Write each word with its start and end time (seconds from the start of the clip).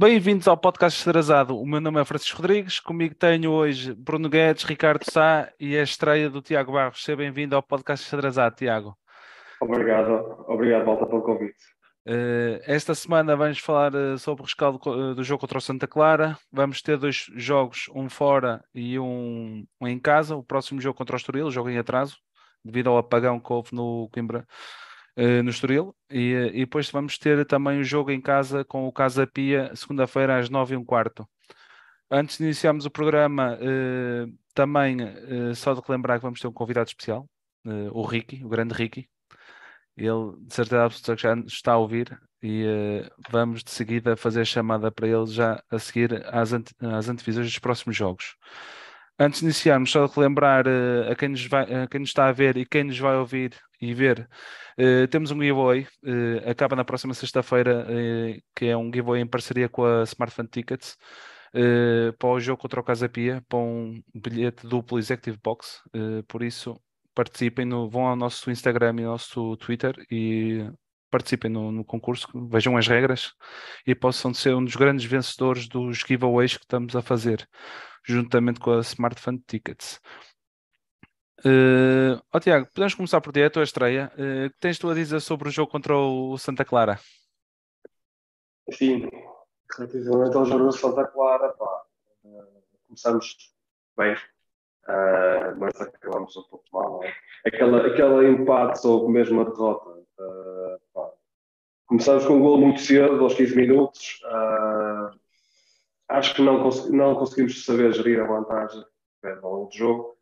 Bem-vindos 0.00 0.48
ao 0.48 0.56
podcast 0.56 0.98
Estrasado. 0.98 1.60
O 1.60 1.66
meu 1.66 1.78
nome 1.78 2.00
é 2.00 2.04
Francisco 2.06 2.38
Rodrigues. 2.38 2.80
Comigo 2.80 3.14
tenho 3.14 3.50
hoje 3.50 3.92
Bruno 3.92 4.30
Guedes, 4.30 4.64
Ricardo 4.64 5.04
Sá 5.04 5.52
e 5.60 5.76
a 5.76 5.82
estreia 5.82 6.30
do 6.30 6.40
Tiago 6.40 6.72
Barros. 6.72 7.04
Seja 7.04 7.18
bem-vindo 7.18 7.54
ao 7.54 7.62
podcast 7.62 8.06
Estrasado, 8.06 8.56
Tiago. 8.56 8.96
Obrigado, 9.60 10.42
obrigado, 10.48 10.86
Volta, 10.86 11.04
pelo 11.04 11.20
convite. 11.20 11.62
Uh, 12.08 12.56
esta 12.62 12.94
semana 12.94 13.36
vamos 13.36 13.58
falar 13.58 13.94
uh, 13.94 14.16
sobre 14.16 14.40
o 14.40 14.46
rescaldo 14.46 14.80
uh, 14.88 15.14
do 15.14 15.22
jogo 15.22 15.42
contra 15.42 15.58
o 15.58 15.60
Santa 15.60 15.86
Clara. 15.86 16.34
Vamos 16.50 16.80
ter 16.80 16.96
dois 16.96 17.26
jogos, 17.36 17.90
um 17.94 18.08
fora 18.08 18.64
e 18.74 18.98
um, 18.98 19.66
um 19.78 19.86
em 19.86 19.98
casa. 19.98 20.34
O 20.34 20.42
próximo 20.42 20.80
jogo 20.80 20.96
contra 20.96 21.14
o 21.14 21.18
Estoril, 21.18 21.50
jogo 21.50 21.68
em 21.68 21.76
atraso, 21.76 22.16
devido 22.64 22.88
ao 22.88 22.96
apagão 22.96 23.38
que 23.38 23.52
houve 23.52 23.74
no 23.74 24.08
Coimbra 24.10 24.46
uh, 25.16 25.42
no 25.42 25.50
Estoril. 25.50 25.94
E, 26.10 26.34
uh, 26.34 26.46
e, 26.48 26.60
depois 26.60 26.90
vamos 26.90 27.18
ter 27.18 27.44
também 27.46 27.80
o 27.80 27.84
jogo 27.84 28.10
em 28.10 28.20
casa 28.20 28.64
com 28.64 28.86
o 28.86 28.92
Casa 28.92 29.26
Pia, 29.26 29.70
segunda-feira 29.74 30.38
às 30.38 30.48
nove 30.48 30.74
e 30.74 30.76
um 30.76 30.84
quarto. 30.84 31.28
Antes 32.10 32.38
de 32.38 32.44
iniciarmos 32.44 32.86
o 32.86 32.90
programa, 32.90 33.56
uh, 33.56 34.32
também 34.54 34.98
só 35.54 35.74
de 35.74 35.80
relembrar 35.86 36.18
que 36.18 36.24
vamos 36.24 36.40
ter 36.40 36.48
um 36.48 36.52
convidado 36.52 36.88
especial, 36.88 37.26
o 37.92 38.02
Ricky, 38.02 38.44
o 38.44 38.48
grande 38.48 38.74
Ricky. 38.74 39.08
Ele, 39.96 40.36
de 40.40 40.52
certeza 40.52 40.84
absoluta, 40.84 41.16
já 41.16 41.34
está 41.46 41.72
a 41.72 41.78
ouvir 41.78 42.20
e 42.42 42.64
vamos 43.30 43.62
de 43.62 43.70
seguida 43.70 44.16
fazer 44.16 44.40
a 44.40 44.44
chamada 44.44 44.90
para 44.90 45.06
ele 45.06 45.26
já 45.26 45.62
a 45.70 45.78
seguir 45.78 46.26
às, 46.26 46.52
ante 46.52 46.74
às 46.80 47.08
antevisões 47.08 47.46
dos 47.46 47.58
próximos 47.60 47.96
jogos. 47.96 48.36
Antes 49.22 49.40
de 49.40 49.46
iniciarmos, 49.46 49.90
só 49.90 50.06
relembrar 50.06 50.66
uh, 50.66 51.12
a, 51.12 51.14
quem 51.14 51.28
nos 51.28 51.46
vai, 51.46 51.64
a 51.64 51.86
quem 51.86 52.00
nos 52.00 52.08
está 52.08 52.28
a 52.28 52.32
ver 52.32 52.56
e 52.56 52.64
quem 52.64 52.84
nos 52.84 52.98
vai 52.98 53.16
ouvir 53.16 53.54
e 53.78 53.92
ver, 53.92 54.26
uh, 54.78 55.06
temos 55.08 55.30
um 55.30 55.38
giveaway, 55.38 55.86
uh, 56.02 56.50
acaba 56.50 56.74
na 56.74 56.86
próxima 56.86 57.12
sexta-feira, 57.12 57.86
que 58.56 58.64
é 58.64 58.74
um 58.74 58.86
giveaway 58.86 59.20
em 59.20 59.26
parceria 59.26 59.68
com 59.68 59.84
a 59.84 60.04
Smart 60.04 60.34
Fan 60.34 60.46
Tickets, 60.46 60.96
para 62.18 62.28
o 62.28 62.40
jogo 62.40 62.62
contra 62.62 62.80
o 62.80 62.82
Casa 62.84 63.10
Pia, 63.10 63.44
para 63.46 63.58
um 63.58 64.02
bilhete 64.14 64.66
duplo 64.66 64.98
Executive 64.98 65.38
Box, 65.42 65.82
por 66.26 66.42
isso 66.42 66.80
participem, 67.14 67.66
no, 67.66 67.90
vão 67.90 68.06
ao 68.06 68.16
nosso 68.16 68.50
Instagram 68.50 68.94
e 69.00 69.04
ao 69.04 69.12
nosso 69.12 69.56
Twitter 69.58 69.94
e 70.10 70.64
participem 71.10 71.50
no, 71.50 71.72
no, 71.72 71.84
concurso, 71.84 72.28
vejam 72.48 72.76
as 72.76 72.86
regras 72.86 73.34
e 73.86 73.94
possam 73.94 74.32
ser 74.32 74.54
um 74.54 74.64
dos 74.64 74.76
grandes 74.76 75.04
vencedores 75.04 75.68
dos 75.68 75.98
giveaways 75.98 76.56
que 76.56 76.64
estamos 76.64 76.94
a 76.96 77.02
fazer 77.02 77.48
juntamente 78.04 78.60
com 78.60 78.72
a 78.72 78.80
Smart 78.80 79.20
Fund 79.20 79.42
Tickets. 79.46 80.00
Uh, 81.44 82.20
oh, 82.32 82.40
Tiago, 82.40 82.66
podemos 82.66 82.94
começar 82.94 83.20
por 83.20 83.32
ti, 83.32 83.42
a 83.42 83.50
tua 83.50 83.62
estreia. 83.62 84.12
Uh, 84.16 84.46
o 84.46 84.50
que 84.50 84.58
tens 84.60 84.78
tu 84.78 84.90
a 84.90 84.94
dizer 84.94 85.20
sobre 85.20 85.48
o 85.48 85.52
jogo 85.52 85.70
contra 85.70 85.96
o 85.96 86.36
Santa 86.36 86.64
Clara? 86.64 86.98
Sim, 88.70 89.08
relativamente 89.76 90.36
ao 90.36 90.44
jogo 90.44 90.64
do 90.66 90.72
Santa 90.72 91.06
Clara, 91.06 91.48
pá, 91.50 91.82
uh, 92.24 92.62
começamos 92.86 93.36
bem, 93.96 94.14
uh, 94.88 95.58
mas 95.58 95.80
acabamos 95.80 96.36
um 96.36 96.42
pouco 96.42 96.64
mal. 96.72 97.04
É? 97.04 97.12
Aquela, 97.46 97.86
aquela 97.86 98.24
empate 98.24 98.86
ou 98.86 99.08
mesmo 99.08 99.40
a 99.40 99.44
derrota. 99.44 99.90
Uh, 99.90 101.10
começamos 101.86 102.24
com 102.24 102.34
um 102.34 102.40
gol 102.40 102.58
muito 102.58 102.80
cedo, 102.80 103.22
aos 103.22 103.34
15 103.34 103.56
minutos. 103.56 104.20
Uh, 104.24 105.18
acho 106.08 106.34
que 106.34 106.42
não, 106.42 106.62
cons 106.62 106.90
não 106.90 107.14
conseguimos 107.14 107.64
saber 107.64 107.92
gerir 107.92 108.20
a 108.20 108.26
vantagem 108.26 108.84
ao 109.42 109.52
longo 109.52 109.70
do 109.70 109.76
jogo. 109.76 110.16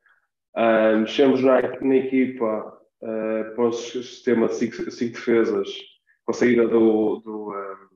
Uh, 0.57 0.99
mexemos 1.01 1.43
na, 1.43 1.61
na 1.81 1.97
equipa 1.97 2.81
uh, 3.03 3.55
para 3.55 3.65
o 3.65 3.73
sistema 3.73 4.49
de 4.49 4.55
cinco, 4.55 4.91
cinco 4.91 5.15
defesas, 5.15 5.69
com 6.25 6.33
a 6.33 6.35
saída 6.35 6.67
do. 6.67 7.21
do 7.21 7.53
um, 7.53 7.89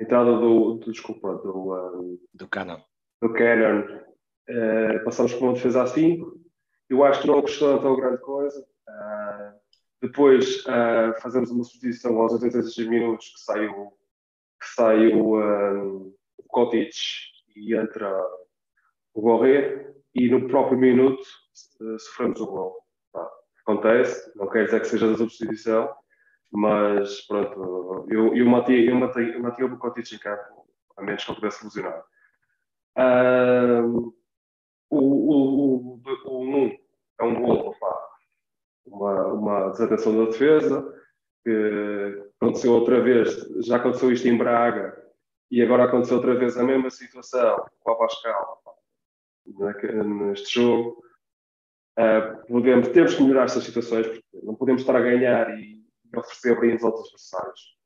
entrada 0.00 0.32
do, 0.32 0.74
do. 0.74 0.90
Desculpa, 0.90 1.34
do. 1.36 1.74
Um, 1.74 2.18
do 2.34 2.48
Canon. 2.48 2.80
Do 3.20 3.32
Canon. 3.32 4.07
Uh, 4.48 5.04
passamos 5.04 5.34
por 5.34 5.44
uma 5.44 5.52
defesa 5.52 5.82
a 5.82 5.86
5. 5.86 6.40
Eu 6.88 7.04
acho 7.04 7.20
que 7.20 7.26
não 7.26 7.42
custou 7.42 7.78
tão 7.80 7.96
grande 7.96 8.18
coisa. 8.22 8.66
Uh, 8.88 9.58
depois 10.00 10.64
uh, 10.64 11.20
fazemos 11.20 11.50
uma 11.50 11.64
substituição 11.64 12.18
aos 12.20 12.32
86 12.32 12.88
minutos 12.88 13.28
que 13.28 13.40
sai 13.40 13.66
o, 13.66 13.90
que 14.60 14.68
sai 14.74 15.08
o, 15.12 16.14
Kotic 16.48 16.94
e 17.54 17.74
entra 17.74 18.10
o 19.12 19.20
Gorré 19.20 19.92
e 20.14 20.30
no 20.30 20.48
próprio 20.48 20.78
minuto 20.78 21.22
sofremos 21.98 22.40
o 22.40 22.46
gol. 22.46 22.76
acontece, 23.60 24.32
não 24.34 24.48
quer 24.48 24.64
dizer 24.64 24.80
que 24.80 24.86
seja 24.86 25.10
da 25.10 25.16
substituição, 25.16 25.92
mas 26.50 27.20
pronto, 27.26 28.06
eu, 28.08 28.34
eu 28.34 28.46
matei, 28.46 28.88
eu 28.88 28.94
matei, 28.94 29.34
eu 29.34 29.40
matei 29.40 29.64
o 29.64 29.76
Kotic 29.76 30.14
em 30.14 30.18
campo, 30.18 30.66
a 30.96 31.02
menos 31.02 31.24
que 31.24 31.30
eu 31.30 31.34
pudesse 31.34 31.64
lesionar. 31.64 32.02
Uh, 32.96 34.17
o, 34.90 34.98
o, 34.98 35.94
o, 35.94 36.00
o 36.24 36.66
1 36.66 36.78
é 37.20 37.24
um 37.24 37.42
gol, 37.42 37.74
uma, 38.86 39.26
uma 39.32 39.68
desatenção 39.70 40.16
da 40.16 40.30
defesa, 40.30 40.94
que 41.44 42.22
aconteceu 42.40 42.72
outra 42.72 43.00
vez, 43.00 43.34
já 43.66 43.76
aconteceu 43.76 44.12
isto 44.12 44.28
em 44.28 44.36
Braga, 44.36 44.96
e 45.50 45.62
agora 45.62 45.84
aconteceu 45.84 46.16
outra 46.16 46.34
vez 46.34 46.56
a 46.56 46.62
mesma 46.62 46.90
situação 46.90 47.64
com 47.80 47.90
a 47.92 47.96
Pascal 47.96 48.62
neste 49.46 50.60
jogo. 50.60 51.02
Uh, 51.98 52.46
podemos, 52.46 52.88
temos 52.88 53.14
que 53.14 53.22
melhorar 53.22 53.44
estas 53.44 53.64
situações, 53.64 54.06
porque 54.06 54.24
não 54.42 54.54
podemos 54.54 54.82
estar 54.82 54.94
a 54.94 55.00
ganhar 55.00 55.58
e 55.58 55.82
oferecer 56.14 56.56
brindes 56.56 56.84
aos 56.84 57.00
adversários. 57.00 57.76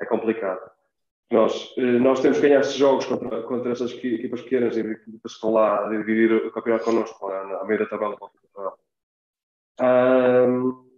É 0.00 0.06
complicado. 0.06 0.71
Nós, 1.32 1.72
eh, 1.78 1.98
nós 1.98 2.20
temos 2.20 2.38
que 2.38 2.46
ganhar 2.46 2.60
estes 2.60 2.76
jogos 2.76 3.06
contra, 3.06 3.42
contra 3.44 3.72
estas 3.72 3.90
equipas 3.92 4.42
pequenas 4.42 4.76
e 4.76 4.80
equipas 4.80 5.20
que 5.22 5.28
estão 5.28 5.52
lá 5.52 5.86
a 5.86 5.88
dividir 5.88 6.30
o 6.30 6.52
campeonato 6.52 6.84
connosco, 6.84 7.26
à 7.26 7.64
meia 7.64 7.78
da 7.78 7.86
tabela. 7.86 8.18
Um, 9.80 10.90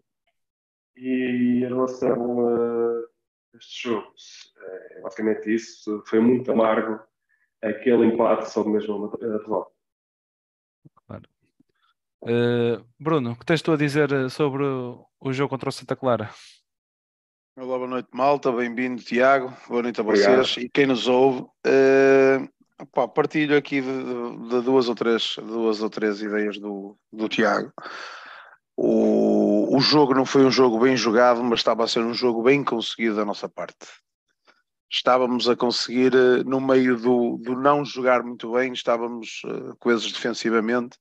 e 0.97 1.62
em 1.65 1.69
relação 1.69 2.49
a 2.49 3.56
estes 3.56 3.81
jogos, 3.81 4.53
é 4.91 5.00
basicamente 5.03 5.55
isso. 5.55 6.03
Foi 6.05 6.19
muito 6.19 6.51
amargo 6.51 6.99
aquele 7.62 8.06
empate 8.06 8.51
sobre 8.51 8.72
mesmo 8.72 9.12
a 9.15 9.16
derrota. 9.16 9.71
Claro. 11.06 11.22
Uh, 12.22 12.84
Bruno, 12.99 13.33
o 13.33 13.37
que 13.39 13.47
tens 13.47 13.62
tu 13.62 13.71
a 13.71 13.77
dizer 13.77 14.11
eh, 14.11 14.28
sobre 14.28 14.65
o 14.65 15.33
jogo 15.33 15.51
contra 15.51 15.69
o 15.69 15.72
Santa 15.72 15.95
Clara? 15.95 16.28
Olá, 17.56 17.78
boa 17.78 17.88
noite, 17.88 18.09
malta. 18.12 18.50
Bem-vindo, 18.50 19.00
Tiago. 19.00 19.56
Boa 19.69 19.82
noite 19.82 20.00
a 20.00 20.03
vocês 20.03 20.26
Obrigado. 20.26 20.60
e 20.60 20.69
quem 20.69 20.87
nos 20.87 21.06
ouve. 21.06 21.42
Uh, 21.65 23.09
partilho 23.09 23.56
aqui 23.56 23.81
de, 23.81 23.87
de, 23.87 24.48
de, 24.48 24.60
duas, 24.62 24.88
ou 24.88 24.94
três, 24.97 25.37
duas 25.38 25.81
ou 25.81 25.88
três 25.88 26.20
ideias 26.20 26.59
do, 26.59 26.97
do 27.12 27.28
Tiago. 27.28 27.72
O, 28.76 29.76
o 29.76 29.81
jogo 29.81 30.15
não 30.15 30.26
foi 30.26 30.44
um 30.44 30.50
jogo 30.50 30.81
bem 30.81 30.97
jogado, 30.97 31.44
mas 31.44 31.60
estava 31.60 31.84
a 31.84 31.88
ser 31.88 32.00
um 32.00 32.12
jogo 32.12 32.42
bem 32.42 32.65
conseguido 32.65 33.15
da 33.15 33.25
nossa 33.25 33.48
parte 33.48 33.86
estávamos 34.91 35.48
a 35.48 35.56
conseguir, 35.56 36.15
eh, 36.15 36.45
no 36.45 36.60
meio 36.60 36.97
do, 36.97 37.36
do 37.39 37.56
não 37.56 37.84
jogar 37.84 38.22
muito 38.22 38.53
bem, 38.53 38.72
estávamos 38.72 39.42
uh, 39.45 39.74
coesos 39.80 40.12
defensivamente, 40.12 40.97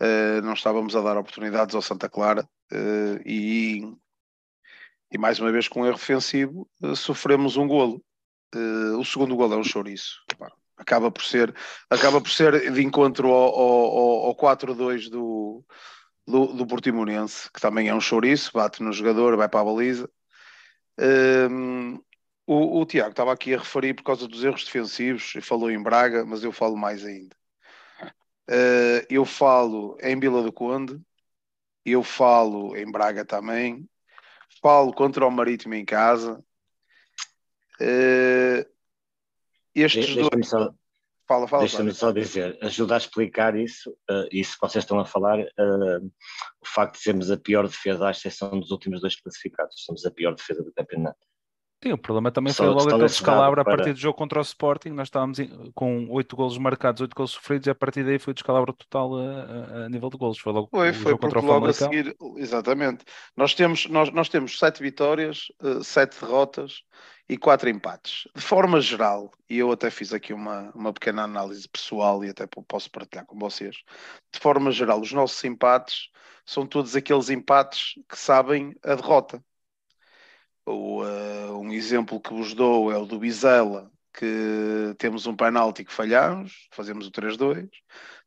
uh, 0.00 0.40
não 0.42 0.54
estávamos 0.54 0.96
a 0.96 1.02
dar 1.02 1.18
oportunidades 1.18 1.74
ao 1.74 1.82
Santa 1.82 2.08
Clara 2.08 2.48
uh, 2.72 3.20
e, 3.26 3.82
e 5.10 5.18
mais 5.18 5.38
uma 5.40 5.50
vez 5.50 5.68
com 5.68 5.82
um 5.82 5.86
erro 5.86 5.96
defensivo 5.96 6.68
sofremos 6.96 7.56
um 7.56 7.66
golo. 7.66 8.02
o 8.98 9.04
segundo 9.04 9.36
golo 9.36 9.54
é 9.54 9.56
um 9.56 9.64
chouriço. 9.64 10.22
Acaba 10.76 11.10
por 11.10 11.24
ser, 11.24 11.54
acaba 11.90 12.20
por 12.20 12.30
ser 12.30 12.72
de 12.72 12.82
encontro 12.82 13.28
ao, 13.28 13.54
ao, 13.54 14.26
ao 14.26 14.36
4-2 14.36 15.10
do, 15.10 15.64
do, 16.26 16.46
do 16.52 16.66
Portimonense, 16.66 17.50
que 17.50 17.60
também 17.60 17.88
é 17.88 17.94
um 17.94 18.00
chouriço, 18.00 18.52
bate 18.52 18.82
no 18.82 18.92
jogador, 18.92 19.36
vai 19.36 19.48
para 19.48 19.60
a 19.60 19.64
baliza. 19.64 20.08
Um, 20.98 21.94
o, 22.46 22.80
o, 22.80 22.86
Tiago 22.86 23.10
estava 23.10 23.32
aqui 23.32 23.54
a 23.54 23.58
referir 23.58 23.94
por 23.94 24.02
causa 24.02 24.28
dos 24.28 24.44
erros 24.44 24.64
defensivos, 24.64 25.32
falou 25.42 25.70
em 25.70 25.82
Braga, 25.82 26.24
mas 26.24 26.44
eu 26.44 26.52
falo 26.52 26.76
mais 26.76 27.04
ainda. 27.04 27.36
Uh, 28.50 29.04
eu 29.08 29.24
falo 29.24 29.96
em 30.00 30.18
Vila 30.18 30.42
do 30.42 30.52
Conde, 30.52 31.00
eu 31.84 32.02
falo 32.02 32.76
em 32.76 32.90
Braga 32.90 33.24
também, 33.24 33.88
falo 34.60 34.92
contra 34.92 35.26
o 35.26 35.30
Marítimo 35.30 35.74
em 35.74 35.84
casa. 35.84 36.42
Uh, 37.80 38.66
estes 39.74 40.14
Deixa 40.14 40.30
dois. 40.30 40.48
Só, 40.48 40.74
fala, 41.26 41.46
fala. 41.46 41.62
Deixa-me 41.62 41.92
só 41.92 42.10
dizer, 42.10 42.58
ajuda 42.62 42.94
a 42.94 42.98
explicar 42.98 43.56
isso, 43.56 43.90
uh, 44.10 44.28
isso 44.32 44.54
que 44.54 44.60
vocês 44.60 44.84
estão 44.84 44.98
a 44.98 45.04
falar, 45.04 45.38
o 45.40 46.66
facto 46.66 46.94
de 46.94 47.02
sermos 47.02 47.30
a 47.30 47.36
pior 47.36 47.66
defesa, 47.66 48.08
à 48.08 48.10
exceção 48.10 48.58
dos 48.58 48.70
últimos 48.70 49.00
dois 49.00 49.20
classificados, 49.20 49.84
somos 49.84 50.04
a 50.04 50.10
pior 50.10 50.34
defesa 50.34 50.62
do 50.62 50.72
campeonato. 50.72 51.27
Sim, 51.80 51.92
o 51.92 51.98
problema 51.98 52.32
também 52.32 52.52
foi 52.52 52.66
logo 52.66 52.88
aquele 52.88 53.04
descalabro 53.04 53.62
para... 53.62 53.74
a 53.74 53.76
partir 53.76 53.92
do 53.92 53.98
jogo 54.00 54.18
contra 54.18 54.40
o 54.40 54.42
Sporting. 54.42 54.88
Nós 54.90 55.06
estávamos 55.06 55.38
com 55.74 56.08
oito 56.10 56.34
golos 56.34 56.58
marcados, 56.58 57.00
oito 57.00 57.14
golos 57.14 57.30
sofridos, 57.30 57.68
e 57.68 57.70
a 57.70 57.74
partir 57.74 58.02
daí 58.02 58.18
foi 58.18 58.32
o 58.32 58.34
descalabro 58.34 58.72
total 58.72 59.16
a, 59.16 59.84
a, 59.84 59.88
nível 59.88 60.10
de 60.10 60.16
golos. 60.16 60.38
Foi 60.38 60.52
logo 60.52 60.68
foi, 60.72 60.90
o 60.90 60.94
foi 60.94 61.12
jogo 61.12 61.22
contra 61.22 61.38
o 61.38 61.44
logo 61.44 61.66
a 61.66 61.72
seguir, 61.72 62.16
exatamente. 62.36 63.04
Nós 63.36 63.54
temos, 63.54 63.86
nós, 63.86 64.10
nós 64.10 64.28
temos 64.28 64.58
sete 64.58 64.82
vitórias, 64.82 65.52
uh, 65.62 65.84
sete 65.84 66.20
derrotas 66.20 66.82
e 67.28 67.36
quatro 67.36 67.68
empates. 67.68 68.26
De 68.34 68.42
forma 68.42 68.80
geral, 68.80 69.30
e 69.48 69.58
eu 69.58 69.70
até 69.70 69.88
fiz 69.88 70.12
aqui 70.12 70.32
uma, 70.32 70.72
uma 70.74 70.92
pequena 70.92 71.22
análise 71.22 71.68
pessoal 71.68 72.24
e 72.24 72.30
até 72.30 72.44
posso 72.66 72.90
partilhar 72.90 73.24
com 73.24 73.38
vocês. 73.38 73.76
De 74.32 74.40
forma 74.40 74.72
geral, 74.72 75.00
os 75.00 75.12
nossos 75.12 75.44
empates 75.44 76.08
são 76.44 76.66
todos 76.66 76.96
aqueles 76.96 77.30
empates 77.30 77.92
que 78.08 78.18
sabem 78.18 78.74
a 78.82 78.96
derrota 78.96 79.40
o, 80.68 81.02
uh, 81.02 81.58
um 81.58 81.72
exemplo 81.72 82.20
que 82.20 82.32
vos 82.32 82.54
dou 82.54 82.92
é 82.92 82.98
o 82.98 83.06
do 83.06 83.18
Bizela, 83.18 83.90
que 84.12 84.94
temos 84.98 85.26
um 85.26 85.34
penalti 85.36 85.84
que 85.84 85.92
falhamos, 85.92 86.68
fazemos 86.72 87.06
o 87.06 87.10
3-2. 87.10 87.68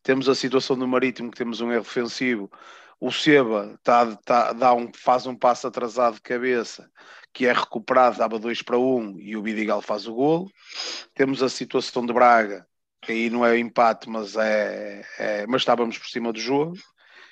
Temos 0.03 0.27
a 0.27 0.35
situação 0.35 0.77
do 0.77 0.87
Marítimo, 0.87 1.31
que 1.31 1.37
temos 1.37 1.61
um 1.61 1.71
erro 1.71 1.83
defensivo. 1.83 2.51
O 2.99 3.11
Seba 3.11 3.79
tá, 3.83 4.15
tá, 4.17 4.53
dá 4.53 4.73
um, 4.73 4.91
faz 4.93 5.25
um 5.25 5.35
passo 5.35 5.67
atrasado 5.67 6.15
de 6.15 6.21
cabeça, 6.21 6.89
que 7.33 7.45
é 7.45 7.53
recuperado, 7.53 8.17
dava 8.17 8.39
2 8.39 8.61
para 8.61 8.77
1 8.77 8.97
um, 8.97 9.19
e 9.19 9.35
o 9.35 9.41
Bidigal 9.41 9.81
faz 9.81 10.07
o 10.07 10.13
golo. 10.13 10.51
Temos 11.13 11.43
a 11.43 11.49
situação 11.49 12.05
de 12.05 12.13
Braga, 12.13 12.65
que 13.01 13.11
aí 13.11 13.29
não 13.29 13.45
é 13.45 13.57
empate, 13.57 14.09
mas, 14.09 14.35
é, 14.35 15.03
é 15.17 15.47
mas 15.47 15.61
estávamos 15.61 15.97
por 15.97 16.07
cima 16.07 16.31
do 16.31 16.39
jogo 16.39 16.77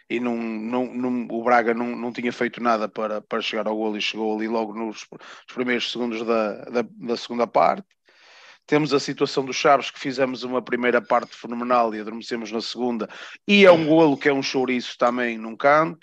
e 0.09 0.19
não, 0.19 0.35
não, 0.35 0.85
não, 0.93 1.27
o 1.29 1.43
Braga 1.43 1.73
não, 1.73 1.95
não 1.95 2.11
tinha 2.11 2.33
feito 2.33 2.61
nada 2.61 2.89
para, 2.89 3.21
para 3.21 3.41
chegar 3.41 3.67
ao 3.67 3.75
golo 3.75 3.97
e 3.97 4.01
chegou 4.01 4.35
ali 4.35 4.47
logo 4.47 4.73
nos, 4.73 5.05
nos 5.11 5.53
primeiros 5.53 5.91
segundos 5.91 6.25
da, 6.25 6.65
da, 6.65 6.85
da, 6.89 7.15
segunda 7.15 7.45
parte. 7.45 7.87
Temos 8.65 8.93
a 8.93 8.99
situação 8.99 9.45
dos 9.45 9.55
Chaves, 9.55 9.91
que 9.91 9.99
fizemos 9.99 10.43
uma 10.43 10.61
primeira 10.61 11.01
parte 11.01 11.35
fenomenal 11.35 11.93
e 11.93 11.99
adormecemos 11.99 12.51
na 12.51 12.61
segunda, 12.61 13.07
e 13.47 13.65
é 13.65 13.71
um 13.71 13.85
golo 13.85 14.17
que 14.17 14.29
é 14.29 14.33
um 14.33 14.43
chouriço 14.43 14.97
também 14.97 15.37
num 15.37 15.55
canto. 15.55 15.99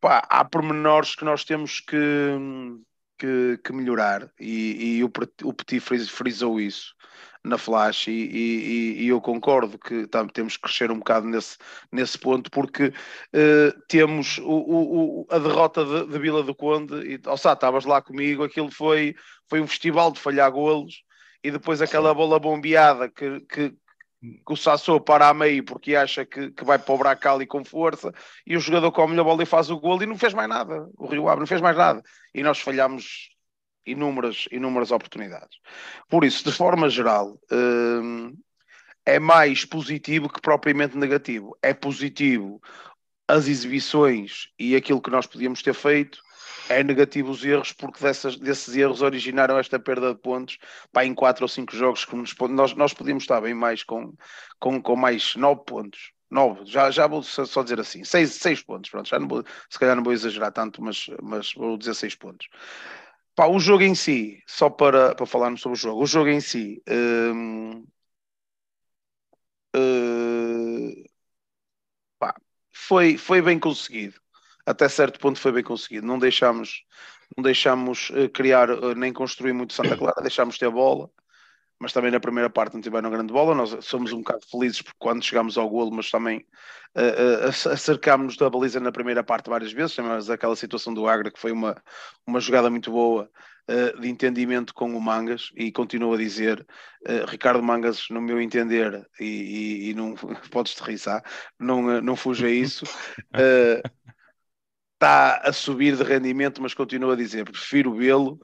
Pá, 0.00 0.26
há 0.28 0.44
pormenores 0.44 1.14
que 1.14 1.24
nós 1.24 1.44
temos 1.44 1.80
que, 1.80 1.96
que, 3.18 3.58
que 3.64 3.72
melhorar, 3.72 4.30
e, 4.38 4.98
e 4.98 5.04
o, 5.04 5.10
o 5.44 5.52
Petit 5.52 5.80
frisou 5.80 6.60
isso 6.60 6.94
na 7.44 7.56
Flash 7.56 8.08
e, 8.08 8.10
e, 8.10 9.02
e 9.04 9.08
eu 9.08 9.20
concordo 9.20 9.78
que 9.78 10.06
tá, 10.06 10.26
temos 10.26 10.56
que 10.56 10.62
crescer 10.62 10.90
um 10.90 10.98
bocado 10.98 11.26
nesse, 11.26 11.56
nesse 11.90 12.18
ponto 12.18 12.50
porque 12.50 12.86
uh, 12.88 13.80
temos 13.88 14.38
o, 14.38 15.22
o, 15.22 15.26
a 15.30 15.38
derrota 15.38 15.84
de, 15.84 16.06
de, 16.06 16.18
Vila 16.18 16.42
do 16.42 16.54
Conde 16.54 16.94
e, 16.94 17.20
oh, 17.26 17.36
sabe, 17.36 17.54
estavas 17.54 17.84
lá 17.84 18.02
comigo, 18.02 18.44
aquilo 18.44 18.70
foi, 18.70 19.14
foi 19.48 19.60
um 19.60 19.66
festival 19.66 20.10
de 20.12 20.20
falhar 20.20 20.50
golos 20.50 21.02
e 21.42 21.50
depois 21.50 21.80
aquela 21.80 22.12
bola 22.12 22.38
bombeada 22.38 23.08
que, 23.08 23.40
que, 23.40 23.74
que 24.20 24.52
o 24.52 24.56
Sassou 24.56 25.00
para 25.00 25.28
a 25.28 25.34
meio 25.34 25.64
porque 25.64 25.94
acha 25.94 26.24
que, 26.24 26.50
que 26.50 26.64
vai 26.64 26.78
para 26.78 26.94
o 26.94 26.98
Bracali 26.98 27.46
com 27.46 27.64
força 27.64 28.12
e 28.46 28.56
o 28.56 28.60
jogador 28.60 28.90
come 28.90 29.18
a 29.18 29.22
bola 29.22 29.42
e 29.42 29.46
faz 29.46 29.70
o 29.70 29.78
gol 29.78 30.02
e 30.02 30.06
não 30.06 30.18
fez 30.18 30.34
mais 30.34 30.48
nada. 30.48 30.88
O 30.96 31.06
Rio 31.06 31.28
Ave 31.28 31.40
não 31.40 31.46
fez 31.46 31.60
mais 31.60 31.76
nada. 31.76 32.02
E 32.34 32.42
nós 32.42 32.58
falhamos 32.58 33.30
inúmeras, 33.86 34.46
inúmeras 34.50 34.90
oportunidades. 34.90 35.58
Por 36.08 36.24
isso, 36.24 36.44
de 36.44 36.52
forma 36.52 36.90
geral, 36.90 37.38
hum, 37.50 38.36
é 39.06 39.18
mais 39.18 39.64
positivo 39.64 40.28
que 40.28 40.40
propriamente 40.40 40.96
negativo. 40.96 41.56
É 41.62 41.72
positivo 41.72 42.60
as 43.26 43.46
exibições 43.46 44.48
e 44.58 44.74
aquilo 44.74 45.02
que 45.02 45.10
nós 45.10 45.26
podíamos 45.26 45.62
ter 45.62 45.74
feito, 45.74 46.20
é 46.68 46.82
negativo 46.82 47.30
os 47.30 47.44
erros, 47.44 47.72
porque 47.72 48.02
dessas, 48.02 48.36
desses 48.36 48.74
erros 48.76 49.02
originaram 49.02 49.58
esta 49.58 49.78
perda 49.78 50.14
de 50.14 50.20
pontos 50.20 50.58
pá, 50.92 51.04
em 51.04 51.14
quatro 51.14 51.44
ou 51.44 51.48
cinco 51.48 51.74
jogos 51.74 52.04
que 52.04 52.16
nos, 52.16 52.34
nós, 52.50 52.74
nós 52.74 52.94
podíamos 52.94 53.24
estar 53.24 53.40
bem 53.40 53.54
mais 53.54 53.82
com, 53.82 54.14
com, 54.58 54.80
com 54.82 54.96
mais 54.96 55.34
nove 55.36 55.62
pontos. 55.66 56.12
Nove, 56.30 56.66
já, 56.66 56.90
já 56.90 57.06
vou 57.06 57.22
só 57.22 57.62
dizer 57.62 57.80
assim, 57.80 58.04
seis, 58.04 58.34
seis 58.34 58.62
pontos, 58.62 58.90
pronto, 58.90 59.08
já 59.08 59.18
não 59.18 59.26
vou, 59.26 59.42
se 59.70 59.78
calhar 59.78 59.96
não 59.96 60.02
vou 60.02 60.12
exagerar 60.12 60.52
tanto, 60.52 60.82
mas, 60.82 61.06
mas 61.22 61.54
vou 61.54 61.78
dizer 61.78 61.94
seis 61.94 62.14
pontos. 62.14 62.48
Pá, 63.34 63.46
o 63.46 63.58
jogo 63.60 63.82
em 63.84 63.94
si, 63.94 64.42
só 64.46 64.68
para, 64.68 65.14
para 65.14 65.26
falarmos 65.26 65.60
sobre 65.62 65.78
o 65.78 65.80
jogo, 65.80 66.02
o 66.02 66.06
jogo 66.06 66.28
em 66.28 66.40
si 66.40 66.82
hum, 66.88 67.84
hum, 69.74 71.04
pá, 72.18 72.34
foi, 72.72 73.16
foi 73.18 73.42
bem 73.42 73.58
conseguido. 73.58 74.20
Até 74.68 74.88
certo 74.88 75.18
ponto 75.18 75.40
foi 75.40 75.52
bem 75.52 75.62
conseguido. 75.62 76.06
Não 76.06 76.18
deixámos, 76.18 76.84
não 77.36 77.42
deixámos 77.42 78.10
uh, 78.10 78.28
criar 78.28 78.70
uh, 78.70 78.94
nem 78.94 79.12
construir 79.12 79.52
muito 79.52 79.72
Santa 79.72 79.96
Clara, 79.96 80.20
deixámos 80.20 80.58
ter 80.58 80.66
a 80.66 80.70
bola 80.70 81.10
mas 81.80 81.92
também 81.92 82.10
na 82.10 82.18
primeira 82.18 82.50
parte 82.50 82.74
não 82.74 82.80
tiveram 82.80 83.10
grande 83.10 83.32
bola. 83.32 83.54
Nós 83.54 83.76
somos 83.84 84.12
um 84.12 84.18
bocado 84.18 84.44
felizes 84.50 84.82
porque 84.82 84.96
quando 84.98 85.22
chegamos 85.22 85.56
ao 85.56 85.68
golo, 85.68 85.92
mas 85.92 86.10
também 86.10 86.44
uh, 86.96 87.46
uh, 87.46 87.72
acercámos 87.72 88.36
da 88.36 88.50
baliza 88.50 88.80
na 88.80 88.90
primeira 88.90 89.22
parte 89.22 89.48
várias 89.48 89.72
vezes. 89.72 89.96
Mas 89.98 90.28
aquela 90.28 90.56
situação 90.56 90.92
do 90.92 91.06
Agra 91.06 91.30
que 91.30 91.38
foi 91.38 91.52
uma, 91.52 91.80
uma 92.26 92.40
jogada 92.40 92.68
muito 92.68 92.90
boa 92.90 93.30
de 94.00 94.08
entendimento 94.08 94.72
com 94.72 94.96
o 94.96 95.00
Mangas 95.00 95.50
e 95.54 95.70
continuo 95.70 96.14
a 96.14 96.16
dizer, 96.16 96.66
Ricardo 97.28 97.62
Mangas, 97.62 98.06
no 98.08 98.18
meu 98.18 98.40
entender, 98.40 99.06
e, 99.20 99.26
e, 99.26 99.90
e 99.90 99.94
não 99.94 100.14
podes 100.50 100.74
te 100.74 100.82
risar, 100.84 101.22
não, 101.60 102.00
não 102.00 102.16
fuja 102.16 102.48
isso. 102.48 102.86
Está 104.98 105.36
a 105.44 105.52
subir 105.52 105.96
de 105.96 106.02
rendimento, 106.02 106.60
mas 106.60 106.74
continuo 106.74 107.12
a 107.12 107.16
dizer, 107.16 107.44
prefiro 107.44 107.94
vê-lo 107.94 108.40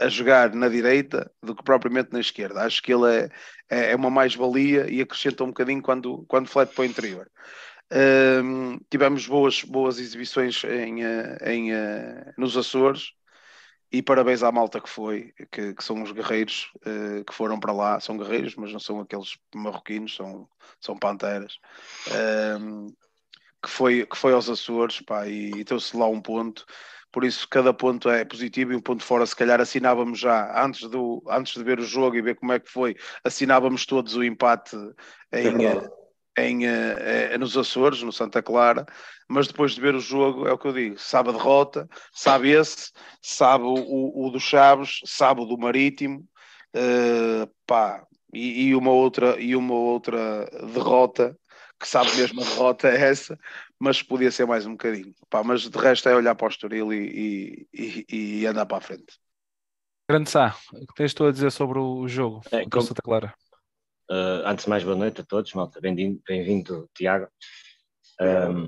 a 0.00 0.08
jogar 0.08 0.54
na 0.54 0.66
direita 0.66 1.30
do 1.42 1.54
que 1.54 1.62
propriamente 1.62 2.10
na 2.10 2.20
esquerda. 2.20 2.62
Acho 2.62 2.82
que 2.82 2.92
ele 2.92 3.06
é, 3.14 3.28
é, 3.68 3.92
é 3.92 3.96
uma 3.96 4.08
mais-valia 4.10 4.90
e 4.90 5.02
acrescenta 5.02 5.44
um 5.44 5.48
bocadinho 5.48 5.82
quando, 5.82 6.24
quando 6.26 6.48
flete 6.48 6.74
para 6.74 6.82
o 6.82 6.84
interior. 6.86 7.30
Um, 7.92 8.78
tivemos 8.88 9.26
boas, 9.26 9.62
boas 9.62 9.98
exibições 9.98 10.64
em, 10.64 11.04
eh, 11.04 11.38
em, 11.52 11.72
eh, 11.72 12.32
nos 12.38 12.56
Açores 12.56 13.12
e 13.92 14.00
parabéns 14.00 14.42
à 14.42 14.52
malta 14.52 14.80
que 14.80 14.88
foi, 14.88 15.34
que, 15.50 15.74
que 15.74 15.84
são 15.84 16.00
os 16.02 16.12
guerreiros 16.12 16.70
uh, 16.86 17.24
que 17.24 17.34
foram 17.34 17.58
para 17.58 17.72
lá, 17.72 17.98
são 17.98 18.16
guerreiros, 18.16 18.54
mas 18.54 18.72
não 18.72 18.78
são 18.78 19.00
aqueles 19.00 19.36
marroquinos, 19.52 20.14
são, 20.14 20.48
são 20.80 20.96
panteras. 20.96 21.58
Um, 22.60 22.94
que 23.62 23.68
foi, 23.70 24.06
que 24.06 24.16
foi 24.16 24.32
aos 24.32 24.48
Açores 24.48 25.00
pá, 25.02 25.26
e, 25.26 25.50
e 25.50 25.64
deu-se 25.64 25.96
lá 25.96 26.06
um 26.06 26.20
ponto. 26.20 26.64
Por 27.12 27.24
isso, 27.24 27.48
cada 27.48 27.74
ponto 27.74 28.08
é 28.08 28.24
positivo 28.24 28.72
e 28.72 28.76
um 28.76 28.80
ponto 28.80 29.02
fora, 29.02 29.26
se 29.26 29.34
calhar 29.34 29.60
assinávamos 29.60 30.20
já, 30.20 30.64
antes, 30.64 30.88
do, 30.88 31.22
antes 31.28 31.54
de 31.54 31.64
ver 31.64 31.80
o 31.80 31.84
jogo 31.84 32.16
e 32.16 32.22
ver 32.22 32.36
como 32.36 32.52
é 32.52 32.60
que 32.60 32.70
foi, 32.70 32.94
assinávamos 33.24 33.84
todos 33.84 34.14
o 34.14 34.22
empate 34.22 34.76
em, 35.32 35.66
é 35.66 35.90
em, 36.38 36.66
eh, 36.66 37.36
nos 37.38 37.56
Açores, 37.56 38.02
no 38.02 38.12
Santa 38.12 38.42
Clara, 38.42 38.86
mas 39.28 39.48
depois 39.48 39.72
de 39.72 39.80
ver 39.80 39.94
o 39.94 40.00
jogo, 40.00 40.46
é 40.46 40.52
o 40.52 40.58
que 40.58 40.68
eu 40.68 40.72
digo, 40.72 40.98
sabe 40.98 41.30
a 41.30 41.32
derrota, 41.32 41.88
sabe 42.12 42.50
esse, 42.50 42.90
sabe 43.20 43.64
o, 43.64 44.26
o, 44.26 44.30
do 44.30 44.40
Chaves, 44.40 45.00
sabe 45.04 45.40
o 45.40 45.44
do 45.44 45.58
Marítimo, 45.58 46.24
uh, 46.76 47.50
pá, 47.66 48.04
e, 48.32 48.68
e, 48.68 48.74
uma 48.74 48.92
outra, 48.92 49.40
e 49.40 49.56
uma 49.56 49.74
outra 49.74 50.46
derrota 50.72 51.36
que 51.80 51.88
sabe 51.88 52.14
mesmo 52.14 52.42
a 52.42 52.44
derrota 52.44 52.88
é 52.88 53.08
essa, 53.08 53.38
mas 53.78 54.02
podia 54.02 54.30
ser 54.30 54.46
mais 54.46 54.66
um 54.66 54.72
bocadinho. 54.72 55.14
Pá, 55.30 55.42
mas 55.42 55.62
de 55.62 55.78
resto 55.78 56.08
é 56.10 56.14
olhar 56.14 56.34
para 56.34 56.46
o 56.46 56.50
Estoril 56.50 56.92
e, 56.92 57.66
e, 57.72 58.06
e, 58.10 58.46
andar 58.46 58.66
para 58.66 58.76
a 58.76 58.80
frente. 58.82 59.18
Grande 60.08 60.28
Sá, 60.28 60.54
o 60.74 60.86
que 60.86 60.94
tens 60.94 61.14
tu 61.14 61.24
a 61.24 61.32
dizer 61.32 61.50
sobre 61.50 61.78
o 61.78 62.06
jogo 62.06 62.42
é, 62.52 62.68
com 62.68 62.80
Santa 62.82 63.00
Clara? 63.00 63.34
Uh, 64.10 64.44
antes 64.44 64.64
de 64.64 64.70
mais, 64.70 64.84
boa 64.84 64.96
noite 64.96 65.22
a 65.22 65.24
todos, 65.24 65.52
malta. 65.54 65.80
Bem-vindo, 65.80 66.20
bem 66.28 66.62
Tiago. 66.94 67.28
Um, 68.20 68.66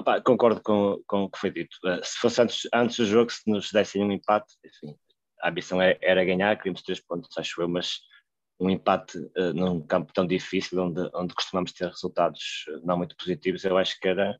opa, 0.00 0.20
concordo 0.20 0.60
com, 0.60 1.00
com 1.06 1.24
o 1.24 1.30
que 1.30 1.38
foi 1.38 1.50
dito. 1.50 1.76
Uh, 1.84 2.00
se 2.02 2.18
fosse 2.18 2.42
antes, 2.42 2.68
antes 2.74 2.96
do 2.96 3.06
jogo, 3.06 3.30
se 3.30 3.48
nos 3.48 3.70
dessem 3.70 4.02
um 4.02 4.10
empate, 4.10 4.52
enfim, 4.64 4.96
a 5.42 5.50
ambição 5.50 5.80
é, 5.80 5.96
era 6.02 6.24
ganhar, 6.24 6.56
queríamos 6.56 6.82
três 6.82 6.98
pontos, 6.98 7.36
acho 7.38 7.62
eu, 7.62 7.68
mas 7.68 8.00
um 8.60 8.68
empate 8.68 9.18
uh, 9.18 9.52
num 9.54 9.80
campo 9.80 10.12
tão 10.12 10.26
difícil, 10.26 10.78
onde, 10.80 11.08
onde 11.14 11.34
costumamos 11.34 11.72
ter 11.72 11.88
resultados 11.88 12.66
eh, 12.68 12.80
não 12.84 12.98
muito 12.98 13.16
positivos, 13.16 13.64
eu 13.64 13.78
acho 13.78 13.98
que 13.98 14.06
era, 14.06 14.38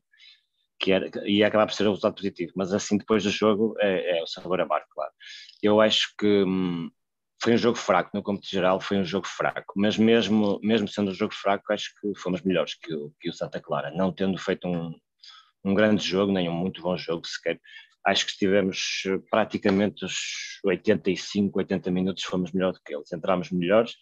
que 0.79 0.91
era 0.91 1.09
ia 1.27 1.47
acabar 1.47 1.65
por 1.65 1.73
ser 1.73 1.83
um 1.83 1.89
resultado 1.89 2.15
positivo, 2.15 2.53
mas 2.55 2.71
assim 2.71 2.97
depois 2.97 3.23
do 3.23 3.31
jogo 3.31 3.75
é, 3.79 4.19
é 4.19 4.23
o 4.23 4.27
sabor 4.27 4.61
amargo, 4.61 4.85
claro. 4.91 5.11
Eu 5.61 5.81
acho 5.81 6.13
que 6.19 6.43
hum, 6.43 6.91
foi 7.41 7.55
um 7.55 7.57
jogo 7.57 7.77
fraco, 7.77 8.11
no 8.13 8.21
cômputo 8.21 8.47
geral 8.47 8.79
foi 8.79 8.97
um 8.97 9.03
jogo 9.03 9.27
fraco, 9.27 9.73
mas 9.75 9.97
mesmo, 9.97 10.59
mesmo 10.61 10.87
sendo 10.87 11.09
um 11.09 11.15
jogo 11.15 11.33
fraco, 11.33 11.73
acho 11.73 11.89
que 11.99 12.13
fomos 12.19 12.43
melhores 12.43 12.75
que 12.75 12.93
o, 12.93 13.11
que 13.19 13.29
o 13.29 13.33
Santa 13.33 13.59
Clara, 13.59 13.91
não 13.91 14.13
tendo 14.13 14.37
feito 14.37 14.67
um, 14.67 14.93
um 15.65 15.73
grande 15.73 16.05
jogo, 16.05 16.31
nem 16.31 16.47
um 16.47 16.53
muito 16.53 16.81
bom 16.81 16.95
jogo 16.95 17.25
sequer, 17.25 17.59
acho 18.05 18.25
que 18.25 18.31
estivemos 18.31 19.03
eh, 19.05 19.19
praticamente 19.29 20.05
os 20.05 20.59
85, 20.63 21.57
80 21.59 21.91
minutos 21.91 22.23
fomos 22.23 22.51
melhor 22.51 22.73
do 22.73 22.79
que 22.83 22.93
eles. 22.93 23.11
Entramos 23.11 23.51
melhores, 23.51 23.95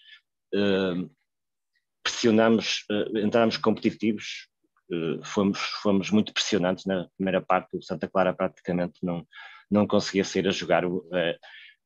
pressionamos, 2.03 2.86
uh, 2.89 3.18
entramos 3.18 3.58
competitivos, 3.58 4.48
uh, 4.91 5.24
fomos, 5.24 5.60
fomos 5.82 6.10
muito 6.10 6.34
pressionantes 6.34 6.86
na 6.86 7.08
primeira 7.15 7.41
parte. 7.41 7.77
O 7.77 7.82
Santa 7.82 8.08
Clara 8.08 8.34
praticamente 8.34 9.00
não, 9.03 9.25
não 9.70 9.88
conseguia 9.88 10.24
sair 10.24 10.48
a 10.48 10.51
jogar. 10.51 10.84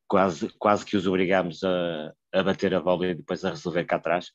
quase, 0.07 0.49
quase 0.59 0.85
que 0.85 0.95
os 0.95 1.07
obrigámos 1.07 1.63
a, 1.63 2.13
a 2.33 2.43
bater 2.43 2.73
a 2.73 2.81
bola 2.81 3.07
e 3.07 3.15
depois 3.15 3.43
a 3.43 3.49
resolver 3.49 3.85
cá 3.85 3.97
atrás. 3.97 4.31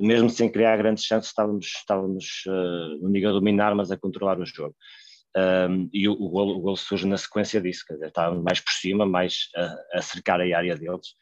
Mesmo 0.00 0.30
sem 0.30 0.50
criar 0.50 0.76
grandes 0.76 1.04
chances, 1.04 1.30
estávamos, 1.30 1.66
estávamos 1.66 2.42
não 3.00 3.12
digo 3.12 3.28
a 3.28 3.32
dominar, 3.32 3.74
mas 3.74 3.90
a 3.90 3.98
controlar 3.98 4.38
o 4.38 4.46
jogo. 4.46 4.74
Um, 5.36 5.88
e 5.92 6.08
o, 6.08 6.12
o, 6.12 6.28
golo, 6.28 6.56
o 6.56 6.60
golo 6.60 6.76
surge 6.76 7.06
na 7.06 7.16
sequência 7.16 7.60
disso, 7.60 7.84
quer 7.86 7.94
dizer, 7.94 8.08
estávamos 8.08 8.42
mais 8.42 8.60
por 8.60 8.72
cima, 8.72 9.06
mais 9.06 9.48
a, 9.54 9.98
a 9.98 10.02
cercar 10.02 10.40
a 10.40 10.44
área 10.56 10.76
deles, 10.76 11.14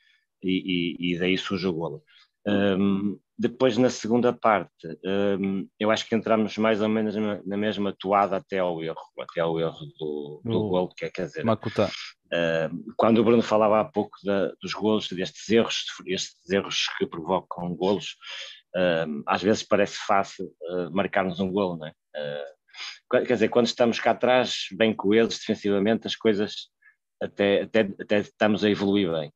e, 0.42 0.96
e, 1.02 1.12
e 1.12 1.18
daí 1.18 1.36
surge 1.36 1.66
o 1.66 1.72
golo. 1.72 2.02
Um, 2.46 3.18
depois, 3.38 3.76
na 3.78 3.88
segunda 3.88 4.32
parte, 4.32 4.98
um, 5.40 5.68
eu 5.78 5.90
acho 5.90 6.08
que 6.08 6.14
entramos 6.14 6.56
mais 6.58 6.82
ou 6.82 6.88
menos 6.88 7.14
na, 7.14 7.40
na, 7.44 7.56
mesma 7.56 7.94
toada 7.96 8.36
até 8.36 8.58
ao 8.58 8.82
erro, 8.82 9.00
até 9.20 9.40
ao 9.40 9.60
erro 9.60 9.78
do, 9.98 10.40
do 10.44 10.58
oh, 10.58 10.68
golo, 10.68 10.94
que 10.96 11.04
é, 11.04 11.10
quer 11.10 11.26
dizer, 11.26 11.44
Makuta. 11.44 11.88
Uh, 12.26 12.92
quando 12.96 13.18
o 13.18 13.24
Bruno 13.24 13.42
falava 13.42 13.80
há 13.80 13.84
pouco 13.84 14.16
da, 14.24 14.52
dos 14.60 14.74
golos, 14.74 15.08
destes 15.08 15.48
erros, 15.50 15.84
estes 16.06 16.50
erros 16.50 16.86
que 16.98 17.06
provocam 17.06 17.74
golos, 17.76 18.16
uh, 18.76 19.22
às 19.26 19.42
vezes 19.42 19.62
parece 19.62 19.98
fácil 20.04 20.46
uh, 20.46 20.90
marcarmos 20.90 21.38
um 21.38 21.50
golo, 21.50 21.76
não 21.76 21.86
é? 21.86 21.92
quer 23.10 23.34
dizer, 23.34 23.48
quando 23.48 23.66
estamos 23.66 24.00
cá 24.00 24.10
atrás, 24.10 24.66
bem 24.72 24.92
coesos 24.92 25.38
defensivamente, 25.38 26.06
as 26.06 26.16
coisas 26.16 26.68
até, 27.22 27.62
até, 27.62 27.80
até 28.00 28.18
estamos 28.18 28.64
a 28.64 28.70
evoluir 28.70 29.10
bem. 29.10 29.32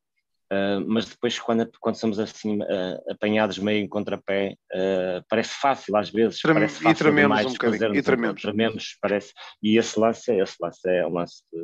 Uh, 0.53 0.85
mas 0.85 1.05
depois 1.05 1.39
quando, 1.39 1.71
quando 1.79 1.95
somos 1.95 2.19
assim 2.19 2.61
uh, 2.61 3.11
apanhados 3.11 3.57
meio 3.57 3.81
em 3.81 3.87
contrapé 3.87 4.57
uh, 4.73 5.23
parece 5.29 5.53
fácil 5.55 5.95
às 5.95 6.09
vezes 6.09 6.41
Trem, 6.41 6.53
parece 6.53 6.75
fácil 6.75 6.91
e 6.91 6.95
trememos 6.95 7.37
demais 7.37 7.45
um 7.47 7.53
bocadinho 7.53 7.95
e 7.95 8.03
trememos. 8.03 8.41
trememos 8.41 8.97
parece 9.01 9.33
e 9.63 9.77
esse 9.77 9.97
lance 9.97 10.31
esse 10.33 10.55
lance 10.61 10.81
é 10.85 11.07
um 11.07 11.13
lance 11.13 11.43
de, 11.51 11.59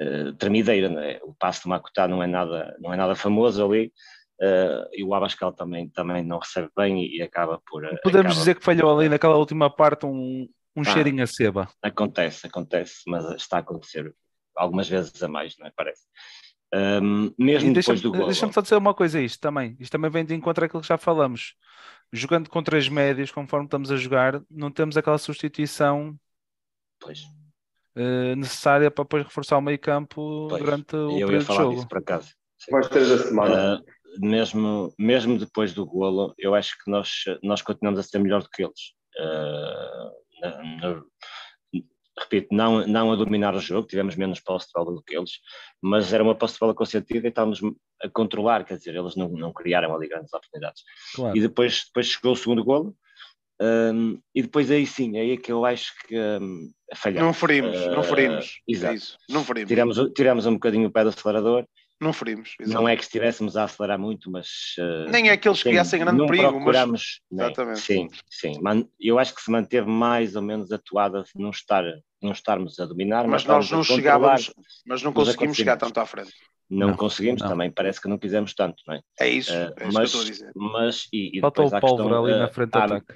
uh, 0.00 0.32
tremideira, 0.34 0.88
é? 1.04 1.20
o 1.22 1.34
passo 1.34 1.62
de 1.62 1.68
Macutá 1.68 2.08
não 2.08 2.22
é 2.22 2.26
nada, 2.26 2.76
não 2.80 2.92
é 2.92 2.96
nada 2.96 3.14
famoso 3.14 3.64
ali, 3.64 3.92
uh, 4.40 4.88
e 4.92 5.04
o 5.04 5.14
Abascal 5.14 5.52
também, 5.52 5.88
também 5.88 6.24
não 6.24 6.38
recebe 6.38 6.70
bem 6.76 7.04
e, 7.04 7.18
e 7.18 7.22
acaba 7.22 7.60
por... 7.66 7.82
Podemos 8.02 8.18
acaba 8.18 8.34
dizer 8.34 8.54
que 8.56 8.64
falhou 8.64 8.98
ali 8.98 9.08
naquela 9.08 9.36
última 9.36 9.70
parte 9.70 10.06
um, 10.06 10.48
um 10.74 10.82
ah, 10.82 10.84
cheirinho 10.84 11.22
a 11.22 11.26
seba. 11.26 11.68
Acontece, 11.82 12.46
acontece, 12.46 13.02
mas 13.06 13.24
está 13.36 13.58
a 13.58 13.60
acontecer 13.60 14.12
algumas 14.56 14.88
vezes 14.88 15.22
a 15.22 15.28
mais, 15.28 15.56
não 15.58 15.66
é? 15.66 15.72
Parece. 15.76 16.02
Um, 16.72 17.32
mesmo 17.36 17.72
depois 17.72 18.00
do 18.00 18.12
gol. 18.12 18.26
Deixa-me 18.26 18.52
só 18.52 18.60
dizer 18.60 18.76
uma 18.76 18.94
coisa 18.94 19.18
a 19.18 19.22
isto 19.22 19.40
também. 19.40 19.76
Isto 19.80 19.92
também 19.92 20.10
vem 20.10 20.24
de 20.24 20.34
encontro 20.34 20.64
àquilo 20.64 20.82
que 20.82 20.88
já 20.88 20.96
falamos. 20.96 21.54
Jogando 22.12 22.48
contra 22.48 22.78
as 22.78 22.88
médias, 22.88 23.30
conforme 23.30 23.66
estamos 23.66 23.90
a 23.90 23.96
jogar, 23.96 24.42
não 24.50 24.70
temos 24.70 24.96
aquela 24.96 25.18
substituição 25.18 26.18
pois. 27.00 27.20
Uh, 27.96 28.36
necessária 28.36 28.90
para 28.90 29.04
depois 29.04 29.24
reforçar 29.24 29.58
o 29.58 29.60
meio 29.60 29.78
campo 29.78 30.46
pois, 30.48 30.62
durante 30.62 30.94
o 30.94 31.18
eu 31.18 31.26
período 31.26 31.48
de 31.48 31.54
jogo. 31.54 31.74
Disso, 31.74 31.88
por 31.88 31.98
acaso. 31.98 32.34
Vais 32.70 32.88
ter 32.88 33.08
da 33.08 33.18
semana. 33.18 33.80
Uh, 33.80 34.26
mesmo, 34.26 34.94
mesmo 34.98 35.38
depois 35.38 35.72
do 35.72 35.86
golo, 35.86 36.34
eu 36.38 36.54
acho 36.54 36.76
que 36.82 36.90
nós, 36.90 37.24
nós 37.42 37.62
continuamos 37.62 37.98
a 37.98 38.02
ser 38.02 38.18
melhor 38.18 38.42
do 38.42 38.48
que 38.48 38.62
eles. 38.62 38.92
Uh, 39.18 41.04
repito, 42.22 42.54
não, 42.54 42.86
não 42.86 43.12
a 43.12 43.16
dominar 43.16 43.54
o 43.54 43.60
jogo, 43.60 43.88
tivemos 43.88 44.16
menos 44.16 44.40
posse 44.40 44.66
de 44.66 44.72
bola 44.74 44.94
do 44.94 45.02
que 45.02 45.16
eles, 45.16 45.32
mas 45.80 46.12
era 46.12 46.22
uma 46.22 46.34
posse 46.34 46.54
de 46.54 46.60
bola 46.60 46.74
consentida 46.74 47.26
e 47.26 47.30
estávamos 47.30 47.60
a 48.02 48.08
controlar, 48.08 48.64
quer 48.64 48.78
dizer, 48.78 48.94
eles 48.94 49.16
não, 49.16 49.28
não 49.28 49.52
criaram 49.52 49.94
ali 49.94 50.08
grandes 50.08 50.32
oportunidades. 50.32 50.82
Claro. 51.14 51.36
E 51.36 51.40
depois, 51.40 51.84
depois 51.86 52.06
chegou 52.06 52.32
o 52.32 52.36
segundo 52.36 52.64
golo, 52.64 52.96
um, 53.60 54.18
e 54.34 54.40
depois 54.40 54.70
aí 54.70 54.86
sim, 54.86 55.18
aí 55.18 55.32
é 55.32 55.36
que 55.36 55.52
eu 55.52 55.66
acho 55.66 55.92
que 56.06 56.18
um, 56.18 56.70
falhamos. 56.94 57.26
Não 57.26 57.34
ferimos, 57.34 57.78
uh, 57.78 57.90
não 57.90 58.02
ferimos. 58.02 58.60
É 58.66 58.72
exato. 58.72 58.92
É 58.94 58.96
isso. 58.96 59.18
Não 59.28 59.44
ferimos. 59.44 59.68
Tiramos, 59.68 59.96
tiramos 60.14 60.46
um 60.46 60.54
bocadinho 60.54 60.88
o 60.88 60.90
pé 60.90 61.02
do 61.02 61.10
acelerador. 61.10 61.66
Não 62.00 62.14
ferimos. 62.14 62.54
Exatamente. 62.58 62.74
Não 62.74 62.88
é 62.88 62.96
que 62.96 63.02
estivéssemos 63.02 63.58
a 63.58 63.64
acelerar 63.64 63.98
muito, 63.98 64.30
mas. 64.30 64.48
Uh, 64.78 65.10
Nem 65.10 65.28
é 65.28 65.36
que 65.36 65.46
eles 65.46 65.62
criassem 65.62 66.00
grande 66.00 66.26
perigo, 66.26 66.52
procuramos, 66.52 67.20
mas. 67.30 67.48
Exatamente. 67.48 67.80
Sim, 67.80 68.08
sim. 68.30 68.52
Eu 68.98 69.18
acho 69.18 69.34
que 69.34 69.42
se 69.42 69.50
manteve 69.50 69.86
mais 69.86 70.34
ou 70.34 70.42
menos 70.42 70.72
atuada 70.72 71.22
não, 71.34 71.50
estar, 71.50 71.84
não 72.22 72.32
estarmos 72.32 72.78
a 72.78 72.86
dominar. 72.86 73.26
Mas, 73.26 73.44
mas 73.44 73.46
nós 73.46 73.70
não 73.70 73.82
chegávamos, 73.82 74.52
mas 74.86 75.02
não 75.02 75.12
conseguimos 75.12 75.56
chegar 75.56 75.76
tanto 75.76 75.98
à 75.98 76.06
frente. 76.06 76.32
Não, 76.68 76.88
não 76.88 76.96
conseguimos, 76.96 77.42
não. 77.42 77.48
também 77.48 77.70
parece 77.70 78.00
que 78.00 78.08
não 78.08 78.16
quisemos 78.16 78.54
tanto, 78.54 78.80
não 78.86 78.94
é? 78.94 79.00
É 79.18 79.28
isso, 79.28 79.52
uh, 79.52 79.74
é 79.76 79.88
isso 79.88 79.92
mas, 79.92 79.92
que 79.92 79.98
eu 79.98 80.04
estou 80.04 80.20
a 80.20 80.24
dizer. 80.24 80.52
Mas, 80.54 81.08
e, 81.12 81.38
e 81.38 81.40
Falta 81.40 81.62
o 81.62 81.80
pólvora 81.80 82.18
ali 82.20 82.38
na 82.38 82.48
frente 82.48 82.70
do 82.70 82.78
ataque 82.78 83.14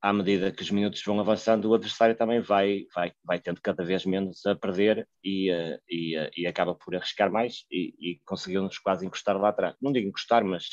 à 0.00 0.12
medida 0.12 0.52
que 0.52 0.62
os 0.62 0.70
minutos 0.70 1.02
vão 1.04 1.18
avançando, 1.18 1.68
o 1.68 1.74
adversário 1.74 2.14
também 2.14 2.40
vai, 2.40 2.86
vai, 2.94 3.12
vai 3.24 3.40
tendo 3.40 3.60
cada 3.60 3.84
vez 3.84 4.04
menos 4.04 4.44
a 4.46 4.54
perder 4.54 5.08
e, 5.24 5.50
uh, 5.52 5.78
e, 5.88 6.18
uh, 6.18 6.30
e 6.36 6.46
acaba 6.46 6.74
por 6.74 6.94
arriscar 6.94 7.30
mais 7.30 7.64
e, 7.70 7.94
e 7.98 8.20
conseguiu-nos 8.24 8.78
quase 8.78 9.04
encostar 9.04 9.36
lá 9.36 9.48
atrás. 9.48 9.74
Não 9.80 9.92
digo 9.92 10.08
encostar, 10.08 10.44
mas 10.44 10.66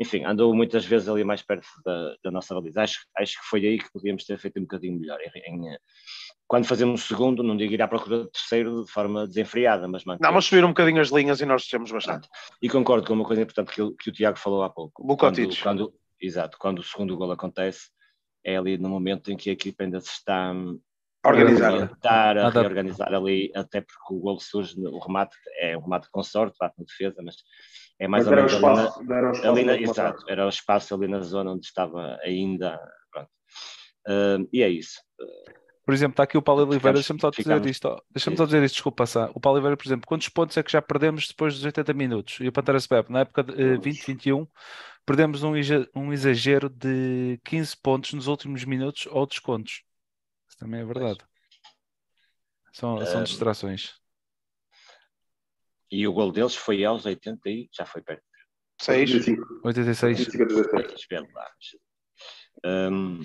enfim, 0.00 0.24
andou 0.24 0.54
muitas 0.54 0.84
vezes 0.84 1.08
ali 1.08 1.22
mais 1.22 1.42
perto 1.42 1.66
da, 1.84 2.16
da 2.24 2.30
nossa 2.30 2.54
baliza. 2.54 2.82
Acho, 2.82 3.00
acho 3.16 3.38
que 3.38 3.46
foi 3.46 3.66
aí 3.66 3.78
que 3.78 3.92
podíamos 3.92 4.24
ter 4.24 4.38
feito 4.38 4.58
um 4.58 4.62
bocadinho 4.62 4.98
melhor. 4.98 5.20
Em, 5.20 5.66
em, 5.68 5.78
quando 6.50 6.66
fazemos 6.66 7.04
o 7.04 7.06
segundo, 7.06 7.44
não 7.44 7.56
digo 7.56 7.74
ir 7.74 7.80
à 7.80 7.86
procura 7.86 8.18
do 8.18 8.26
terceiro 8.26 8.84
de 8.84 8.90
forma 8.90 9.24
desenfreada, 9.24 9.86
mas 9.86 10.04
manter. 10.04 10.20
Não, 10.20 10.32
mas 10.32 10.46
subir 10.46 10.64
um 10.64 10.70
bocadinho 10.70 11.00
as 11.00 11.10
linhas 11.10 11.40
e 11.40 11.46
nós 11.46 11.64
temos 11.68 11.92
bastante. 11.92 12.28
E 12.60 12.68
concordo 12.68 13.06
com 13.06 13.12
uma 13.12 13.24
coisa 13.24 13.42
importante 13.42 13.72
que, 13.72 13.94
que 13.94 14.10
o 14.10 14.12
Tiago 14.12 14.36
falou 14.36 14.64
há 14.64 14.68
pouco. 14.68 15.16
Quando, 15.16 15.62
quando, 15.62 15.94
exato, 16.20 16.58
quando 16.58 16.80
o 16.80 16.82
segundo 16.82 17.16
gol 17.16 17.30
acontece, 17.30 17.90
é 18.44 18.56
ali 18.56 18.76
no 18.76 18.88
momento 18.88 19.30
em 19.30 19.36
que 19.36 19.48
a 19.48 19.52
equipa 19.52 19.84
ainda 19.84 20.00
se 20.00 20.10
está 20.10 20.50
a 21.22 21.28
organizar, 21.28 21.88
a, 22.04 22.46
a 22.48 22.50
reorganizar 22.50 23.14
ali, 23.14 23.52
até 23.54 23.80
porque 23.80 24.12
o 24.12 24.18
gol 24.18 24.40
surge, 24.40 24.74
o 24.76 24.98
remate 24.98 25.36
é 25.60 25.78
um 25.78 25.82
remate 25.82 26.08
com 26.10 26.20
sorte, 26.20 26.56
bate 26.58 26.74
na 26.76 26.84
defesa, 26.84 27.22
mas 27.22 27.36
é 27.96 28.08
mais 28.08 28.26
mas 28.26 28.32
ou 28.32 28.36
menos 28.36 28.52
espaço, 28.54 28.98
ali, 28.98 29.08
na, 29.08 29.50
ali 29.50 29.64
na, 29.64 29.76
exato, 29.80 30.24
era 30.28 30.46
o 30.46 30.48
espaço 30.48 30.96
ali 30.96 31.06
na 31.06 31.20
zona 31.20 31.52
onde 31.52 31.64
estava 31.64 32.18
ainda, 32.24 32.74
uh, 34.08 34.48
e 34.52 34.64
é 34.64 34.68
isso. 34.68 34.98
Por 35.90 35.94
exemplo, 35.94 36.12
está 36.12 36.22
aqui 36.22 36.38
o 36.38 36.42
Paulo 36.42 36.62
Oliveira, 36.62 36.94
deixa-me 36.94 37.20
só 37.20 37.30
dizer 37.30 37.66
isto, 37.66 38.04
deixa-me 38.10 38.36
só 38.36 38.44
dizer 38.44 38.62
isto, 38.62 38.74
desculpa, 38.74 39.06
Sá. 39.06 39.28
o 39.34 39.40
Paulo 39.40 39.56
Oliveira, 39.56 39.76
por 39.76 39.84
exemplo, 39.84 40.06
quantos 40.06 40.28
pontos 40.28 40.56
é 40.56 40.62
que 40.62 40.70
já 40.70 40.80
perdemos 40.80 41.26
depois 41.26 41.54
dos 41.54 41.64
80 41.64 41.92
minutos? 41.94 42.38
E 42.38 42.46
o 42.46 42.52
Pantera 42.52 42.78
Sebep, 42.78 43.10
na 43.10 43.22
época 43.22 43.42
de 43.42 43.50
uh, 43.50 43.80
2021, 43.80 44.46
perdemos 45.04 45.42
um, 45.42 45.50
um 45.96 46.12
exagero 46.12 46.68
de 46.68 47.40
15 47.44 47.76
pontos 47.78 48.12
nos 48.12 48.28
últimos 48.28 48.64
minutos 48.64 49.08
ou 49.10 49.26
descontos. 49.26 49.82
Isso 50.48 50.58
também 50.60 50.80
é 50.80 50.84
verdade. 50.84 51.18
São, 52.72 53.04
são 53.04 53.24
distrações. 53.24 53.94
E 55.90 56.06
o 56.06 56.12
gol 56.12 56.30
deles 56.30 56.54
foi 56.54 56.84
aos 56.84 57.04
80 57.04 57.50
e 57.50 57.68
já 57.72 57.84
foi 57.84 58.00
perto. 58.00 58.22
6. 58.80 59.10
86. 59.64 60.28
Um, 62.64 63.20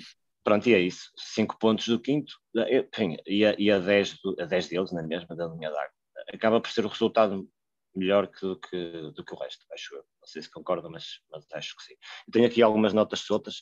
pronto, 0.46 0.70
e 0.70 0.74
é 0.74 0.80
isso. 0.80 1.12
5 1.18 1.58
pontos 1.60 1.88
do 1.88 2.00
quinto 2.00 2.36
enfim, 2.70 3.18
e, 3.26 3.44
a, 3.44 3.56
e 3.58 3.70
a, 3.72 3.80
10 3.80 4.20
do, 4.22 4.36
a 4.40 4.46
10 4.46 4.70
deles 4.70 4.92
na 4.94 5.04
mesma 5.04 5.36
da 5.36 5.48
linha 5.48 5.70
d'água. 5.70 5.92
Acaba 6.32 6.62
por 6.62 6.72
ser 6.72 6.86
o 6.86 6.90
resultado 6.90 7.50
melhor 7.94 8.28
que, 8.28 8.42
do, 8.42 8.60
que, 8.60 9.12
do 9.14 9.26
que 9.26 9.34
o 9.34 9.38
resto, 9.38 9.66
acho 9.74 9.96
eu. 9.96 10.04
Não 10.22 10.28
sei 10.28 10.42
se 10.42 10.52
concordam, 10.52 10.92
mas, 10.92 11.20
mas 11.32 11.46
acho 11.54 11.76
que 11.76 11.84
sim. 11.84 11.94
Eu 12.28 12.32
tenho 12.32 12.46
aqui 12.46 12.62
algumas 12.62 12.94
notas 12.94 13.22
soltas. 13.22 13.62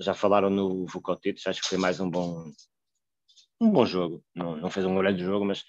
Já 0.00 0.14
falaram 0.14 0.48
no 0.48 0.86
Vukotic, 0.86 1.38
acho 1.46 1.60
que 1.60 1.68
foi 1.68 1.78
mais 1.78 2.00
um 2.00 2.10
bom, 2.10 2.50
um 3.60 3.70
bom 3.70 3.84
jogo. 3.84 4.24
Não, 4.34 4.56
não 4.56 4.70
fez 4.70 4.86
um 4.86 4.96
grande 4.96 5.22
jogo, 5.22 5.44
mas 5.44 5.60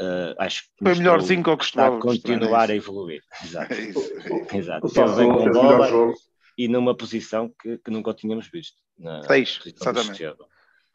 uh, 0.00 0.34
acho 0.38 0.62
que 0.62 0.84
foi 0.84 0.94
melhorzinho 0.94 1.42
que 1.42 1.50
eu 1.50 1.56
costumava. 1.56 1.98
A 1.98 2.00
continuar 2.00 2.70
a 2.70 2.74
evoluir. 2.74 3.22
Exato. 3.42 3.72
É 3.74 3.80
isso, 3.80 4.12
é 4.50 4.56
Exato. 4.56 4.86
Esteve 4.86 5.16
bem 5.16 5.28
com 5.32 5.50
bola 5.50 6.14
e 6.56 6.68
numa 6.68 6.96
posição 6.96 7.52
que, 7.60 7.78
que 7.78 7.90
nunca 7.90 8.14
tínhamos 8.14 8.48
visto. 8.48 8.76
Na 9.02 9.20
Seis, 9.24 9.60
exatamente. 9.66 10.24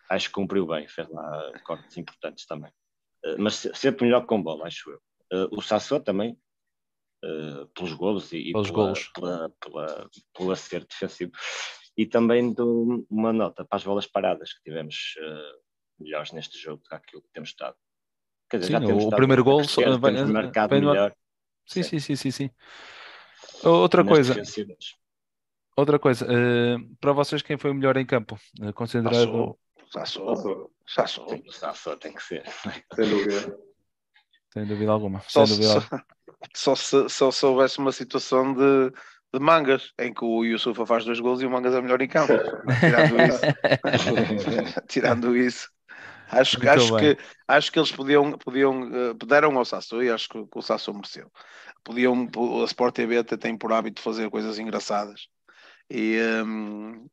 Acho 0.10 0.28
que 0.30 0.34
cumpriu 0.34 0.66
bem, 0.66 0.88
fez 0.88 1.10
lá 1.10 1.52
cortes 1.66 1.98
importantes 1.98 2.46
também. 2.46 2.72
Uh, 3.26 3.36
mas 3.38 3.68
sempre 3.74 4.06
melhor 4.06 4.26
com 4.26 4.42
bola, 4.42 4.66
acho 4.66 4.90
eu. 4.90 5.02
Uh, 5.34 5.50
o 5.52 5.62
Sassou 5.62 6.00
também, 6.00 6.40
uh, 7.26 7.68
pelos 7.76 7.94
golos 7.94 8.32
e, 8.32 8.54
pelos 8.54 8.72
pela, 8.72 8.86
golos. 8.86 9.08
Pela, 9.10 9.50
pela, 9.60 10.10
pelo 10.34 10.52
acerto 10.52 10.88
defensivo. 10.90 11.34
E 11.98 12.06
também 12.06 12.54
dou 12.54 13.06
uma 13.10 13.34
nota 13.34 13.66
para 13.66 13.76
as 13.76 13.84
bolas 13.84 14.08
paradas 14.08 14.54
que 14.54 14.62
tivemos 14.62 15.16
melhores 16.00 16.32
neste 16.32 16.58
jogo 16.58 16.82
do 16.84 16.88
que 16.88 16.96
aquilo 16.96 17.24
que 17.24 17.32
temos 17.34 17.50
estado. 17.50 17.76
Quer 18.48 18.60
dizer, 18.60 18.68
sim, 18.68 18.80
já 18.80 18.86
temos 18.86 19.04
o 19.04 19.10
primeiro 19.10 19.44
gol 19.44 19.64
vai, 20.00 20.12
marcado 20.28 20.70
vai 20.70 20.80
melhor. 20.80 21.16
Sim, 21.66 21.82
sim, 21.82 22.00
sim, 22.00 22.16
sim, 22.16 22.32
sim. 22.32 22.50
Outra 23.64 24.06
coisa. 24.06 24.36
Outra 25.77 26.00
coisa, 26.00 26.25
uh, 26.25 26.96
para 27.00 27.13
vocês 27.13 27.43
quem 27.43 27.55
foi 27.55 27.69
o 27.69 27.75
melhor 27.75 27.96
em 27.98 28.05
campo? 28.05 28.36
Uh, 28.60 28.74
considerado. 28.74 29.57
Sassou. 29.91 30.72
Sassou. 30.88 31.43
Sassou 31.51 31.98
tem 31.98 32.13
que 32.13 32.24
ser. 32.24 32.43
Sem 32.96 33.07
dúvida. 33.07 33.57
Sem 34.51 34.65
dúvida 34.65 34.91
alguma. 34.91 35.22
Só, 35.27 35.46
Sem 35.46 35.55
dúvida 35.55 35.81
só, 36.55 36.74
só, 36.74 36.75
se, 36.75 37.10
só 37.10 37.29
se 37.29 37.46
houvesse 37.46 37.77
uma 37.77 37.91
situação 37.91 38.55
de, 38.55 38.91
de 39.31 39.39
mangas, 39.39 39.93
em 40.00 40.12
que 40.12 40.25
o 40.25 40.43
Yusufa 40.43 40.84
faz 40.84 41.05
dois 41.05 41.19
gols 41.19 41.43
e 41.43 41.46
o 41.46 41.51
Mangas 41.51 41.75
é 41.75 41.81
melhor 41.81 42.01
em 42.01 42.07
campo. 42.07 42.34
Tirando 42.79 43.22
isso. 43.22 43.41
Tirando 44.89 45.38
isso. 45.38 45.69
Acho, 46.29 46.57
acho, 46.67 46.98
que, 46.98 47.17
acho 47.48 47.72
que 47.72 47.79
eles 47.79 47.91
podiam, 47.91 48.31
podiam 48.31 48.81
uh, 48.81 49.13
deram 49.13 49.55
ao 49.55 49.63
Sasso 49.63 50.01
e 50.01 50.10
acho 50.10 50.27
que, 50.27 50.43
que 50.43 50.57
o 50.57 50.62
Sasso 50.62 50.91
mereceu. 50.91 51.31
podiam, 51.84 52.27
a 52.62 52.65
Sport 52.65 52.96
TV 52.96 53.19
até 53.19 53.38
tem 53.38 53.55
por 53.55 53.72
hábito 53.72 54.01
fazer 54.01 54.27
coisas 54.31 54.57
engraçadas. 54.57 55.29
E, 55.89 56.20
um, 56.46 57.08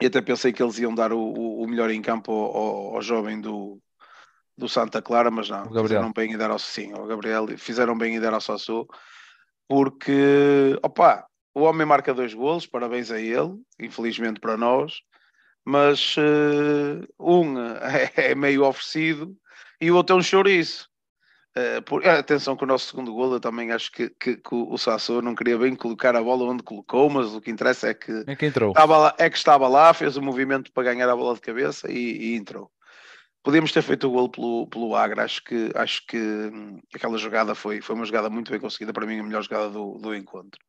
e 0.00 0.06
até 0.06 0.20
pensei 0.20 0.52
que 0.52 0.62
eles 0.62 0.78
iam 0.78 0.94
dar 0.94 1.12
o, 1.12 1.20
o 1.22 1.66
melhor 1.66 1.90
em 1.90 2.00
campo 2.00 2.32
ao, 2.32 2.96
ao, 2.96 3.02
jovem 3.02 3.40
do, 3.40 3.78
do 4.56 4.68
Santa 4.68 5.02
Clara, 5.02 5.30
mas 5.30 5.50
não, 5.50 5.64
fizeram 5.82 6.12
bem 6.12 6.32
em 6.32 6.38
dar 6.38 6.50
ao 6.50 6.58
sim, 6.58 6.92
ao 6.92 7.06
Gabriel, 7.06 7.46
fizeram 7.58 7.96
bem 7.96 8.16
em 8.16 8.20
dar 8.20 8.32
ao 8.32 8.40
Sassou, 8.40 8.88
porque 9.68 10.78
opa, 10.82 11.26
o 11.54 11.62
homem 11.62 11.86
marca 11.86 12.14
dois 12.14 12.32
golos, 12.32 12.66
parabéns 12.66 13.10
a 13.10 13.20
ele, 13.20 13.60
infelizmente 13.78 14.40
para 14.40 14.56
nós, 14.56 15.00
mas 15.64 16.16
uh, 16.16 17.06
um 17.18 17.58
é, 17.58 18.12
é, 18.30 18.34
meio 18.34 18.64
oferecido 18.64 19.36
e 19.80 19.90
o 19.90 19.96
outro 19.96 20.16
é 20.16 20.18
um 20.18 20.22
chouriço. 20.22 20.88
Uh, 21.58 21.82
por, 21.82 22.02
uh, 22.02 22.10
atenção 22.10 22.56
que 22.56 22.62
o 22.62 22.66
nosso 22.66 22.86
segundo 22.86 23.12
golo 23.12 23.34
eu 23.36 23.40
também 23.40 23.72
acho 23.72 23.90
que, 23.90 24.08
que, 24.10 24.36
que 24.36 24.54
o 24.54 24.78
Sassou 24.78 25.20
não 25.20 25.34
queria 25.34 25.58
bem 25.58 25.74
colocar 25.74 26.14
a 26.14 26.22
bola 26.22 26.44
onde 26.44 26.62
colocou, 26.62 27.10
mas 27.10 27.34
o 27.34 27.40
que 27.40 27.50
interessa 27.50 27.88
é 27.88 27.94
que, 27.94 28.22
é 28.28 28.36
que 28.36 28.46
entrou. 28.46 28.70
Estava 28.70 28.96
lá, 28.96 29.14
é 29.18 29.28
que 29.28 29.36
estava 29.36 29.66
lá, 29.66 29.92
fez 29.92 30.16
o 30.16 30.22
movimento 30.22 30.70
para 30.70 30.84
ganhar 30.84 31.08
a 31.10 31.16
bola 31.16 31.34
de 31.34 31.40
cabeça 31.40 31.90
e, 31.90 32.32
e 32.32 32.36
entrou. 32.36 32.70
Podíamos 33.42 33.72
ter 33.72 33.82
feito 33.82 34.06
o 34.06 34.10
golo 34.10 34.28
pelo, 34.28 34.66
pelo 34.68 34.94
Agra, 34.94 35.24
acho 35.24 35.42
que, 35.42 35.72
acho 35.74 36.06
que 36.06 36.16
hum, 36.16 36.80
aquela 36.94 37.18
jogada 37.18 37.54
foi, 37.56 37.80
foi 37.80 37.96
uma 37.96 38.04
jogada 38.04 38.30
muito 38.30 38.52
bem 38.52 38.60
conseguida, 38.60 38.92
para 38.92 39.06
mim 39.06 39.18
a 39.18 39.24
melhor 39.24 39.42
jogada 39.42 39.70
do, 39.70 39.98
do 39.98 40.14
encontro. 40.14 40.60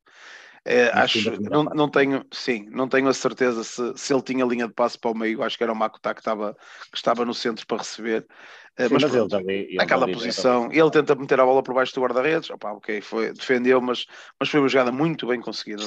É, 0.66 0.88
acho, 0.90 1.32
não, 1.50 1.64
não 1.64 1.90
tenho, 1.90 2.26
sim, 2.32 2.66
não 2.70 2.88
tenho 2.88 3.08
a 3.08 3.14
certeza 3.14 3.64
se, 3.64 3.94
se 3.98 4.14
ele 4.14 4.22
tinha 4.22 4.46
linha 4.46 4.68
de 4.68 4.74
passe 4.74 4.98
para 4.98 5.12
o 5.12 5.18
meio, 5.18 5.42
acho 5.42 5.58
que 5.58 5.64
era 5.64 5.72
o 5.74 5.76
Makuta 5.76 6.14
que 6.14 6.22
estava, 6.22 6.56
que 6.92 6.98
estava 6.98 7.26
no 7.26 7.34
centro 7.34 7.66
para 7.66 7.78
receber. 7.78 8.28
Eh, 8.78 8.88
sim, 8.88 8.94
mas, 8.94 9.04
mas 9.04 9.12
pronto, 9.12 9.36
ele, 9.36 9.54
ele 9.54 9.78
naquela 9.78 10.08
posição, 10.08 10.72
ele 10.72 10.92
tenta 10.92 11.16
meter 11.16 11.40
a 11.40 11.46
bola 11.46 11.64
por 11.64 11.74
baixo 11.74 11.94
do 11.96 12.02
guarda-redes, 12.02 12.50
ok, 12.52 13.02
foi, 13.02 13.34
defendeu, 13.34 13.82
mas, 13.82 14.06
mas 14.40 14.50
foi 14.50 14.60
uma 14.60 14.70
jogada 14.70 14.92
muito 14.92 15.28
bem 15.28 15.42
conseguida 15.42 15.82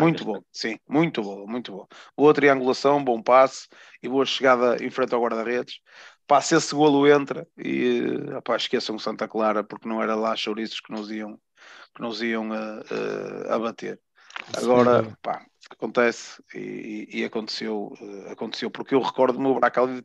Muito 0.00 0.24
bom, 0.24 0.42
sim, 0.52 0.78
muito 0.88 1.22
boa, 1.22 1.46
muito 1.46 1.72
boa. 1.72 1.88
Boa 2.16 2.34
triangulação, 2.34 3.02
bom 3.02 3.22
passe 3.22 3.68
e 4.02 4.08
boa 4.08 4.24
chegada 4.26 4.82
em 4.82 4.90
frente 4.90 5.14
ao 5.14 5.22
guarda-redes. 5.22 5.80
Passa 6.26 6.56
esse 6.56 6.74
golo 6.74 7.06
entra 7.06 7.46
e 7.56 8.02
opá, 8.36 8.56
esqueçam 8.56 8.96
o 8.96 9.00
Santa 9.00 9.26
Clara 9.26 9.64
porque 9.64 9.88
não 9.88 10.02
era 10.02 10.14
lá 10.14 10.36
chouriços 10.36 10.80
que 10.80 10.92
nos 10.92 11.10
iam 11.10 11.38
que 11.98 12.02
nos 12.02 12.22
iam 12.22 12.52
a, 12.52 13.54
a, 13.54 13.58
bater. 13.58 14.00
Agora, 14.56 15.04
pá, 15.20 15.44
acontece 15.68 16.40
e, 16.54 17.08
e 17.12 17.24
aconteceu, 17.24 17.92
uh, 18.00 18.30
aconteceu, 18.30 18.70
porque 18.70 18.94
eu 18.94 19.02
recordo-me 19.02 19.48
o 19.48 19.56
Bracali 19.56 20.02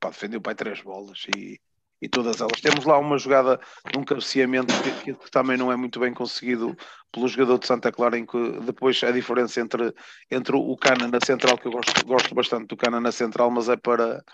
pá, 0.00 0.08
defendeu 0.08 0.40
pai 0.40 0.54
três 0.54 0.80
bolas 0.80 1.26
e, 1.36 1.60
e 2.00 2.08
todas 2.08 2.40
elas. 2.40 2.60
Temos 2.62 2.86
lá 2.86 2.98
uma 2.98 3.18
jogada 3.18 3.60
num 3.94 4.02
cabeceamento 4.04 4.72
que, 4.82 5.14
que, 5.14 5.30
também 5.30 5.58
não 5.58 5.70
é 5.70 5.76
muito 5.76 6.00
bem 6.00 6.14
conseguido 6.14 6.74
pelo 7.12 7.28
jogador 7.28 7.58
de 7.58 7.66
Santa 7.66 7.92
Clara, 7.92 8.18
em 8.18 8.24
que 8.24 8.60
depois 8.60 9.04
a 9.04 9.12
diferença 9.12 9.60
entre, 9.60 9.94
entre 10.30 10.56
o 10.56 10.76
Cana 10.78 11.06
na 11.06 11.18
central, 11.24 11.58
que 11.58 11.68
eu 11.68 11.72
gosto, 11.72 12.06
gosto 12.06 12.34
bastante 12.34 12.68
do 12.68 12.76
Cana 12.76 13.00
na 13.00 13.12
central, 13.12 13.50
mas 13.50 13.68
é 13.68 13.76
para 13.76 14.24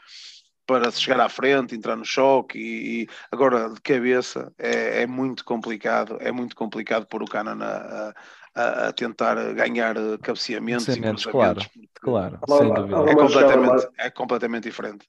para 0.70 0.88
chegar 0.92 1.18
à 1.20 1.28
frente, 1.28 1.74
entrar 1.74 1.96
no 1.96 2.04
choque 2.04 2.56
e, 2.56 3.02
e 3.02 3.08
agora 3.32 3.68
de 3.70 3.80
cabeça 3.80 4.52
é, 4.56 5.02
é, 5.02 5.06
muito 5.06 5.44
complicado, 5.44 6.16
é 6.20 6.30
muito 6.30 6.54
complicado 6.54 7.06
pôr 7.06 7.24
o 7.24 7.26
Cana 7.26 7.56
na, 7.56 8.14
a, 8.54 8.88
a, 8.88 8.92
tentar 8.92 9.34
ganhar 9.54 9.96
cabeceamentos, 10.22 10.86
cabeceamentos 10.86 11.24
e 11.24 11.30
claro, 11.30 11.60
claro, 12.00 12.38
sem 12.48 12.72
dúvida. 12.72 13.10
É 13.10 13.14
completamente, 13.16 13.88
é 13.98 14.10
completamente 14.10 14.62
diferente. 14.64 15.08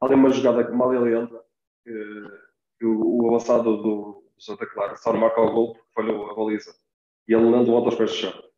Ali 0.00 0.14
uma 0.14 0.30
jogada 0.30 0.64
que 0.64 0.72
mal 0.72 0.92
ele 0.92 1.16
entra, 1.16 1.38
que, 1.84 2.24
que 2.80 2.86
o, 2.86 3.22
o, 3.22 3.28
avançado 3.28 3.76
do, 3.76 3.82
do 3.82 4.24
Santa 4.40 4.66
Clara 4.66 4.96
só 4.96 5.12
não 5.12 5.20
marca 5.20 5.40
o 5.40 5.52
gol 5.52 5.74
porque 5.74 5.92
falhou 5.94 6.30
a 6.30 6.34
baliza 6.34 6.74
e 7.28 7.34
ele 7.34 7.48
não 7.48 7.64
volta 7.64 7.90
aos 7.90 7.94
pés 7.94 8.10
do 8.10 8.16
chão. 8.16 8.51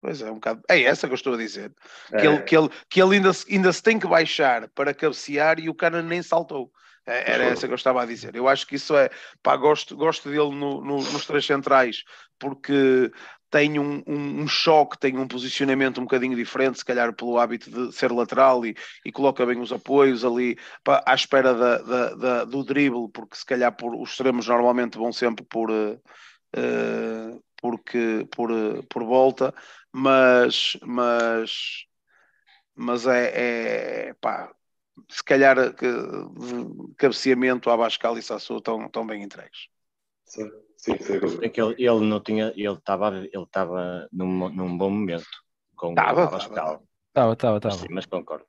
Pois 0.00 0.22
é, 0.22 0.30
um 0.30 0.34
bocado. 0.34 0.62
É 0.68 0.82
essa 0.82 1.06
que 1.06 1.12
eu 1.12 1.16
estou 1.16 1.34
a 1.34 1.36
dizer. 1.36 1.72
É. 2.12 2.20
Que, 2.20 2.26
ele, 2.26 2.42
que, 2.42 2.56
ele, 2.56 2.70
que 2.88 3.02
ele 3.02 3.16
ainda, 3.16 3.30
ainda 3.50 3.72
se 3.72 3.82
tem 3.82 3.98
que 3.98 4.06
baixar 4.06 4.68
para 4.70 4.94
cabecear 4.94 5.60
e 5.60 5.68
o 5.68 5.74
cara 5.74 6.02
nem 6.02 6.22
saltou. 6.22 6.72
É, 7.06 7.32
era 7.32 7.44
essa 7.44 7.66
que 7.66 7.72
eu 7.72 7.76
estava 7.76 8.02
a 8.02 8.06
dizer. 8.06 8.34
Eu 8.34 8.48
acho 8.48 8.66
que 8.66 8.76
isso 8.76 8.96
é. 8.96 9.10
Pá, 9.42 9.56
gosto, 9.56 9.96
gosto 9.96 10.28
dele 10.28 10.54
no, 10.54 10.80
no, 10.80 10.96
nos 10.98 11.26
três 11.26 11.44
centrais, 11.44 12.04
porque 12.38 13.10
tem 13.50 13.78
um, 13.78 14.02
um, 14.06 14.42
um, 14.42 14.48
choque, 14.48 14.98
tem 14.98 15.18
um 15.18 15.26
posicionamento 15.26 15.98
um 15.98 16.04
bocadinho 16.04 16.36
diferente, 16.36 16.78
se 16.78 16.84
calhar 16.84 17.12
pelo 17.12 17.38
hábito 17.38 17.68
de 17.70 17.92
ser 17.92 18.12
lateral 18.12 18.64
e, 18.64 18.76
e 19.04 19.10
coloca 19.10 19.44
bem 19.44 19.60
os 19.60 19.72
apoios 19.72 20.24
ali 20.24 20.56
pá, 20.84 21.02
à 21.04 21.14
espera 21.14 21.52
da, 21.52 21.78
da, 21.78 22.14
da, 22.14 22.44
do 22.44 22.62
drible, 22.62 23.08
porque 23.12 23.36
se 23.36 23.44
calhar 23.44 23.74
por, 23.74 23.94
os 24.00 24.10
extremos 24.10 24.46
normalmente 24.46 24.96
vão 24.96 25.12
sempre 25.12 25.44
por. 25.44 25.70
Uh, 25.70 26.00
porque, 27.60 28.26
por, 28.34 28.50
por 28.88 29.04
volta, 29.04 29.54
mas, 29.92 30.76
mas, 30.82 31.84
mas 32.74 33.06
é, 33.06 34.08
é 34.08 34.14
pá, 34.14 34.52
se 35.08 35.22
calhar 35.22 35.74
que, 35.74 35.86
cabeceamento, 36.96 37.70
Abascal 37.70 38.18
e 38.18 38.22
Sassou 38.22 38.58
estão, 38.58 38.86
estão 38.86 39.06
bem 39.06 39.22
entregues. 39.22 39.68
Sim, 40.24 40.50
sim, 40.76 40.96
sim. 40.98 41.18
É 41.42 41.48
que 41.48 41.60
ele, 41.60 41.74
ele 41.78 42.00
não 42.00 42.20
tinha, 42.20 42.52
ele 42.56 42.72
estava 42.72 43.16
ele 43.16 43.42
estava 43.42 44.08
num, 44.12 44.48
num 44.50 44.76
bom 44.76 44.90
momento 44.90 45.26
com 45.76 45.94
tava, 45.94 46.22
o 46.22 46.28
Abascal. 46.28 46.82
Estava, 47.08 47.32
estava, 47.32 47.56
estava. 47.56 47.74
Sim, 47.74 47.88
mas 47.90 48.06
concordo. 48.06 48.46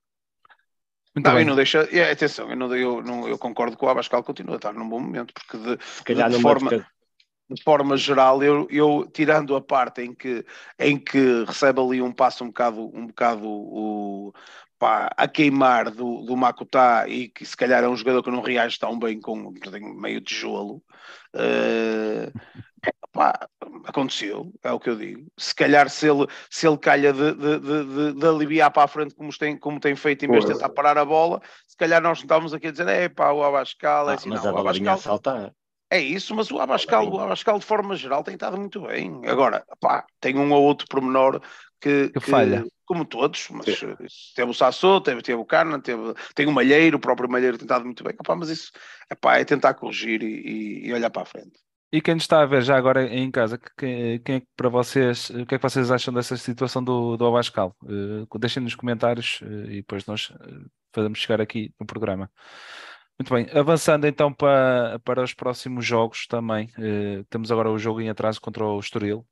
Muito 1.16 1.28
não, 1.28 1.36
bem. 1.36 1.46
não 1.46 1.56
deixa, 1.56 1.80
é, 1.92 2.12
atenção, 2.12 2.50
eu, 2.50 2.56
não, 2.56 2.74
eu, 2.76 3.02
não, 3.02 3.28
eu 3.28 3.38
concordo 3.38 3.76
com 3.76 3.86
o 3.86 3.90
Abascal 3.90 4.24
continua 4.24 4.56
a 4.56 4.58
estar 4.58 4.74
num 4.74 4.88
bom 4.88 5.00
momento, 5.00 5.34
porque 5.34 5.58
de, 5.58 5.84
se 5.84 6.04
calhar 6.04 6.30
de 6.30 6.42
forma, 6.42 6.70
de 7.54 7.64
forma 7.64 7.98
geral, 7.98 8.42
eu, 8.44 8.68
eu 8.70 9.10
tirando 9.12 9.56
a 9.56 9.62
parte 9.62 10.02
em 10.02 10.14
que, 10.14 10.46
em 10.80 10.98
que 10.98 11.44
recebe 11.46 11.80
ali 11.82 12.02
um 12.02 12.12
passo 12.12 12.44
um 12.44 12.48
bocado, 12.48 12.92
um 12.94 13.08
bocado 13.08 13.48
o, 13.48 14.34
pá, 14.80 15.10
a 15.16 15.28
queimar 15.28 15.92
do, 15.92 16.24
do 16.24 16.36
Makutá 16.36 17.08
e 17.08 17.30
que 17.30 17.46
se 17.46 17.56
calhar 17.56 17.84
é 17.84 17.88
um 17.88 17.96
jogador 17.96 18.24
que 18.24 18.32
não 18.32 18.42
reage 18.42 18.80
tão 18.80 18.98
bem 18.98 19.20
com 19.20 19.54
meio 19.96 20.22
tijolo, 20.22 20.82
uh, 21.36 22.32
pá, 23.12 23.48
aconteceu, 23.86 24.52
é 24.64 24.72
o 24.72 24.80
que 24.80 24.90
eu 24.90 24.96
digo. 24.96 25.28
Se 25.38 25.54
calhar 25.54 25.90
se 25.90 26.10
ele, 26.10 26.26
se 26.50 26.68
ele 26.68 26.78
calha 26.78 27.14
de, 27.14 27.34
de, 27.34 27.60
de, 27.60 28.14
de 28.14 28.26
aliviar 28.26 28.72
para 28.72 28.84
a 28.84 28.88
frente 28.88 29.14
como 29.14 29.32
tem, 29.38 29.58
como 29.58 29.80
tem 29.80 29.96
feito, 29.96 30.26
em 30.26 30.32
vez 30.32 30.46
de 30.46 30.54
tentar 30.54 30.70
parar 30.70 30.98
a 30.98 31.06
bola, 31.06 31.42
se 31.68 31.78
calhar 31.78 32.02
nós 32.02 32.20
não 32.20 32.24
estávamos 32.24 32.54
aqui 32.54 32.68
a 32.68 32.72
dizer, 32.72 32.88
é 32.88 33.10
pá, 33.10 33.32
o 33.32 33.44
Abascal, 33.44 34.10
é 34.10 34.14
ah, 34.14 34.16
assim, 34.16 34.30
mas 34.30 34.44
não, 34.44 34.52
a 34.52 34.54
o 34.56 34.58
Abascal... 34.60 34.98
saltar. 34.98 35.54
É 35.92 36.00
isso, 36.00 36.34
mas 36.34 36.50
o 36.50 36.58
Abascal, 36.58 37.06
o 37.12 37.20
Abascal 37.20 37.60
de 37.60 37.66
forma 37.66 37.98
geral 37.98 38.24
tem 38.24 38.36
estado 38.36 38.58
muito 38.58 38.80
bem. 38.84 39.22
Agora, 39.26 39.62
pá, 39.82 40.06
tem 40.22 40.38
um 40.38 40.50
ou 40.54 40.64
outro 40.64 40.88
pormenor 40.88 41.42
que, 41.82 42.08
que, 42.08 42.14
que 42.14 42.32
falha. 42.32 42.64
Como 42.86 43.04
todos, 43.04 43.50
mas 43.50 43.66
Sim. 43.78 43.94
teve 44.34 44.52
o 44.52 44.54
Sassou, 44.54 45.02
teve, 45.02 45.22
teve 45.22 45.38
o 45.38 45.46
Carna, 45.46 45.82
teve, 45.82 46.14
tem 46.34 46.48
o 46.48 46.52
Malheiro, 46.52 46.96
o 46.96 47.00
próprio 47.00 47.30
Malheiro 47.30 47.58
tem 47.58 47.66
estado 47.66 47.84
muito 47.84 48.06
bem. 48.06 48.14
Epá, 48.14 48.34
mas 48.38 48.48
isso 48.48 48.72
epá, 49.12 49.38
é 49.38 49.44
tentar 49.44 49.74
corrigir 49.74 50.24
e, 50.24 50.88
e, 50.88 50.94
olhar 50.94 51.10
para 51.10 51.24
a 51.24 51.26
frente. 51.26 51.60
E 51.92 52.02
quem 52.02 52.16
está 52.16 52.42
a 52.42 52.46
ver 52.46 52.62
já 52.62 52.78
agora 52.78 53.06
em 53.06 53.30
casa, 53.30 53.60
quem, 53.78 54.18
quem 54.20 54.36
é 54.38 54.42
para 54.56 54.70
vocês, 54.70 55.30
o 55.30 55.46
que 55.46 55.56
é 55.56 55.58
que 55.58 55.70
vocês 55.70 55.92
acham 55.92 56.14
dessa 56.14 56.38
situação 56.38 56.82
do, 56.82 57.18
do 57.18 57.26
Abascal? 57.26 57.76
Uh, 57.84 58.40
deixem 58.40 58.64
nos 58.64 58.76
comentários 58.76 59.42
uh, 59.42 59.70
e 59.70 59.76
depois 59.78 60.06
nós 60.06 60.30
uh, 60.30 60.70
fazemos 60.94 61.20
chegar 61.20 61.42
aqui 61.42 61.74
no 61.78 61.86
programa. 61.86 62.32
Muito 63.22 63.36
bem, 63.36 63.48
avançando 63.54 64.08
então 64.08 64.34
para, 64.34 64.98
para 65.06 65.22
os 65.22 65.32
próximos 65.32 65.86
jogos 65.86 66.26
também. 66.26 66.72
Uh, 66.76 67.24
temos 67.26 67.52
agora 67.52 67.70
o 67.70 67.78
jogo 67.78 68.02
em 68.02 68.10
atraso 68.10 68.42
contra 68.42 68.66
o 68.66 68.80
Estoril, 68.80 69.24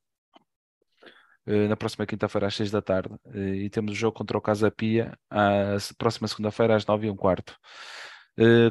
uh, 1.47 1.67
na 1.67 1.75
próxima 1.75 2.05
quinta-feira 2.05 2.45
às 2.45 2.55
6 2.55 2.69
da 2.69 2.83
tarde. 2.83 3.15
Uh, 3.25 3.55
e 3.55 3.69
temos 3.71 3.93
o 3.93 3.95
jogo 3.95 4.15
contra 4.15 4.37
o 4.37 4.41
Casa 4.41 4.69
Pia, 4.69 5.17
a 5.27 5.75
próxima 5.97 6.27
segunda-feira 6.27 6.75
às 6.75 6.85
9 6.85 7.07
e 7.07 7.09
um 7.09 7.15
quarto. 7.15 7.57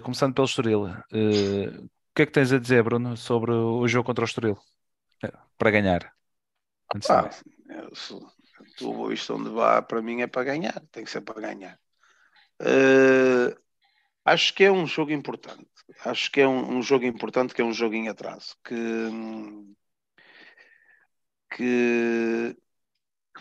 começando 0.04 0.34
pelo 0.34 0.46
Estoril, 0.46 0.84
o 0.84 1.88
que 2.14 2.22
é 2.22 2.26
que 2.26 2.32
tens 2.32 2.52
a 2.52 2.58
dizer, 2.60 2.84
Bruno, 2.84 3.16
sobre 3.16 3.50
o 3.50 3.88
jogo 3.88 4.06
contra 4.06 4.24
o 4.24 4.24
Estoril? 4.24 4.56
para 5.58 5.72
ganhar. 5.72 6.14
Ah, 7.08 7.28
eu, 8.80 9.12
isto 9.12 9.34
onde 9.34 9.50
vá, 9.50 9.82
para 9.82 10.00
mim 10.00 10.20
é 10.20 10.28
para 10.28 10.44
ganhar, 10.44 10.80
tem 10.92 11.02
que 11.02 11.10
ser 11.10 11.22
para 11.22 11.40
ganhar. 11.40 11.76
Uh, 12.62 13.67
Acho 14.32 14.52
que 14.54 14.64
é 14.64 14.70
um 14.70 14.86
jogo 14.86 15.10
importante. 15.10 15.66
Acho 16.04 16.30
que 16.30 16.40
é 16.42 16.46
um, 16.46 16.78
um 16.78 16.82
jogo 16.82 17.06
importante, 17.06 17.54
que 17.54 17.62
é 17.62 17.64
um 17.64 17.72
jogo 17.72 17.94
em 17.94 18.08
atraso, 18.08 18.54
que, 18.62 18.74
que, 21.50 22.56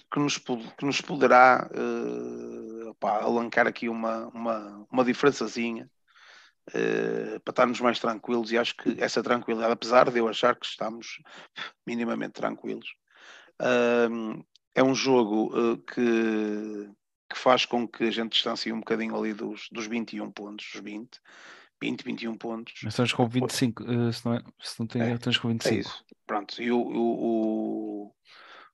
que, 0.10 0.20
nos, 0.20 0.38
que 0.38 0.86
nos 0.86 1.02
poderá 1.02 1.70
uh, 1.74 3.06
alancar 3.06 3.68
aqui 3.68 3.90
uma, 3.90 4.28
uma, 4.28 4.88
uma 4.90 5.04
diferençazinha 5.04 5.90
uh, 6.70 7.40
para 7.42 7.52
estarmos 7.52 7.82
mais 7.82 8.00
tranquilos. 8.00 8.54
E 8.54 8.58
acho 8.58 8.76
que 8.78 8.96
essa 9.02 9.22
tranquilidade, 9.22 9.74
apesar 9.74 10.10
de 10.10 10.18
eu 10.18 10.28
achar 10.30 10.56
que 10.56 10.66
estamos 10.66 11.22
minimamente 11.86 12.34
tranquilos, 12.34 12.88
uh, 13.62 14.46
é 14.74 14.82
um 14.82 14.96
jogo 14.96 15.78
que 15.80 16.90
que 17.30 17.38
faz 17.38 17.66
com 17.66 17.88
que 17.88 18.06
a 18.06 18.12
gente 18.12 18.34
distancie 18.34 18.72
um 18.72 18.80
bocadinho 18.80 19.16
ali 19.16 19.34
dos, 19.34 19.68
dos 19.72 19.88
21 19.88 20.32
pontos, 20.32 20.74
os 20.74 20.82
20, 20.82 21.20
20, 21.82 22.04
21 22.04 22.36
pontos. 22.36 22.74
Estamos 22.84 23.14
com 23.14 23.28
25, 23.28 23.84
uh, 23.84 24.14
se 24.14 24.26
não, 24.26 24.34
é, 24.34 24.44
se 24.60 24.80
não 24.80 24.88
tenho, 24.88 25.06
é, 25.06 25.14
estamos 25.14 25.38
com 25.38 25.48
25. 25.50 25.76
É 25.76 25.80
isso. 25.80 26.06
Pronto, 26.26 26.62
e 26.62 26.72
o, 26.72 26.80
o, 26.80 28.14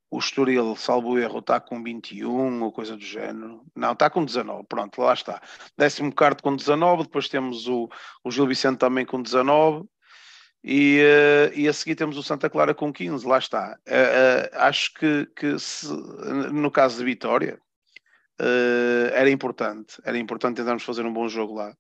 o 0.09 0.19
Estoril, 0.19 0.75
salvo 0.75 1.17
erro, 1.17 1.39
está 1.39 1.59
com 1.59 1.83
21 1.83 2.63
ou 2.63 2.71
coisa 2.71 2.95
do 2.95 3.03
género. 3.03 3.65
Não, 3.75 3.93
está 3.93 4.09
com 4.09 4.23
19, 4.23 4.65
pronto, 4.67 5.01
lá 5.01 5.13
está. 5.13 5.41
Décimo 5.77 6.13
quarto 6.13 6.41
com 6.43 6.55
19, 6.55 7.03
depois 7.03 7.27
temos 7.27 7.67
o, 7.67 7.89
o 8.23 8.31
Gil 8.31 8.47
Vicente 8.47 8.77
também 8.77 9.05
com 9.05 9.21
19. 9.21 9.85
E, 10.65 11.01
uh, 11.01 11.59
e 11.59 11.67
a 11.67 11.73
seguir 11.73 11.95
temos 11.95 12.15
o 12.15 12.23
Santa 12.23 12.49
Clara 12.49 12.73
com 12.73 12.93
15, 12.93 13.27
lá 13.27 13.37
está. 13.37 13.77
Uh, 13.85 14.49
acho 14.53 14.93
que, 14.93 15.25
que 15.35 15.59
se, 15.59 15.87
no 16.53 16.71
caso 16.71 16.99
de 16.99 17.03
Vitória 17.03 17.59
era 19.13 19.29
importante, 19.29 20.01
era 20.03 20.17
importante 20.17 20.57
tentarmos 20.57 20.83
fazer 20.83 21.05
um 21.05 21.13
bom 21.13 21.27
jogo 21.27 21.55
lá 21.55 21.73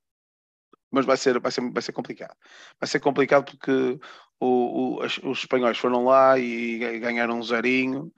mas 0.93 1.07
vai 1.07 1.17
ser, 1.17 1.39
vai 1.39 1.51
ser, 1.51 1.71
vai 1.71 1.81
ser 1.81 1.91
complicado. 1.91 2.35
Vai 2.79 2.87
ser 2.87 2.99
complicado 2.99 3.45
porque 3.45 3.99
o, 4.39 4.99
o, 4.99 5.03
os 5.03 5.39
espanhóis 5.39 5.75
foram 5.75 6.05
lá 6.05 6.37
e 6.37 6.99
ganharam 6.99 7.39
um 7.39 7.41
zerinho 7.41 8.11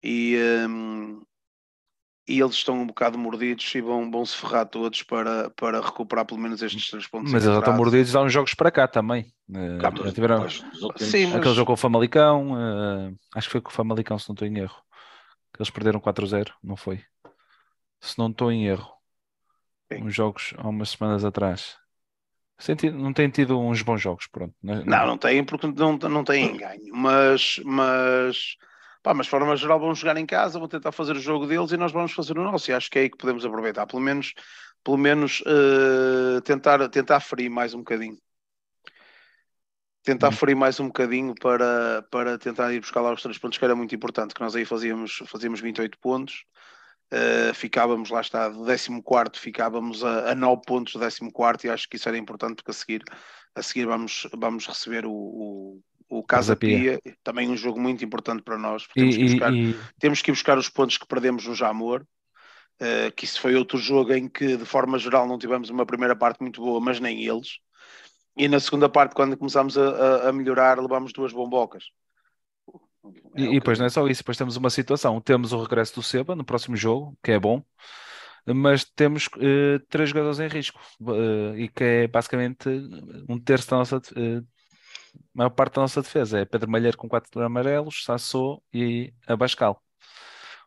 e, 0.00 0.36
um, 0.68 1.20
e 2.28 2.40
eles 2.40 2.54
estão 2.54 2.82
um 2.82 2.86
bocado 2.86 3.18
mordidos 3.18 3.74
e 3.74 3.80
vão, 3.80 4.08
vão 4.12 4.24
se 4.24 4.36
ferrar 4.36 4.66
todos 4.66 5.02
para, 5.02 5.50
para 5.50 5.80
recuperar 5.80 6.24
pelo 6.24 6.40
menos 6.40 6.62
estes 6.62 6.88
três 6.88 7.08
pontos. 7.08 7.32
Mas 7.32 7.42
eles 7.42 7.54
já 7.56 7.60
estão 7.60 7.76
mordidos 7.76 8.14
há 8.14 8.22
uns 8.22 8.32
jogos 8.32 8.54
para 8.54 8.70
cá 8.70 8.86
também. 8.86 9.32
Cá, 9.80 9.92
já 10.04 10.12
tiveram 10.12 10.38
pois, 10.38 10.62
sim, 10.98 11.26
mas... 11.26 11.36
aquele 11.36 11.54
jogo 11.54 11.66
com 11.66 11.72
o 11.72 11.76
Famalicão, 11.76 12.52
uh, 12.52 13.16
acho 13.34 13.48
que 13.48 13.52
foi 13.52 13.60
com 13.60 13.70
o 13.70 13.74
Famalicão, 13.74 14.16
se 14.20 14.28
não 14.28 14.34
estou 14.34 14.46
em 14.46 14.56
erro. 14.56 14.76
Que 15.52 15.62
eles 15.62 15.70
perderam 15.70 15.98
4-0, 15.98 16.52
não 16.62 16.76
foi? 16.76 17.02
Se 18.00 18.18
não 18.18 18.30
estou 18.30 18.50
em 18.52 18.66
erro. 18.66 18.92
Sim. 19.92 20.04
Uns 20.04 20.14
jogos 20.14 20.54
há 20.56 20.68
umas 20.68 20.90
semanas 20.90 21.24
atrás. 21.24 21.78
Não 22.92 23.12
tem 23.12 23.30
tido 23.30 23.58
uns 23.58 23.82
bons 23.82 24.00
jogos, 24.00 24.26
pronto. 24.26 24.54
Não, 24.62 24.74
é? 24.74 24.84
não, 24.84 25.06
não 25.06 25.18
tem, 25.18 25.44
porque 25.44 25.66
não, 25.68 25.96
não 25.96 26.24
têm 26.24 26.56
ganho, 26.56 26.92
mas, 26.92 27.60
mas, 27.64 28.56
pá, 29.00 29.14
mas 29.14 29.26
de 29.26 29.30
forma 29.30 29.56
geral 29.56 29.78
vão 29.78 29.94
jogar 29.94 30.16
em 30.16 30.26
casa, 30.26 30.58
vão 30.58 30.66
tentar 30.66 30.90
fazer 30.90 31.12
o 31.14 31.20
jogo 31.20 31.46
deles 31.46 31.70
e 31.70 31.76
nós 31.76 31.92
vamos 31.92 32.12
fazer 32.12 32.36
o 32.36 32.42
nosso, 32.42 32.70
e 32.70 32.74
acho 32.74 32.90
que 32.90 32.98
é 32.98 33.02
aí 33.02 33.10
que 33.10 33.16
podemos 33.16 33.44
aproveitar, 33.44 33.86
pelo 33.86 34.02
menos, 34.02 34.34
pelo 34.82 34.98
menos 34.98 35.40
uh, 35.42 36.40
tentar, 36.42 36.88
tentar 36.88 37.20
ferir 37.20 37.48
mais 37.48 37.74
um 37.74 37.78
bocadinho. 37.78 38.18
Tentar 40.02 40.30
hum. 40.30 40.32
ferir 40.32 40.56
mais 40.56 40.80
um 40.80 40.86
bocadinho 40.86 41.34
para, 41.40 42.02
para 42.10 42.38
tentar 42.38 42.72
ir 42.72 42.80
buscar 42.80 43.02
lá 43.02 43.12
os 43.12 43.22
três 43.22 43.38
pontos, 43.38 43.56
que 43.56 43.64
era 43.64 43.76
muito 43.76 43.94
importante, 43.94 44.34
que 44.34 44.40
nós 44.40 44.56
aí 44.56 44.64
fazíamos, 44.64 45.22
fazíamos 45.26 45.60
28 45.60 45.96
pontos, 46.00 46.44
Uh, 47.10 47.54
ficávamos, 47.54 48.10
lá 48.10 48.20
está, 48.20 48.50
do 48.50 48.66
14 48.66 49.40
ficávamos 49.40 50.04
a, 50.04 50.32
a 50.32 50.34
9 50.34 50.60
pontos 50.66 50.92
do 50.92 51.00
14 51.00 51.66
e 51.66 51.70
acho 51.70 51.88
que 51.88 51.96
isso 51.96 52.06
era 52.06 52.18
importante 52.18 52.56
porque 52.56 52.70
a 52.70 52.74
seguir, 52.74 53.02
a 53.54 53.62
seguir 53.62 53.86
vamos, 53.86 54.28
vamos 54.36 54.66
receber 54.66 55.06
o, 55.06 55.10
o, 55.10 55.80
o 56.10 56.22
Casa 56.22 56.54
Pia, 56.54 57.00
também 57.24 57.48
um 57.48 57.56
jogo 57.56 57.80
muito 57.80 58.04
importante 58.04 58.42
para 58.42 58.58
nós. 58.58 58.86
Temos, 58.94 59.16
que 59.16 59.24
buscar, 59.24 59.54
e... 59.54 59.76
temos 59.98 60.20
que 60.20 60.30
buscar 60.30 60.58
os 60.58 60.68
pontos 60.68 60.98
que 60.98 61.06
perdemos 61.06 61.46
no 61.46 61.54
Jamor. 61.54 62.04
Uh, 62.80 63.10
que 63.16 63.24
isso 63.24 63.40
foi 63.40 63.56
outro 63.56 63.76
jogo 63.76 64.12
em 64.12 64.28
que, 64.28 64.56
de 64.56 64.64
forma 64.64 65.00
geral, 65.00 65.26
não 65.26 65.36
tivemos 65.36 65.68
uma 65.68 65.84
primeira 65.84 66.14
parte 66.14 66.40
muito 66.40 66.60
boa, 66.60 66.80
mas 66.80 67.00
nem 67.00 67.24
eles. 67.26 67.58
E 68.36 68.46
na 68.46 68.60
segunda 68.60 68.88
parte, 68.88 69.16
quando 69.16 69.36
começámos 69.36 69.76
a, 69.76 69.88
a, 69.88 70.28
a 70.28 70.32
melhorar, 70.32 70.78
levámos 70.78 71.12
duas 71.12 71.32
bombocas. 71.32 71.86
É 73.36 73.42
e, 73.42 73.54
depois 73.54 73.78
não 73.78 73.86
é 73.86 73.88
só 73.88 74.06
isso, 74.06 74.22
depois 74.22 74.36
temos 74.36 74.56
uma 74.56 74.70
situação. 74.70 75.20
Temos 75.20 75.52
o 75.52 75.62
regresso 75.62 75.94
do 75.94 76.02
Seba 76.02 76.34
no 76.34 76.44
próximo 76.44 76.76
jogo, 76.76 77.16
que 77.22 77.32
é 77.32 77.38
bom, 77.38 77.62
mas 78.54 78.84
temos 78.84 79.26
uh, 79.36 79.78
três 79.88 80.10
jogadores 80.10 80.40
em 80.40 80.48
risco 80.48 80.80
uh, 81.02 81.56
e 81.56 81.68
que 81.68 81.84
é 81.84 82.08
basicamente 82.08 82.68
um 83.28 83.38
terço 83.38 83.70
da 83.70 83.78
nossa 83.78 83.98
uh, 83.98 84.46
maior 85.34 85.50
parte 85.50 85.74
da 85.74 85.82
nossa 85.82 86.02
defesa. 86.02 86.38
É 86.40 86.44
Pedro 86.44 86.70
Malheiro 86.70 86.96
com 86.96 87.08
quatro 87.08 87.42
amarelos, 87.42 88.04
Sassou 88.04 88.62
e 88.72 89.12
Abascal. 89.26 89.82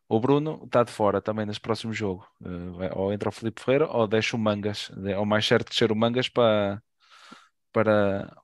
O 0.07 0.19
Bruno 0.19 0.61
está 0.65 0.83
de 0.83 0.91
fora 0.91 1.21
também 1.21 1.45
neste 1.45 1.61
próximo 1.61 1.93
jogo. 1.93 2.27
ou 2.95 3.13
entra 3.13 3.29
o 3.29 3.31
Felipe 3.31 3.61
Ferreira 3.61 3.87
ou 3.87 4.07
deixa 4.07 4.35
o 4.35 4.39
Mangas. 4.39 4.91
É 5.05 5.17
o 5.17 5.25
mais 5.25 5.45
certo 5.45 5.69
descer 5.69 5.89
o 5.89 5.95
Mangas 5.95 6.27
para, 6.27 6.83
para, 7.71 8.35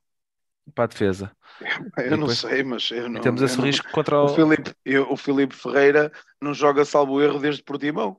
para 0.73 0.86
a 0.86 0.88
defesa. 0.88 1.32
Eu 1.97 2.12
depois, 2.12 2.19
não 2.19 2.30
sei, 2.30 2.63
mas 2.63 2.91
eu 2.91 3.10
não. 3.10 3.21
Temos 3.21 3.41
esse 3.41 3.60
risco 3.60 3.89
contra 3.91 4.21
o. 4.21 4.25
O 4.25 4.30
Filipe, 4.30 4.75
eu, 4.86 5.12
o 5.12 5.17
Filipe 5.17 5.56
Ferreira 5.56 6.12
não 6.39 6.53
joga 6.53 6.86
salvo 6.86 7.19
erro 7.19 7.39
desde 7.39 7.63
Portimão. 7.63 8.17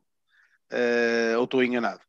Uh, 0.72 1.38
ou 1.38 1.44
estou 1.44 1.62
enganado? 1.62 2.00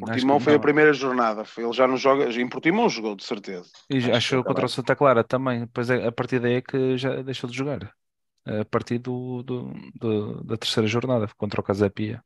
Portimão 0.00 0.40
foi 0.40 0.54
a 0.54 0.58
primeira 0.58 0.92
jornada. 0.92 1.44
Ele 1.56 1.72
já 1.72 1.86
não 1.86 1.96
joga. 1.96 2.30
Em 2.30 2.48
Portimão 2.48 2.88
jogou, 2.88 3.14
de 3.14 3.24
certeza. 3.24 3.68
E 3.90 3.98
acho, 3.98 4.12
acho 4.12 4.36
que 4.38 4.44
contra 4.44 4.66
o 4.66 4.68
Santa 4.68 4.96
Clara 4.96 5.24
também. 5.24 5.60
Depois 5.60 5.88
é, 5.90 6.06
a 6.06 6.12
partir 6.12 6.40
daí 6.40 6.54
é 6.54 6.62
que 6.62 6.96
já 6.96 7.22
deixou 7.22 7.48
de 7.48 7.56
jogar. 7.56 7.92
A 8.46 8.64
partir 8.64 8.98
do, 8.98 9.42
do, 9.42 9.74
do 9.94 10.44
da 10.44 10.56
terceira 10.56 10.86
jornada 10.86 11.28
contra 11.36 11.60
o 11.60 11.64
Casapia. 11.64 12.22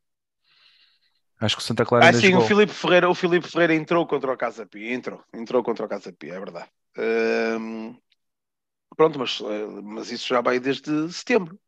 Acho 1.40 1.56
que 1.56 1.62
o 1.62 1.64
Santa 1.64 1.84
Clara. 1.84 2.08
Ah, 2.08 2.12
sim, 2.12 2.30
jogou. 2.30 2.44
o 2.44 2.46
Filipe 2.46 2.72
Ferreira, 2.72 3.10
o 3.10 3.14
Filipe 3.14 3.48
Ferreira 3.48 3.74
entrou 3.74 4.06
contra 4.06 4.32
o 4.32 4.36
Casa 4.36 4.64
Pia, 4.64 4.94
entrou, 4.94 5.20
entrou 5.34 5.62
contra 5.62 5.84
o 5.84 5.88
Casa 5.88 6.12
Pia, 6.12 6.34
é 6.34 6.38
verdade. 6.38 6.68
Um, 6.96 7.96
pronto, 8.96 9.18
mas, 9.18 9.40
eh, 9.40 9.66
mas 9.82 10.10
isso 10.10 10.28
já 10.28 10.40
vai 10.40 10.60
desde 10.60 11.12
setembro. 11.12 11.58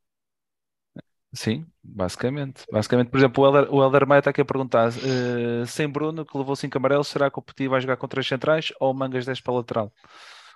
Sim, 1.32 1.66
basicamente. 1.82 2.64
Basicamente, 2.70 3.10
por 3.10 3.18
exemplo, 3.18 3.42
o 3.42 3.46
Helder, 3.46 3.74
o 3.74 3.82
Helder 3.82 4.06
Maia 4.06 4.20
está 4.20 4.30
aqui 4.30 4.40
a 4.40 4.44
perguntar: 4.44 4.90
uh, 4.90 5.66
sem 5.66 5.88
Bruno, 5.88 6.24
que 6.24 6.38
levou 6.38 6.54
5 6.54 6.78
amarelos, 6.78 7.08
será 7.08 7.30
que 7.30 7.38
o 7.38 7.42
Petit 7.42 7.68
vai 7.68 7.80
jogar 7.80 7.96
com 7.96 8.06
três 8.06 8.26
centrais 8.26 8.72
ou 8.78 8.94
Mangas 8.94 9.26
10 9.26 9.40
para 9.40 9.52
a 9.52 9.56
lateral? 9.56 9.92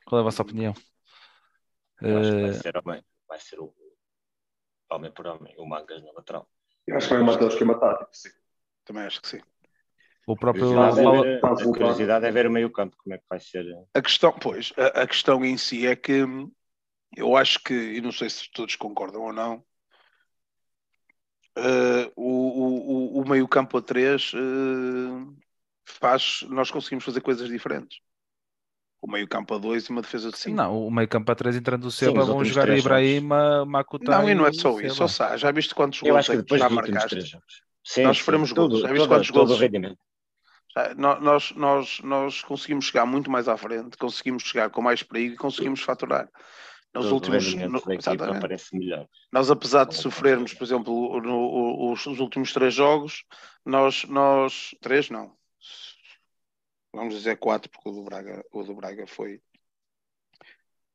Qual 0.06 0.18
é 0.18 0.22
a 0.22 0.24
vossa 0.24 0.42
opinião? 0.42 0.72
Eu 2.00 2.18
acho 2.18 2.30
que 2.30 2.42
vai 2.42 2.52
ser, 2.52 2.76
homem, 2.76 3.04
vai 3.28 3.40
ser 3.40 3.58
o 3.58 3.74
homem 4.90 5.10
por 5.10 5.26
homem, 5.26 5.52
o 5.58 5.66
Mangas 5.66 6.02
na 6.02 6.12
lateral. 6.12 6.48
Eu 6.86 6.96
acho 6.96 7.08
que 7.08 7.14
vai 7.14 7.24
manter 7.24 7.44
o 7.44 7.48
esquema 7.48 7.78
tático, 7.78 8.10
sim. 8.12 8.30
Também 8.84 9.02
acho 9.02 9.20
que 9.20 9.28
sim. 9.28 9.40
O 10.28 10.36
próprio. 10.36 10.78
A 10.78 10.90
curiosidade, 10.90 11.00
é 11.00 11.22
ver, 11.22 11.40
a 11.42 11.64
curiosidade 11.64 12.26
é 12.26 12.30
ver 12.30 12.46
o 12.46 12.50
meio 12.50 12.70
campo, 12.70 12.94
como 13.02 13.14
é 13.14 13.18
que 13.18 13.24
vai 13.30 13.40
ser. 13.40 13.64
A 13.94 14.02
questão, 14.02 14.30
pois, 14.30 14.74
a, 14.76 15.00
a, 15.00 15.06
questão 15.06 15.42
em 15.42 15.56
si 15.56 15.86
é 15.86 15.96
que 15.96 16.22
eu 17.16 17.34
acho 17.34 17.58
que, 17.64 17.72
e 17.72 18.00
não 18.02 18.12
sei 18.12 18.28
se 18.28 18.50
todos 18.52 18.76
concordam 18.76 19.22
ou 19.22 19.32
não, 19.32 19.64
uh, 21.56 22.12
o, 22.14 23.16
o, 23.16 23.22
o 23.22 23.28
meio 23.28 23.48
campo 23.48 23.78
a 23.78 23.82
3 23.82 24.34
uh, 24.34 24.36
eh, 24.36 25.34
faz, 25.86 26.44
nós 26.50 26.70
conseguimos 26.70 27.06
fazer 27.06 27.22
coisas 27.22 27.48
diferentes. 27.48 27.98
O 29.00 29.10
meio 29.10 29.26
campo 29.26 29.54
a 29.54 29.58
2 29.58 29.86
e 29.86 29.90
uma 29.90 30.02
defesa 30.02 30.30
de 30.30 30.36
5. 30.36 30.54
Não, 30.54 30.86
o 30.86 30.90
meio 30.90 31.08
campo 31.08 31.32
a 31.32 31.34
3 31.34 31.56
entrando 31.56 31.84
o 31.84 31.90
Seba, 31.90 32.22
vão 32.22 32.44
jogar 32.44 32.68
Ibrahima, 32.76 33.64
Makuta. 33.64 34.10
Não, 34.10 34.28
e 34.28 34.34
não 34.34 34.44
é 34.44 34.52
só 34.52 34.78
isso, 34.78 35.08
só, 35.08 35.38
já 35.38 35.50
viste 35.52 35.74
quantos 35.74 36.02
gols 36.02 36.28
é 36.28 36.42
que 36.42 36.58
já 36.58 36.68
marcaste? 36.68 37.38
Sim, 37.82 38.02
nós 38.02 38.18
sofremos 38.18 38.52
gols. 38.52 38.80
Já 38.80 38.92
viste 38.92 39.08
quantos 39.08 39.30
gols? 39.30 39.58
Nós, 40.96 41.52
nós, 41.52 42.00
nós 42.00 42.42
conseguimos 42.42 42.86
chegar 42.86 43.04
muito 43.04 43.30
mais 43.30 43.48
à 43.48 43.56
frente, 43.56 43.96
conseguimos 43.96 44.44
chegar 44.44 44.70
com 44.70 44.80
mais 44.80 45.02
perigo 45.02 45.34
e 45.34 45.36
conseguimos 45.38 45.80
faturar. 45.82 46.28
Nos 46.94 47.12
últimos. 47.12 47.54
No. 47.54 47.80
Nós, 49.32 49.50
apesar 49.50 49.84
de 49.84 49.94
sofrermos, 49.94 50.54
por 50.54 50.64
exemplo, 50.64 51.20
no, 51.20 51.92
os, 51.92 52.06
os, 52.06 52.18
últimos 52.18 52.52
três 52.52 52.74
jogos, 52.74 53.24
nós, 53.64 54.04
nós. 54.04 54.74
Três 54.80 55.10
não. 55.10 55.36
Vamos 56.94 57.14
dizer 57.14 57.36
quatro, 57.36 57.70
porque 57.70 57.88
o 57.88 57.92
do 57.92 58.02
Braga, 58.02 58.44
o 58.50 58.62
do 58.62 58.74
Braga 58.74 59.06
foi, 59.06 59.40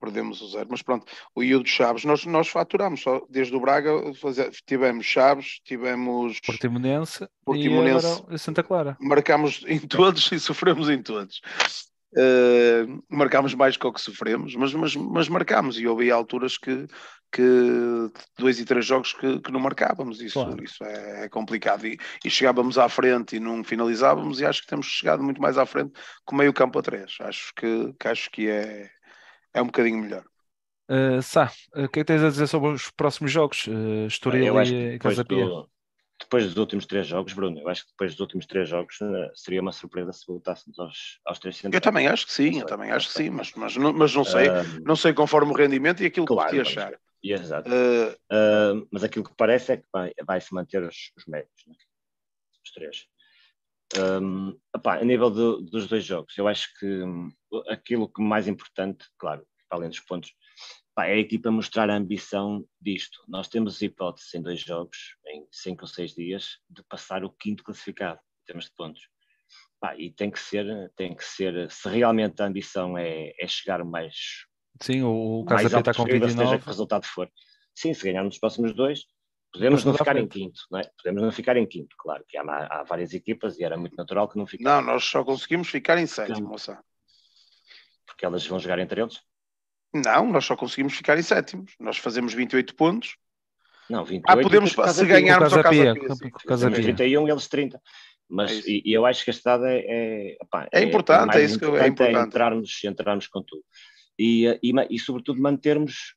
perdemos 0.03 0.41
o 0.41 0.49
zero. 0.49 0.67
Mas 0.69 0.81
pronto, 0.81 1.05
o 1.33 1.41
Io 1.41 1.65
Chaves, 1.65 2.03
nós, 2.03 2.25
nós 2.25 2.49
faturamos 2.49 3.01
só 3.01 3.25
desde 3.29 3.55
o 3.55 3.59
Braga, 3.59 3.91
tivemos 4.65 5.05
Chaves, 5.05 5.61
tivemos 5.63 6.41
Portimonense, 6.41 7.25
Portimonense 7.45 8.23
e, 8.29 8.37
Santa 8.37 8.61
Clara. 8.61 8.97
Marcámos 8.99 9.63
em 9.65 9.79
todos 9.79 10.29
e 10.33 10.39
sofremos 10.39 10.89
em 10.89 11.01
todos. 11.01 11.41
Uh, 12.15 13.01
marcámos 13.09 13.55
mais 13.55 13.75
que 13.75 13.87
o 13.87 13.91
que 13.91 13.99
sofremos, 13.99 14.55
mas, 14.55 14.71
mas, 14.73 14.95
mas 14.95 15.27
marcámos 15.27 15.79
e 15.79 15.87
houve 15.87 16.11
alturas 16.11 16.59
que, 16.59 16.85
que 17.31 17.41
dois 18.37 18.59
e 18.59 18.65
três 18.65 18.85
jogos 18.85 19.13
que, 19.13 19.39
que 19.39 19.51
não 19.51 19.59
marcávamos. 19.59 20.21
Isso, 20.21 20.33
claro. 20.33 20.63
isso 20.63 20.83
é, 20.83 21.25
é 21.25 21.29
complicado. 21.29 21.87
E, 21.87 21.97
e, 22.23 22.29
chegávamos 22.29 22.77
à 22.77 22.87
frente 22.87 23.37
e 23.37 23.39
não 23.39 23.63
finalizávamos, 23.63 24.41
e 24.41 24.45
acho 24.45 24.61
que 24.61 24.67
temos 24.67 24.85
chegado 24.85 25.23
muito 25.23 25.41
mais 25.41 25.57
à 25.57 25.65
frente 25.65 25.93
com 26.23 26.35
meio 26.35 26.53
campo 26.53 26.77
a 26.77 26.83
três. 26.83 27.15
Acho 27.21 27.51
que, 27.55 27.93
que 27.99 28.07
acho 28.07 28.29
que 28.29 28.47
é, 28.47 28.91
é 29.53 29.61
um 29.61 29.67
bocadinho 29.67 29.99
melhor. 29.99 30.23
Uh, 30.89 31.21
Sá, 31.21 31.51
o 31.73 31.87
que 31.87 31.99
é 31.99 32.03
que 32.03 32.05
tens 32.05 32.23
a 32.23 32.29
dizer 32.29 32.47
sobre 32.47 32.69
os 32.69 32.91
próximos 32.91 33.31
jogos? 33.31 33.67
Uh, 33.67 34.07
Estoril 34.07 34.61
e 34.63 34.99
Casa 34.99 35.23
Pia? 35.23 35.45
Do, 35.45 35.69
depois 36.19 36.45
dos 36.45 36.57
últimos 36.57 36.85
três 36.85 37.07
jogos, 37.07 37.33
Bruno, 37.33 37.59
eu 37.59 37.67
acho 37.67 37.85
que 37.85 37.91
depois 37.91 38.11
dos 38.11 38.19
últimos 38.19 38.45
três 38.45 38.67
jogos 38.69 38.99
uh, 39.01 39.31
seria 39.35 39.61
uma 39.61 39.71
surpresa 39.71 40.11
se 40.11 40.25
voltássemos 40.27 40.79
aos, 40.79 41.19
aos 41.25 41.39
três 41.39 41.55
centros. 41.55 41.75
Eu 41.75 41.81
também 41.81 42.07
acho 42.07 42.25
que 42.25 42.33
sim, 42.33 42.59
eu 42.59 42.65
também 42.65 42.91
acho 42.91 43.07
que 43.07 43.13
sim, 43.13 43.29
mas, 43.29 43.53
mas, 43.53 43.75
não, 43.75 43.93
mas 43.93 44.13
não 44.13 44.23
sei, 44.23 44.47
uh, 44.47 44.63
não 44.83 44.95
sei 44.95 45.13
conforme 45.13 45.51
o 45.51 45.55
rendimento 45.55 46.03
e 46.03 46.05
aquilo 46.05 46.25
claro, 46.25 46.49
que 46.49 46.55
te 46.55 46.61
achar. 46.61 46.99
Exato. 47.23 47.69
Uh, 47.69 48.87
mas 48.91 49.03
aquilo 49.03 49.23
que 49.23 49.35
parece 49.35 49.73
é 49.73 49.77
que 49.77 49.85
vai, 49.91 50.11
vai 50.25 50.41
se 50.41 50.53
manter 50.53 50.83
os, 50.83 51.11
os 51.17 51.25
médios, 51.25 51.63
né? 51.67 51.75
os 52.65 52.71
três. 52.71 53.07
Um, 53.95 54.57
epá, 54.75 54.95
a 54.95 55.05
nível 55.05 55.29
do, 55.29 55.61
dos 55.61 55.87
dois 55.87 56.03
jogos, 56.03 56.37
eu 56.37 56.47
acho 56.47 56.67
que 56.79 57.03
um, 57.03 57.29
aquilo 57.67 58.11
que 58.11 58.21
mais 58.21 58.47
importante, 58.47 59.05
claro, 59.19 59.45
além 59.69 59.89
dos 59.89 59.99
pontos, 59.99 60.33
epá, 60.91 61.05
é 61.07 61.13
a 61.13 61.19
equipa 61.19 61.51
mostrar 61.51 61.89
a 61.89 61.95
ambição 61.95 62.65
disto. 62.81 63.23
Nós 63.27 63.47
temos 63.47 63.81
hipótese 63.81 64.37
em 64.37 64.41
dois 64.41 64.59
jogos, 64.59 64.97
em 65.27 65.45
cinco 65.51 65.83
ou 65.83 65.87
seis 65.87 66.13
dias, 66.13 66.59
de 66.69 66.83
passar 66.83 67.23
o 67.23 67.29
quinto 67.29 67.63
classificado 67.63 68.19
em 68.19 68.45
termos 68.45 68.65
de 68.65 68.71
pontos. 68.75 69.01
Epá, 69.77 69.95
e 69.97 70.11
tem 70.11 70.31
que 70.31 70.39
ser, 70.39 70.91
tem 70.95 71.15
que 71.15 71.23
ser, 71.23 71.69
se 71.69 71.87
realmente 71.89 72.41
a 72.41 72.45
ambição 72.45 72.97
é, 72.97 73.33
é 73.39 73.47
chegar 73.47 73.83
mais. 73.83 74.45
Sim, 74.81 75.03
o, 75.03 75.45
Casa 75.47 75.79
está 75.79 75.93
com 75.93 76.03
29. 76.05 76.35
Seja 76.35 76.59
que 76.59 76.65
resultado 76.65 77.05
for. 77.05 77.31
Sim, 77.75 77.93
se 77.93 78.03
ganharmos 78.03 78.35
os 78.35 78.39
próximos 78.39 78.73
dois, 78.73 79.05
Podemos 79.53 79.85
não 79.85 79.93
ficar 79.93 80.17
em 80.17 80.27
quinto, 80.27 80.61
não 80.71 80.79
é? 80.79 80.83
Podemos 80.97 81.21
não 81.21 81.31
ficar 81.31 81.57
em 81.57 81.65
quinto, 81.65 81.95
claro, 81.97 82.25
que 82.27 82.35
há, 82.37 82.41
há, 82.41 82.83
várias 82.83 83.13
equipas 83.13 83.59
e 83.59 83.63
era 83.63 83.77
muito 83.77 83.95
natural 83.95 84.27
que 84.27 84.37
não 84.37 84.47
ficasse. 84.47 84.63
Não, 84.63 84.81
nós 84.81 85.03
só 85.03 85.23
conseguimos 85.23 85.69
ficar 85.69 85.97
em 85.99 86.07
sétimo, 86.07 86.49
moça. 86.49 86.83
Porque 88.05 88.25
elas 88.25 88.45
vão 88.47 88.59
jogar 88.59 88.79
entre 88.79 89.01
eles? 89.01 89.21
Não, 89.93 90.31
nós 90.31 90.43
só 90.43 90.55
conseguimos 90.55 90.93
ficar 90.93 91.19
em 91.19 91.21
sétimos. 91.21 91.75
Nós 91.79 91.97
fazemos 91.97 92.33
28 92.33 92.75
pontos. 92.75 93.15
Não, 93.87 94.03
28. 94.03 94.23
Ah, 94.27 94.41
podemos, 94.41 94.71
se 94.71 95.05
ganharmos 95.05 95.53
o 95.53 95.61
Casa 95.61 95.69
Pia. 95.69 95.93
Casa 96.47 96.71
Pia. 96.71 96.81
31 96.81 97.27
e 97.27 97.31
eles 97.31 97.47
30. 97.47 97.81
Mas 98.27 98.51
é 98.51 98.71
e, 98.71 98.81
e, 98.85 98.93
eu 98.93 99.05
acho 99.05 99.23
que 99.23 99.29
a 99.29 99.33
estada 99.33 99.71
é, 99.71 99.85
é, 99.87 100.37
opa, 100.41 100.67
é, 100.71 100.79
é 100.79 100.83
importante, 100.83 101.37
é, 101.37 101.41
é 101.41 101.45
isso 101.45 101.59
que 101.59 101.65
é 101.65 101.87
importante. 101.87 102.17
É 102.17 102.21
entrarmos, 102.21 102.83
entrarmos 102.83 103.27
com 103.27 103.43
tudo. 103.43 103.63
E, 104.17 104.47
e, 104.63 104.73
e, 104.89 104.99
sobretudo, 104.99 105.39
mantermos 105.39 106.15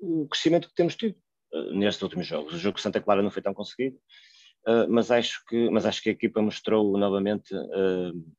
o 0.00 0.26
crescimento 0.26 0.68
que 0.68 0.74
temos 0.74 0.96
tido. 0.96 1.14
Eh, 1.52 1.72
nestes 1.74 2.02
últimos 2.02 2.26
jogos. 2.26 2.54
O 2.54 2.58
jogo 2.58 2.80
Santa 2.80 3.00
Clara 3.00 3.22
não 3.22 3.30
foi 3.30 3.42
tão 3.42 3.54
conseguido, 3.54 3.96
uh, 4.66 4.86
mas, 4.88 5.10
acho 5.10 5.44
que, 5.46 5.68
mas 5.70 5.84
acho 5.86 6.02
que 6.02 6.08
a 6.08 6.12
equipa 6.12 6.40
mostrou 6.40 6.96
novamente, 6.96 7.54
uh, 7.54 8.34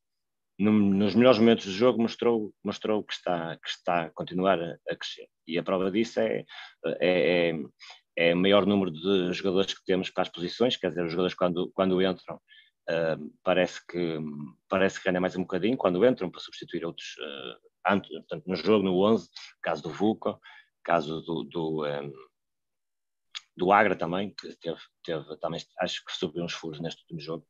no, 0.60 0.71
nos 0.71 1.15
melhores 1.15 1.39
momentos 1.39 1.65
do 1.65 1.71
jogo, 1.71 2.02
mostrou, 2.02 2.54
mostrou 2.63 3.04
que, 3.04 3.13
está, 3.13 3.58
que 3.58 3.69
está 3.69 4.04
a 4.06 4.10
continuar 4.10 4.60
a, 4.62 4.95
crescer. 4.95 5.28
E 5.47 5.58
a 5.58 5.63
prova 5.63 5.91
disso 5.91 6.19
é, 6.19 6.45
é, 6.86 7.52
é, 7.52 7.54
é, 8.15 8.34
o 8.34 8.38
maior 8.38 8.65
número 8.65 8.91
de 8.91 9.34
jogadores 9.34 9.73
que 9.73 9.86
temos 9.86 10.10
para 10.10 10.23
as 10.23 10.30
posições, 10.30 10.78
quer 10.78 10.89
dizer, 10.89 11.04
os 11.04 11.12
jogadores 11.12 11.36
quando, 11.36 11.71
quando 11.73 12.02
entram. 12.02 12.39
Uh, 12.89 13.32
parece 13.41 13.80
que 13.88 14.19
parece 14.67 14.99
que 14.99 15.06
ganha 15.06 15.21
mais 15.21 15.38
um 15.38 15.43
bocadinho 15.43 15.78
quando 15.78 16.06
entram 16.06 16.30
para 16.30 16.41
substituir 16.41 16.84
outros 16.84 17.15
antes, 17.88 18.10
portanto, 18.10 18.43
no 18.45 18.58
jogo, 18.58 18.84
no 18.84 18.99
11, 19.06 19.30
caso 19.62 19.84
do 19.84 19.89
Vulco, 19.89 20.38
caso 20.84 21.21
do, 21.21 21.43
do 21.45 21.86
um, 21.86 22.12
do 23.56 23.72
Agra 23.72 23.96
também, 23.96 24.34
que 24.34 24.56
teve, 24.56 24.80
teve 25.04 25.38
também, 25.38 25.62
acho 25.80 26.04
que 26.06 26.12
subiu 26.13 26.44
uns 26.44 26.54
furos 26.54 26.80
neste 26.80 27.02
último 27.02 27.20
jogo. 27.20 27.48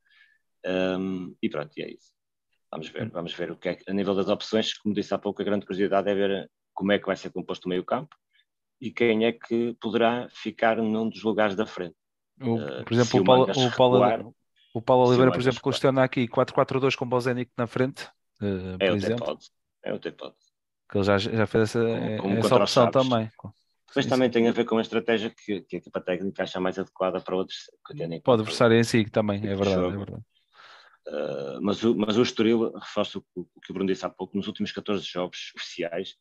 Um, 0.66 1.36
e 1.42 1.50
pronto, 1.50 1.72
e 1.78 1.84
é 1.84 1.92
isso. 1.92 2.12
Vamos 2.72 2.90
ver, 2.90 3.10
vamos 3.10 3.34
ver 3.34 3.52
o 3.52 3.58
que 3.58 3.70
é 3.70 3.80
a 3.88 3.94
nível 3.94 4.16
das 4.16 4.30
opções, 4.30 4.74
como 4.74 4.96
disse 4.96 5.14
há 5.14 5.18
pouco, 5.18 5.42
a 5.42 5.46
grande 5.46 5.66
curiosidade 5.66 6.10
é 6.10 6.16
ver 6.16 6.52
como 6.74 6.92
é 6.92 7.00
que 7.00 7.06
vai 7.06 7.16
ser 7.16 7.32
composto 7.32 7.68
o 7.68 7.70
meio-campo 7.70 8.16
e 8.82 8.92
quem 8.92 9.26
é 9.26 9.32
que 9.32 9.78
poderá 9.80 10.28
ficar 10.30 10.78
num 10.78 11.08
dos 11.08 11.24
lugares 11.24 11.56
da 11.56 11.66
frente. 11.66 11.96
O, 12.42 12.84
por 12.84 12.94
exemplo, 12.94 13.22
o 13.22 13.24
Paulo, 13.24 13.44
o 13.44 13.72
Paulo, 13.76 14.36
o 14.74 14.82
Paulo 14.82 15.08
Oliveira, 15.08 15.32
por 15.32 15.40
exemplo, 15.40 15.62
questiona 15.62 16.04
aqui 16.04 16.28
4-4-2 16.28 16.96
com 16.96 17.08
Bozenic 17.08 17.52
na 17.56 17.68
frente. 17.68 18.06
Uh, 18.42 18.76
é, 18.80 18.92
o 18.92 18.96
exemplo. 18.96 19.38
é 19.84 19.94
o 19.94 20.00
T-Pod. 20.00 20.36
Que 20.90 20.98
ele 20.98 21.04
já, 21.06 21.18
já 21.18 21.46
fez 21.46 21.76
essa, 21.76 21.88
essa 22.40 22.56
opção 22.56 22.92
também. 22.92 23.30
Mas 23.96 24.06
também 24.06 24.30
tem 24.30 24.48
a 24.48 24.52
ver 24.52 24.66
com 24.66 24.78
a 24.78 24.82
estratégia 24.82 25.30
que, 25.30 25.62
que 25.62 25.76
a 25.76 25.80
equipa 25.80 26.02
técnica 26.02 26.44
acha 26.44 26.60
mais 26.60 26.80
adequada 26.80 27.22
para 27.22 27.36
outros. 27.36 27.70
Pode 28.24 28.42
adversário 28.42 28.78
em 28.78 28.84
si 28.84 29.06
também, 29.06 29.38
é 29.48 29.56
verdade. 29.56 29.94
É 29.94 29.98
verdade. 29.98 30.24
Uh, 31.08 31.62
mas, 31.62 31.84
o, 31.84 31.96
mas 31.96 32.18
o 32.18 32.22
Estoril, 32.22 32.72
reforço 32.74 33.24
o, 33.36 33.42
o, 33.42 33.62
que 33.62 33.72
o 33.72 33.74
Bruno 33.74 33.92
disse 33.92 34.06
há 34.06 34.10
pouco, 34.10 34.38
nos 34.38 34.48
últimos 34.48 34.72
14 34.72 35.04
jogos 35.04 35.52
oficiais, 35.56 36.16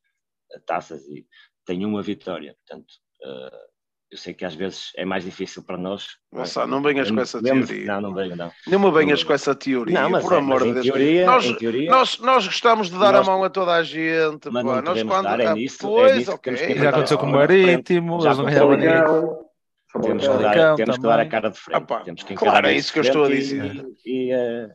taças, 0.67 1.07
e 1.09 1.27
tem 1.65 1.85
uma 1.85 2.03
vitória. 2.03 2.57
Portanto, 2.67 2.93
uh, 3.25 3.72
eu 4.13 4.19
sei 4.19 4.35
que 4.35 4.45
às 4.45 4.55
vezes 4.55 4.93
é 4.95 5.07
mais 5.07 5.25
difícil 5.25 5.63
para 5.63 5.79
nós. 5.79 6.19
Nossa, 6.31 6.67
não 6.67 6.83
venhas 6.83 7.11
com 7.11 7.19
essa 7.19 7.43
teoria. 7.43 7.87
Não, 7.87 8.01
não 8.03 8.15
venho, 8.15 8.37
não. 8.37 8.53
Não 8.67 8.79
me 8.79 8.93
venhas 8.93 9.25
com 9.25 9.33
essa 9.33 9.55
teoria, 9.55 10.03
não, 10.03 10.11
mas 10.11 10.23
por 10.23 10.35
é, 10.35 10.37
amor 10.37 10.63
de 10.63 10.73
Deus. 10.75 10.85
Teoria, 10.85 11.25
nós, 11.25 11.57
teoria, 11.57 11.91
nós, 11.91 12.19
nós 12.19 12.47
gostamos 12.47 12.91
de 12.91 12.99
dar 12.99 13.13
nós, 13.13 13.27
a 13.27 13.31
mão 13.31 13.43
a 13.43 13.49
toda 13.49 13.73
a 13.73 13.83
gente. 13.83 14.51
Mas 14.51 14.63
pô. 14.63 14.83
nós 14.83 15.03
quando. 15.03 15.25
Dar, 15.25 15.41
é 15.41 15.55
nisso, 15.55 15.79
pois, 15.81 16.13
é 16.13 16.17
nisso 16.17 16.33
okay. 16.33 16.55
que 16.55 16.79
Já 16.79 16.91
aconteceu 16.91 17.17
com 17.17 17.27
o 17.27 17.33
Marítimo, 17.33 18.23
eles 18.23 18.37
não 18.37 18.45
ganhavam 18.45 19.53
Temos, 20.03 20.27
que 20.27 20.39
dar, 20.39 20.75
temos 20.75 20.97
que 20.97 21.03
dar 21.03 21.21
a 21.21 21.27
cara 21.27 21.51
de 21.51 21.59
frente. 21.59 21.83
Opa, 21.83 22.01
temos 22.01 22.23
que 22.23 22.35
claro, 22.35 22.67
é 22.67 22.75
isso 22.75 22.93
que 22.93 22.99
eu 22.99 23.03
estou 23.03 23.25
a 23.25 23.29
dizer. 23.29 23.87
E, 24.05 24.31
e, 24.31 24.35
uh, 24.35 24.71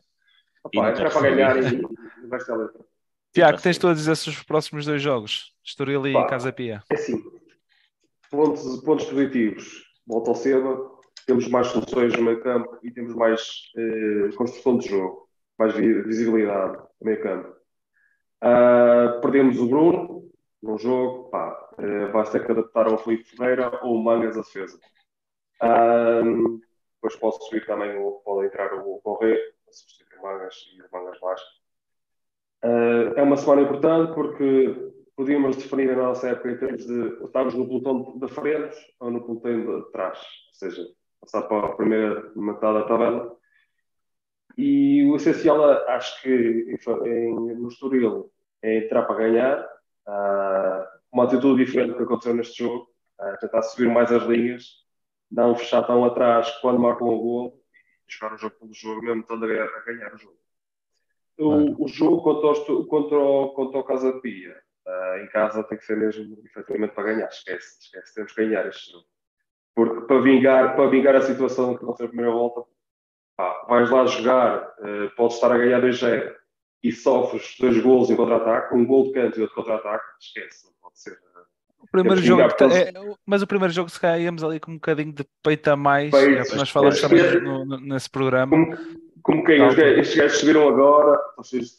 Opa, 0.64 0.88
é 0.88 0.92
para 0.92 1.20
ganhar 1.20 1.56
e 1.62 2.26
vai 2.26 2.40
ser 2.40 2.52
a 2.52 2.56
letra. 2.56 2.80
Tiago, 3.32 3.60
tens 3.60 3.78
tu 3.78 3.86
a 3.86 3.94
dizer 3.94 4.16
sobre 4.16 4.38
os 4.38 4.44
próximos 4.44 4.84
dois 4.84 5.00
jogos? 5.00 5.52
Estoril 5.64 6.06
e 6.06 6.26
Casa 6.26 6.52
Pia. 6.52 6.82
É 6.90 6.94
assim, 6.94 7.22
pontos, 8.30 8.82
pontos 8.82 9.04
positivos 9.06 9.88
volta 10.08 10.30
ao 10.30 10.34
Seba, 10.34 10.90
temos 11.26 11.46
mais 11.48 11.66
soluções 11.66 12.16
no 12.16 12.22
meio 12.22 12.42
campo 12.42 12.78
e 12.82 12.90
temos 12.90 13.14
mais 13.14 13.70
eh, 13.76 14.34
construção 14.36 14.78
de 14.78 14.88
jogo, 14.88 15.28
mais 15.58 15.74
visibilidade 15.74 16.78
no 16.78 17.06
meio 17.06 17.22
campo. 17.22 17.58
Uh, 18.42 19.20
perdemos 19.20 19.58
o 19.58 19.68
Bruno 19.68 20.30
no 20.62 20.78
jogo, 20.78 21.28
pá, 21.28 21.70
uh, 21.72 22.12
vai 22.12 22.24
ter 22.30 22.46
que 22.46 22.52
adaptar 22.52 22.86
ao 22.86 22.96
Felipe 22.98 23.24
Ferreira 23.24 23.80
ou 23.82 23.96
o 23.96 24.02
Mangas 24.02 24.38
a 24.38 24.42
defesa. 24.42 24.78
Uh, 25.60 26.60
depois 26.94 27.16
posso 27.16 27.42
subir 27.46 27.66
também, 27.66 27.98
o, 27.98 28.12
pode 28.24 28.46
entrar 28.46 28.72
o 28.74 29.00
Correia, 29.00 29.38
substituir 29.70 30.20
o 30.20 30.22
Mangas 30.22 30.54
e 30.72 30.80
o 30.80 30.86
Mangas 30.92 31.18
baixo. 31.20 31.44
Uh, 32.64 33.12
é 33.16 33.22
uma 33.22 33.36
semana 33.36 33.62
importante 33.62 34.14
porque 34.14 34.87
podíamos 35.18 35.56
definir 35.56 35.90
a 35.90 35.96
nossa 35.96 36.28
época 36.28 36.52
em 36.52 36.56
termos 36.58 36.86
de 36.86 37.24
estarmos 37.24 37.52
no 37.54 37.66
pelotão 37.66 38.16
da 38.20 38.28
frente 38.28 38.76
ou 39.00 39.10
no 39.10 39.24
pelotão 39.24 39.80
de 39.80 39.90
trás, 39.90 40.16
ou 40.16 40.54
seja, 40.54 40.86
passar 41.20 41.42
para 41.42 41.66
a 41.66 41.74
primeira 41.74 42.30
metade 42.36 42.78
da 42.78 42.86
tabela. 42.86 43.36
E 44.56 45.04
o 45.10 45.16
essencial, 45.16 45.60
acho 45.88 46.22
que 46.22 46.30
em, 47.04 47.34
no 47.34 47.66
Estoril, 47.66 48.30
é 48.62 48.84
entrar 48.84 49.02
para 49.06 49.16
ganhar, 49.16 49.68
uma 51.10 51.24
atitude 51.24 51.64
diferente 51.64 51.90
do 51.90 51.96
que 51.96 52.02
aconteceu 52.04 52.34
neste 52.34 52.62
jogo, 52.62 52.88
tentar 53.40 53.62
subir 53.62 53.88
mais 53.88 54.12
as 54.12 54.22
linhas, 54.22 54.84
não 55.28 55.56
fechar 55.56 55.82
tão 55.82 56.04
atrás 56.04 56.48
quando 56.60 56.78
marcam 56.78 57.08
o 57.08 57.18
gol 57.18 57.60
e 58.08 58.12
jogar 58.12 58.36
o 58.36 58.38
jogo 58.38 58.54
pelo 58.60 58.72
jogo, 58.72 59.02
mesmo 59.02 59.22
estando 59.22 59.46
a, 59.46 59.64
a 59.64 59.84
ganhar 59.84 60.14
o 60.14 60.18
jogo. 60.18 60.38
O, 61.40 61.84
o 61.84 61.88
jogo 61.88 62.22
contra 62.22 62.72
o, 62.72 62.86
contra 62.86 63.18
o, 63.18 63.48
contra 63.50 63.78
o 63.80 63.84
Casa 63.84 64.12
Pia 64.20 64.67
Uh, 64.88 65.18
em 65.22 65.26
casa 65.28 65.62
tem 65.64 65.76
que 65.76 65.84
ser 65.84 65.98
mesmo 65.98 66.38
efetivamente 66.46 66.94
para 66.94 67.12
ganhar. 67.12 67.28
Esquece, 67.28 67.78
esquece. 67.80 68.14
Temos 68.14 68.32
que 68.32 68.42
ganhar 68.42 68.66
este 68.66 68.92
jogo. 68.92 69.04
Porque 69.74 70.06
para 70.06 70.20
vingar, 70.22 70.76
para 70.76 70.88
vingar 70.88 71.14
a 71.14 71.20
situação 71.20 71.76
que 71.76 71.84
aconteceu 71.84 72.06
na 72.06 72.10
primeira 72.10 72.32
volta, 72.32 72.62
pá, 73.36 73.66
vais 73.68 73.90
lá 73.90 74.06
jogar, 74.06 74.74
uh, 74.80 75.14
podes 75.14 75.36
estar 75.36 75.52
a 75.52 75.58
ganhar 75.58 75.82
2-0 75.82 76.34
e 76.82 76.92
sofres 76.92 77.54
dois 77.60 77.78
gols 77.82 78.08
em 78.08 78.16
contra-ataque, 78.16 78.74
um 78.74 78.86
gol 78.86 79.04
de 79.04 79.12
canto 79.12 79.38
e 79.38 79.42
outro 79.42 79.56
contra-ataque, 79.56 80.04
esquece, 80.20 80.64
não 80.64 80.72
pode 80.80 80.98
ser. 80.98 81.18
O 81.80 81.86
primeiro 81.90 82.20
jogo, 82.20 82.42
é, 82.42 82.92
mas 83.24 83.40
o 83.40 83.46
primeiro 83.46 83.72
jogo, 83.72 83.88
se 83.88 84.00
calhar, 84.00 84.20
íamos 84.20 84.42
ali 84.42 84.58
com 84.58 84.72
um 84.72 84.74
bocadinho 84.74 85.12
de 85.12 85.24
peito 85.42 85.68
a 85.68 85.76
mais, 85.76 86.10
peito, 86.10 86.52
é, 86.52 86.56
nós 86.56 86.70
falamos 86.70 87.00
também 87.00 87.40
no, 87.40 87.64
no, 87.64 87.80
nesse 87.80 88.10
programa. 88.10 88.50
Como, 88.50 88.76
como 89.22 89.44
quem? 89.44 89.58
Gajos, 89.58 89.78
estes 89.78 90.16
gajos 90.16 90.38
subiram 90.38 90.68
agora. 90.68 91.18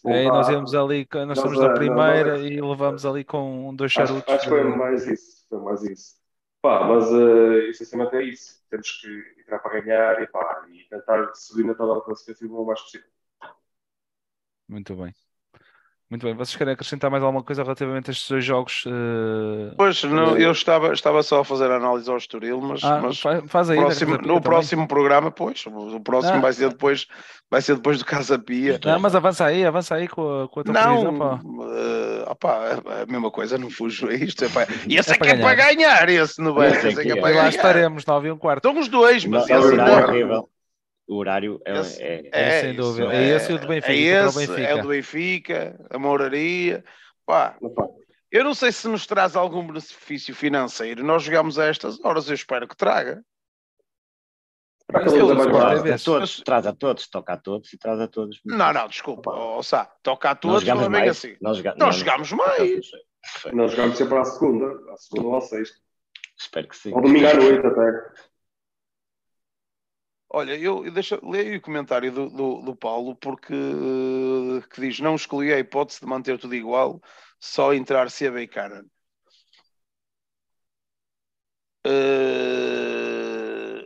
É, 0.06 0.26
nós 0.26 0.50
íamos 0.50 0.74
ali, 0.76 1.08
nós, 1.14 1.28
nós 1.28 1.38
estamos 1.38 1.60
na 1.60 1.74
primeira 1.74 2.38
nós, 2.38 2.46
e 2.46 2.62
levamos 2.62 3.06
ali 3.06 3.24
com 3.24 3.74
dois 3.76 3.92
charutos. 3.92 4.24
Acho, 4.24 4.32
acho 4.32 4.44
que 4.44 4.50
foi 4.50 4.64
mais 4.64 5.08
isso. 5.08 5.46
Foi 5.50 5.60
mais 5.60 5.84
isso. 5.84 6.16
Pá, 6.62 6.84
mas 6.86 7.10
uh, 7.12 7.58
essencialmente 7.70 8.16
é 8.16 8.24
isso. 8.24 8.62
Temos 8.70 8.92
que 9.02 9.42
entrar 9.42 9.60
para 9.60 9.80
ganhar 9.82 10.22
e, 10.22 10.28
pá, 10.28 10.66
e 10.70 10.84
tentar 10.90 11.34
subir 11.34 11.66
na 11.66 11.74
tabela 11.74 12.02
classificativa 12.02 12.54
o 12.54 12.66
mais 12.66 12.82
possível. 12.82 13.08
Muito 14.68 14.96
bem. 14.96 15.14
Muito 16.10 16.26
bem, 16.26 16.34
vocês 16.34 16.56
querem 16.56 16.74
acrescentar 16.74 17.12
mais 17.12 17.24
alguma 17.24 17.44
coisa 17.44 17.62
relativamente 17.62 18.10
a 18.10 18.12
estes 18.12 18.28
dois 18.28 18.44
jogos? 18.44 18.84
Uh... 18.88 19.76
Pois, 19.78 20.04
não, 20.04 20.36
eu 20.36 20.52
estava, 20.52 20.92
estava 20.92 21.22
só 21.22 21.42
a 21.42 21.46
fazer 21.46 21.70
a 21.70 21.76
análise 21.76 22.10
ao 22.10 22.18
Estoril, 22.18 22.60
mas, 22.60 22.84
ah, 22.84 23.00
mas 23.00 23.22
faz 23.48 23.70
aí, 23.70 23.78
próximo, 23.78 24.18
no 24.18 24.42
próximo 24.42 24.88
programa, 24.88 25.30
pois, 25.30 25.64
o 25.68 26.00
próximo 26.00 26.38
ah, 26.38 26.42
vai 26.42 26.54
ser 26.54 26.70
depois, 26.70 27.06
vai 27.48 27.62
ser 27.62 27.76
depois 27.76 28.00
do 28.00 28.06
Casa 28.06 28.40
Pia. 28.40 28.80
Não, 28.84 29.00
mas 29.00 29.14
avança 29.14 29.46
aí, 29.46 29.64
avança 29.64 29.94
aí 29.94 30.08
com 30.08 30.46
a, 30.46 30.48
com 30.48 30.62
a 30.62 30.64
tua 30.64 30.74
não, 30.74 31.38
uh, 31.38 32.32
opá, 32.32 32.82
é 32.88 33.04
a 33.04 33.06
mesma 33.06 33.30
coisa, 33.30 33.60
não 33.60 33.70
fujo 33.70 34.08
a 34.08 34.14
isto. 34.16 34.46
É 34.46 34.50
para... 34.50 34.68
E 34.88 34.98
esse 34.98 35.12
é, 35.12 35.14
é 35.14 35.18
que 35.20 35.28
é 35.28 35.38
para 35.38 35.54
ganhar, 35.54 36.10
esse 36.10 36.42
não 36.42 36.56
vai. 36.56 36.72
Esse 36.72 36.88
é 36.88 37.04
que 37.04 37.12
é 37.12 37.16
para 37.18 37.30
ganhar. 37.30 37.44
Lá 37.44 37.50
estaremos, 37.50 38.04
9 38.04 38.30
e 38.30 38.32
um 38.32 38.38
quarto. 38.38 38.68
Estão 38.68 38.82
os 38.82 38.88
dois, 38.88 39.26
mas 39.26 39.48
não, 39.48 39.60
esse 39.60 39.76
não 39.76 39.86
é 39.86 40.44
o 41.10 41.16
horário 41.18 41.60
é, 41.66 41.80
esse, 41.80 42.02
é, 42.04 42.22
é, 42.26 42.30
é, 42.32 42.62
sem 42.62 42.76
dúvida. 42.76 43.14
É, 43.14 43.36
esse 43.36 43.52
o 43.52 43.58
do 43.58 43.68
Benfica. 43.68 43.92
É 43.94 44.26
esse, 44.28 44.38
Benfica. 44.38 44.62
é 44.62 44.76
o 44.76 44.82
do 44.84 44.88
Benfica, 44.90 45.88
a 45.90 45.98
moraria. 45.98 46.84
Pá, 47.26 47.58
eu 48.32 48.44
não 48.44 48.54
sei 48.54 48.72
se 48.72 48.88
nos 48.88 49.08
traz 49.08 49.36
algum 49.36 49.66
benefício 49.66 50.36
financeiro. 50.36 51.04
Nós 51.04 51.24
jogamos 51.24 51.58
a 51.58 51.66
estas 51.66 52.00
horas, 52.06 52.30
eu 52.30 52.36
espero 52.36 52.68
que 52.68 52.78
traga. 52.78 53.24
Para 54.86 55.06
Mas. 55.06 56.02
A 56.02 56.04
todos, 56.04 56.42
traz 56.42 56.66
a 56.68 56.74
todos, 56.74 57.08
toca 57.08 57.34
a 57.34 57.38
todos 57.38 57.74
e 57.74 57.78
traz 57.78 58.00
a 58.00 58.08
todos. 58.08 58.40
Não, 58.46 58.72
não, 58.74 58.88
desculpa, 58.88 59.32
Sá, 59.64 59.86
toca 60.04 60.30
a 60.30 60.34
Nós 60.34 60.40
todos, 60.42 60.64
não 60.64 60.76
jogamos 60.76 60.98
é 60.98 61.02
bem 61.02 61.10
assim. 61.10 61.38
Nós, 61.42 61.58
joga- 61.58 61.76
Nós 61.78 61.80
não, 61.80 61.92
jogámos 61.92 62.32
não. 62.32 62.38
mais. 62.38 62.82
Nós 63.54 63.72
jogamos 63.72 63.98
sempre 63.98 64.18
à 64.18 64.26
segunda, 64.26 64.92
à 64.92 64.98
segunda 64.98 65.28
ou 65.28 65.38
à 65.38 65.42
sexta. 65.42 65.78
Espero 66.40 66.68
que 66.68 66.78
sim. 66.78 66.94
Ou 66.94 67.02
domingo 67.02 67.28
à 67.28 67.34
noite 67.34 67.66
até. 67.66 68.29
Olha, 70.32 70.56
eu, 70.58 70.86
eu 70.86 70.92
deixa, 70.92 71.20
leio 71.24 71.58
o 71.58 71.62
comentário 71.62 72.12
do, 72.12 72.30
do, 72.30 72.62
do 72.62 72.76
Paulo, 72.76 73.16
porque 73.16 73.54
eh, 73.54 74.62
que 74.70 74.82
diz: 74.82 75.00
não 75.00 75.16
escolhi 75.16 75.52
a 75.54 75.60
hipótese 75.60 76.00
de 76.02 76.06
manter 76.08 76.38
tudo 76.40 76.54
igual, 76.56 77.02
só 77.40 77.74
entrar 77.74 78.10
CB 78.12 78.44
e 78.44 78.48
Karen. 78.48 78.86
Eh, 81.84 83.86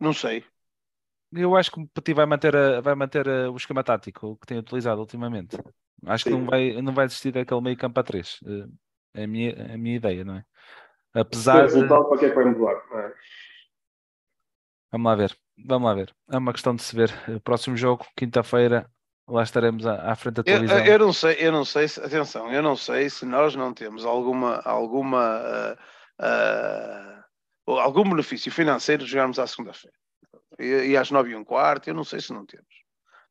não 0.00 0.12
sei. 0.14 0.44
Eu 1.32 1.56
acho 1.56 1.70
que 1.72 1.80
o 1.80 1.88
Petit 1.88 2.14
vai 2.14 2.26
manter, 2.26 2.54
a- 2.56 2.80
vai 2.80 2.94
manter 2.94 3.28
a- 3.28 3.50
o 3.50 3.56
esquema 3.56 3.82
tático 3.84 4.36
que 4.38 4.46
tem 4.46 4.58
utilizado 4.58 5.00
ultimamente. 5.00 5.56
Acho 6.06 6.24
que 6.26 6.30
Sim. 6.30 6.32
não 6.32 6.46
vai, 6.46 6.82
não 6.82 6.92
vai 6.94 7.06
desistir 7.06 7.32
daquele 7.32 7.60
meio 7.60 7.76
campo 7.76 7.98
a 8.00 8.02
três. 8.02 8.38
Eh, 8.46 8.66
É 9.14 9.24
a 9.24 9.26
minha, 9.28 9.74
a 9.74 9.78
minha 9.78 9.96
ideia, 9.96 10.24
não 10.24 10.36
é? 10.36 10.44
Se 11.32 11.54
Apesar 11.54 11.66
o 11.68 11.70
de. 11.70 11.74
resultado, 11.74 12.08
para 12.08 12.18
que 12.18 12.24
é 12.26 12.30
que 12.30 12.34
vai 12.36 12.44
mudar? 12.46 12.74
é? 13.00 13.12
Vamos 14.90 15.06
lá 15.10 15.14
ver. 15.16 15.36
Vamos 15.66 15.88
lá 15.88 15.94
ver. 15.94 16.14
É 16.30 16.38
uma 16.38 16.52
questão 16.52 16.74
de 16.74 16.82
se 16.82 16.94
ver. 16.94 17.10
Eh, 17.28 17.38
Próximo 17.42 17.76
jogo, 17.76 18.06
quinta-feira, 18.16 18.90
lá 19.28 19.42
estaremos 19.42 19.86
à, 19.86 20.10
à 20.12 20.14
frente 20.16 20.34
da 20.36 20.40
Eu, 20.42 20.44
televisão. 20.44 20.84
eu 20.84 20.98
não 20.98 21.12
sei, 21.12 21.36
eu 21.38 21.52
não 21.52 21.64
sei 21.64 21.88
se, 21.88 22.00
atenção, 22.00 22.52
eu 22.52 22.62
não 22.62 22.76
sei 22.76 23.08
se 23.10 23.24
nós 23.24 23.54
não 23.54 23.72
temos 23.72 24.04
alguma, 24.04 24.60
alguma, 24.64 25.76
ah, 26.18 27.24
ou 27.66 27.78
algum 27.78 28.04
benefício 28.08 28.50
financeiro 28.50 29.04
de 29.04 29.10
jogarmos 29.10 29.38
à 29.38 29.46
segunda-feira. 29.46 29.96
E, 30.58 30.90
e 30.90 30.96
às 30.96 31.10
nove 31.10 31.30
e 31.30 31.36
um 31.36 31.44
quarto, 31.44 31.88
eu 31.88 31.94
não 31.94 32.04
sei 32.04 32.20
se 32.20 32.32
não 32.32 32.44
temos. 32.44 32.81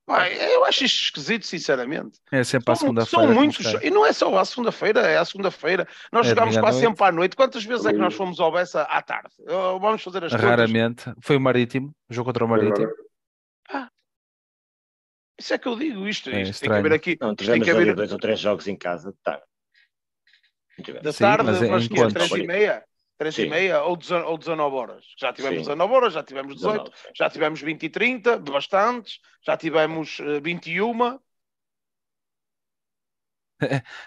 Eu 0.08 0.66
acho 0.66 0.84
isto 0.84 1.04
esquisito, 1.04 1.46
sinceramente. 1.46 2.20
É 2.32 2.44
sempre 2.44 2.72
à 2.72 2.76
São, 2.76 2.88
segunda-feira. 2.88 3.26
são 3.28 3.34
muitos 3.34 3.66
E 3.82 3.90
não 3.90 4.06
é 4.06 4.12
só 4.12 4.38
à 4.38 4.44
segunda-feira, 4.44 5.00
é 5.02 5.18
à 5.18 5.24
segunda-feira. 5.24 5.88
Nós 6.12 6.26
É 6.26 6.30
jogámos 6.32 6.58
à 6.58 6.60
quase 6.60 6.78
noite. 6.82 6.90
sempre 6.90 7.06
à 7.08 7.12
noite. 7.12 7.36
Quantas 7.36 7.64
vezes 7.64 7.86
é 7.86 7.92
que 7.94 7.98
nós 8.00 8.14
fomos 8.14 8.40
ao 8.40 8.52
Bessa 8.52 8.82
à 8.84 9.02
tarde? 9.02 9.30
Vamos 9.48 10.04
fazer 10.04 10.26
as 10.26 10.32
contas. 10.32 10.46
Raramente. 10.46 11.14
Foi 11.22 11.38
o 11.38 11.40
Marítimo, 11.40 11.96
o 12.10 12.14
jogo 12.14 12.28
contra 12.28 12.44
o 12.44 12.48
Marítimo. 12.48 12.90
Isso 15.40 15.54
é 15.56 15.58
que 15.58 15.68
eu 15.68 15.76
digo, 15.76 16.08
isto, 16.08 16.30
É 16.30 16.42
isto 16.44 16.60
tem 16.60 16.70
que 16.70 16.76
haver 16.76 16.94
aqui. 16.94 17.18
Não, 17.20 17.34
tem 17.34 17.62
que 17.62 17.72
haver 17.72 17.96
dois 17.96 18.12
ou 18.12 18.20
três 18.20 18.40
jogos 18.40 18.68
em 18.68 18.76
casa 18.76 19.12
de 19.12 19.18
tarde. 19.24 19.44
Da 21.02 21.12
Sim, 21.12 21.20
tarde, 21.24 21.44
mas 21.46 21.62
é 21.62 21.70
mas, 21.70 21.86
em 21.86 21.88
que 21.90 22.00
é 22.02 22.08
três 22.10 22.32
e 22.32 22.48
meia? 22.48 22.84
Três 23.22 23.38
e 23.38 23.44
Sim. 23.44 23.50
meia 23.52 23.84
ou 23.84 23.96
19, 23.96 24.26
ou 24.26 24.36
19 24.36 24.76
horas? 24.76 25.06
Já 25.16 25.32
tivemos 25.32 25.60
Sim. 25.60 25.66
19 25.66 25.94
horas, 25.94 26.14
já 26.14 26.24
tivemos 26.24 26.56
18, 26.56 26.86
19, 26.86 26.98
sim. 26.98 27.10
já 27.16 27.30
tivemos 27.30 27.62
20 27.62 27.84
e 27.84 27.90
30, 27.90 28.40
bastantes, 28.40 29.20
já 29.46 29.56
tivemos 29.56 30.20
eh, 30.22 30.40
21. 30.40 31.20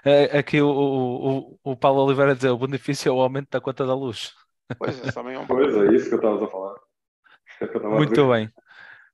É, 0.04 0.36
Aqui 0.36 0.60
o, 0.60 0.68
o, 0.68 1.60
o, 1.62 1.76
Paulo 1.76 2.04
Oliveira 2.04 2.34
dizer 2.34 2.48
o 2.48 2.58
benefício 2.58 3.08
é 3.08 3.12
o 3.12 3.20
aumento 3.20 3.50
da 3.50 3.60
conta 3.60 3.86
da 3.86 3.94
luz. 3.94 4.34
Pois, 4.76 4.98
esse 4.98 5.12
também 5.12 5.36
é 5.36 5.38
um 5.38 5.46
Pois 5.46 5.76
é, 5.76 5.94
isso 5.94 6.08
que 6.08 6.14
eu 6.14 6.18
estava 6.18 6.44
a 6.44 6.48
falar. 6.48 6.74
É 7.60 7.66
estava 7.66 7.86
a 7.86 7.90
Muito 7.90 8.10
dizer. 8.14 8.28
bem. 8.28 8.52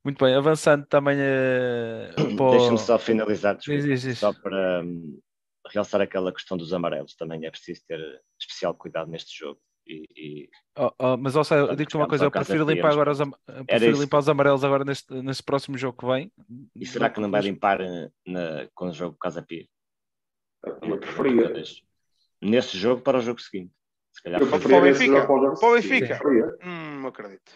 Muito 0.03 0.25
bem. 0.25 0.35
Avançando 0.35 0.87
também 0.87 1.19
eh, 1.21 2.15
para 2.39 2.51
Deixa-me 2.53 2.79
só 2.79 2.99
finalizar, 2.99 3.55
desculpa, 3.55 3.83
Diz, 3.83 3.87
diz, 3.87 4.01
diz. 4.01 4.19
só 4.19 4.33
para 4.33 4.81
hum, 4.83 5.21
realçar 5.71 6.01
aquela 6.01 6.33
questão 6.33 6.57
dos 6.57 6.73
amarelos. 6.73 7.15
Também 7.15 7.45
é 7.45 7.51
preciso 7.51 7.83
ter 7.87 8.01
especial 8.41 8.75
cuidado 8.75 9.11
neste 9.11 9.39
jogo. 9.39 9.61
E, 9.91 10.07
e 10.17 10.49
Oh, 10.79 10.93
oh, 10.99 11.17
mas 11.17 11.35
eu 11.35 11.45
Quando 11.45 11.77
digo-te 11.77 11.97
uma 11.97 12.07
coisa, 12.09 12.25
eu 12.25 12.31
prefiro 12.31 12.65
limpar 12.65 12.93
agora 12.93 13.11
os, 13.11 13.21
am- 13.21 13.33
prefiro 13.67 14.01
limpar 14.01 14.19
os 14.19 14.29
amarelos 14.29 14.65
agora 14.65 14.85
neste, 14.85 15.13
neste 15.15 15.43
próximo 15.43 15.77
jogo 15.77 15.99
que 15.99 16.07
vem. 16.07 16.33
e 16.77 16.87
será 16.87 17.11
que 17.11 17.21
não 17.21 17.31
vai 17.31 17.41
limpar 17.43 17.81
eh, 17.81 18.09
na, 18.25 18.69
quando 18.73 18.91
o 18.91 18.95
jogo 18.95 19.17
Casa 19.19 19.43
Pia? 19.43 19.67
Eu 20.83 20.99
preferia. 20.99 21.53
Nesse 22.41 22.79
jogo 22.79 23.03
para 23.03 23.19
o 23.19 23.21
jogo 23.21 23.41
seguinte. 23.41 23.73
Se 24.13 24.23
calhar 24.23 24.41
Eu 24.41 24.49
Para 24.49 24.79
o 24.79 24.81
Benfica. 24.81 25.27
para 25.27 25.69
o. 25.69 25.73
Benfica. 25.75 26.21
Hum, 26.65 27.01
não 27.03 27.09
acredito. 27.09 27.53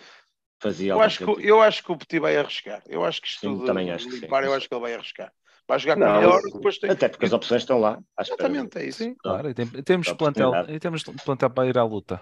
fazia 0.60 0.92
Eu 0.92 1.00
acho, 1.00 1.24
que, 1.24 1.46
eu 1.48 1.62
acho 1.62 1.82
que 1.84 1.92
o 1.92 1.96
Petit 1.96 2.20
vai 2.20 2.36
arriscar. 2.36 2.82
Eu 2.86 3.04
acho 3.04 3.22
que 3.22 3.28
isto 3.28 3.40
Sim, 3.40 3.64
também 3.64 3.90
acho 3.90 4.06
que 4.06 4.12
sim. 4.16 4.20
limpar, 4.22 4.44
eu 4.44 4.52
acho 4.52 4.68
que 4.68 4.74
ele 4.74 4.82
vai 4.82 4.94
arriscar. 4.94 5.32
Vai 5.66 5.78
jogar 5.78 5.94
com 5.94 6.00
Não, 6.00 6.20
melhor, 6.20 6.40
depois 6.52 6.78
tem. 6.78 6.90
Até 6.90 7.08
porque 7.08 7.24
as 7.24 7.32
opções 7.32 7.62
estão 7.62 7.80
lá. 7.80 7.98
Exatamente, 8.20 8.78
é 8.78 8.86
isso. 8.86 8.98
Sim, 8.98 9.14
claro, 9.14 9.48
e 9.48 9.54
tem- 9.54 9.66
temos 9.66 10.12
plantel, 10.12 10.52
e 10.68 10.78
temos 10.78 11.02
plantel 11.02 11.50
para 11.50 11.68
ir 11.68 11.78
à 11.78 11.84
luta. 11.84 12.20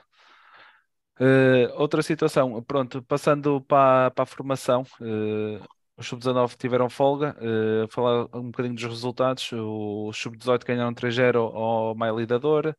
Eh, 1.20 1.70
outra 1.76 2.02
situação, 2.02 2.62
pronto, 2.62 3.02
passando 3.02 3.60
para, 3.60 4.10
para 4.12 4.22
a 4.22 4.26
formação, 4.26 4.82
eh, 5.00 5.60
os 5.96 6.06
sub-19 6.06 6.56
tiveram 6.56 6.88
folga, 6.88 7.36
eh, 7.40 7.86
falar 7.90 8.26
um 8.34 8.50
bocadinho 8.50 8.74
dos 8.74 8.84
resultados, 8.84 9.50
os 9.52 10.16
sub-18 10.16 10.64
ganharam 10.64 10.94
3-0 10.94 11.38
ao 11.54 11.94
Maia 11.94 12.12
Lidador, 12.12 12.74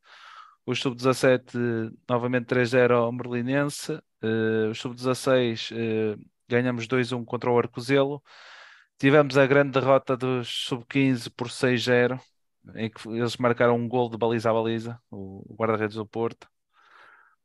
os 0.66 0.80
sub-17 0.80 1.54
eh, 1.56 1.94
novamente 2.08 2.46
3-0 2.46 2.92
ao 2.96 3.12
Merlinense, 3.12 3.98
os 4.70 4.78
sub-16 4.80 5.70
eh, 5.72 6.16
ganhamos 6.48 6.86
2-1 6.88 7.24
contra 7.24 7.50
o 7.50 7.58
Arcozelo, 7.58 8.22
tivemos 8.98 9.36
a 9.38 9.46
grande 9.46 9.72
derrota 9.72 10.16
dos 10.16 10.48
sub-15 10.66 11.30
por 11.30 11.50
6-0, 11.50 12.20
em 12.76 12.90
que 12.90 13.08
eles 13.08 13.36
marcaram 13.36 13.76
um 13.76 13.88
gol 13.88 14.08
de 14.10 14.16
baliza 14.18 14.50
a 14.50 14.52
baliza, 14.54 15.00
o 15.10 15.54
guarda-redes 15.56 15.96
do 15.96 16.06
Porto. 16.06 16.48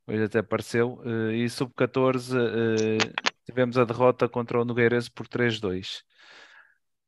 Hoje 0.08 0.24
até 0.24 0.40
apareceu. 0.40 1.02
eh, 1.06 1.36
E 1.38 1.50
sub-14 1.50 2.36
eh, 2.38 2.98
tivemos 3.46 3.78
a 3.78 3.86
derrota 3.86 4.28
contra 4.28 4.60
o 4.62 4.66
Nogueirense 4.66 5.12
por 5.12 5.28
3-2. 5.28 6.04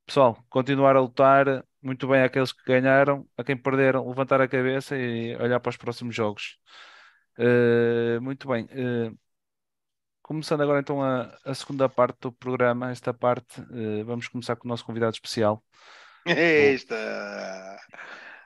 Pessoal, 0.06 0.38
continuar 0.50 0.96
a 0.96 1.02
lutar. 1.02 1.66
Muito 1.82 2.08
bem 2.08 2.24
àqueles 2.24 2.52
que 2.54 2.64
ganharam, 2.66 3.28
a 3.38 3.44
quem 3.44 3.58
perderam, 3.58 4.08
levantar 4.08 4.42
a 4.42 4.48
cabeça 4.48 4.98
e 4.98 5.36
olhar 5.38 5.60
para 5.60 5.70
os 5.72 5.78
próximos 5.78 6.16
jogos. 6.16 6.58
Eh, 7.40 8.20
muito 8.22 8.48
bem. 8.50 8.68
Começando 10.22 10.62
agora 10.62 10.80
então 10.80 11.02
a, 11.04 11.38
a 11.46 11.54
segunda 11.56 11.90
parte 11.90 12.20
do 12.22 12.32
programa, 12.32 12.92
esta 12.92 13.14
parte, 13.14 13.62
eh, 13.74 14.04
vamos 14.04 14.28
começar 14.28 14.56
com 14.56 14.68
o 14.68 14.70
nosso 14.70 14.86
convidado 14.86 15.14
especial. 15.14 15.64
Aí 16.26 16.74
está. 16.76 17.80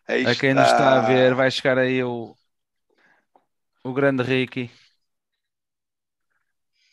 Aí 0.07 0.25
A 0.29 0.35
quem 0.35 0.53
nos 0.53 0.67
está 0.71 0.97
a 0.97 1.01
ver, 1.01 1.33
vai 1.35 1.49
chegar 1.51 1.77
aí 1.77 2.03
o, 2.03 2.35
o 3.83 3.93
grande 3.93 4.23
Ricky. 4.23 4.69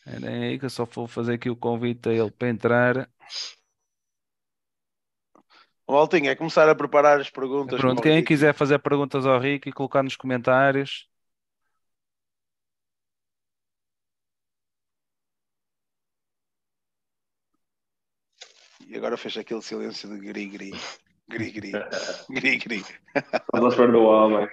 Era 0.07 0.29
aí 0.31 0.59
que 0.59 0.65
eu 0.67 0.71
só 0.71 0.85
vou 0.85 1.07
fazer 1.09 1.35
aqui 1.35 1.51
o 1.51 1.57
convite 1.57 2.09
a 2.09 2.13
ele 2.13 2.31
para 2.31 2.49
entrar. 2.49 3.11
Maltinho, 5.89 6.31
é 6.31 6.35
começar 6.35 6.69
a 6.69 6.75
preparar 6.75 7.21
as 7.21 7.31
perguntas. 7.31 7.79
Pronto, 7.79 8.03
quem 8.03 8.23
quiser 8.25 8.55
fazer 8.55 8.79
perguntas 8.79 9.27
ao 9.27 9.39
Ricky, 9.39 9.73
colocar 9.73 10.03
nos 10.03 10.17
comentários. 10.17 11.09
E 18.93 18.97
agora 18.99 19.17
fez 19.17 19.39
aquele 19.39 19.63
silêncio 19.63 20.07
de 20.07 20.21
gri-gri. 20.21 20.71
Gri-gri. 21.27 21.73
Gri-gri. 22.29 22.85
Estás 23.17 23.73
espera 23.73 23.91
do 23.91 24.03
homem. 24.03 24.47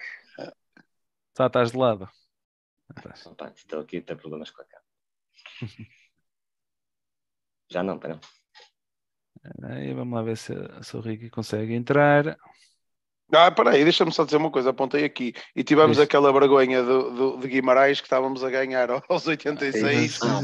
Só 1.36 1.47
estás 1.47 1.71
de 1.71 1.78
lado. 1.78 2.10
Opa, 3.25 3.52
estou 3.54 3.82
aqui 3.82 3.97
a 3.97 4.02
ter 4.02 4.15
problemas 4.15 4.49
com 4.49 4.62
a 4.62 4.65
cara. 4.65 4.84
Já 7.69 7.84
não, 7.84 7.99
pera. 7.99 8.17
Aí 9.62 9.93
vamos 9.93 10.15
lá 10.15 10.21
ver 10.21 10.38
se, 10.38 10.54
se 10.84 10.95
o 10.95 11.02
Ricky 11.02 11.30
consegue 11.30 11.73
entrar. 11.73 12.38
Ah, 13.32 13.52
peraí, 13.52 13.84
deixa-me 13.84 14.12
só 14.12 14.25
dizer 14.25 14.38
uma 14.38 14.50
coisa, 14.50 14.71
apontei 14.71 15.04
aqui. 15.06 15.34
E 15.56 15.63
tivemos 15.63 15.98
Diz. 15.98 16.04
aquela 16.04 16.34
vergonha 16.34 16.82
do, 16.82 17.12
do- 17.12 17.38
de 17.38 17.48
Guimarães 17.48 18.00
que 18.02 18.08
estávamos 18.08 18.44
a 18.44 18.50
ganhar 18.50 18.90
aos 19.08 19.27
86. 19.27 20.19
Ah, 20.23 20.42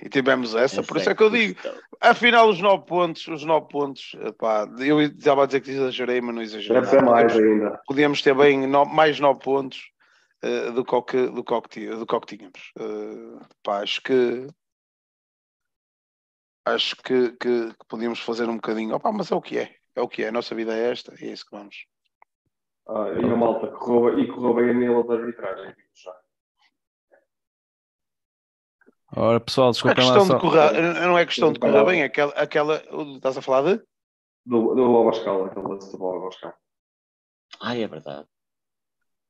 E 0.00 0.08
tivemos 0.08 0.54
essa, 0.54 0.82
por 0.82 0.96
isso 0.96 1.10
é 1.10 1.14
que 1.14 1.22
eu 1.22 1.28
digo. 1.30 1.60
Afinal, 2.00 2.48
os 2.48 2.58
9 2.60 2.86
pontos, 2.86 3.26
os 3.28 3.44
9 3.44 3.68
pontos, 3.68 4.12
pá, 4.38 4.66
eu 4.78 5.00
estava 5.02 5.42
a 5.42 5.46
dizer 5.46 5.60
que 5.60 5.70
exagerei, 5.72 6.20
mas 6.20 6.34
não 6.34 6.42
exagerei. 6.42 6.80
Deve 6.80 6.86
ser 6.90 7.02
mais 7.02 7.32
Podíamos, 7.32 7.52
ainda. 7.64 7.80
podíamos 7.86 8.22
ter 8.22 8.34
bem 8.34 8.66
no- 8.66 8.86
mais 8.86 9.20
9 9.20 9.40
pontos 9.40 9.90
eh, 10.42 10.70
do, 10.70 10.84
que, 10.84 10.94
o 10.94 11.02
que- 11.02 11.26
do, 11.26 11.44
que 11.44 11.86
do 11.96 12.06
que 12.06 12.36
tínhamos. 12.36 12.72
Eh, 12.78 13.44
pá, 13.62 13.82
acho 13.82 14.00
que 14.02 14.46
acho 16.64 16.96
que, 16.96 17.30
que- 17.32 17.68
que 17.74 17.86
podíamos 17.88 18.20
fazer 18.20 18.48
um 18.48 18.54
bocadinho. 18.56 18.94
Opa, 18.94 19.12
mas 19.12 19.30
é 19.30 19.34
o 19.34 19.42
que 19.42 19.58
é, 19.58 19.74
é 19.96 20.02
o 20.02 20.08
que 20.08 20.22
é, 20.24 20.28
a 20.28 20.32
nossa 20.32 20.54
vida 20.54 20.74
é 20.76 20.90
esta, 20.90 21.14
e 21.20 21.28
é 21.28 21.32
isso 21.32 21.44
que 21.44 21.56
vamos. 21.56 21.86
Ah, 22.88 23.08
e 23.20 23.24
a 23.24 23.36
malta 23.36 23.68
correu, 23.68 24.18
e 24.18 24.26
correu 24.28 24.54
bem 24.54 24.70
a 24.70 24.74
nível 24.74 25.02
da 25.04 25.14
arbitragem. 25.14 25.74
já. 25.94 26.14
Ora, 29.16 29.38
pessoal, 29.40 29.68
A 29.68 29.70
desculpem 29.72 30.04
lá 30.08 30.20
só. 30.20 30.34
de 30.34 30.40
correr, 30.40 30.82
não 31.00 31.16
é 31.16 31.24
questão 31.24 31.52
de 31.52 31.60
correr 31.60 31.84
bem, 31.84 32.02
é 32.02 32.06
aquela, 32.06 32.32
aquela. 32.32 32.82
Estás 33.16 33.36
a 33.38 33.42
falar 33.42 33.62
de? 33.76 33.82
Do, 34.44 34.74
do 34.74 34.98
Abascal, 35.00 35.44
aquele 35.44 35.66
lance 35.68 35.96
do 35.96 36.06
Abascal. 36.10 36.52
Ai, 37.60 37.82
é 37.84 37.86
verdade. 37.86 38.26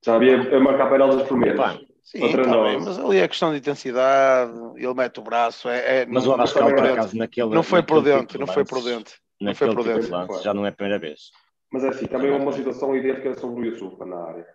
Já 0.04 0.16
havia 0.16 0.56
a 0.56 0.60
marcar 0.60 0.88
penaltis 0.90 1.26
por 1.28 1.36
menos. 1.36 1.60
Epá, 1.60 1.78
Sim, 2.02 2.20
tá 2.32 2.62
bem, 2.62 2.80
mas 2.80 2.98
ali 2.98 3.18
é 3.18 3.26
questão 3.28 3.50
de 3.52 3.58
intensidade, 3.58 4.52
ele 4.76 4.92
mete 4.94 5.20
o 5.20 5.22
braço, 5.22 5.68
é, 5.70 6.02
é- 6.02 6.06
Mas 6.06 6.24
não, 6.24 6.32
o 6.32 6.34
Abascal, 6.34 6.64
por 6.68 6.74
prudente. 6.74 6.92
acaso, 6.98 7.16
naquele. 7.16 7.54
Não 7.54 7.62
foi 7.62 7.80
naquele 7.80 8.00
prudente, 8.00 8.20
tipo 8.26 8.32
de 8.32 8.38
não 8.40 8.46
foi 8.46 8.64
prudente. 8.64 9.20
Não 9.44 9.54
foi 9.54 9.68
tipo 9.68 9.82
prudente. 9.82 10.10
lance, 10.10 10.42
já 10.42 10.54
não 10.54 10.64
é 10.66 10.68
a 10.68 10.72
primeira 10.72 10.98
vez. 10.98 11.30
Mas 11.72 11.84
é 11.84 11.88
assim, 11.88 12.06
também 12.06 12.30
é 12.30 12.36
uma 12.36 12.52
situação 12.52 12.96
idêntica 12.96 13.34
sobre 13.34 13.60
o 13.60 13.64
Yusufa 13.72 14.04
na 14.06 14.16
área. 14.24 14.46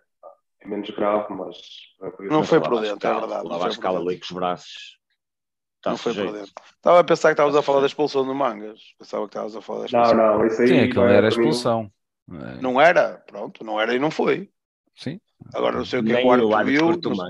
É 0.60 0.68
menos 0.68 0.90
grave, 0.90 1.32
mas. 1.34 1.56
Não 2.20 2.44
foi 2.44 2.60
prudente, 2.60 3.06
é 3.06 3.12
verdade, 3.12 3.44
não 3.44 3.50
foi 3.50 3.56
Abascal 3.62 3.94
prudente. 3.94 4.10
ali 4.10 4.18
com 4.20 4.24
os 4.24 4.30
braços. 4.32 4.98
Está 5.78 5.90
Não 5.90 5.96
foi 5.96 6.12
sujeito. 6.12 6.30
prudente. 6.32 6.52
Estava 6.76 7.00
a 7.00 7.04
pensar 7.04 7.28
que 7.28 7.32
estavas 7.32 7.56
a 7.56 7.62
falar 7.62 7.80
da 7.80 7.86
expulsão 7.86 8.24
do 8.26 8.34
Mangas. 8.34 8.80
Pensava 8.98 9.22
que 9.24 9.30
estavas 9.30 9.56
a 9.56 9.62
falar 9.62 9.86
da 9.86 9.88
Não, 9.92 10.02
expulsão. 10.02 10.38
não, 10.38 10.46
isso 10.46 10.60
aí. 10.62 10.68
Sim, 10.68 10.80
aquilo 10.80 11.04
vai- 11.04 11.16
era 11.16 11.28
para 11.28 11.38
mim, 11.38 11.48
expulsão. 11.48 11.92
É, 12.30 12.60
Não 12.60 12.80
era? 12.80 13.24
Pronto, 13.26 13.64
não 13.64 13.80
era 13.80 13.94
e 13.94 13.98
não 13.98 14.10
foi. 14.10 14.50
Sim. 14.94 15.18
Agora 15.54 15.78
não 15.78 15.84
sei 15.86 16.00
o 16.00 16.04
que 16.04 16.10
é 16.12 16.14
Nem 16.16 16.22
que 16.22 16.28
o 16.44 16.54
árbitro 16.54 17.00
viu. 17.00 17.00
não-. 17.16 17.26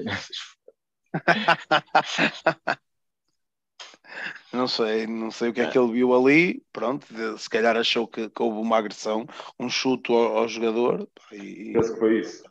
Não 4.52 4.66
sei, 4.66 5.06
não 5.06 5.30
sei 5.30 5.50
o 5.50 5.52
que 5.52 5.60
é 5.60 5.64
É. 5.64 5.70
que 5.70 5.78
ele 5.78 5.92
viu 5.92 6.14
ali. 6.14 6.62
Pronto, 6.72 7.06
de- 7.12 7.38
se 7.38 7.48
calhar 7.48 7.76
achou 7.76 8.06
que, 8.08 8.28
que 8.28 8.42
houve 8.42 8.58
uma 8.58 8.76
agressão, 8.78 9.26
um 9.58 9.68
chute 9.68 10.12
ao, 10.12 10.38
ao 10.38 10.48
jogador. 10.48 11.08
E, 11.32 11.72
Penso 11.72 11.92
que 11.94 11.98
foi 12.00 12.20
isso. 12.20 12.42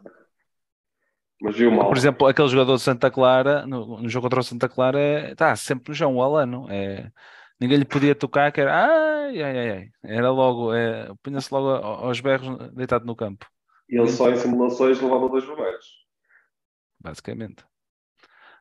Mas 1.41 1.55
viu 1.55 1.71
mal. 1.71 1.87
Por 1.87 1.97
exemplo, 1.97 2.27
aquele 2.27 2.49
jogador 2.49 2.75
de 2.75 2.81
Santa 2.83 3.09
Clara, 3.09 3.65
no, 3.65 4.01
no 4.01 4.09
jogo 4.09 4.25
contra 4.25 4.39
o 4.41 4.43
Santa 4.43 4.67
Clara, 4.67 4.99
é, 4.99 5.35
tá 5.35 5.55
sempre 5.55 5.89
no 5.91 5.95
chão, 5.95 6.15
o 6.15 6.21
Alano. 6.21 6.67
É, 6.69 7.09
ninguém 7.59 7.77
lhe 7.77 7.85
podia 7.85 8.13
tocar, 8.13 8.51
que 8.51 8.59
era 8.59 8.75
ai, 8.75 9.41
ai, 9.41 9.57
ai, 9.57 9.71
ai. 9.71 9.89
Era 10.03 10.31
logo, 10.31 10.73
é, 10.73 11.09
punha-se 11.23 11.53
logo 11.53 11.69
aos 11.69 12.19
berros 12.19 12.57
deitado 12.73 13.05
no 13.05 13.15
campo, 13.15 13.45
E 13.89 13.97
ele 13.97 14.09
só 14.09 14.29
em 14.29 14.35
simulações 14.35 14.99
levava 15.01 15.29
dois 15.29 15.45
vermelhos. 15.45 15.85
basicamente. 16.99 17.63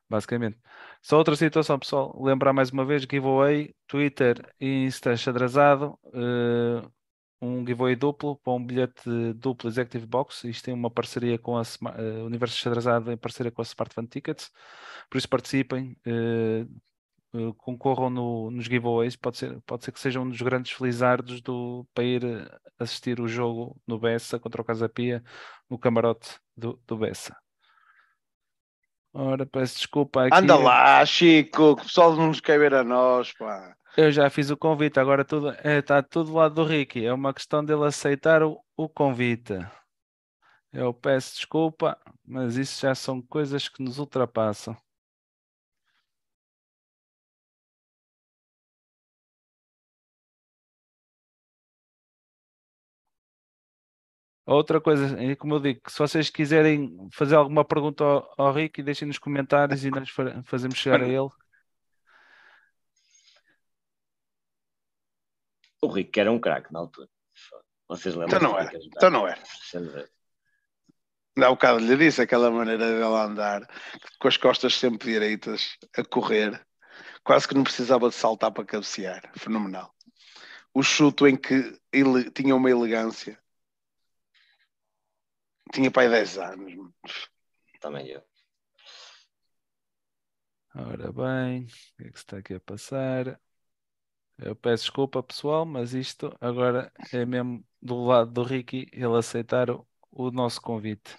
Basicamente. 0.09 0.59
Só 1.03 1.16
outra 1.18 1.36
situação, 1.36 1.78
pessoal. 1.78 2.14
Lembrar 2.22 2.53
mais 2.53 2.70
uma 2.70 2.84
vez: 2.84 3.03
giveaway, 3.03 3.74
Twitter 3.86 4.55
e 4.61 4.84
Insta 4.86 5.16
xadrezado. 5.16 5.99
eh, 6.12 6.82
um 7.40 7.66
giveaway 7.66 7.94
duplo 7.96 8.36
para 8.38 8.53
um 8.55 8.64
bilhete 8.64 9.03
duplo 9.34 9.68
Executive 9.70 10.07
Box. 10.07 10.44
Isto 10.49 10.66
tem 10.66 10.74
uma 10.74 10.90
parceria 10.90 11.38
com 11.38 11.57
a 11.59 11.62
eh, 11.99 12.22
Universo 12.24 12.57
Xadrezado 12.59 13.12
em 13.12 13.16
parceria 13.16 13.53
com 13.53 13.62
a 13.62 13.64
Smartphone 13.64 14.09
Tickets. 14.09 14.51
Por 15.11 15.18
isso 15.18 15.28
participem, 15.28 15.96
eh, 16.07 16.66
concorram 17.59 18.11
no- 18.11 18.51
nos 18.51 18.64
giveaways. 18.66 19.16
Pode 19.16 19.38
ser, 19.38 19.61
pode 19.62 19.84
ser 19.84 19.92
que 19.92 20.01
seja 20.01 20.20
um 20.20 20.28
dos 20.28 20.40
grandes 20.42 20.72
felizardos 20.72 21.40
do, 21.42 21.86
para 21.94 22.05
ir 22.05 22.22
assistir 22.78 23.20
o 23.20 23.28
jogo 23.28 23.80
no 23.86 23.99
Bessa 23.99 24.38
contra 24.40 24.62
o 24.62 24.64
Casa 24.64 24.88
Pia, 24.88 25.22
no 25.68 25.78
camarote 25.78 26.38
do, 26.57 26.80
do 26.86 26.96
Bessa. 26.96 27.36
Ora, 29.21 29.45
peço 29.45 29.79
desculpa 29.79 30.27
aqui. 30.27 30.37
Anda 30.37 30.55
lá, 30.55 31.05
Chico, 31.05 31.51
que 31.51 31.83
o 31.83 31.85
pessoal 31.85 32.14
não 32.14 32.29
nos 32.29 32.39
quer 32.39 32.57
ver 32.57 32.73
a 32.73 32.85
nós, 32.85 33.33
pá. 33.33 33.75
Eu 33.97 34.12
já 34.12 34.31
fiz 34.31 34.49
o 34.49 34.57
convite, 34.57 35.01
agora 35.01 35.25
tudo, 35.25 35.51
é, 35.64 35.79
está 35.79 36.01
tudo 36.01 36.31
do 36.31 36.37
lado 36.37 36.55
do 36.55 36.64
Ricky. 36.64 37.05
É 37.05 37.12
uma 37.12 37.35
questão 37.35 37.64
dele 37.64 37.85
aceitar 37.85 38.45
o, 38.45 38.61
o 38.77 38.89
convite. 38.89 39.55
Eu 40.73 40.95
peço 40.95 41.35
desculpa, 41.35 41.99
mas 42.25 42.55
isso 42.57 42.81
já 42.81 42.95
são 42.95 43.21
coisas 43.21 43.69
que 43.69 43.83
nos 43.83 43.99
ultrapassam. 43.99 44.77
Outra 54.51 54.80
coisa, 54.80 55.14
como 55.36 55.57
eu 55.57 55.61
digo, 55.61 55.80
se 55.90 55.99
vocês 55.99 56.30
quiserem 56.30 57.07
fazer 57.12 57.34
alguma 57.34 57.66
pergunta 57.66 58.03
ao, 58.03 58.34
ao 58.38 58.53
Ricky, 58.53 58.82
deixem 58.82 59.07
nos 59.07 59.18
comentários 59.18 59.84
e 59.84 59.90
nós 59.90 60.09
fa- 60.09 60.42
fazemos 60.42 60.78
chegar 60.78 61.03
a 61.03 61.07
ele. 61.07 61.28
O 65.82 65.88
Rico 65.88 66.18
era 66.18 66.32
um 66.32 66.40
craque 66.40 66.72
na 66.72 66.78
altura. 66.78 67.09
Vocês 67.88 68.14
lembram? 68.14 68.38
Então 68.38 68.51
não 68.51 68.59
era. 68.59 68.70
Então 68.74 69.11
não 69.11 69.28
era. 69.28 69.40
Há 71.36 71.51
bocado 71.51 71.78
lhe 71.78 71.96
disse 71.96 72.22
aquela 72.22 72.51
maneira 72.51 72.86
dele 72.86 73.05
andar, 73.05 73.68
com 74.18 74.28
as 74.28 74.38
costas 74.38 74.74
sempre 74.74 75.12
direitas, 75.12 75.76
a 75.94 76.03
correr, 76.03 76.59
quase 77.22 77.46
que 77.46 77.55
não 77.55 77.62
precisava 77.64 78.09
de 78.09 78.14
saltar 78.14 78.51
para 78.51 78.64
cabecear. 78.64 79.30
Fenomenal. 79.36 79.94
O 80.72 80.82
chute 80.82 81.24
em 81.26 81.36
que 81.36 81.78
ele 81.92 82.30
tinha 82.30 82.57
uma 82.57 82.70
elegância. 82.70 83.38
Tinha 85.73 85.91
pai 85.91 86.09
10 86.09 86.39
anos. 86.39 86.73
Também 87.81 88.09
eu. 88.09 88.23
Ora 90.75 91.12
bem, 91.12 91.64
o 91.64 91.66
que 91.97 92.09
é 92.09 92.11
que 92.11 92.19
se 92.19 92.25
está 92.25 92.39
aqui 92.39 92.55
a 92.55 92.61
passar? 92.61 93.41
Eu 94.39 94.55
peço 94.55 94.85
desculpa, 94.85 95.23
pessoal, 95.23 95.66
mas 95.66 95.95
isto 95.95 96.33
agora 96.41 96.93
é 97.12 97.25
mesmo 97.27 97.64
do 97.83 98.05
lado 98.05 98.31
do 98.31 98.43
Ricky 98.45 98.89
ele 98.93 99.16
aceitar 99.16 99.71
o, 99.71 99.87
o 100.12 100.31
nosso 100.31 100.61
convite. 100.61 101.16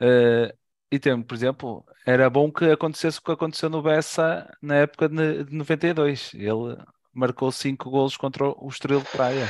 Eh, 0.00 0.52
e 0.90 0.98
temos, 0.98 1.26
por 1.26 1.34
exemplo, 1.34 1.84
era 2.04 2.28
bom 2.28 2.50
que 2.50 2.64
acontecesse 2.64 3.18
o 3.18 3.22
que 3.22 3.30
aconteceu 3.30 3.68
no 3.68 3.82
Bessa 3.82 4.52
na 4.60 4.76
época 4.76 5.08
de, 5.08 5.44
de 5.44 5.54
92. 5.54 6.34
Ele 6.34 6.76
marcou 7.12 7.52
5 7.52 7.90
golos 7.90 8.16
contra 8.16 8.44
o 8.44 8.68
Estoril 8.68 9.00
de 9.00 9.10
Praia. 9.10 9.48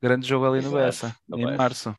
Grande 0.00 0.28
jogo 0.28 0.46
ali 0.46 0.60
no 0.60 0.78
Exato, 0.78 1.14
Bessa, 1.14 1.16
em 1.34 1.56
março. 1.56 1.96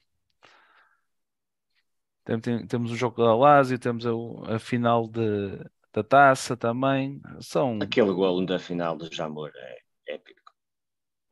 Tem- 2.30 2.40
tem- 2.40 2.68
temos 2.68 2.92
o 2.92 2.96
jogo 2.96 3.24
da 3.24 3.36
Lazio, 3.36 3.80
temos 3.80 4.06
a, 4.06 4.12
a 4.56 4.60
final 4.60 5.08
de, 5.08 5.58
da 5.92 6.04
taça 6.04 6.56
também. 6.56 7.20
São 7.42 7.80
Aquele 7.82 8.14
golo 8.14 8.46
da 8.46 8.58
final 8.58 8.96
do 8.98 9.14
Jamor 9.14 9.52
é 9.56 9.80
épico. 10.16 10.54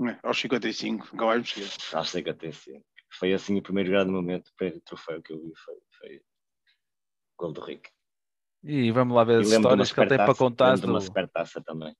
É, 0.10 0.20
Aos 0.24 0.39
55, 0.39 1.10
nunca 1.14 1.26
mais 1.26 1.39
me 1.39 1.45
esqueço. 1.45 2.30
Até 2.32 2.52
sim. 2.52 2.84
Foi 3.20 3.34
assim 3.34 3.58
o 3.58 3.64
primeiro 3.64 3.91
grande 3.91 4.12
momento, 4.12 4.48
o 4.50 4.56
primeiro 4.56 4.82
troféu 4.82 5.22
que 5.22 5.34
eu 5.34 5.41
vi 5.41 5.54
foi, 5.66 5.76
foi 6.00 6.18
o 6.18 6.24
gol 7.38 7.54
do 7.54 7.62
Rico. 7.62 7.89
E 8.64 8.91
vamos 8.91 9.16
lá 9.16 9.24
ver 9.24 9.38
as 9.41 9.48
uma 9.48 9.50
histórias 9.50 9.91
que 9.91 10.00
ele 10.00 10.08
tem 10.08 10.20
para 10.20 10.36
contar. 10.36 10.76
lembro 10.76 10.88
uma 10.88 11.00
do- 11.00 11.02
supertaça 11.02 11.62
também. 11.64 11.95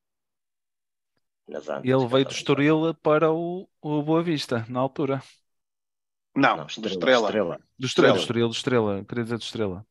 E 1.84 1.89
ele 1.91 2.08
veio 2.08 2.26
do 2.26 2.32
Estoril 2.32 2.93
para 2.95 3.32
o, 3.32 3.68
o 3.82 4.04
Boa 4.04 4.22
Vista, 4.24 4.66
na 4.70 4.80
altura. 4.80 5.22
Não, 6.38 6.58
Não, 6.58 6.66
do 6.66 6.70
Estrela. 6.70 6.88
Estrela. 6.88 7.26
Estrela. 7.28 7.60
Do 7.80 7.86
Estrela, 7.88 8.18
Estrela. 8.18 8.18
do 8.18 8.18
Estrela, 8.18 8.48
do 8.48 8.54
Estrela. 8.54 9.06
Queria 9.06 9.24
dizer 9.24 9.38
do 9.38 9.42
Estrela. 9.42 9.86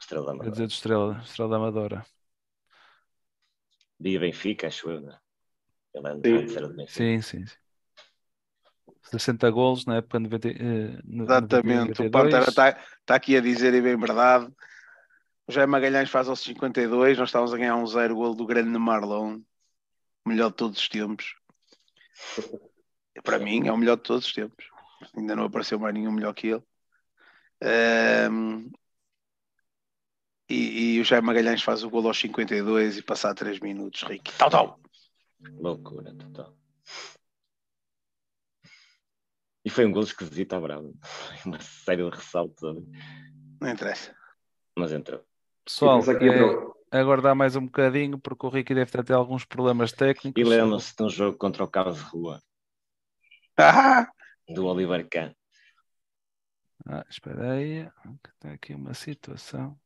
Estrela 0.00 0.24
da 0.24 0.32
Queria 0.32 0.42
Amadora. 0.42 0.50
dizer 0.52 0.66
do 0.66 0.70
Estrela, 0.72 1.20
Estrela 1.24 1.50
da 1.50 1.56
Amadora. 1.56 2.06
Dia 4.00 4.20
Benfica, 4.20 4.66
acho 4.68 4.90
eu, 4.90 5.00
né? 5.00 5.18
Ele 5.94 6.08
Sim. 6.48 6.60
do 6.60 6.68
Benfica. 6.74 6.86
Sim, 6.92 7.20
sim, 7.20 7.46
sim. 7.46 7.56
60 9.10 9.50
golos 9.50 9.86
na 9.86 9.96
época 9.96 10.18
de 10.18 10.24
90, 10.24 10.48
eh, 10.48 11.00
no- 11.04 11.24
Exatamente. 11.24 11.78
91, 12.00 12.06
O 12.06 12.10
Pantera 12.10 12.46
92. 12.46 12.48
está 12.48 12.72
tá 13.06 13.14
aqui 13.14 13.36
a 13.36 13.40
dizer, 13.40 13.72
e 13.74 13.80
bem 13.80 13.96
verdade. 13.98 14.46
O 15.46 15.52
Jair 15.52 15.66
Magalhães 15.68 16.10
faz 16.10 16.28
aos 16.28 16.40
52. 16.40 17.16
Nós 17.18 17.28
estávamos 17.30 17.54
a 17.54 17.56
ganhar 17.58 17.76
um 17.76 17.86
zero 17.86 18.14
gol 18.14 18.34
do 18.34 18.44
grande 18.46 18.78
Marlon. 18.78 19.40
Melhor 20.26 20.50
de 20.50 20.56
todos 20.56 20.78
os 20.78 20.88
tempos. 20.88 21.34
Para 23.24 23.38
mim, 23.38 23.66
é 23.66 23.72
o 23.72 23.76
melhor 23.76 23.96
de 23.96 24.02
todos 24.02 24.26
os 24.26 24.32
tempos. 24.32 24.66
Ainda 25.16 25.36
não 25.36 25.44
apareceu 25.44 25.78
mais 25.78 25.94
nenhum 25.94 26.12
melhor 26.12 26.34
que 26.34 26.48
ele. 26.48 26.62
Ahm, 27.62 28.70
e, 30.48 30.94
e 30.94 31.00
o 31.00 31.04
Jair 31.04 31.22
Magalhães 31.22 31.62
faz 31.62 31.82
o 31.84 31.90
gol 31.90 32.06
aos 32.06 32.18
52 32.18 32.98
e 32.98 33.02
passar 33.02 33.34
3 33.34 33.60
minutos. 33.60 34.02
Ricky. 34.02 34.32
Tal, 34.38 34.50
tal. 34.50 34.80
Loucura 35.58 36.14
total. 36.14 36.56
E 39.64 39.70
foi 39.70 39.84
um 39.84 39.92
gol 39.92 40.02
esquisito 40.02 40.54
à 40.54 40.60
brava. 40.60 40.90
Uma 41.44 41.60
série 41.60 42.02
de 42.02 42.16
ressaltos 42.16 42.64
ali. 42.64 42.86
Não 43.60 43.68
interessa. 43.68 44.16
Mas 44.76 44.92
entrou. 44.92 45.22
Pessoal, 45.64 46.00
é, 46.90 46.98
aguardar 46.98 47.36
mais 47.36 47.54
um 47.54 47.66
bocadinho, 47.66 48.18
porque 48.18 48.46
o 48.46 48.48
Ricky 48.48 48.74
deve 48.74 48.90
ter 48.90 49.00
até 49.00 49.12
alguns 49.12 49.44
problemas 49.44 49.92
técnicos. 49.92 50.40
E 50.40 50.44
lembra-se 50.44 50.96
de 50.96 51.02
um 51.02 51.10
jogo 51.10 51.36
contra 51.36 51.62
o 51.62 51.68
Carlos 51.68 52.00
Rua, 52.00 52.40
Ah, 53.58 54.08
do 54.48 54.66
Oliver 54.66 55.06
Kahn. 55.08 55.32
Ah, 56.86 57.04
espera 57.08 57.52
aí, 57.52 57.86
está 58.34 58.52
aqui 58.52 58.74
uma 58.74 58.94
situação. 58.94 59.78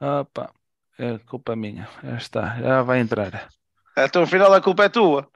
Opa, 0.00 0.52
é 0.98 1.18
culpa 1.18 1.54
minha. 1.54 1.88
Já 2.02 2.16
está, 2.16 2.60
já 2.60 2.82
vai 2.82 3.00
entrar. 3.00 3.48
então 3.96 4.22
afinal 4.22 4.52
a 4.52 4.60
culpa 4.60 4.84
é 4.84 4.88
tua. 4.88 5.30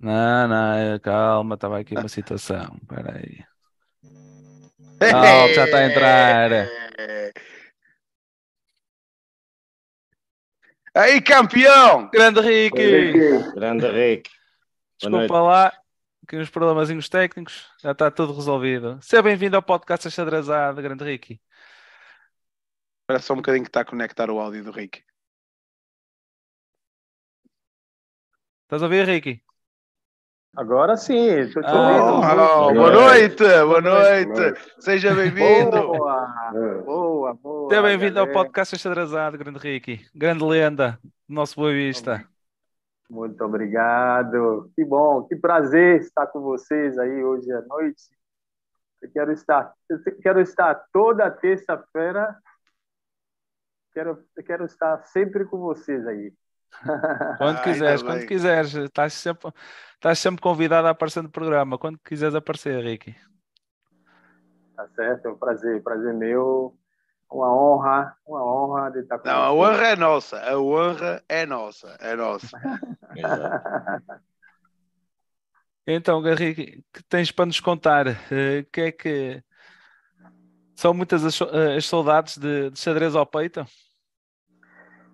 Não, 0.00 0.46
não, 0.46 0.72
é- 0.74 0.98
calma, 1.00 1.56
estava 1.56 1.80
aqui 1.80 1.94
uma 1.94 2.08
situação. 2.08 2.78
Espera 2.82 3.18
aí. 3.18 3.44
Ah, 5.00 5.46
já 5.54 5.64
está 5.64 5.78
a 5.78 5.84
entrar. 5.84 6.50
Aí, 10.92 11.20
campeão! 11.20 12.10
Grande 12.10 12.40
Ricky! 12.40 13.52
Grande 13.54 13.86
Rick. 13.86 14.28
Boa 15.00 15.10
noite. 15.10 15.28
Desculpa 15.28 15.40
lá, 15.40 15.72
que 16.28 16.36
uns 16.36 16.50
problemazinhos 16.50 17.08
técnicos, 17.08 17.66
já 17.82 17.92
está 17.92 18.10
tudo 18.10 18.34
resolvido. 18.34 18.98
Seja 19.00 19.22
bem-vindo 19.22 19.56
ao 19.56 19.62
podcast 19.62 20.06
Achadrazado, 20.06 20.82
Grande 20.82 21.02
Ricky. 21.02 21.40
Parece 23.06 23.24
só 23.24 23.32
um 23.32 23.38
bocadinho 23.38 23.64
que 23.64 23.70
está 23.70 23.80
a 23.80 23.84
conectar 23.86 24.30
o 24.30 24.38
áudio 24.38 24.62
do 24.62 24.70
Ricky. 24.70 25.02
Estás 28.64 28.82
a 28.82 28.84
ouvir, 28.84 29.06
Ricky? 29.06 29.42
Agora 30.54 30.98
sim, 30.98 31.16
estou 31.16 31.62
te 31.62 31.70
ouvindo. 31.70 32.04
Oh, 32.04 32.74
boa 32.74 32.90
noite, 32.92 33.44
boa 33.64 33.80
noite. 33.80 34.60
Seja 34.80 35.14
bem-vindo. 35.14 35.70
Boa, 35.70 36.82
boa, 36.84 37.34
boa. 37.34 37.68
Seja 37.70 37.82
bem-vindo 37.82 38.20
ao 38.20 38.30
podcast 38.30 38.76
Estadrazado, 38.76 39.38
grande 39.38 39.58
Ricky. 39.58 40.06
Grande 40.14 40.44
lenda 40.44 41.00
do 41.02 41.34
nosso 41.34 41.54
Boa 41.54 41.72
Vista. 41.72 42.28
Muito 43.08 43.42
obrigado. 43.42 44.70
Que 44.74 44.84
bom, 44.84 45.24
que 45.24 45.34
prazer 45.34 46.00
estar 46.00 46.26
com 46.26 46.40
vocês 46.40 46.98
aí 46.98 47.24
hoje 47.24 47.50
à 47.52 47.62
noite. 47.62 48.02
Eu 49.00 49.10
quero 49.10 49.32
estar, 49.32 49.72
eu 49.88 49.98
quero 50.20 50.40
estar 50.40 50.74
toda 50.92 51.30
terça-feira. 51.30 52.36
Quero, 53.92 54.22
eu 54.36 54.44
quero 54.44 54.64
estar 54.64 55.02
sempre 55.04 55.44
com 55.46 55.58
vocês 55.58 56.06
aí. 56.06 56.32
Quando 57.38 57.62
quiseres, 57.62 58.02
ainda 58.02 58.12
quando 58.12 58.26
quiseres. 58.26 58.74
Estás 58.74 59.14
sempre, 59.14 59.52
estás 59.94 60.18
sempre 60.18 60.42
convidado 60.42 60.86
a 60.86 60.90
aparecer 60.90 61.22
no 61.22 61.30
programa. 61.30 61.78
Quando 61.78 61.98
quiseres 61.98 62.34
aparecer, 62.34 62.82
Ricky. 62.82 63.16
Tá 64.76 64.86
certo? 64.88 65.26
É 65.26 65.30
um 65.30 65.38
prazer, 65.38 65.82
prazer 65.82 66.14
meu. 66.14 66.76
Uma 67.30 67.54
honra, 67.54 68.16
uma 68.26 68.42
honra 68.42 68.90
de 68.90 69.00
estar 69.00 69.18
com 69.18 69.28
Não, 69.28 69.42
a 69.42 69.52
honra 69.52 69.88
é 69.88 69.96
nossa. 69.96 70.40
A 70.40 70.58
honra 70.58 71.22
é 71.28 71.44
nossa. 71.44 71.96
É 72.00 72.16
nossa. 72.16 72.58
Então, 75.90 76.20
Ricky, 76.20 76.84
que 76.92 77.02
tens 77.04 77.32
para 77.32 77.46
nos 77.46 77.60
contar? 77.60 78.08
Eh, 78.30 78.62
que 78.70 78.80
é 78.82 78.92
que 78.92 79.42
são 80.76 80.92
muitas 80.92 81.24
as, 81.24 81.40
eh, 81.40 81.76
as 81.78 81.86
saudades 81.86 82.36
de, 82.36 82.68
de 82.68 82.78
xadrez 82.78 83.16
ao 83.16 83.24
peito? 83.24 83.64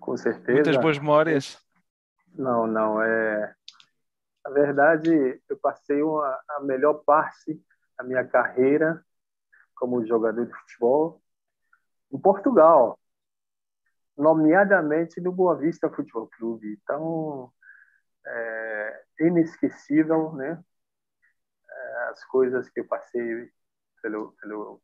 Com 0.01 0.17
certeza. 0.17 0.51
Muitas 0.51 0.75
boas 0.75 0.99
memórias? 0.99 1.57
Não, 2.37 2.67
não. 2.67 3.01
É... 3.01 3.55
Na 4.43 4.51
verdade, 4.51 5.41
eu 5.47 5.57
passei 5.61 6.03
uma, 6.03 6.37
a 6.49 6.59
melhor 6.59 6.95
parte 7.05 7.57
da 7.97 8.03
minha 8.03 8.25
carreira 8.25 9.01
como 9.75 10.05
jogador 10.05 10.45
de 10.45 10.53
futebol 10.53 11.23
em 12.15 12.19
Portugal, 12.19 12.97
nomeadamente 14.17 15.19
no 15.19 15.31
Boa 15.31 15.55
Vista 15.57 15.89
Futebol 15.89 16.27
Clube. 16.37 16.79
Então, 16.81 17.51
é 18.25 19.03
inesquecível, 19.19 20.33
né? 20.33 20.63
É, 21.69 21.97
As 22.09 22.23
coisas 22.25 22.69
que 22.69 22.79
eu 22.79 22.87
passei 22.87 23.49
pelo, 24.01 24.31
pelo 24.41 24.81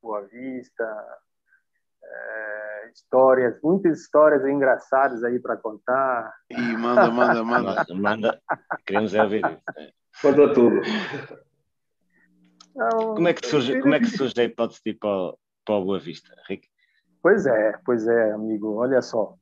Boa 0.00 0.22
Vista, 0.22 1.18
é, 2.02 2.90
histórias, 2.94 3.60
muitas 3.62 4.00
histórias 4.00 4.44
engraçadas 4.46 5.22
aí 5.22 5.38
para 5.38 5.56
contar. 5.56 6.34
E 6.50 6.56
manda, 6.76 7.10
manda, 7.10 7.44
manda. 7.44 7.84
Manda, 7.92 7.94
manda. 7.94 8.42
Queremos 8.86 9.14
é 9.14 9.22
ouvir 9.22 9.44
isso. 9.44 9.62
né? 9.76 9.92
Conta 10.20 10.54
tudo. 10.54 10.80
Então, 12.70 13.14
Como 13.14 13.28
é 13.28 13.34
que 13.34 13.46
surge, 13.46 13.80
como 13.80 13.94
é 13.94 13.98
que 14.00 14.06
surge 14.06 14.40
a 14.40 14.44
hipótese 14.44 14.80
de 14.84 14.90
ir 14.92 14.98
para 14.98 15.34
para 15.64 15.76
o 15.76 15.84
Boa 15.84 15.98
Vista, 15.98 16.34
Rick? 16.48 16.68
Pois 17.22 17.46
é, 17.46 17.78
pois 17.84 18.06
é, 18.06 18.32
amigo. 18.32 18.74
Olha 18.74 19.00
só. 19.00 19.36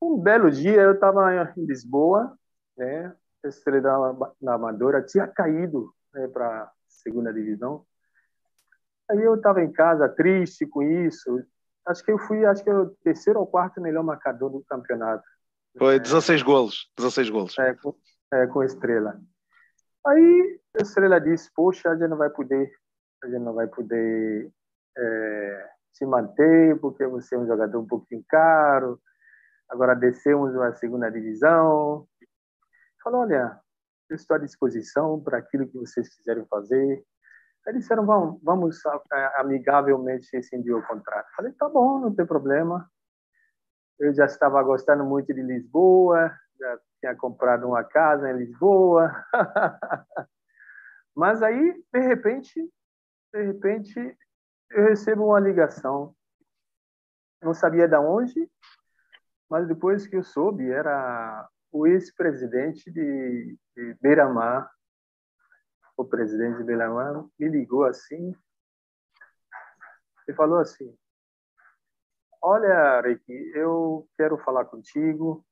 Um 0.00 0.18
belo 0.18 0.50
dia 0.50 0.82
eu 0.82 0.92
estava 0.92 1.52
em 1.56 1.64
Lisboa, 1.64 2.36
né? 2.76 3.14
A 3.44 3.48
Estrela 3.48 4.12
da 4.12 4.32
da 4.40 4.54
Amadora 4.54 5.02
tinha 5.02 5.26
caído 5.26 5.92
né, 6.12 6.28
para 6.28 6.64
a 6.64 6.72
segunda 6.88 7.32
divisão. 7.32 7.84
Aí 9.10 9.22
eu 9.22 9.34
estava 9.36 9.62
em 9.62 9.72
casa 9.72 10.08
triste 10.08 10.66
com 10.66 10.82
isso. 10.82 11.42
Acho 11.86 12.04
que 12.04 12.10
eu 12.10 12.18
fui, 12.18 12.44
acho 12.44 12.62
que 12.62 12.70
eu 12.70 12.82
o 12.82 12.96
terceiro 13.02 13.40
ou 13.40 13.46
quarto 13.46 13.80
melhor 13.80 14.02
marcador 14.02 14.50
do 14.50 14.64
campeonato. 14.68 15.24
Foi 15.78 16.00
16 16.00 16.42
golos. 16.42 16.90
16 16.96 17.30
golos. 17.30 17.58
É, 17.58 17.74
com, 17.74 17.94
é, 18.32 18.46
com 18.46 18.62
Estrela. 18.62 19.20
Aí 20.06 20.60
a 20.78 20.82
Estrela 20.82 21.20
disse: 21.20 21.50
Poxa, 21.54 21.90
a 21.90 21.96
gente 21.96 22.08
não 22.08 22.16
vai 22.16 22.30
poder, 22.30 22.72
a 23.22 23.26
gente 23.28 23.42
não 23.42 23.54
vai 23.54 23.66
poder 23.66 24.50
é, 24.96 25.70
se 25.92 26.04
manter 26.06 26.78
porque 26.80 27.06
você 27.06 27.34
é 27.34 27.38
um 27.38 27.46
jogador 27.46 27.78
um 27.80 27.86
pouquinho 27.86 28.24
caro. 28.28 29.00
Agora 29.68 29.94
descemos 29.94 30.54
uma 30.54 30.72
segunda 30.74 31.10
divisão. 31.10 32.06
Falou: 33.02 33.22
Olha, 33.22 33.58
eu 34.08 34.16
estou 34.16 34.36
à 34.36 34.38
disposição 34.38 35.20
para 35.20 35.38
aquilo 35.38 35.66
que 35.66 35.78
vocês 35.78 36.14
quiserem 36.16 36.46
fazer. 36.46 37.04
Aí 37.66 37.74
disseram: 37.74 38.06
Vamos, 38.06 38.40
vamos 38.42 38.80
amigavelmente 39.36 40.28
rescindir 40.32 40.76
o 40.76 40.86
contrato. 40.86 41.28
Falei: 41.34 41.52
Tá 41.52 41.68
bom, 41.68 42.00
não 42.00 42.14
tem 42.14 42.26
problema. 42.26 42.88
Eu 43.98 44.14
já 44.14 44.26
estava 44.26 44.62
gostando 44.62 45.04
muito 45.04 45.32
de 45.32 45.42
Lisboa, 45.42 46.30
já 46.58 46.78
tinha 47.00 47.16
comprado 47.16 47.66
uma 47.66 47.82
casa 47.82 48.30
em 48.30 48.36
Lisboa. 48.36 49.10
Mas 51.16 51.42
aí, 51.42 51.82
de 51.92 52.00
repente, 52.00 52.70
de 53.32 53.42
repente, 53.42 54.16
eu 54.70 54.84
recebo 54.84 55.26
uma 55.26 55.40
ligação. 55.40 56.14
Não 57.42 57.54
sabia 57.54 57.86
de 57.86 57.96
onde, 57.96 58.50
mas 59.48 59.68
depois 59.68 60.06
que 60.06 60.16
eu 60.16 60.22
soube, 60.22 60.68
era 60.70 61.48
o 61.70 61.86
ex-presidente 61.86 62.90
de, 62.90 63.58
de 63.76 63.94
Beira-Mar. 64.00 64.70
O 65.96 66.04
presidente 66.04 66.58
de 66.58 66.64
Beira-Mar 66.64 67.24
me 67.38 67.48
ligou 67.48 67.84
assim 67.84 68.34
e 70.28 70.32
falou 70.34 70.58
assim: 70.58 70.96
Olha, 72.42 73.00
Ricky, 73.00 73.32
eu 73.54 74.08
quero 74.16 74.36
falar 74.38 74.64
contigo. 74.64 75.44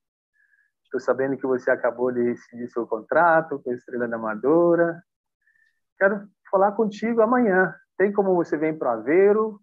Estou 0.85 1.01
sabendo 1.01 1.37
que 1.37 1.47
você 1.47 1.71
acabou 1.71 2.13
de 2.13 2.23
rescindir 2.23 2.71
seu 2.71 2.87
contrato 2.87 3.59
com 3.61 3.71
a 3.71 3.75
Estrela 3.75 4.07
da 4.07 4.17
Amadora. 4.17 5.03
Quero 5.99 6.29
falar 6.51 6.73
contigo 6.73 7.21
amanhã. 7.21 7.75
Tem 7.97 8.13
como 8.13 8.35
você 8.35 8.57
vir 8.57 8.79
para 8.79 8.95
Aveiro? 8.95 9.61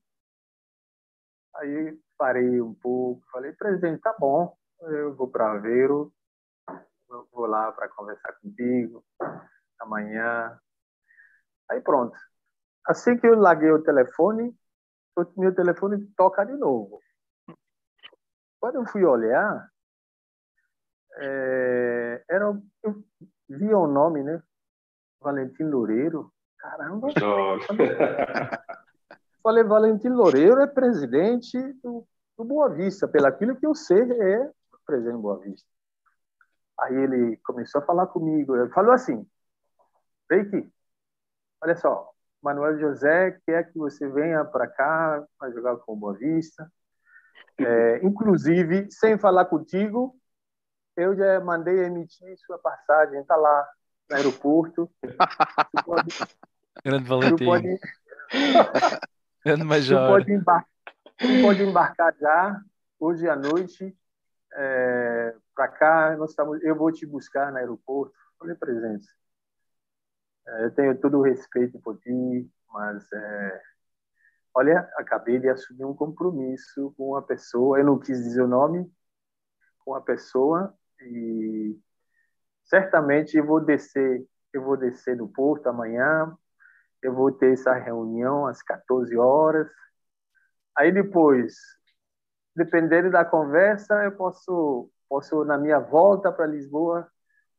Aí 1.56 2.00
parei 2.18 2.62
um 2.62 2.74
pouco, 2.74 3.22
falei, 3.32 3.52
presidente, 3.54 4.02
tá 4.02 4.16
bom, 4.18 4.56
eu 4.82 5.14
vou 5.16 5.30
para 5.30 5.52
Aveiro, 5.52 6.14
vou 7.32 7.46
lá 7.46 7.72
para 7.72 7.90
conversar 7.90 8.34
contigo 8.34 9.04
amanhã. 9.80 10.60
Aí 11.70 11.82
pronto. 11.82 12.18
Assim 12.86 13.18
que 13.18 13.28
eu 13.28 13.36
larguei 13.36 13.72
o 13.72 13.84
telefone, 13.84 14.56
o 15.16 15.26
meu 15.42 15.54
telefone 15.54 16.06
toca 16.16 16.44
de 16.46 16.54
novo. 16.54 17.00
Quando 18.60 18.76
eu 18.76 18.86
fui 18.86 19.04
olhar, 19.04 19.70
é, 21.18 22.24
era, 22.30 22.46
eu 22.84 23.04
via 23.50 23.78
o 23.78 23.88
nome, 23.88 24.24
né? 24.24 24.42
Valentim 25.20 25.64
Loureiro. 25.64 26.32
Caramba! 26.62 27.08
Falei, 29.42 29.64
Valentim 29.64 30.10
Loureiro 30.10 30.62
é 30.62 30.68
presidente 30.68 31.58
do, 31.84 32.08
do 32.38 32.46
Boa 32.46 32.70
Vista. 32.70 33.08
Pelo 33.08 33.26
aquilo 33.26 33.56
que 33.56 33.66
eu 33.66 33.74
sei, 33.74 34.00
é 34.00 34.52
presidente 34.86 35.14
do 35.16 35.22
Boa 35.22 35.40
Vista. 35.40 35.68
Aí 36.80 36.96
ele 36.96 37.38
começou 37.38 37.82
a 37.82 37.86
falar 37.86 38.06
comigo. 38.08 38.56
Ele 38.56 38.70
falou 38.70 38.92
assim, 38.92 39.26
Reiki, 40.30 40.72
olha 41.64 41.76
só, 41.76 42.12
Manuel 42.42 42.80
José 42.80 43.40
quer 43.46 43.72
que 43.72 43.80
você 43.80 44.08
venha 44.08 44.46
para 44.46 44.68
cá 44.68 45.26
para 45.40 45.52
jogar 45.52 45.78
com 45.78 45.94
o 45.94 45.96
Boa 45.96 46.14
Vista. 46.14 46.72
É, 47.58 48.06
inclusive, 48.06 48.88
sem 48.92 49.18
falar 49.18 49.46
contigo, 49.46 50.16
eu 50.96 51.16
já 51.16 51.40
mandei 51.40 51.80
emitir 51.84 52.38
sua 52.46 52.60
passagem, 52.60 53.20
está 53.20 53.36
lá 53.36 53.68
no 54.10 54.16
aeroporto. 54.16 54.90
Pode, 55.86 56.10
Grande 56.84 57.04
tu 57.04 57.10
Valentim. 57.10 57.46
pode, 57.46 57.80
Grande 59.46 59.62
tu 59.62 59.68
Major. 59.68 60.08
pode, 60.08 60.32
embar 60.32 60.66
tu 61.18 61.28
pode 61.44 61.64
embarcar 61.64 62.16
já 62.20 62.62
hoje 63.00 63.28
à 63.30 63.36
noite 63.36 63.96
é, 64.54 65.36
para 65.56 65.68
cá. 65.68 66.18
Nós 66.18 66.32
estamos, 66.32 66.62
eu 66.64 66.76
vou 66.76 66.92
te 66.92 67.06
buscar 67.06 67.52
no 67.52 67.58
aeroporto. 67.58 68.14
Falei, 68.40 68.56
presente. 68.56 69.08
É, 70.48 70.66
eu 70.66 70.72
tenho 70.72 71.00
todo 71.00 71.20
o 71.20 71.22
respeito 71.22 71.80
por 71.80 71.98
ti, 72.00 72.50
mas 72.74 73.12
é, 73.14 73.62
olha, 74.56 74.90
acabei 74.98 75.40
de 75.40 75.48
assumir 75.50 75.86
um 75.86 75.94
compromisso 75.96 76.94
com 76.98 77.10
uma 77.10 77.22
pessoa. 77.22 77.78
Eu 77.78 77.86
não 77.86 78.00
quis 78.00 78.18
dizer 78.24 78.42
o 78.42 78.48
nome, 78.48 78.92
com 79.86 79.92
uma 79.92 80.02
pessoa 80.02 80.74
e 81.02 81.78
certamente 82.64 83.38
eu 83.38 83.46
vou 83.46 83.60
descer, 83.64 84.26
eu 84.54 84.64
vou 84.64 84.78
descer 84.78 85.16
no 85.16 85.28
porto 85.28 85.68
amanhã. 85.68 86.36
Eu 87.02 87.14
vou 87.14 87.32
ter 87.32 87.54
essa 87.54 87.74
reunião 87.74 88.46
às 88.46 88.62
14 88.62 89.18
horas. 89.18 89.68
Aí 90.78 90.92
depois, 90.92 91.56
dependendo 92.56 93.10
da 93.10 93.26
conversa, 93.26 94.04
eu 94.04 94.12
posso, 94.12 94.90
posso 95.10 95.44
na 95.44 95.58
minha 95.58 95.80
volta 95.80 96.32
para 96.32 96.46
Lisboa, 96.46 97.08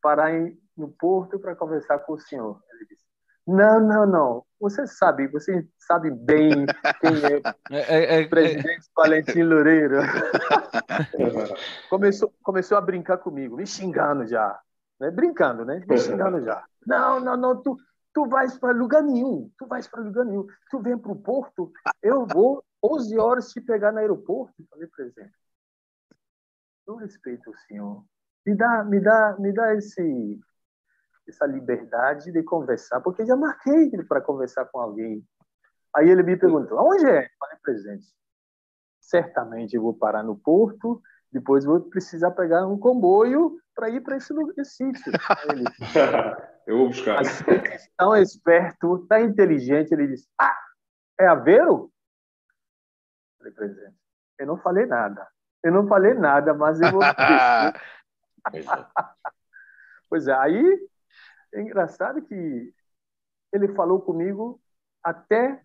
parar 0.00 0.32
em, 0.32 0.58
no 0.76 0.88
porto 0.88 1.38
para 1.38 1.56
conversar 1.56 1.98
com 2.00 2.14
o 2.14 2.20
senhor. 2.20 2.60
Ele 2.72 2.86
disse, 2.86 3.04
Não, 3.46 3.80
não, 3.80 4.06
não. 4.06 4.44
Você 4.60 4.86
sabe, 4.86 5.26
você 5.26 5.66
sabe 5.76 6.10
bem 6.10 6.66
quem 7.00 7.16
é, 7.24 7.42
é, 8.16 8.22
é 8.22 8.24
o 8.24 8.30
presidente 8.30 8.88
Valentim 8.96 9.42
Loureiro. 9.42 9.96
começou, 11.90 12.32
começou 12.42 12.78
a 12.78 12.80
brincar 12.80 13.18
comigo, 13.18 13.56
me 13.56 13.66
xingando 13.66 14.26
já. 14.26 14.58
Né? 15.00 15.10
Brincando, 15.10 15.64
né? 15.64 15.82
Me 15.86 15.98
xingando 15.98 16.40
já. 16.42 16.64
Não, 16.86 17.18
não, 17.18 17.36
não, 17.36 17.60
tu, 17.60 17.76
tu 18.12 18.26
vais 18.26 18.56
para 18.58 18.72
lugar 18.72 19.02
nenhum. 19.02 19.50
Tu 19.58 19.66
vais 19.66 19.86
para 19.88 20.02
lugar 20.02 20.24
nenhum. 20.24 20.46
Tu 20.70 20.80
vem 20.80 20.98
para 20.98 21.12
o 21.12 21.16
Porto, 21.16 21.72
eu 22.02 22.26
vou 22.26 22.64
11 22.82 23.18
horas 23.18 23.50
te 23.50 23.60
pegar 23.60 23.92
no 23.92 23.98
aeroporto. 23.98 24.54
Falei, 24.70 24.86
presidente, 24.88 25.34
eu 26.86 26.96
respeito 26.96 27.50
o 27.50 27.56
senhor. 27.66 28.04
Me 28.44 28.56
dá, 28.56 28.84
me 28.84 29.00
dá, 29.00 29.36
me 29.38 29.52
dá 29.52 29.74
esse 29.74 30.40
essa 31.28 31.46
liberdade 31.46 32.32
de 32.32 32.42
conversar, 32.42 33.00
porque 33.00 33.24
já 33.24 33.36
marquei 33.36 33.90
para 34.08 34.20
conversar 34.20 34.64
com 34.66 34.80
alguém. 34.80 35.24
Aí 35.94 36.08
ele 36.08 36.22
me 36.22 36.36
perguntou: 36.36 36.78
aonde 36.78 37.06
é? 37.06 37.28
Falei, 37.38 37.56
presidente, 37.62 38.06
certamente 39.00 39.76
eu 39.76 39.82
vou 39.82 39.94
parar 39.94 40.24
no 40.24 40.36
porto, 40.36 41.00
depois 41.30 41.64
vou 41.64 41.80
precisar 41.80 42.32
pegar 42.32 42.66
um 42.66 42.76
comboio 42.76 43.56
para 43.74 43.88
ir 43.88 44.00
para 44.00 44.16
esse, 44.16 44.34
esse 44.58 44.74
sítio. 44.74 45.12
Ele, 45.48 45.64
eu 46.66 46.78
vou 46.78 46.88
buscar. 46.88 47.22
Tão 47.96 48.16
esperto, 48.16 49.06
tão 49.08 49.18
inteligente, 49.18 49.92
ele 49.92 50.08
disse: 50.08 50.28
Ah, 50.38 50.56
é 51.18 51.26
Aveiro? 51.26 51.90
Falei, 53.38 53.52
presidente, 53.52 53.96
eu 54.38 54.46
não 54.46 54.56
falei 54.58 54.86
nada. 54.86 55.26
Eu 55.62 55.72
não 55.72 55.86
falei 55.86 56.14
nada, 56.14 56.54
mas 56.54 56.80
eu 56.80 56.90
vou. 56.90 57.02
pois 60.08 60.26
é, 60.26 60.34
aí 60.34 60.88
é 61.52 61.60
engraçado 61.60 62.22
que 62.22 62.74
ele 63.52 63.68
falou 63.74 64.00
comigo 64.00 64.60
até 65.02 65.62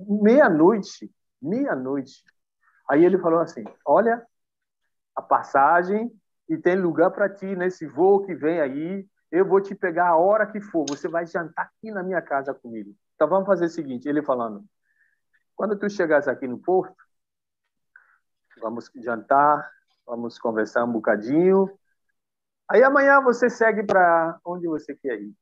meia-noite, 0.00 1.12
meia-noite. 1.40 2.24
Aí 2.88 3.04
ele 3.04 3.18
falou 3.18 3.40
assim: 3.40 3.64
Olha, 3.84 4.26
a 5.14 5.22
passagem 5.22 6.10
e 6.48 6.56
tem 6.56 6.76
lugar 6.76 7.10
para 7.10 7.28
ti 7.28 7.54
nesse 7.54 7.86
voo 7.86 8.24
que 8.24 8.34
vem 8.34 8.60
aí. 8.60 9.06
Eu 9.30 9.46
vou 9.46 9.60
te 9.60 9.74
pegar 9.74 10.08
a 10.08 10.16
hora 10.16 10.46
que 10.46 10.60
for. 10.60 10.84
Você 10.88 11.08
vai 11.08 11.26
jantar 11.26 11.64
aqui 11.66 11.90
na 11.90 12.02
minha 12.02 12.22
casa 12.22 12.54
comigo. 12.54 12.94
Então 13.14 13.28
vamos 13.28 13.46
fazer 13.46 13.66
o 13.66 13.70
seguinte: 13.70 14.08
ele 14.08 14.22
falando, 14.22 14.64
quando 15.54 15.78
tu 15.78 15.88
chegasse 15.90 16.30
aqui 16.30 16.46
no 16.46 16.58
porto, 16.58 16.96
vamos 18.60 18.90
jantar, 18.96 19.70
vamos 20.06 20.38
conversar 20.38 20.84
um 20.84 20.92
bocadinho 20.92 21.78
Aí 22.70 22.82
amanhã 22.82 23.20
você 23.22 23.48
segue 23.48 23.82
para 23.82 24.38
onde 24.44 24.66
você 24.66 24.94
quer 24.94 25.18
ir. 25.18 25.32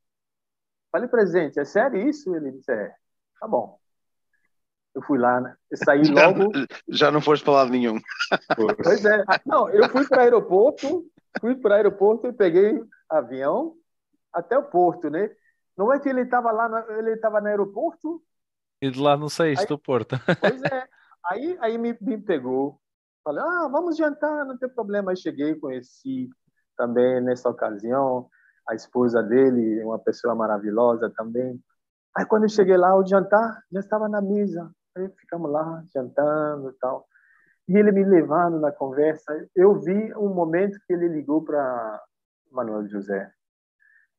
Falei, 0.93 1.09
presente, 1.09 1.59
é 1.59 1.65
sério 1.65 2.09
isso? 2.09 2.35
Ele 2.35 2.53
disse, 2.53 2.71
é. 2.71 2.95
Tá 3.41 3.49
bom. 3.49 3.79
Eu 4.95 5.03
fui 5.03 5.19
lá, 5.19 5.41
né? 5.41 5.55
Eu 5.71 5.77
saí 5.77 6.03
logo. 6.09 6.53
Já, 6.89 7.11
não 7.11 7.21
foste 7.21 7.45
para 7.45 7.55
lado 7.55 7.71
nenhum. 7.71 7.99
Pois 8.83 9.05
é. 9.05 9.25
Não, 9.45 9.69
eu 9.69 9.89
fui 9.91 10.07
para 10.07 10.19
o 10.19 10.21
aeroporto, 10.23 11.05
fui 11.41 11.55
para 11.57 11.73
o 11.73 11.75
aeroporto 11.75 12.27
e 12.27 12.33
peguei 12.33 12.83
avião 13.09 13.75
até 14.33 14.59
o 14.59 14.65
porto, 14.65 15.09
né? 15.11 15.31
Não 15.77 15.93
é 15.93 16.01
que 16.01 16.09
ele 16.09 16.23
estava 16.23 16.51
lá, 16.53 16.69
no, 16.69 16.93
ele 16.99 17.13
estava 17.13 17.41
no 17.41 17.49
aeroporto. 17.49 18.23
E 18.81 18.91
de 18.91 19.01
lá 19.01 19.17
não 19.17 19.29
saíste 19.29 19.67
do 19.67 19.79
porto. 19.79 20.17
Pois 20.41 20.63
é. 20.63 20.89
Aí, 21.25 21.59
aí 21.61 21.79
me, 21.79 21.97
me 22.01 22.19
pegou. 22.19 22.81
Falei, 23.25 23.43
ah, 23.43 23.69
vamos 23.71 23.97
jantar, 23.97 24.45
não 24.45 24.57
tem 24.57 24.69
problema. 24.69 25.11
Aí 25.11 25.17
cheguei, 25.17 25.55
conheci 25.57 26.29
também 26.77 27.21
nessa 27.21 27.49
ocasião, 27.49 28.29
a 28.69 28.75
esposa 28.75 29.23
dele, 29.23 29.83
uma 29.83 29.99
pessoa 29.99 30.35
maravilhosa 30.35 31.11
também. 31.11 31.61
Aí 32.17 32.25
quando 32.25 32.45
eu 32.45 32.49
cheguei 32.49 32.77
lá, 32.77 32.97
o 32.97 33.07
jantar 33.07 33.63
já 33.73 33.81
estava 33.81 34.09
na 34.09 34.21
mesa. 34.21 34.71
Aí 34.97 35.09
ficamos 35.19 35.51
lá 35.51 35.83
jantando 35.93 36.71
e 36.71 36.73
tal. 36.75 37.07
E 37.69 37.77
ele 37.77 37.93
me 37.93 38.05
levando 38.05 38.61
na 38.61 38.71
conversa. 38.71 39.49
Eu 39.55 39.81
vi 39.81 40.15
um 40.15 40.33
momento 40.33 40.79
que 40.87 40.93
ele 40.93 41.09
ligou 41.09 41.45
para 41.45 42.03
Manuel 42.51 42.87
José. 42.89 43.33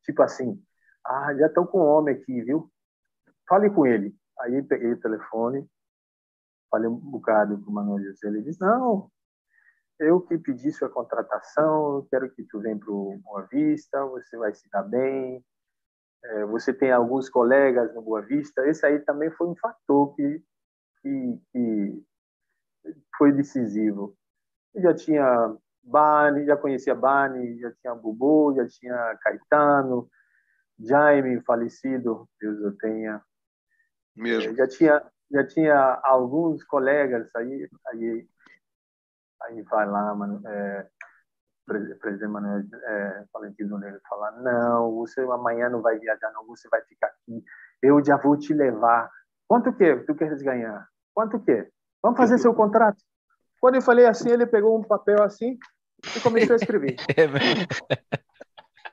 Tipo 0.02 0.22
assim, 0.22 0.62
ah, 1.04 1.34
já 1.34 1.46
estou 1.46 1.66
com 1.66 1.80
um 1.80 1.86
homem 1.86 2.14
aqui, 2.14 2.42
viu? 2.42 2.70
Fale 3.48 3.70
com 3.70 3.86
ele. 3.86 4.14
Aí 4.40 4.62
peguei 4.62 4.92
o 4.92 5.00
telefone, 5.00 5.66
falei 6.70 6.88
um 6.88 6.96
bocado 6.96 7.60
com 7.62 7.70
o 7.70 7.74
Manuel 7.74 8.04
José. 8.04 8.28
Ele 8.28 8.42
disse, 8.42 8.60
não, 8.60 9.10
eu 9.98 10.20
que 10.20 10.38
pedi 10.38 10.70
sua 10.70 10.88
contratação, 10.88 12.06
quero 12.10 12.30
que 12.30 12.44
tu 12.44 12.60
venha 12.60 12.78
para 12.78 12.90
o 12.90 13.18
Boa 13.18 13.46
Vista, 13.50 14.04
você 14.06 14.36
vai 14.36 14.54
se 14.54 14.68
dar 14.70 14.82
bem, 14.84 15.44
é, 16.24 16.44
você 16.46 16.72
tem 16.72 16.92
alguns 16.92 17.28
colegas 17.28 17.92
no 17.94 18.02
Boa 18.02 18.22
Vista, 18.22 18.66
esse 18.68 18.86
aí 18.86 19.00
também 19.00 19.30
foi 19.30 19.48
um 19.48 19.56
fator 19.56 20.14
que, 20.14 20.42
que, 21.02 21.40
que 21.52 22.04
foi 23.16 23.32
decisivo. 23.32 24.16
Eu 24.74 24.82
já 24.82 24.94
tinha 24.94 25.56
Bani, 25.82 26.44
já 26.46 26.56
conhecia 26.56 26.94
Bani, 26.94 27.58
já 27.58 27.72
tinha 27.72 27.94
Bubu, 27.94 28.54
já 28.56 28.66
tinha 28.66 29.18
Caetano, 29.22 30.08
Jaime, 30.78 31.40
falecido, 31.42 32.28
Deus 32.40 32.60
o 32.60 32.76
tenha. 32.76 33.22
Mesmo. 34.16 34.54
Já 34.54 34.66
tinha 34.66 35.02
já 35.30 35.46
tinha 35.46 36.00
alguns 36.04 36.64
colegas 36.64 37.28
aí, 37.36 37.68
aí 37.88 38.26
Aí 39.42 39.62
vai 39.62 39.86
lá, 39.86 40.14
mano, 40.14 40.40
é, 40.46 40.86
presidente 41.66 42.26
Manuel 42.26 42.64
é, 42.72 43.24
Valentino 43.32 43.78
Neiro 43.78 44.00
falar, 44.08 44.32
não, 44.42 44.94
você 44.96 45.20
amanhã 45.22 45.68
não 45.68 45.80
vai 45.80 45.98
viajar, 45.98 46.32
não, 46.32 46.46
você 46.46 46.68
vai 46.68 46.82
ficar 46.82 47.06
aqui, 47.06 47.44
eu 47.82 48.04
já 48.04 48.16
vou 48.16 48.36
te 48.36 48.52
levar. 48.52 49.10
Quanto 49.46 49.72
que 49.72 49.96
tu 49.98 50.14
queres 50.14 50.42
ganhar? 50.42 50.86
Quanto 51.14 51.40
que? 51.40 51.70
Vamos 52.02 52.16
fazer 52.16 52.38
seu 52.38 52.54
contrato. 52.54 53.02
Quando 53.60 53.76
eu 53.76 53.82
falei 53.82 54.06
assim, 54.06 54.30
ele 54.30 54.46
pegou 54.46 54.78
um 54.78 54.82
papel 54.82 55.22
assim 55.22 55.58
e 56.16 56.20
começou 56.20 56.54
a 56.54 56.56
escrever. 56.56 56.96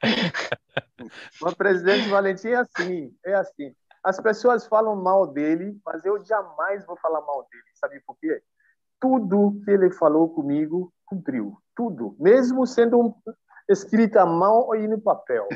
o 1.42 1.56
presidente 1.56 2.10
Valentim 2.10 2.50
é 2.50 2.56
assim, 2.56 3.16
é 3.26 3.36
assim. 3.36 3.76
As 4.04 4.20
pessoas 4.20 4.68
falam 4.68 4.96
mal 4.96 5.28
dele, 5.28 5.80
mas 5.86 6.06
eu 6.06 6.24
jamais 6.24 6.86
vou 6.86 6.98
falar 6.98 7.22
mal 7.22 7.48
dele. 7.52 7.64
Sabe 7.76 8.00
por 8.02 8.18
quê? 8.18 8.42
tudo 9.00 9.62
que 9.64 9.72
ele 9.72 9.92
falou 9.92 10.34
comigo 10.34 10.92
cumpriu. 11.06 11.58
Tudo. 11.76 12.16
Mesmo 12.20 12.66
sendo 12.66 13.00
um, 13.00 13.14
escrito 13.70 14.18
à 14.18 14.26
mão 14.26 14.74
e 14.76 14.88
no 14.88 15.00
papel. 15.00 15.48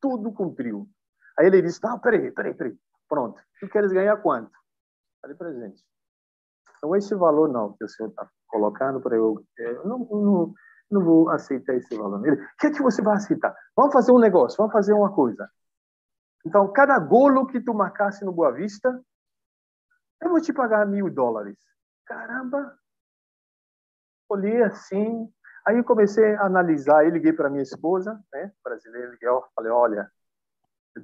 Tudo 0.00 0.32
cumpriu. 0.32 0.88
Aí 1.38 1.46
ele 1.46 1.62
disse: 1.62 1.80
Não, 1.82 1.98
peraí, 1.98 2.32
peraí, 2.32 2.54
peraí. 2.54 2.76
Pronto. 3.08 3.40
Tu 3.60 3.68
queres 3.68 3.92
ganhar 3.92 4.16
quanto? 4.16 4.50
Falei, 5.22 5.36
presente. 5.36 5.82
É 6.84 6.98
esse 6.98 7.14
valor, 7.14 7.48
não, 7.48 7.72
que 7.74 7.84
o 7.84 7.88
senhor 7.88 8.10
está 8.10 8.28
colocando 8.46 9.00
para 9.00 9.16
eu. 9.16 9.44
Eu 9.58 9.86
não, 9.86 9.98
não, 9.98 10.54
não 10.90 11.04
vou 11.04 11.30
aceitar 11.30 11.74
esse 11.74 11.96
valor. 11.96 12.26
Ele, 12.26 12.36
o 12.36 12.56
que 12.58 12.68
é 12.68 12.70
que 12.70 12.82
você 12.82 13.02
vai 13.02 13.16
aceitar? 13.16 13.54
Vamos 13.76 13.92
fazer 13.92 14.12
um 14.12 14.18
negócio, 14.18 14.56
vamos 14.56 14.72
fazer 14.72 14.92
uma 14.92 15.12
coisa. 15.12 15.48
Então, 16.46 16.72
cada 16.72 16.98
golo 16.98 17.46
que 17.46 17.60
tu 17.60 17.74
marcasse 17.74 18.24
no 18.24 18.32
Boa 18.32 18.52
Vista, 18.52 19.00
eu 20.22 20.30
vou 20.30 20.40
te 20.40 20.52
pagar 20.52 20.86
mil 20.86 21.10
dólares. 21.10 21.56
Caramba, 22.06 22.74
olhei 24.28 24.62
assim, 24.62 25.28
aí 25.66 25.82
comecei 25.82 26.34
a 26.36 26.46
analisar, 26.46 27.00
aí 27.00 27.10
liguei 27.10 27.32
para 27.32 27.50
minha 27.50 27.62
esposa, 27.62 28.18
né, 28.32 28.52
brasileira, 28.64 29.10
liguei, 29.10 29.28
falei, 29.54 29.70
olha, 29.70 30.10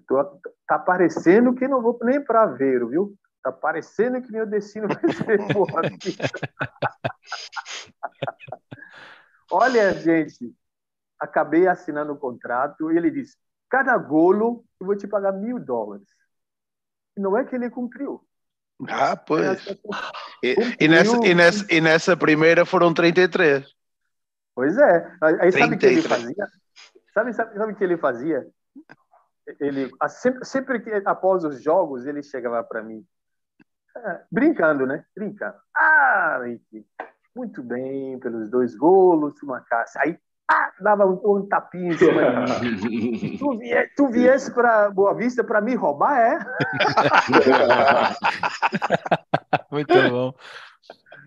tô, 0.06 0.40
tá 0.66 0.78
parecendo 0.78 1.54
que 1.54 1.68
não 1.68 1.82
vou 1.82 1.98
nem 2.02 2.22
para 2.22 2.42
Aveiro, 2.42 2.88
viu? 2.88 3.14
Tá 3.44 3.52
parecendo 3.52 4.22
que 4.22 4.32
meu 4.32 4.46
destino 4.46 4.88
vai 4.88 5.12
ser 5.12 5.36
Boa 5.52 5.82
Olha, 9.50 9.92
gente, 9.92 10.50
acabei 11.20 11.68
assinando 11.68 12.12
o 12.12 12.14
um 12.16 12.18
contrato 12.18 12.90
e 12.90 12.96
ele 12.96 13.10
disse, 13.10 13.36
cada 13.68 13.98
golo 13.98 14.64
eu 14.80 14.86
vou 14.86 14.96
te 14.96 15.06
pagar 15.06 15.32
mil 15.32 15.58
dólares. 15.58 16.08
E 17.14 17.20
não 17.20 17.36
é 17.36 17.44
que 17.44 17.54
ele 17.54 17.68
cumpriu. 17.68 18.26
Ah, 18.88 19.14
pois. 19.14 19.62
E, 20.42 20.56
e, 20.80 20.88
nessa, 20.88 21.16
e, 21.18 21.34
nessa, 21.34 21.66
e 21.70 21.80
nessa 21.82 22.16
primeira 22.16 22.64
foram 22.64 22.94
33. 22.94 23.62
Pois 24.54 24.78
é. 24.78 25.16
Aí 25.40 25.52
sabe 25.52 25.74
o 25.74 25.78
que 25.78 25.86
ele 25.86 26.02
fazia? 26.02 26.48
Sabe, 27.12 27.32
sabe, 27.34 27.58
sabe 27.58 27.72
o 27.72 27.76
que 27.76 27.84
ele 27.84 27.98
fazia? 27.98 28.46
Ele, 29.60 29.90
sempre, 30.08 30.44
sempre 30.46 30.80
que 30.80 30.90
após 31.04 31.44
os 31.44 31.62
jogos, 31.62 32.06
ele 32.06 32.22
chegava 32.22 32.64
para 32.64 32.82
mim, 32.82 33.06
é, 33.06 33.08
brincando, 34.30 34.86
né? 34.86 35.04
Brincando. 35.16 35.56
Ah, 35.76 36.40
muito 37.34 37.62
bem, 37.62 38.18
pelos 38.18 38.50
dois 38.50 38.76
golos, 38.76 39.42
uma 39.42 39.60
caça. 39.60 40.00
Aí 40.02 40.18
ah, 40.50 40.70
dava 40.78 41.06
um, 41.06 41.20
um 41.24 41.46
tapinha 41.46 41.94
em 41.94 41.98
cima 41.98 42.44
de 42.44 43.38
tu, 43.38 43.58
vie, 43.58 43.90
tu 43.96 44.08
viesse 44.08 44.52
para 44.52 44.90
Boa 44.90 45.14
Vista 45.14 45.42
para 45.42 45.60
me 45.60 45.74
roubar, 45.74 46.18
é? 46.18 46.38
Muito 49.72 49.94
bom. 50.10 50.34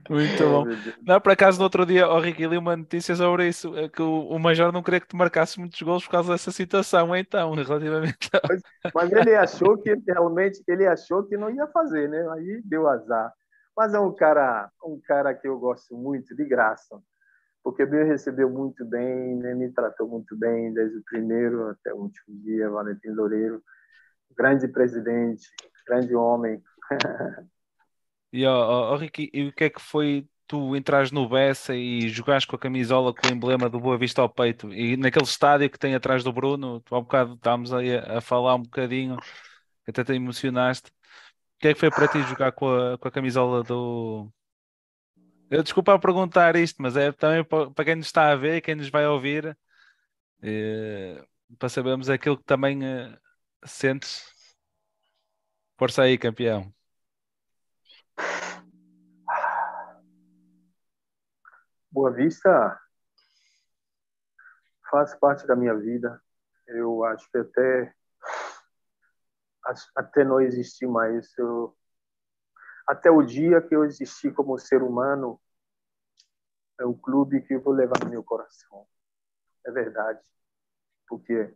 Muito 0.09 0.43
bom. 0.43 0.65
Não, 1.05 1.19
por 1.19 1.31
acaso, 1.31 1.57
no 1.57 1.63
outro 1.63 1.85
dia, 1.85 2.07
o 2.07 2.19
Ricky 2.19 2.47
li 2.47 2.57
uma 2.57 2.75
notícia 2.75 3.15
sobre 3.15 3.47
isso, 3.47 3.75
é 3.77 3.89
que 3.89 4.01
o, 4.01 4.27
o 4.27 4.39
Major 4.39 4.71
não 4.71 4.83
queria 4.83 4.99
que 4.99 5.07
te 5.07 5.15
marcasse 5.15 5.59
muitos 5.59 5.81
gols 5.81 6.05
por 6.05 6.11
causa 6.11 6.31
dessa 6.31 6.51
situação, 6.51 7.15
então, 7.15 7.51
relativamente 7.55 8.29
a... 8.33 8.41
mas, 8.47 8.61
mas 8.93 9.11
ele 9.11 9.35
achou 9.35 9.77
que 9.77 9.95
realmente 10.07 10.63
ele 10.67 10.85
achou 10.85 11.23
que 11.23 11.37
não 11.37 11.49
ia 11.49 11.67
fazer, 11.67 12.07
né? 12.09 12.27
Aí 12.31 12.61
deu 12.63 12.87
azar. 12.87 13.31
Mas 13.75 13.93
é 13.93 13.99
um 13.99 14.13
cara, 14.13 14.71
um 14.83 14.99
cara 15.05 15.35
que 15.35 15.47
eu 15.47 15.59
gosto 15.59 15.95
muito, 15.95 16.35
de 16.35 16.43
graça, 16.45 16.99
porque 17.63 17.85
me 17.85 18.03
recebeu 18.03 18.49
muito 18.49 18.83
bem, 18.85 19.35
né? 19.35 19.53
me 19.53 19.71
tratou 19.71 20.07
muito 20.07 20.35
bem 20.35 20.73
desde 20.73 20.97
o 20.97 21.03
primeiro 21.03 21.69
até 21.69 21.93
o 21.93 21.97
último 21.97 22.39
dia, 22.41 22.69
Valentim 22.69 23.09
Loureiro, 23.09 23.61
grande 24.35 24.67
presidente, 24.67 25.47
grande 25.85 26.15
homem. 26.15 26.61
E 28.31 28.45
ó, 28.45 28.93
ó, 28.93 28.95
Ricky, 28.97 29.29
e 29.33 29.47
o 29.47 29.53
que 29.53 29.65
é 29.65 29.69
que 29.69 29.81
foi 29.81 30.27
tu 30.47 30.75
entrares 30.75 31.11
no 31.11 31.27
Bessa 31.27 31.75
e 31.75 32.07
jogares 32.09 32.45
com 32.45 32.55
a 32.55 32.59
camisola 32.59 33.13
com 33.13 33.27
o 33.27 33.31
emblema 33.31 33.69
do 33.69 33.79
Boa 33.79 33.97
Vista 33.97 34.21
ao 34.21 34.29
peito 34.29 34.73
e 34.73 34.95
naquele 34.97 35.25
estádio 35.25 35.69
que 35.69 35.79
tem 35.79 35.93
atrás 35.95 36.23
do 36.23 36.31
Bruno, 36.31 36.79
tu 36.81 36.95
há 36.95 36.99
um 36.99 37.03
bocado 37.03 37.33
estávamos 37.35 37.73
aí 37.73 37.95
a, 37.97 38.17
a 38.19 38.21
falar 38.21 38.55
um 38.55 38.63
bocadinho, 38.63 39.17
até 39.87 40.03
te 40.03 40.13
emocionaste. 40.13 40.89
O 41.57 41.59
que 41.61 41.69
é 41.69 41.73
que 41.73 41.79
foi 41.79 41.91
para 41.91 42.07
ti 42.07 42.21
jogar 42.23 42.51
com 42.53 42.69
a, 42.75 42.97
com 42.97 43.07
a 43.07 43.11
camisola 43.11 43.63
do. 43.63 44.31
Eu 45.49 45.63
desculpa 45.63 45.93
a 45.93 45.99
perguntar 45.99 46.55
isto, 46.55 46.81
mas 46.81 46.97
é 46.97 47.11
também 47.11 47.43
para 47.45 47.85
quem 47.85 47.95
nos 47.95 48.07
está 48.07 48.31
a 48.31 48.35
ver, 48.35 48.61
quem 48.61 48.75
nos 48.75 48.89
vai 48.89 49.07
ouvir, 49.07 49.57
é, 50.41 51.23
para 51.59 51.69
sabermos 51.69 52.09
aquilo 52.09 52.37
que 52.37 52.43
também 52.45 52.85
é, 52.85 53.17
sentes. 53.65 54.25
Força 55.77 56.03
aí, 56.03 56.17
campeão. 56.19 56.71
Boa 61.91 62.11
Vista 62.11 62.79
faz 64.89 65.15
parte 65.15 65.45
da 65.47 65.55
minha 65.55 65.75
vida. 65.75 66.21
Eu 66.67 67.03
acho 67.03 67.29
que 67.31 67.37
até 67.37 67.95
até 69.95 70.23
não 70.23 70.39
existir 70.39 70.87
mais. 70.87 71.35
Eu, 71.37 71.75
até 72.87 73.11
o 73.11 73.21
dia 73.21 73.61
que 73.61 73.75
eu 73.75 73.83
existi 73.83 74.31
como 74.31 74.57
ser 74.57 74.81
humano, 74.81 75.39
é 76.79 76.85
o 76.85 76.93
clube 76.93 77.41
que 77.41 77.55
eu 77.55 77.61
vou 77.61 77.73
levar 77.73 77.99
no 78.03 78.09
meu 78.09 78.23
coração. 78.23 78.87
É 79.65 79.71
verdade. 79.71 80.21
Porque 81.07 81.53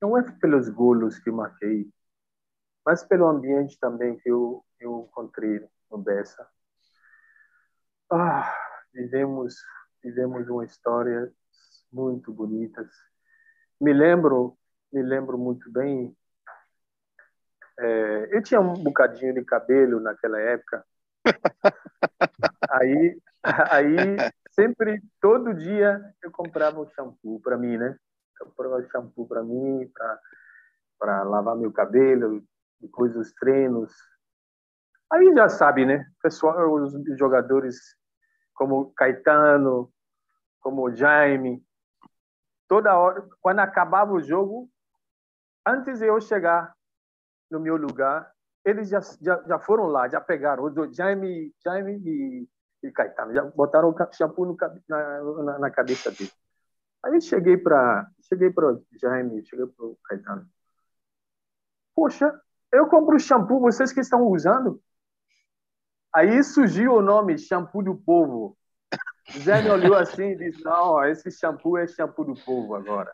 não 0.00 0.16
é 0.16 0.22
pelos 0.38 0.68
golos 0.68 1.18
que 1.18 1.30
marquei, 1.30 1.92
mas 2.90 3.04
pelo 3.04 3.28
ambiente 3.28 3.78
também 3.78 4.16
que 4.16 4.28
eu, 4.28 4.64
eu 4.80 5.06
encontrei 5.08 5.64
no 5.88 5.96
Bessa. 5.96 6.44
Ah, 8.10 8.52
vivemos 8.92 9.54
vivemos 10.02 10.48
uma 10.48 10.64
história 10.64 11.32
muito 11.92 12.32
bonitas. 12.32 12.88
Me 13.80 13.92
lembro, 13.92 14.58
me 14.92 15.04
lembro 15.04 15.38
muito 15.38 15.70
bem. 15.70 16.16
É, 17.78 18.36
eu 18.36 18.42
tinha 18.42 18.60
um 18.60 18.74
bocadinho 18.74 19.34
de 19.34 19.44
cabelo 19.44 20.00
naquela 20.00 20.40
época. 20.40 20.84
aí, 22.72 23.22
aí 23.70 24.16
sempre 24.50 25.00
todo 25.20 25.54
dia 25.54 26.02
eu 26.20 26.32
comprava 26.32 26.80
um 26.80 26.90
shampoo 26.90 27.40
para 27.40 27.56
mim, 27.56 27.76
né? 27.76 27.96
Eu 28.40 28.46
comprava 28.46 28.82
shampoo 28.90 29.28
para 29.28 29.44
mim, 29.44 29.88
para 29.94 30.20
para 30.98 31.22
lavar 31.22 31.56
meu 31.56 31.72
cabelo, 31.72 32.44
depois 32.80 33.12
dos 33.12 33.32
treinos. 33.34 33.92
Aí 35.12 35.34
já 35.34 35.48
sabe, 35.48 35.84
né? 35.84 36.06
Pessoal, 36.22 36.72
os 36.72 36.92
jogadores 37.18 37.76
como 38.54 38.92
Caetano, 38.92 39.92
como 40.60 40.94
Jaime. 40.94 41.64
Toda 42.68 42.96
hora, 42.96 43.26
quando 43.40 43.58
acabava 43.60 44.12
o 44.12 44.22
jogo, 44.22 44.70
antes 45.66 45.98
de 45.98 46.06
eu 46.06 46.20
chegar 46.20 46.74
no 47.50 47.58
meu 47.58 47.76
lugar, 47.76 48.32
eles 48.64 48.88
já, 48.88 49.00
já, 49.20 49.42
já 49.46 49.58
foram 49.58 49.86
lá, 49.86 50.08
já 50.08 50.20
pegaram 50.20 50.64
o 50.64 50.92
Jaime, 50.92 51.54
Jaime 51.64 51.96
e, 52.04 52.48
e 52.82 52.92
Caetano, 52.92 53.32
já 53.32 53.44
botaram 53.44 53.88
o 53.88 54.12
shampoo 54.12 54.46
no, 54.46 54.56
na, 54.88 55.42
na, 55.42 55.58
na, 55.58 55.70
cabeça 55.70 56.10
dele. 56.10 56.30
Aí 57.02 57.20
cheguei 57.20 57.56
para 57.56 58.08
cheguei 58.20 58.50
para 58.50 58.78
Jaime, 59.00 59.44
cheguei 59.44 59.66
para 59.66 59.86
o 59.86 59.98
Caetano. 60.04 60.48
Poxa, 61.94 62.40
eu 62.72 62.86
compro 62.86 63.18
shampoo, 63.18 63.60
vocês 63.60 63.92
que 63.92 64.00
estão 64.00 64.26
usando? 64.26 64.80
Aí 66.14 66.42
surgiu 66.42 66.94
o 66.94 67.02
nome 67.02 67.38
Shampoo 67.38 67.82
do 67.82 67.94
Povo. 67.94 68.56
Zé 69.38 69.62
me 69.62 69.70
olhou 69.70 69.94
assim 69.94 70.30
e 70.30 70.36
disse: 70.36 70.64
Não, 70.64 71.04
esse 71.04 71.30
shampoo 71.30 71.78
é 71.78 71.86
shampoo 71.86 72.24
do 72.24 72.34
povo 72.44 72.74
agora. 72.74 73.12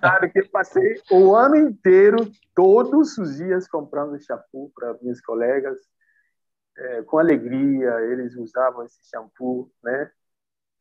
Sabe 0.00 0.30
que 0.30 0.42
passei 0.44 1.00
o 1.10 1.34
ano 1.34 1.56
inteiro, 1.56 2.30
todos 2.54 3.18
os 3.18 3.36
dias, 3.36 3.68
comprando 3.68 4.18
shampoo 4.22 4.72
para 4.74 4.96
minhas 5.02 5.20
colegas, 5.20 5.78
é, 6.78 7.02
com 7.02 7.18
alegria. 7.18 8.00
Eles 8.00 8.34
usavam 8.36 8.84
esse 8.84 9.00
shampoo, 9.10 9.70
né? 9.82 10.10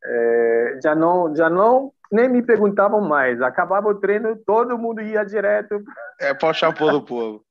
É, 0.05 0.79
já 0.81 0.95
não, 0.95 1.35
já 1.35 1.49
não, 1.49 1.93
nem 2.11 2.29
me 2.29 2.41
perguntavam 2.41 3.01
mais. 3.01 3.41
Acabava 3.41 3.89
o 3.89 3.99
treino, 3.99 4.37
todo 4.45 4.77
mundo 4.77 5.01
ia 5.01 5.25
direto. 5.25 5.83
É 6.19 6.33
para 6.33 6.49
o 6.49 6.53
shampoo 6.53 6.91
do 6.91 7.01
povo. 7.01 7.42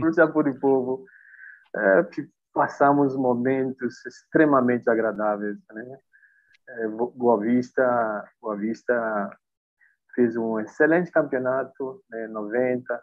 Para 0.00 0.10
o 0.10 0.14
shampoo 0.14 0.42
do 0.42 0.58
povo. 0.58 1.04
É, 1.76 2.02
passamos 2.52 3.14
momentos 3.16 4.04
extremamente 4.06 4.88
agradáveis, 4.90 5.56
né? 5.72 5.98
É, 6.68 6.88
Boa 6.88 7.38
Vista, 7.40 8.28
Boa 8.40 8.56
Vista 8.56 9.38
fez 10.14 10.36
um 10.36 10.58
excelente 10.60 11.10
campeonato, 11.10 12.02
né, 12.10 12.26
90, 12.28 13.02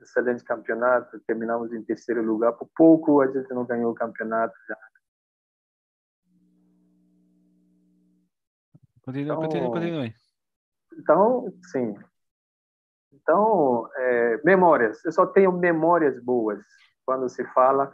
excelente 0.00 0.44
campeonato, 0.44 1.18
terminamos 1.20 1.72
em 1.72 1.82
terceiro 1.82 2.22
lugar, 2.22 2.52
por 2.52 2.68
pouco 2.76 3.20
a 3.20 3.26
gente 3.26 3.48
não 3.50 3.64
ganhou 3.64 3.92
o 3.92 3.94
campeonato 3.94 4.54
já. 4.68 4.76
Continue, 9.02 9.24
então, 9.24 9.36
continue, 9.36 9.70
continue. 9.70 10.14
Então, 10.98 11.52
sim. 11.72 11.94
Então, 13.12 13.88
é, 13.96 14.40
memórias. 14.44 15.04
Eu 15.04 15.12
só 15.12 15.26
tenho 15.26 15.52
memórias 15.52 16.22
boas 16.22 16.60
quando 17.04 17.28
se 17.28 17.44
fala 17.52 17.92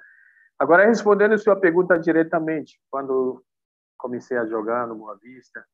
Agora, 0.58 0.86
respondendo 0.86 1.34
a 1.34 1.38
sua 1.38 1.56
pergunta 1.56 1.98
diretamente, 1.98 2.80
quando 2.90 3.44
comecei 3.98 4.36
a 4.36 4.46
jogar 4.46 4.86
no 4.86 4.94
Boa 4.94 5.18
Vista, 5.20 5.64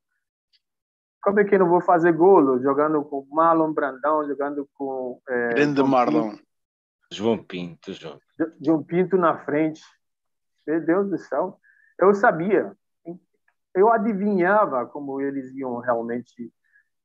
como 1.22 1.40
é 1.40 1.44
que 1.44 1.58
não 1.58 1.68
vou 1.68 1.82
fazer 1.82 2.12
golo 2.12 2.60
jogando 2.62 3.04
com 3.04 3.26
Marlon 3.30 3.72
Brandão, 3.72 4.26
jogando 4.26 4.68
com. 4.74 5.20
É, 5.28 5.48
Grande 5.50 5.82
Marlon. 5.82 6.36
João 7.12 7.42
Pinto, 7.42 7.92
João. 7.92 8.18
João 8.60 8.82
Pinto 8.82 9.16
na 9.18 9.38
frente. 9.44 9.82
Meu 10.66 10.80
Deus 10.80 11.10
do 11.10 11.18
céu. 11.18 11.58
Eu 11.98 12.14
sabia. 12.14 12.74
Eu 13.74 13.92
adivinhava 13.92 14.86
como 14.86 15.20
eles 15.20 15.52
iam 15.54 15.78
realmente 15.78 16.52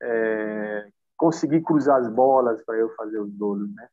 é, 0.02 0.88
conseguir 1.18 1.62
cruzar 1.62 2.00
as 2.00 2.10
bolas 2.10 2.64
para 2.64 2.78
eu 2.78 2.90
fazer 2.96 3.20
os 3.20 3.34
golos, 3.36 3.74
né? 3.74 3.88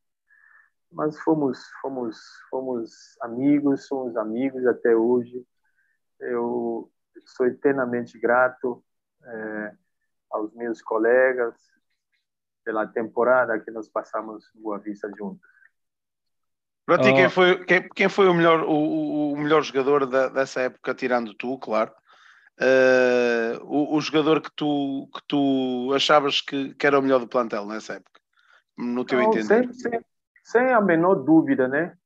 mas 0.92 1.18
fomos 1.20 1.58
fomos 1.80 2.18
fomos 2.50 3.16
amigos, 3.22 3.86
somos 3.86 4.16
amigos 4.16 4.66
até 4.66 4.94
hoje. 4.94 5.44
Eu 6.20 6.90
sou 7.26 7.46
eternamente 7.46 8.18
grato 8.18 8.84
é, 9.24 9.74
aos 10.30 10.52
meus 10.54 10.80
colegas 10.82 11.54
pela 12.64 12.86
temporada 12.86 13.58
que 13.58 13.70
nós 13.70 13.88
passamos 13.88 14.44
em 14.54 14.62
Boa 14.62 14.78
Vista 14.78 15.10
juntos. 15.16 15.50
Para 16.84 16.98
ti, 16.98 17.12
quem 17.12 17.28
foi, 17.28 17.64
quem, 17.64 17.88
quem 17.88 18.08
foi 18.08 18.28
o, 18.28 18.34
melhor, 18.34 18.64
o, 18.64 19.32
o 19.32 19.36
melhor 19.36 19.62
jogador 19.62 20.04
da, 20.04 20.28
dessa 20.28 20.60
época, 20.62 20.94
tirando 20.94 21.32
tu, 21.34 21.56
claro? 21.58 21.92
Uh, 22.60 23.64
o, 23.64 23.96
o, 23.96 24.00
jogador 24.00 24.40
que 24.40 24.50
tu, 24.54 25.08
que 25.14 25.20
tu 25.26 25.92
achavas 25.94 26.40
que, 26.40 26.74
que, 26.74 26.86
era 26.86 26.98
o 26.98 27.02
melhor 27.02 27.18
do 27.18 27.26
plantel 27.26 27.66
nessa 27.66 27.94
época, 27.94 28.20
no 28.76 29.04
teu 29.04 29.20
entender? 29.22 29.44
Sempre, 29.44 29.74
sempre, 29.74 30.06
sem 30.44 30.70
a 30.70 30.80
menor 30.80 31.14
dúvida, 31.16 31.66
né? 31.66 31.96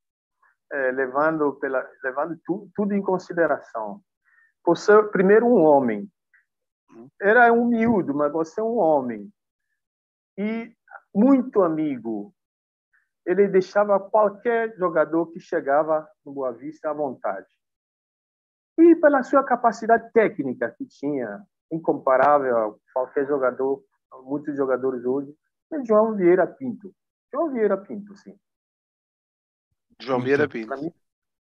É, 0.71 0.91
levando 0.91 1.53
pela, 1.55 1.85
levando 2.03 2.39
tu, 2.45 2.69
tudo 2.75 2.93
em 2.93 3.01
consideração. 3.01 4.01
Por 4.63 4.77
ser 4.77 5.09
primeiro 5.11 5.45
um 5.45 5.63
homem, 5.63 6.09
era 7.21 7.51
um 7.51 7.65
miúdo, 7.65 8.13
mas 8.13 8.31
você 8.31 8.59
é 8.59 8.63
um 8.63 8.77
homem 8.77 9.31
e 10.37 10.71
muito 11.13 11.61
amigo. 11.61 12.33
Ele 13.25 13.47
deixava 13.47 13.99
qualquer 13.99 14.75
jogador 14.77 15.27
que 15.27 15.39
chegava 15.39 16.07
no 16.25 16.33
Boa 16.33 16.53
Vista 16.53 16.89
à 16.89 16.93
vontade. 16.93 17.47
E 18.77 18.95
pela 18.95 19.23
sua 19.23 19.43
capacidade 19.43 20.11
técnica 20.11 20.73
que 20.77 20.85
tinha, 20.85 21.41
incomparável 21.71 22.57
a 22.57 22.75
qualquer 22.93 23.27
jogador, 23.27 23.83
muitos 24.23 24.55
jogadores 24.55 25.03
hoje, 25.05 25.33
é 25.71 25.83
João 25.83 26.15
Vieira 26.15 26.47
Pinto. 26.47 26.93
João 27.33 27.51
Vieira 27.51 27.77
Pinto, 27.77 28.15
sim. 28.15 28.35
João 29.99 30.21
Vieira 30.21 30.47
Pinto. 30.47 30.75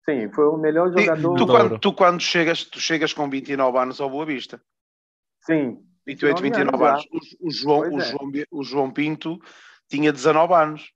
Sim, 0.05 0.31
foi 0.33 0.47
o 0.47 0.57
melhor 0.57 0.93
jogador. 0.93 1.37
Tu 1.37 1.47
quando, 1.47 1.79
tu 1.79 1.95
quando 1.95 2.21
chegas, 2.21 2.65
tu 2.65 2.81
chegas 2.81 3.13
com 3.13 3.31
29 3.31 3.79
anos 3.79 4.01
ao 4.01 4.11
Boa 4.11 4.27
Vista. 4.27 4.61
Sim. 5.41 5.85
28, 6.07 6.43
29 6.43 6.85
anos. 6.85 7.07
O, 7.41 7.47
o 7.47 7.51
João, 7.51 7.81
o, 7.81 8.01
é. 8.01 8.05
João, 8.05 8.33
o 8.51 8.65
João 8.65 8.91
Pinto 8.91 9.39
tinha 9.89 10.13
19 10.13 10.53
anos. 10.55 10.93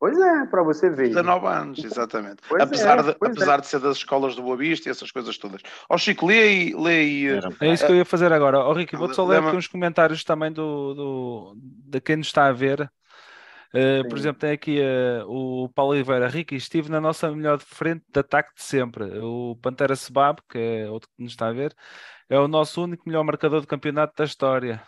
Pois 0.00 0.16
é, 0.16 0.46
para 0.46 0.62
você 0.62 0.88
ver. 0.90 1.08
19 1.08 1.46
anos, 1.46 1.84
exatamente. 1.84 2.36
Pois 2.48 2.62
apesar, 2.62 3.00
é, 3.00 3.02
de, 3.02 3.10
apesar 3.10 3.58
é. 3.58 3.60
de 3.60 3.66
ser 3.66 3.80
das 3.80 3.96
escolas 3.96 4.36
do 4.36 4.42
Boa 4.42 4.56
Vista 4.56 4.88
e 4.88 4.92
essas 4.92 5.10
coisas 5.10 5.36
todas. 5.36 5.60
Ó 5.88 5.94
oh, 5.94 5.98
Chico, 5.98 6.26
lê 6.26 6.40
aí. 6.40 6.74
Lê 6.74 6.98
aí 6.98 7.26
é 7.60 7.72
isso 7.72 7.84
que 7.84 7.92
eu 7.92 7.96
ia 7.96 8.04
fazer 8.04 8.32
agora. 8.32 8.60
Ó 8.60 8.70
oh, 8.70 8.72
Ricky, 8.74 8.96
vou-te 8.96 9.16
só 9.16 9.26
ler 9.26 9.42
aqui 9.42 9.56
uns 9.56 9.66
comentários 9.66 10.22
também 10.22 10.52
do, 10.52 10.94
do, 10.94 11.56
de 11.56 12.00
quem 12.00 12.16
nos 12.16 12.28
está 12.28 12.46
a 12.46 12.52
ver. 12.52 12.90
Uh, 13.74 14.08
por 14.08 14.16
exemplo, 14.16 14.40
tem 14.40 14.52
aqui 14.52 14.80
uh, 14.80 15.26
o 15.28 15.68
Paulo 15.70 15.92
Oliveira. 15.92 16.28
Ricky, 16.28 16.54
estive 16.54 16.88
na 16.88 17.00
nossa 17.00 17.30
melhor 17.32 17.58
frente 17.58 18.04
de 18.08 18.20
ataque 18.20 18.54
de 18.54 18.62
sempre. 18.62 19.18
O 19.18 19.56
Pantera 19.60 19.96
Sebab, 19.96 20.40
que 20.48 20.58
é 20.58 20.90
outro 20.90 21.08
que 21.14 21.22
nos 21.22 21.32
está 21.32 21.48
a 21.48 21.52
ver, 21.52 21.74
é 22.30 22.38
o 22.38 22.48
nosso 22.48 22.82
único 22.84 23.02
melhor 23.06 23.24
marcador 23.24 23.60
de 23.60 23.66
campeonato 23.66 24.14
da 24.16 24.24
história. 24.24 24.80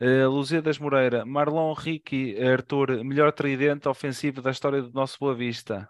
Uh, 0.00 0.28
Luzia 0.28 0.60
das 0.60 0.78
Moreira, 0.78 1.24
Marlon 1.24 1.72
Ricky, 1.72 2.36
Arthur, 2.42 3.04
melhor 3.04 3.32
tridente 3.32 3.88
ofensivo 3.88 4.42
da 4.42 4.50
história 4.50 4.82
do 4.82 4.92
nosso 4.92 5.18
Boa 5.20 5.34
Vista. 5.34 5.88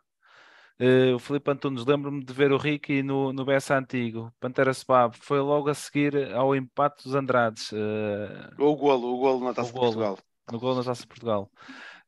Uh, 0.79 1.15
o 1.15 1.19
Felipe 1.19 1.51
Antunes, 1.51 1.87
lembro-me 1.87 2.25
de 2.25 2.33
ver 2.33 2.53
o 2.53 2.57
Ricky 2.59 3.03
no, 3.03 3.33
no 3.33 3.45
Bessa 3.45 3.79
Antigo. 3.79 4.33
Pantera 4.41 4.75
Sebab, 4.75 5.17
foi 5.17 5.41
logo 5.41 5.71
a 5.71 5.75
seguir 5.75 6.33
ao 6.35 6.55
empate 6.55 7.05
dos 7.05 7.15
Andrades. 7.15 7.73
Uh, 7.73 8.51
o 8.59 8.77
golo, 8.77 9.15
o 9.15 9.19
golo 9.19 9.45
na 9.45 9.55
Taça 9.55 9.73
de 9.73 9.79
Portugal. 9.79 10.19
No 10.51 10.59
golo 10.59 10.77
na 10.77 10.85
Taça 10.85 11.03
de 11.03 11.09
Portugal. 11.09 11.51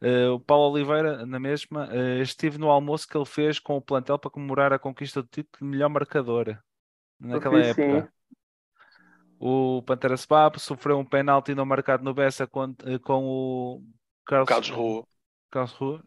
Uh, 0.02 0.34
o 0.34 0.40
Paulo 0.40 0.74
Oliveira, 0.74 1.24
na 1.24 1.40
mesma, 1.40 1.88
uh, 1.88 2.20
estive 2.20 2.58
no 2.58 2.68
almoço 2.68 3.08
que 3.08 3.16
ele 3.16 3.24
fez 3.24 3.58
com 3.58 3.76
o 3.76 3.80
plantel 3.80 4.18
para 4.18 4.30
comemorar 4.30 4.72
a 4.72 4.78
conquista 4.78 5.22
do 5.22 5.28
título 5.28 5.58
de 5.62 5.64
melhor 5.64 5.88
marcador 5.88 6.58
naquela 7.18 7.60
época. 7.60 8.02
Sim. 8.02 8.15
O 9.38 9.82
Pantera 9.82 10.16
Sebab 10.16 10.58
sofreu 10.58 10.98
um 10.98 11.04
penalti 11.04 11.54
não 11.54 11.66
marcado 11.66 12.02
no 12.02 12.14
Bessa 12.14 12.46
com, 12.46 12.74
eh, 12.84 12.98
com 12.98 13.24
o 13.24 13.82
Carlos, 14.24 14.48
Carlos 14.48 14.70
Rua. 14.70 15.06
Carlos 15.50 15.72
Rua. 15.72 16.02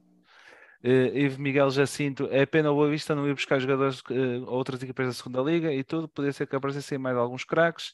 Uh, 0.81 1.37
Miguel 1.37 1.69
Jacinto, 1.71 2.29
é 2.31 2.45
pena 2.45 2.71
o 2.71 2.75
Boa 2.75 2.89
Vista 2.89 3.13
não 3.13 3.27
ir 3.27 3.33
buscar 3.33 3.59
jogadores 3.59 3.99
uh, 3.99 4.45
outras 4.47 4.81
equipas 4.81 5.07
da 5.07 5.13
segunda 5.13 5.41
liga 5.41 5.73
e 5.73 5.83
tudo, 5.83 6.07
podia 6.07 6.31
ser 6.31 6.47
que 6.47 6.55
aparecessem 6.55 6.97
mais 6.97 7.17
alguns 7.17 7.43
craques. 7.43 7.93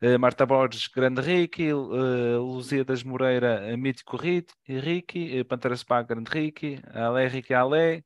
Uh, 0.00 0.16
Marta 0.16 0.46
Borges, 0.46 0.86
grande 0.86 1.20
Ricky, 1.20 1.72
uh, 1.72 2.40
Luzia 2.40 2.84
das 2.84 3.02
Moreira, 3.02 3.76
mítico 3.76 4.16
Ricky, 4.16 5.40
uh, 5.40 5.44
Pantera 5.44 5.76
Spa, 5.76 6.02
grande 6.02 6.30
Ricky, 6.30 6.80
Ale 6.94 7.26
Ricky 7.26 7.52
Ale. 7.52 8.04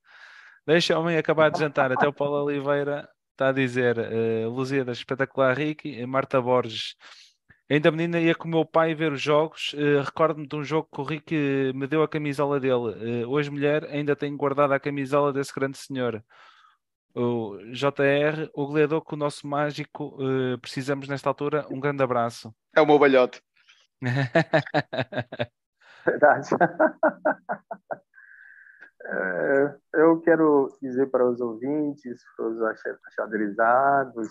Deixa 0.66 0.96
o 0.96 1.02
homem 1.02 1.18
acabar 1.18 1.50
de 1.50 1.58
jantar, 1.58 1.92
até 1.92 2.08
o 2.08 2.12
Paulo 2.12 2.42
Oliveira 2.44 3.06
está 3.34 3.48
a 3.48 3.52
dizer, 3.52 3.98
uh, 3.98 4.48
Luzia 4.48 4.84
das 4.84 4.98
espetacular 4.98 5.56
Ricky, 5.56 6.06
Marta 6.06 6.40
Borges. 6.40 6.94
Ainda 7.68 7.90
menina 7.90 8.20
ia 8.20 8.34
com 8.34 8.46
o 8.46 8.50
meu 8.50 8.64
pai 8.64 8.94
ver 8.94 9.12
os 9.12 9.20
jogos. 9.20 9.72
Uh, 9.74 10.02
Recordo-me 10.02 10.46
de 10.46 10.56
um 10.56 10.62
jogo 10.62 10.88
que 10.92 11.00
o 11.00 11.04
Rick 11.04 11.34
me 11.74 11.86
deu 11.86 12.02
a 12.02 12.08
camisola 12.08 12.60
dele. 12.60 13.24
Uh, 13.24 13.28
hoje, 13.28 13.50
mulher, 13.50 13.84
ainda 13.84 14.14
tenho 14.14 14.36
guardada 14.36 14.74
a 14.74 14.80
camisola 14.80 15.32
desse 15.32 15.52
grande 15.52 15.76
senhor. 15.78 16.22
O 17.14 17.58
JR, 17.72 18.50
o 18.52 18.66
goleador 18.66 19.04
que 19.04 19.14
o 19.14 19.16
nosso 19.16 19.46
mágico 19.46 20.18
precisamos 20.60 21.06
nesta 21.06 21.30
altura. 21.30 21.64
Um 21.70 21.78
grande 21.78 22.02
abraço. 22.02 22.52
É 22.74 22.80
o 22.80 22.86
meu 22.86 22.98
balhote. 22.98 23.40
Verdade. 26.04 26.48
eu 29.92 30.20
quero 30.20 30.76
dizer 30.80 31.10
para 31.10 31.26
os 31.26 31.40
ouvintes, 31.40 32.22
para 32.36 32.46
os 32.48 32.60
achadrizados, 33.06 34.28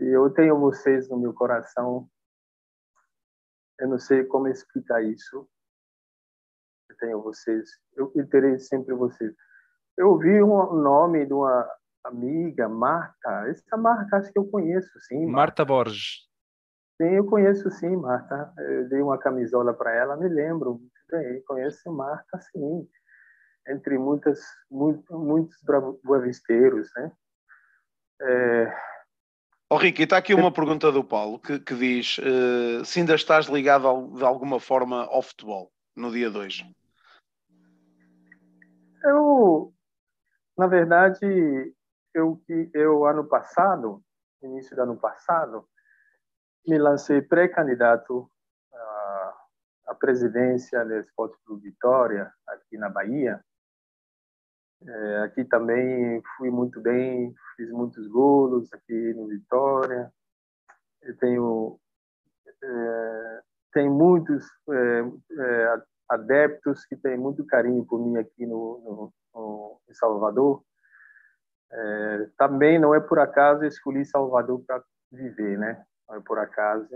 eu 0.00 0.30
tenho 0.30 0.58
vocês 0.58 1.08
no 1.08 1.18
meu 1.18 1.32
coração. 1.32 2.08
Eu 3.78 3.88
não 3.88 3.98
sei 3.98 4.24
como 4.24 4.48
explicar 4.48 5.02
isso. 5.02 5.48
Eu 6.88 6.96
tenho 6.96 7.22
vocês. 7.22 7.70
Eu 7.96 8.10
terei 8.28 8.58
sempre 8.58 8.94
vocês. 8.94 9.34
Eu 9.96 10.10
ouvi 10.10 10.42
um 10.42 10.74
nome 10.74 11.26
de 11.26 11.32
uma 11.32 11.68
amiga, 12.04 12.68
Marta. 12.68 13.48
Essa 13.48 13.76
Marta 13.76 14.16
acho 14.16 14.32
que 14.32 14.38
eu 14.38 14.46
conheço, 14.46 14.90
sim. 15.00 15.26
Marta, 15.26 15.32
Marta 15.32 15.64
Borges. 15.64 16.28
Sim, 17.00 17.10
eu 17.10 17.26
conheço 17.26 17.70
sim, 17.70 17.96
Marta. 17.96 18.52
Eu 18.58 18.88
dei 18.88 19.00
uma 19.00 19.18
camisola 19.18 19.72
para 19.74 19.94
ela, 19.94 20.16
me 20.16 20.28
lembro 20.28 20.80
bem. 21.10 21.42
Conheço 21.44 21.92
Marta, 21.92 22.40
sim. 22.40 22.88
Entre 23.68 23.96
muitas, 23.96 24.40
muito, 24.70 25.18
muitos 25.18 25.56
bravisteiros, 26.02 26.90
né? 26.96 27.12
É, 28.20 28.72
Oh, 29.72 29.78
Ricky, 29.78 30.02
está 30.02 30.18
aqui 30.18 30.34
uma 30.34 30.52
pergunta 30.52 30.92
do 30.92 31.02
Paulo 31.02 31.38
que, 31.38 31.58
que 31.58 31.74
diz 31.74 32.18
uh, 32.18 32.84
se 32.84 33.00
ainda 33.00 33.14
estás 33.14 33.46
ligado 33.46 33.88
ao, 33.88 34.06
de 34.06 34.22
alguma 34.22 34.60
forma 34.60 35.06
ao 35.06 35.22
futebol 35.22 35.72
no 35.96 36.10
dia 36.12 36.30
2. 36.30 36.62
Eu, 39.02 39.72
na 40.58 40.66
verdade, 40.66 41.74
eu, 42.12 42.38
eu 42.74 43.06
ano 43.06 43.24
passado, 43.24 44.02
início 44.42 44.76
do 44.76 44.82
ano 44.82 44.96
passado, 44.98 45.66
me 46.66 46.76
lancei 46.76 47.22
pré-candidato 47.22 48.30
à, 48.74 49.34
à 49.86 49.94
presidência 49.94 50.84
do 50.84 50.98
Esporte 50.98 51.38
Clube 51.46 51.70
Vitória, 51.70 52.30
aqui 52.46 52.76
na 52.76 52.90
Bahia, 52.90 53.42
é, 54.86 55.18
aqui 55.24 55.44
também 55.44 56.22
fui 56.36 56.50
muito 56.50 56.80
bem, 56.80 57.34
fiz 57.56 57.70
muitos 57.70 58.06
golos 58.08 58.72
aqui 58.72 59.14
no 59.14 59.28
Vitória. 59.28 60.12
Eu 61.02 61.16
tenho 61.18 61.80
é, 62.62 63.40
tem 63.72 63.88
muitos 63.88 64.44
é, 64.70 65.04
é, 65.38 65.82
adeptos 66.08 66.84
que 66.84 66.96
têm 66.96 67.16
muito 67.16 67.44
carinho 67.46 67.84
por 67.84 67.98
mim 67.98 68.16
aqui 68.18 68.46
no, 68.46 68.80
no, 68.84 69.14
no 69.34 69.80
em 69.88 69.94
Salvador. 69.94 70.62
É, 71.72 72.28
também 72.36 72.78
não 72.78 72.94
é 72.94 73.00
por 73.00 73.18
acaso 73.18 73.64
escolhi 73.64 74.04
Salvador 74.04 74.62
para 74.66 74.82
viver, 75.10 75.58
né? 75.58 75.82
Não 76.08 76.16
é 76.16 76.20
por 76.20 76.38
acaso. 76.38 76.88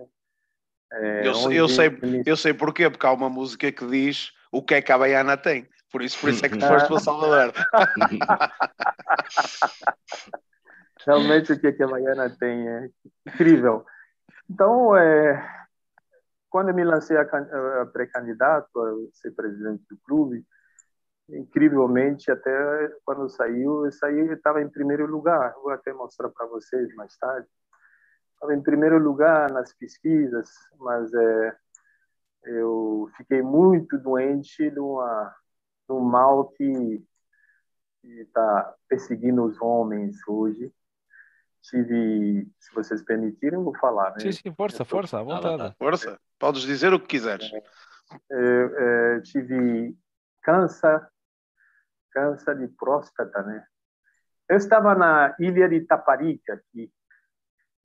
É, 0.93 1.27
eu, 1.27 1.53
eu, 1.53 1.69
sei, 1.69 1.99
eu 2.25 2.37
sei 2.37 2.55
porquê, 2.55 2.89
porque 2.89 3.07
há 3.07 3.13
uma 3.13 3.31
música 3.31 3.73
que 3.73 3.87
diz 3.87 4.33
o 4.53 4.63
que 4.63 4.75
é 4.75 4.83
que 4.83 4.93
a 4.93 4.99
Baiana 4.99 5.37
tem. 5.37 5.69
Por 5.91 6.03
isso, 6.03 6.21
por 6.21 6.31
isso 6.31 6.45
é 6.45 6.49
que 6.49 6.57
tu 6.59 6.67
foste 6.67 6.89
para 6.89 7.01
Salvador. 7.01 7.53
Realmente 11.07 11.53
o 11.53 11.61
que, 11.61 11.83
a 11.83 11.87
Baiana 11.87 12.31
tem 12.31 12.69
é 12.69 12.91
incrível. 13.29 13.87
Então, 14.51 14.97
é, 14.97 15.67
quando 16.51 16.71
eu 16.71 16.75
me 16.75 16.85
lancei 16.85 17.17
a, 17.17 17.23
a 17.23 17.87
pré-candidato 17.87 18.81
a 18.81 18.93
ser 19.13 19.31
presidente 19.33 19.85
do 19.89 19.97
clube, 20.05 20.45
incrivelmente, 21.29 22.31
até 22.31 22.51
quando 23.05 23.29
saiu, 23.29 23.85
eu 23.85 23.93
saí, 23.93 24.33
estava 24.33 24.63
em 24.63 24.69
primeiro 24.69 25.07
lugar. 25.07 25.55
Vou 25.63 25.71
até 25.71 25.93
mostrar 25.93 26.29
para 26.31 26.47
vocês 26.47 26.95
mais 26.95 27.17
tarde. 27.17 27.47
Estava 28.35 28.55
em 28.55 28.63
primeiro 28.63 28.99
lugar 28.99 29.51
nas 29.51 29.73
pesquisas, 29.75 30.51
mas 30.79 31.13
é, 31.15 31.57
eu 32.45 33.09
fiquei 33.17 33.43
muito 33.43 33.99
doente 33.99 34.71
de, 34.71 34.79
uma, 34.79 35.35
um 35.89 36.01
mal 36.01 36.49
que 36.49 37.05
está 38.03 38.75
perseguindo 38.89 39.45
os 39.45 39.61
homens 39.61 40.17
hoje. 40.27 40.73
Tive, 41.63 42.49
se 42.61 42.73
vocês 42.75 43.03
permitirem, 43.03 43.63
vou 43.63 43.77
falar. 43.77 44.11
Né? 44.13 44.21
Sim, 44.21 44.33
sim, 44.33 44.55
força, 44.55 44.85
força, 44.85 45.19
à 45.19 45.23
vontade. 45.23 45.75
Força, 45.77 46.21
podes 46.39 46.63
dizer 46.63 46.93
o 46.95 47.01
que 47.01 47.07
quiseres. 47.07 47.51
É, 47.53 49.17
é, 49.17 49.21
tive 49.23 49.97
câncer, 50.43 51.09
câncer 52.13 52.57
de 52.59 52.69
próstata, 52.69 53.43
né? 53.43 53.67
Eu 54.49 54.57
estava 54.57 54.95
na 54.95 55.35
ilha 55.41 55.69
de 55.69 55.81
Taparica, 55.81 56.55
aqui, 56.55 56.93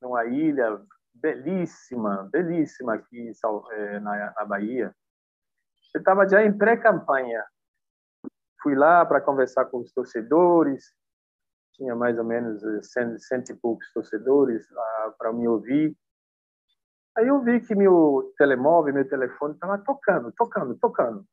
numa 0.00 0.24
ilha 0.26 0.80
belíssima, 1.12 2.28
belíssima 2.30 2.94
aqui 2.94 3.32
na, 4.00 4.32
na 4.32 4.44
Bahia. 4.44 4.94
Eu 5.92 5.98
estava 5.98 6.28
já 6.28 6.44
em 6.44 6.56
pré-campanha. 6.56 7.44
Fui 8.62 8.74
lá 8.74 9.04
para 9.04 9.20
conversar 9.20 9.64
com 9.66 9.78
os 9.78 9.92
torcedores, 9.92 10.92
tinha 11.72 11.96
mais 11.96 12.18
ou 12.18 12.24
menos 12.24 12.62
eh, 12.62 12.82
cento, 12.82 13.18
cento 13.20 13.50
e 13.50 13.56
poucos 13.56 13.90
torcedores 13.92 14.66
para 15.18 15.32
me 15.32 15.48
ouvir. 15.48 15.96
Aí 17.16 17.28
eu 17.28 17.42
vi 17.42 17.60
que 17.60 17.74
meu 17.74 18.32
telemóvel, 18.38 18.94
meu 18.94 19.08
telefone 19.08 19.54
estava 19.54 19.78
tocando, 19.78 20.32
tocando, 20.32 20.74
tocando. 20.76 21.24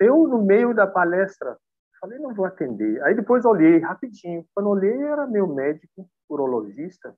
Eu, 0.00 0.26
no 0.26 0.42
meio 0.44 0.74
da 0.74 0.86
palestra, 0.86 1.58
falei, 2.00 2.18
não 2.18 2.34
vou 2.34 2.44
atender. 2.44 3.02
Aí 3.02 3.14
depois 3.14 3.44
olhei 3.44 3.78
rapidinho. 3.78 4.44
Quando 4.54 4.70
olhei, 4.70 5.02
era 5.02 5.26
meu 5.26 5.46
médico, 5.46 6.08
urologista. 6.28 7.14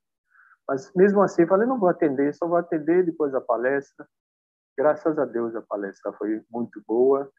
Mas 0.66 0.92
mesmo 0.94 1.22
assim, 1.22 1.46
falei, 1.46 1.66
não 1.66 1.78
vou 1.78 1.88
atender, 1.88 2.34
só 2.34 2.46
vou 2.46 2.56
atender 2.56 3.04
depois 3.04 3.32
da 3.32 3.40
palestra. 3.40 4.06
Graças 4.76 5.18
a 5.18 5.24
Deus 5.24 5.54
a 5.54 5.62
palestra 5.62 6.12
foi 6.14 6.42
muito 6.50 6.82
boa. 6.86 7.30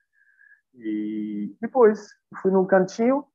E 0.75 1.55
depois 1.61 2.07
fui 2.41 2.51
num 2.51 2.65
cantinho, 2.65 3.25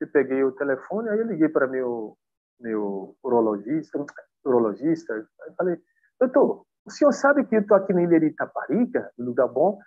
Eu 0.00 0.08
peguei 0.08 0.42
o 0.42 0.52
telefone, 0.52 1.08
aí 1.08 1.18
eu 1.18 1.26
liguei 1.26 1.48
para 1.48 1.66
meu 1.66 2.16
meu 2.60 3.16
urologista, 3.22 4.04
urologista, 4.44 5.12
aí 5.14 5.54
falei, 5.56 5.76
doutor, 6.20 6.64
o 6.84 6.90
senhor 6.90 7.12
sabe 7.12 7.44
que 7.44 7.56
eu 7.56 7.60
estou 7.60 7.76
aqui 7.76 7.92
na 7.92 8.02
Ilha 8.02 8.20
de 8.20 8.26
Itaparica, 8.26 9.12
lugar 9.18 9.48
bom? 9.48 9.78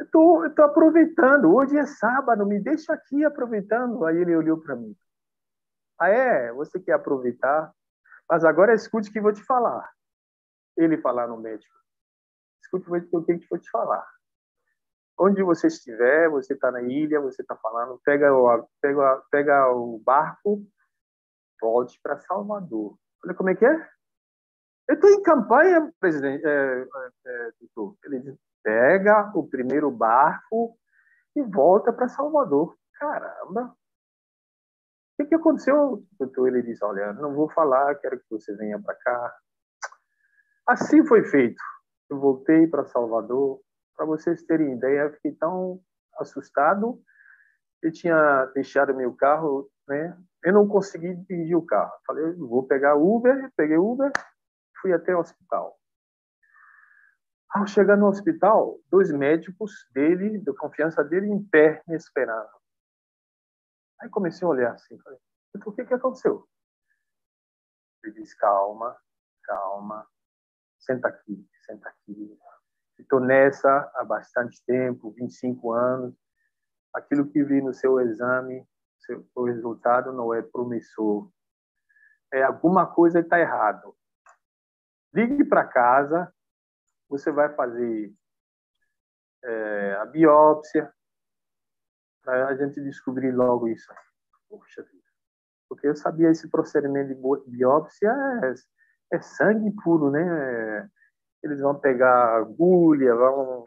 Eu 0.00 0.10
tô, 0.10 0.46
estou 0.46 0.64
aproveitando, 0.64 1.54
hoje 1.54 1.76
é 1.76 1.84
sábado, 1.84 2.46
me 2.46 2.58
deixa 2.58 2.94
aqui 2.94 3.22
aproveitando. 3.22 4.04
Aí 4.06 4.16
ele 4.16 4.34
olhou 4.34 4.58
para 4.58 4.74
mim. 4.74 4.96
Ah, 5.98 6.08
é? 6.08 6.52
Você 6.54 6.80
quer 6.80 6.92
aproveitar? 6.92 7.70
Mas 8.28 8.42
agora 8.42 8.72
escute 8.72 9.10
o 9.10 9.12
que 9.12 9.20
vou 9.20 9.32
te 9.32 9.44
falar. 9.44 9.90
Ele 10.74 10.96
falar 10.96 11.26
no 11.26 11.36
médico. 11.36 11.74
Escute 12.62 12.88
o 12.88 13.24
que 13.24 13.32
eu 13.32 13.40
vou 13.50 13.58
te 13.58 13.70
falar. 13.70 14.06
Onde 15.22 15.42
você 15.42 15.66
estiver, 15.66 16.30
você 16.30 16.54
está 16.54 16.70
na 16.70 16.80
ilha, 16.80 17.20
você 17.20 17.42
está 17.42 17.54
falando, 17.54 18.00
pega 18.02 18.32
o, 18.32 18.66
pega, 18.80 19.22
pega 19.30 19.70
o 19.70 19.98
barco, 19.98 20.64
volte 21.60 22.00
para 22.02 22.18
Salvador. 22.20 22.96
Falei, 23.20 23.36
como 23.36 23.50
é 23.50 23.54
que 23.54 23.66
é? 23.66 23.88
Eu 24.88 24.94
estou 24.94 25.10
em 25.10 25.22
campanha, 25.22 25.92
presidente, 26.00 26.42
é, 26.46 26.86
é, 27.26 27.50
doutor. 27.60 27.98
Ele 28.02 28.20
disse, 28.20 28.40
pega 28.62 29.30
o 29.34 29.46
primeiro 29.46 29.90
barco 29.90 30.74
e 31.36 31.42
volta 31.42 31.92
para 31.92 32.08
Salvador. 32.08 32.74
Caramba! 32.98 33.76
O 35.18 35.22
que, 35.22 35.28
que 35.28 35.34
aconteceu, 35.34 36.02
doutor? 36.18 36.48
Ele 36.48 36.62
disse, 36.62 36.82
olha, 36.82 37.12
não 37.12 37.34
vou 37.34 37.50
falar, 37.50 37.94
quero 37.96 38.18
que 38.18 38.30
você 38.30 38.56
venha 38.56 38.80
para 38.80 38.94
cá. 38.94 39.36
Assim 40.66 41.06
foi 41.06 41.24
feito. 41.24 41.62
Eu 42.08 42.18
voltei 42.18 42.66
para 42.66 42.86
Salvador. 42.86 43.60
Para 44.00 44.06
vocês 44.06 44.42
terem 44.44 44.72
ideia, 44.72 45.02
eu 45.02 45.12
fiquei 45.12 45.32
tão 45.32 45.78
assustado. 46.18 47.04
Eu 47.82 47.92
tinha 47.92 48.46
deixado 48.54 48.96
meu 48.96 49.14
carro, 49.14 49.70
né? 49.86 50.18
Eu 50.42 50.54
não 50.54 50.66
consegui 50.66 51.16
dirigir 51.16 51.54
o 51.54 51.66
carro. 51.66 51.92
Falei, 52.06 52.32
vou 52.32 52.66
pegar 52.66 52.94
Uber, 52.94 53.52
peguei 53.54 53.76
Uber, 53.76 54.10
fui 54.80 54.94
até 54.94 55.14
o 55.14 55.18
hospital. 55.18 55.78
Ao 57.50 57.66
chegar 57.66 57.98
no 57.98 58.06
hospital, 58.06 58.80
dois 58.90 59.12
médicos 59.12 59.70
dele, 59.92 60.38
de 60.38 60.54
confiança 60.54 61.04
dele, 61.04 61.26
em 61.26 61.44
pé, 61.44 61.82
me 61.86 61.94
esperando. 61.94 62.48
Aí 64.00 64.08
comecei 64.08 64.46
a 64.46 64.50
olhar 64.50 64.72
assim, 64.72 64.98
falei, 65.00 65.18
o 65.66 65.72
que 65.72 65.84
que 65.84 65.92
aconteceu? 65.92 66.48
Ele 68.02 68.14
disse, 68.14 68.34
calma, 68.38 68.96
calma, 69.44 70.08
senta 70.78 71.08
aqui, 71.08 71.46
senta 71.66 71.90
aqui. 71.90 72.40
Estou 73.00 73.18
nessa 73.18 73.90
há 73.94 74.04
bastante 74.04 74.62
tempo, 74.64 75.10
25 75.12 75.72
anos. 75.72 76.14
Aquilo 76.94 77.28
que 77.28 77.42
vi 77.42 77.62
no 77.62 77.72
seu 77.72 77.98
exame, 78.00 78.66
seu, 78.98 79.26
o 79.34 79.44
resultado 79.44 80.12
não 80.12 80.34
é 80.34 80.42
promissor. 80.42 81.30
É 82.32 82.42
alguma 82.42 82.86
coisa 82.86 83.20
está 83.20 83.38
errado. 83.40 83.96
Ligue 85.12 85.44
para 85.44 85.66
casa, 85.66 86.32
você 87.08 87.32
vai 87.32 87.48
fazer 87.54 88.14
é, 89.42 89.94
a 89.94 90.04
biópsia, 90.04 90.92
para 92.22 92.48
a 92.48 92.54
gente 92.54 92.80
descobrir 92.82 93.32
logo 93.32 93.66
isso. 93.66 93.92
Poxa 94.48 94.82
vida. 94.82 95.00
Porque 95.68 95.86
eu 95.88 95.96
sabia 95.96 96.30
esse 96.30 96.48
procedimento 96.48 97.14
de 97.14 97.50
biópsia 97.50 98.12
é, 98.42 99.16
é 99.16 99.20
sangue 99.20 99.70
puro, 99.82 100.10
né? 100.10 100.90
Eles 101.42 101.60
vão 101.60 101.78
pegar 101.78 102.36
agulha, 102.36 103.14
vão 103.14 103.64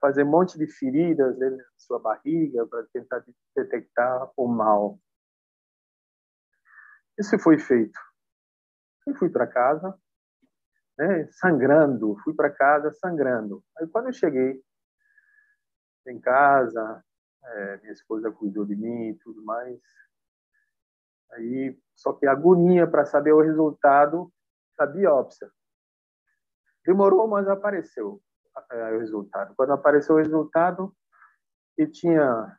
fazer 0.00 0.24
um 0.24 0.30
monte 0.30 0.58
de 0.58 0.66
feridas 0.66 1.38
da 1.38 1.50
sua 1.76 1.98
barriga 1.98 2.66
para 2.66 2.84
tentar 2.92 3.24
detectar 3.56 4.30
o 4.36 4.46
mal. 4.46 4.98
Isso 7.18 7.38
foi 7.38 7.58
feito. 7.58 7.98
Eu 9.06 9.14
fui 9.14 9.30
para 9.30 9.46
casa, 9.46 9.98
né, 10.98 11.26
sangrando, 11.32 12.16
fui 12.22 12.34
para 12.34 12.50
casa 12.50 12.92
sangrando. 12.92 13.64
Aí 13.78 13.86
quando 13.86 14.06
eu 14.06 14.12
cheguei 14.12 14.62
em 16.06 16.20
casa, 16.20 17.04
é, 17.42 17.76
minha 17.78 17.92
esposa 17.92 18.30
cuidou 18.30 18.64
de 18.64 18.76
mim 18.76 19.10
e 19.10 19.18
tudo 19.18 19.42
mais. 19.44 19.80
Aí 21.32 21.78
só 21.94 22.12
que 22.12 22.26
agonia 22.26 22.86
para 22.86 23.06
saber 23.06 23.32
o 23.32 23.40
resultado 23.40 24.32
da 24.78 24.86
biópsia. 24.86 25.50
Demorou, 26.86 27.26
mas 27.26 27.48
apareceu 27.48 28.22
é, 28.70 28.92
o 28.94 29.00
resultado. 29.00 29.54
Quando 29.56 29.72
apareceu 29.72 30.14
o 30.14 30.18
resultado, 30.18 30.94
e 31.76 31.86
tinha 31.86 32.58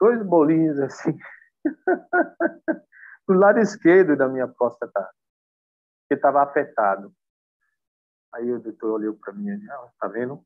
dois 0.00 0.22
bolinhos 0.22 0.78
assim 0.80 1.16
do 3.26 3.34
lado 3.34 3.60
esquerdo 3.60 4.16
da 4.16 4.28
minha 4.28 4.48
próstata 4.48 5.08
que 6.08 6.14
estava 6.14 6.42
afetado. 6.42 7.14
Aí 8.34 8.50
o 8.50 8.60
doutor 8.60 8.94
olhou 8.94 9.16
para 9.16 9.32
mim 9.32 9.48
e 9.48 9.56
disse, 9.58 9.70
ah, 9.70 9.92
tá 10.00 10.08
vendo? 10.08 10.44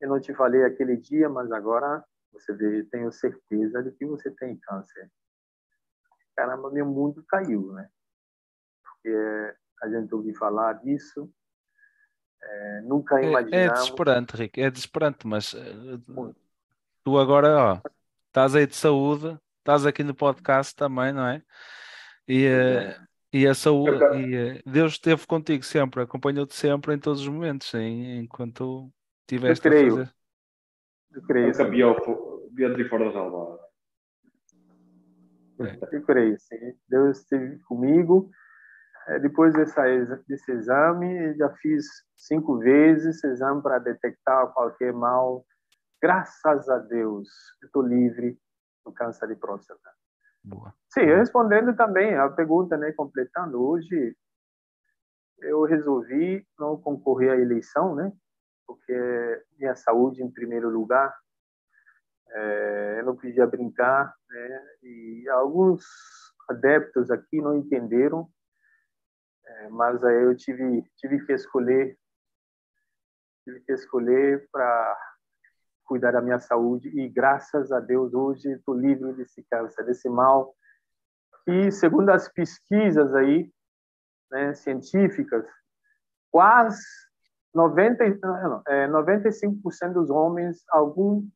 Eu 0.00 0.08
não 0.08 0.20
te 0.20 0.32
falei 0.34 0.64
aquele 0.64 0.96
dia, 0.96 1.28
mas 1.28 1.50
agora 1.50 2.04
você 2.32 2.52
vê, 2.52 2.84
tenho 2.84 3.10
certeza 3.12 3.82
de 3.82 3.90
que 3.92 4.06
você 4.06 4.30
tem 4.30 4.58
câncer. 4.60 5.10
Caramba, 6.36 6.70
meu 6.70 6.86
mundo 6.86 7.24
caiu, 7.28 7.72
né? 7.72 7.90
Porque 8.84 9.56
a 9.82 9.88
gente 9.88 10.14
ouviu 10.14 10.34
falar 10.34 10.74
disso, 10.74 11.30
é, 12.42 12.80
nunca 12.82 13.20
imaginamos... 13.20 13.52
É, 13.52 13.64
é 13.64 13.72
desesperante, 13.72 14.36
Rick, 14.36 14.60
é 14.60 14.70
desesperante, 14.70 15.26
mas 15.26 15.52
uh, 15.52 16.34
tu 17.04 17.18
agora, 17.18 17.56
ó, 17.56 17.80
estás 18.26 18.54
aí 18.54 18.66
de 18.66 18.76
saúde, 18.76 19.38
estás 19.58 19.84
aqui 19.86 20.02
no 20.02 20.14
podcast 20.14 20.74
também, 20.74 21.12
não 21.12 21.26
é? 21.26 21.42
E, 22.26 22.46
uh, 22.46 23.08
e 23.32 23.46
a 23.46 23.54
saúde, 23.54 24.02
e, 24.16 24.62
Deus 24.64 24.92
esteve 24.92 25.26
contigo 25.26 25.64
sempre, 25.64 26.02
acompanhou-te 26.02 26.54
sempre 26.54 26.94
em 26.94 26.98
todos 26.98 27.20
os 27.20 27.28
momentos, 27.28 27.72
em, 27.74 28.20
enquanto 28.20 28.90
tiveste 29.26 29.66
eu 29.66 29.72
creio. 29.72 29.86
a 29.86 29.96
fazer. 29.96 30.14
Eu 31.14 31.22
creio. 31.22 31.46
Nunca 31.48 31.68
viu 31.68 32.48
dentro 32.52 32.80
e 32.80 32.88
fora 32.88 33.12
da. 33.12 33.68
É. 35.66 35.78
Eu 35.92 36.02
creio, 36.02 36.38
sim. 36.38 36.74
Deus 36.88 37.18
esteve 37.18 37.58
comigo. 37.60 38.30
É, 39.08 39.18
depois 39.18 39.54
dessa, 39.54 39.82
desse 40.28 40.52
exame, 40.52 41.34
já 41.36 41.48
fiz 41.56 41.86
cinco 42.14 42.58
vezes 42.58 43.16
esse 43.16 43.26
exame 43.26 43.62
para 43.62 43.78
detectar 43.78 44.52
qualquer 44.52 44.92
mal. 44.92 45.46
Graças 46.00 46.68
a 46.68 46.78
Deus, 46.78 47.28
estou 47.64 47.82
livre 47.82 48.38
do 48.84 48.92
câncer 48.92 49.28
de 49.28 49.34
próstata. 49.34 49.90
Boa. 50.44 50.74
Sim, 50.90 51.04
respondendo 51.04 51.74
também 51.74 52.16
a 52.16 52.28
pergunta, 52.28 52.76
né, 52.76 52.92
completando, 52.92 53.62
hoje 53.62 54.14
eu 55.40 55.62
resolvi 55.64 56.46
não 56.58 56.76
concorrer 56.80 57.32
à 57.32 57.36
eleição, 57.36 57.94
né, 57.94 58.12
porque 58.66 59.42
minha 59.58 59.74
saúde 59.74 60.22
em 60.22 60.30
primeiro 60.30 60.68
lugar, 60.68 61.14
é, 62.30 62.96
eu 63.00 63.06
não 63.06 63.16
podia 63.16 63.46
brincar, 63.46 64.14
né, 64.28 64.66
e 64.82 65.28
alguns 65.30 65.82
adeptos 66.48 67.10
aqui 67.10 67.40
não 67.40 67.56
entenderam, 67.56 68.28
é, 69.48 69.68
mas 69.70 70.04
aí 70.04 70.22
eu 70.22 70.36
tive 70.36 70.82
tive 70.96 71.24
que 71.24 71.32
escolher 71.32 71.96
tive 73.44 73.60
que 73.60 73.72
escolher 73.72 74.46
para 74.52 74.98
cuidar 75.84 76.12
da 76.12 76.20
minha 76.20 76.38
saúde 76.38 76.88
e 76.88 77.08
graças 77.08 77.72
a 77.72 77.80
Deus 77.80 78.12
hoje 78.12 78.52
estou 78.52 78.74
livre 78.74 79.14
desse 79.14 79.42
câncer, 79.50 79.84
desse 79.84 80.08
mal. 80.08 80.54
E 81.46 81.72
segundo 81.72 82.10
as 82.10 82.28
pesquisas 82.28 83.14
aí, 83.14 83.50
né, 84.30 84.52
científicas, 84.54 85.46
quase 86.30 86.84
90, 87.54 88.18
não, 88.20 88.62
é, 88.68 88.86
95% 88.86 89.94
dos 89.94 90.10
homens, 90.10 90.62
algum 90.68 91.26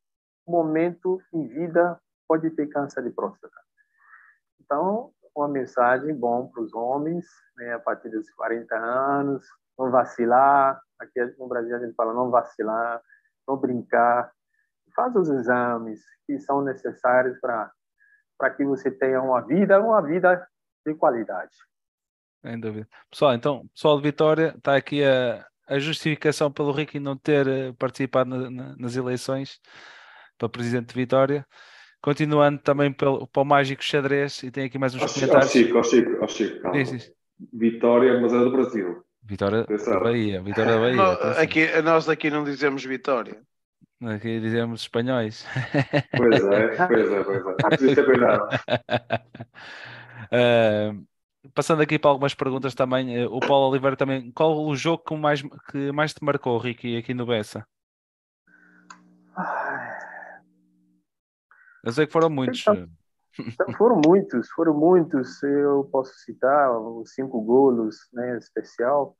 momento 0.46 1.18
em 1.32 1.48
vida, 1.48 1.98
pode 2.28 2.50
ter 2.50 2.66
câncer 2.66 3.02
de 3.02 3.10
próstata. 3.10 3.56
Então, 4.60 5.12
uma 5.34 5.48
mensagem 5.48 6.14
bom 6.14 6.48
para 6.48 6.62
os 6.62 6.74
homens, 6.74 7.26
né, 7.56 7.74
a 7.74 7.78
partir 7.78 8.08
dos 8.10 8.30
40 8.32 8.74
anos, 8.76 9.44
não 9.78 9.90
vacilar. 9.90 10.80
Aqui 10.98 11.20
no 11.38 11.48
Brasil 11.48 11.76
a 11.76 11.80
gente 11.80 11.94
fala 11.94 12.12
não 12.12 12.30
vacilar, 12.30 13.00
não 13.48 13.56
brincar, 13.56 14.30
faz 14.94 15.14
os 15.16 15.28
exames 15.28 16.00
que 16.26 16.38
são 16.40 16.62
necessários 16.62 17.38
para 17.40 17.70
para 18.38 18.50
que 18.50 18.64
você 18.64 18.90
tenha 18.90 19.22
uma 19.22 19.40
vida, 19.40 19.80
uma 19.80 20.02
vida 20.02 20.44
de 20.84 20.94
qualidade. 20.96 21.52
Sem 22.44 22.58
dúvida. 22.58 22.88
Pessoal, 23.08 23.34
então, 23.34 23.68
pessoal 23.68 23.96
de 23.98 24.02
Vitória, 24.02 24.54
está 24.56 24.74
aqui 24.74 25.04
a, 25.04 25.46
a 25.68 25.78
justificação 25.78 26.50
pelo 26.50 26.72
Ricky 26.72 26.98
não 26.98 27.16
ter 27.16 27.46
eh, 27.46 27.72
participado 27.78 28.30
na, 28.30 28.50
na, 28.50 28.76
nas 28.76 28.96
eleições 28.96 29.60
para 30.36 30.48
presidente 30.48 30.88
de 30.88 30.94
Vitória. 30.94 31.46
Continuando 32.02 32.58
também 32.58 32.92
pelo, 32.92 33.28
para 33.28 33.42
o 33.42 33.44
Mágico 33.44 33.82
Xadrez, 33.82 34.42
e 34.42 34.50
tem 34.50 34.64
aqui 34.64 34.76
mais 34.76 34.92
uns 34.92 35.02
oh, 35.02 35.06
comentários. 35.06 35.46
Ó 35.46 35.52
Chico, 35.52 35.78
ó 35.78 35.82
Chico, 35.84 36.18
ó 36.20 36.26
Chico, 36.26 36.60
calma. 36.60 36.78
Vitória, 37.52 38.20
mas 38.20 38.32
é 38.32 38.38
do 38.38 38.50
Brasil. 38.50 39.04
Vitória 39.22 39.64
da 39.64 40.00
Bahia, 40.00 40.42
Vitória 40.42 40.72
da 40.72 40.78
Bahia. 40.80 40.96
Nós, 40.96 41.38
aqui, 41.38 41.80
nós 41.80 42.08
aqui 42.08 42.28
não 42.28 42.42
dizemos 42.42 42.84
Vitória. 42.84 43.40
Aqui 44.02 44.40
dizemos 44.40 44.80
espanhóis. 44.80 45.46
Pois 46.16 46.44
é, 46.44 46.86
pois 46.88 47.12
é, 47.12 47.22
pois 47.24 47.46
é. 47.46 47.68
Preciso 47.68 47.94
ter 47.94 48.04
cuidado. 48.04 48.48
Uh, 50.32 51.06
passando 51.54 51.82
aqui 51.82 52.00
para 52.00 52.10
algumas 52.10 52.34
perguntas 52.34 52.74
também, 52.74 53.24
uh, 53.24 53.32
o 53.32 53.38
Paulo 53.38 53.70
Oliveira 53.70 53.96
também, 53.96 54.32
qual 54.32 54.58
o 54.58 54.74
jogo 54.74 55.04
que 55.04 55.14
mais, 55.14 55.42
que 55.70 55.92
mais 55.92 56.12
te 56.12 56.24
marcou, 56.24 56.58
Ricky, 56.58 56.96
aqui 56.96 57.14
no 57.14 57.26
Bessa? 57.26 57.64
Eu 61.82 61.92
sei 61.92 62.06
que 62.06 62.12
foram 62.12 62.30
muitos. 62.30 62.60
Então, 62.60 62.88
então, 63.38 63.72
foram 63.74 64.00
muitos, 64.04 64.50
foram 64.50 64.74
muitos. 64.74 65.42
Eu 65.42 65.88
posso 65.90 66.14
citar 66.18 66.70
os 66.78 67.12
cinco 67.14 67.40
golos, 67.40 67.96
né, 68.12 68.36
especial 68.36 69.16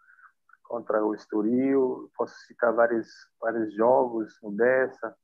contra 0.63 1.05
o 1.05 1.15
Estoril. 1.15 2.11
Posso 2.17 2.35
citar 2.47 2.73
vários 2.73 3.09
vários 3.41 3.75
jogos 3.75 4.39
no 4.43 4.51
Bessa, 4.51 5.15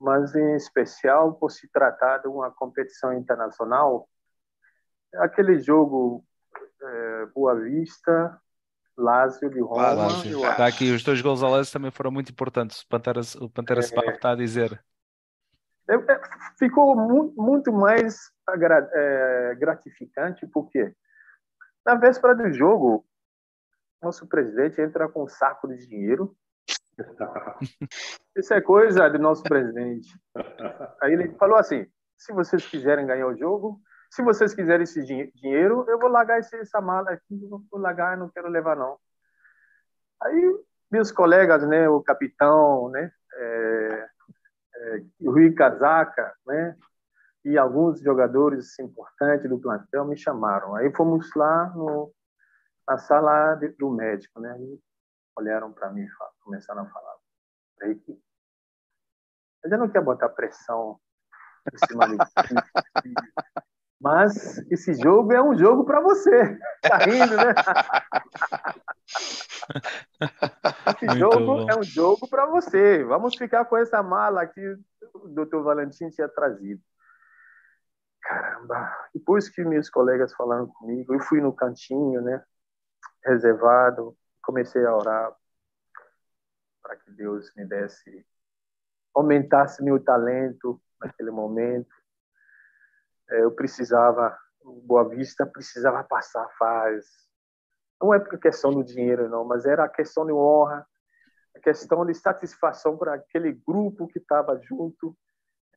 mas 0.00 0.34
em 0.34 0.54
especial 0.54 1.34
por 1.34 1.50
se 1.50 1.68
tratar 1.68 2.18
de 2.18 2.28
uma 2.28 2.50
competição 2.50 3.12
internacional, 3.12 4.08
aquele 5.14 5.58
jogo 5.60 6.24
é, 6.80 7.26
Boa 7.34 7.54
Vista, 7.56 8.40
Lazio 8.96 9.50
de 9.50 9.60
Roma. 9.60 9.92
Lazio. 9.92 10.48
Está 10.50 10.66
aqui, 10.66 10.92
os 10.92 11.02
dois 11.02 11.20
gols 11.20 11.42
ao 11.42 11.50
Lazio 11.50 11.72
também 11.72 11.90
foram 11.90 12.10
muito 12.10 12.30
importantes. 12.30 12.82
O 12.82 12.88
Pantera, 12.88 13.20
o 13.40 13.48
Pantera 13.50 13.80
é, 13.80 13.84
está 13.84 14.32
a 14.32 14.36
dizer. 14.36 14.82
Ficou 16.58 16.96
muito, 17.36 17.72
mais 17.72 18.30
é, 18.94 19.54
gratificante, 19.56 20.46
porque 20.46 20.94
na 21.84 21.94
véspera 21.94 22.34
do 22.34 22.52
jogo, 22.52 23.04
nosso 24.00 24.26
presidente 24.26 24.80
entra 24.80 25.08
com 25.08 25.24
um 25.24 25.28
saco 25.28 25.68
de 25.68 25.86
dinheiro. 25.86 26.34
Isso 28.36 28.54
é 28.54 28.60
coisa 28.60 29.08
do 29.08 29.18
nosso 29.18 29.42
presidente. 29.42 30.18
Aí 31.00 31.12
ele 31.12 31.34
falou 31.36 31.56
assim: 31.56 31.86
se 32.16 32.32
vocês 32.32 32.66
quiserem 32.66 33.06
ganhar 33.06 33.26
o 33.26 33.36
jogo, 33.36 33.80
se 34.10 34.22
vocês 34.22 34.54
quiserem 34.54 34.84
esse 34.84 35.02
dinheiro, 35.04 35.86
eu 35.88 35.98
vou 35.98 36.08
largar 36.08 36.38
essa 36.38 36.80
mala 36.80 37.10
aqui, 37.12 37.46
vou 37.48 37.80
largar, 37.80 38.16
não 38.16 38.28
quero 38.28 38.48
levar 38.48 38.76
não. 38.76 38.98
Aí 40.22 40.60
meus 40.90 41.10
colegas, 41.10 41.66
né, 41.66 41.88
o 41.88 42.02
capitão, 42.02 42.90
né, 42.90 43.10
é, 43.34 44.08
é, 44.82 45.04
Rui 45.24 45.52
Casaca, 45.54 46.34
né? 46.46 46.76
E 47.44 47.58
alguns 47.58 48.00
jogadores 48.00 48.78
importantes 48.78 49.48
do 49.48 49.58
plantel 49.58 50.04
me 50.04 50.16
chamaram. 50.16 50.76
Aí 50.76 50.94
fomos 50.94 51.28
lá 51.34 51.66
no, 51.70 52.12
na 52.88 52.98
sala 52.98 53.54
de, 53.56 53.68
do 53.68 53.90
médico, 53.90 54.40
né? 54.40 54.56
E 54.60 54.80
olharam 55.36 55.72
para 55.72 55.90
mim 55.90 56.02
e 56.02 56.08
começaram 56.42 56.82
a 56.82 56.90
falar. 56.90 57.14
Rick, 57.82 58.20
eu 59.64 59.78
não 59.78 59.88
quer 59.88 60.02
botar 60.02 60.28
pressão 60.28 61.00
em 61.72 61.86
cima 61.86 62.06
de 62.08 62.16
mas 64.02 64.58
esse 64.68 64.94
jogo 64.94 65.32
é 65.32 65.40
um 65.40 65.56
jogo 65.56 65.84
para 65.84 66.00
você. 66.00 66.58
Tá 66.82 66.96
rindo, 66.98 67.36
né? 67.36 67.54
esse 70.96 71.06
Muito 71.06 71.18
jogo 71.20 71.46
bom. 71.46 71.70
é 71.70 71.78
um 71.78 71.82
jogo 71.84 72.28
para 72.28 72.44
você. 72.46 73.04
Vamos 73.04 73.36
ficar 73.36 73.64
com 73.66 73.76
essa 73.76 74.02
mala 74.02 74.44
que 74.44 74.60
o 75.14 75.28
doutor 75.28 75.62
Valentim 75.62 76.08
tinha 76.08 76.28
trazido. 76.28 76.82
Caramba! 78.20 78.92
Depois 79.14 79.48
que 79.48 79.62
meus 79.62 79.88
colegas 79.88 80.34
falaram 80.34 80.66
comigo, 80.66 81.14
eu 81.14 81.20
fui 81.20 81.40
no 81.40 81.54
cantinho, 81.54 82.20
né? 82.20 82.42
Reservado, 83.24 84.16
comecei 84.42 84.84
a 84.84 84.96
orar 84.96 85.32
para 86.82 86.96
que 86.96 87.12
Deus 87.12 87.52
me 87.54 87.64
desse, 87.64 88.26
aumentasse 89.14 89.84
meu 89.84 90.02
talento 90.02 90.82
naquele 91.00 91.30
momento 91.30 92.01
eu 93.40 93.50
precisava, 93.52 94.36
Boa 94.84 95.08
Vista 95.08 95.46
precisava 95.46 96.02
passar 96.04 96.44
a 96.44 96.50
fase. 96.50 97.08
Não 98.00 98.12
é 98.12 98.18
por 98.18 98.38
questão 98.38 98.72
do 98.72 98.84
dinheiro, 98.84 99.28
não, 99.28 99.44
mas 99.44 99.64
era 99.64 99.84
a 99.84 99.88
questão 99.88 100.26
de 100.26 100.32
honra, 100.32 100.86
a 101.56 101.60
questão 101.60 102.04
de 102.04 102.14
satisfação 102.14 102.96
para 102.96 103.14
aquele 103.14 103.52
grupo 103.52 104.08
que 104.08 104.18
estava 104.18 104.58
junto, 104.62 105.16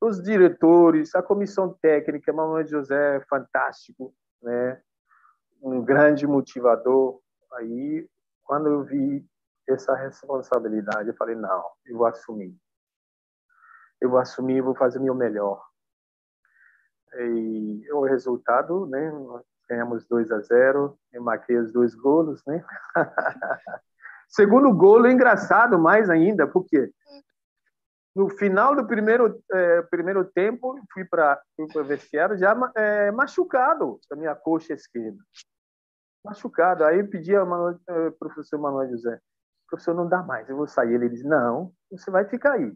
os 0.01 0.21
diretores, 0.21 1.15
a 1.15 1.23
comissão 1.23 1.77
técnica, 1.81 2.33
Manuel 2.33 2.67
José, 2.67 3.19
fantástico, 3.29 4.13
né? 4.41 4.81
um 5.61 5.83
grande 5.83 6.27
motivador. 6.27 7.19
Aí, 7.53 8.07
quando 8.43 8.67
eu 8.67 8.83
vi 8.83 9.25
essa 9.67 9.95
responsabilidade, 9.95 11.09
eu 11.09 11.15
falei, 11.15 11.35
não, 11.35 11.63
eu 11.85 11.97
vou 11.97 12.05
assumir. 12.05 12.55
Eu 13.99 14.09
vou 14.09 14.19
assumir, 14.19 14.61
vou 14.61 14.75
fazer 14.75 14.99
o 14.99 15.03
meu 15.03 15.15
melhor. 15.15 15.63
E 17.17 17.91
o 17.91 18.01
resultado, 18.01 18.85
né? 18.87 19.11
Ganhamos 19.69 20.05
2 20.05 20.31
a 20.31 20.39
0, 20.41 20.97
eu 21.11 21.23
marquei 21.23 21.57
os 21.57 21.71
dois 21.71 21.95
golos, 21.95 22.43
né? 22.45 22.63
Segundo 24.27 24.73
golo, 24.73 25.07
engraçado 25.07 25.79
mais 25.79 26.09
ainda, 26.09 26.45
porque 26.45 26.91
no 28.15 28.29
final 28.29 28.75
do 28.75 28.87
primeiro 28.87 29.43
é, 29.51 29.81
primeiro 29.83 30.23
tempo 30.23 30.79
fui 30.93 31.03
para 31.03 31.41
o 31.59 31.83
vestiário 31.83 32.37
já 32.37 32.55
é, 32.75 33.11
machucado 33.11 33.99
a 34.09 34.15
minha 34.15 34.33
coxa 34.33 34.73
esquerda 34.73 35.17
machucado 36.23 36.85
aí 36.85 37.03
pedi 37.03 37.35
ao 37.35 37.71
é, 37.71 38.09
professor 38.11 38.57
Manuel 38.57 38.89
José 38.89 39.19
professor 39.69 39.93
não 39.93 40.07
dá 40.07 40.23
mais 40.23 40.49
eu 40.49 40.55
vou 40.55 40.65
sair 40.65 40.93
ele 40.93 41.09
disse 41.09 41.27
não 41.27 41.73
você 41.91 42.09
vai 42.09 42.23
ficar 42.23 42.53
aí 42.53 42.73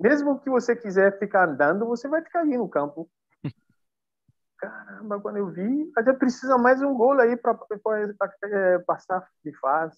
mesmo 0.00 0.40
que 0.40 0.48
você 0.48 0.74
quiser 0.74 1.18
ficar 1.18 1.46
andando 1.46 1.86
você 1.86 2.08
vai 2.08 2.22
ficar 2.22 2.40
aí 2.40 2.56
no 2.56 2.68
campo 2.68 3.10
caramba, 4.58 5.20
quando 5.20 5.36
eu 5.36 5.48
vi, 5.50 5.92
a 5.96 6.02
gente 6.02 6.18
precisa 6.18 6.58
mais 6.58 6.82
um 6.82 6.94
gol 6.94 7.18
aí 7.20 7.36
para 7.36 7.58
é, 8.44 8.78
passar 8.80 9.26
de 9.44 9.56
fase. 9.58 9.96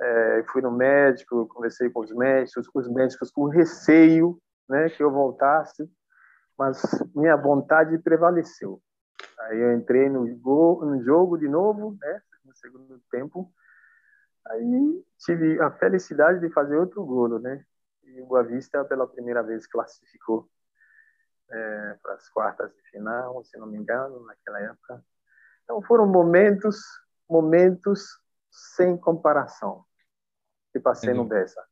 É, 0.00 0.44
fui 0.50 0.62
no 0.62 0.70
médico, 0.70 1.46
conversei 1.48 1.90
com 1.90 2.00
os 2.00 2.12
médicos, 2.12 2.68
com 2.68 2.78
os 2.78 2.88
médicos 2.88 3.30
com 3.30 3.46
receio 3.46 4.40
né, 4.68 4.88
que 4.90 5.02
eu 5.02 5.10
voltasse, 5.10 5.90
mas 6.56 6.80
minha 7.14 7.36
vontade 7.36 7.98
prevaleceu. 7.98 8.80
Aí 9.40 9.58
eu 9.58 9.72
entrei 9.72 10.08
no, 10.08 10.26
gol, 10.36 10.84
no 10.84 11.02
jogo 11.02 11.36
de 11.36 11.48
novo, 11.48 11.96
né, 12.00 12.22
no 12.44 12.54
segundo 12.54 13.00
tempo, 13.10 13.52
aí 14.46 15.04
tive 15.18 15.60
a 15.60 15.70
felicidade 15.72 16.40
de 16.40 16.50
fazer 16.50 16.76
outro 16.76 17.04
golo, 17.04 17.38
né, 17.38 17.64
e 18.04 18.20
o 18.22 18.26
Boa 18.26 18.42
Vista 18.42 18.84
pela 18.84 19.06
primeira 19.06 19.42
vez 19.42 19.66
classificou 19.66 20.48
é, 21.50 21.98
para 22.02 22.14
as 22.14 22.28
quartas 22.28 22.74
de 22.74 22.82
final, 22.90 23.42
se 23.44 23.58
não 23.58 23.66
me 23.66 23.78
engano, 23.78 24.24
naquela 24.26 24.60
época. 24.60 25.04
Então 25.64 25.82
foram 25.82 26.06
momentos, 26.06 26.76
momentos 27.28 28.18
sem 28.50 28.96
comparação 28.96 29.84
que 30.72 30.80
passei 30.80 31.12
no 31.12 31.24
Bessa. 31.24 31.62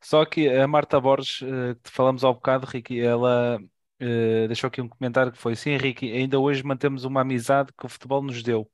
Só 0.00 0.24
que 0.24 0.48
a 0.48 0.66
Marta 0.66 1.00
Borges, 1.00 1.42
eh, 1.42 1.76
que 1.82 1.90
falamos 1.90 2.24
há 2.24 2.30
um 2.30 2.34
bocado, 2.34 2.66
Ricky, 2.66 3.00
ela 3.00 3.58
uh, 3.58 4.48
deixou 4.48 4.68
aqui 4.68 4.80
um 4.80 4.88
comentário 4.88 5.30
que 5.30 5.38
foi: 5.38 5.54
Sim, 5.54 5.76
Ricky, 5.76 6.12
ainda 6.12 6.38
hoje 6.38 6.64
mantemos 6.64 7.04
uma 7.04 7.20
amizade 7.20 7.72
que 7.78 7.86
o 7.86 7.88
futebol 7.88 8.22
nos 8.22 8.42
deu. 8.42 8.68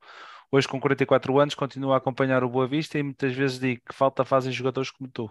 Hoje, 0.50 0.66
com 0.66 0.80
44 0.80 1.38
anos, 1.38 1.54
continuo 1.54 1.92
a 1.92 1.98
acompanhar 1.98 2.42
o 2.44 2.48
Boa 2.48 2.66
Vista 2.66 2.98
e 2.98 3.02
muitas 3.02 3.34
vezes 3.34 3.58
digo 3.58 3.82
que 3.86 3.94
falta 3.94 4.24
fazem 4.24 4.52
jogadores 4.52 4.90
como 4.90 5.10
tu. 5.10 5.30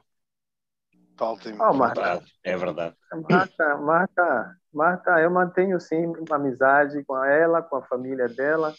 Oh, 1.59 1.73
Marta. 1.73 2.23
É 2.43 2.57
verdade. 2.57 2.95
Marta, 3.29 3.77
Marta, 3.77 4.57
Marta, 4.73 5.21
eu 5.21 5.31
mantenho 5.31 5.79
sim 5.79 6.05
uma 6.05 6.35
amizade 6.35 7.03
com 7.05 7.23
ela, 7.23 7.61
com 7.61 7.77
a 7.77 7.83
família 7.83 8.27
dela, 8.27 8.73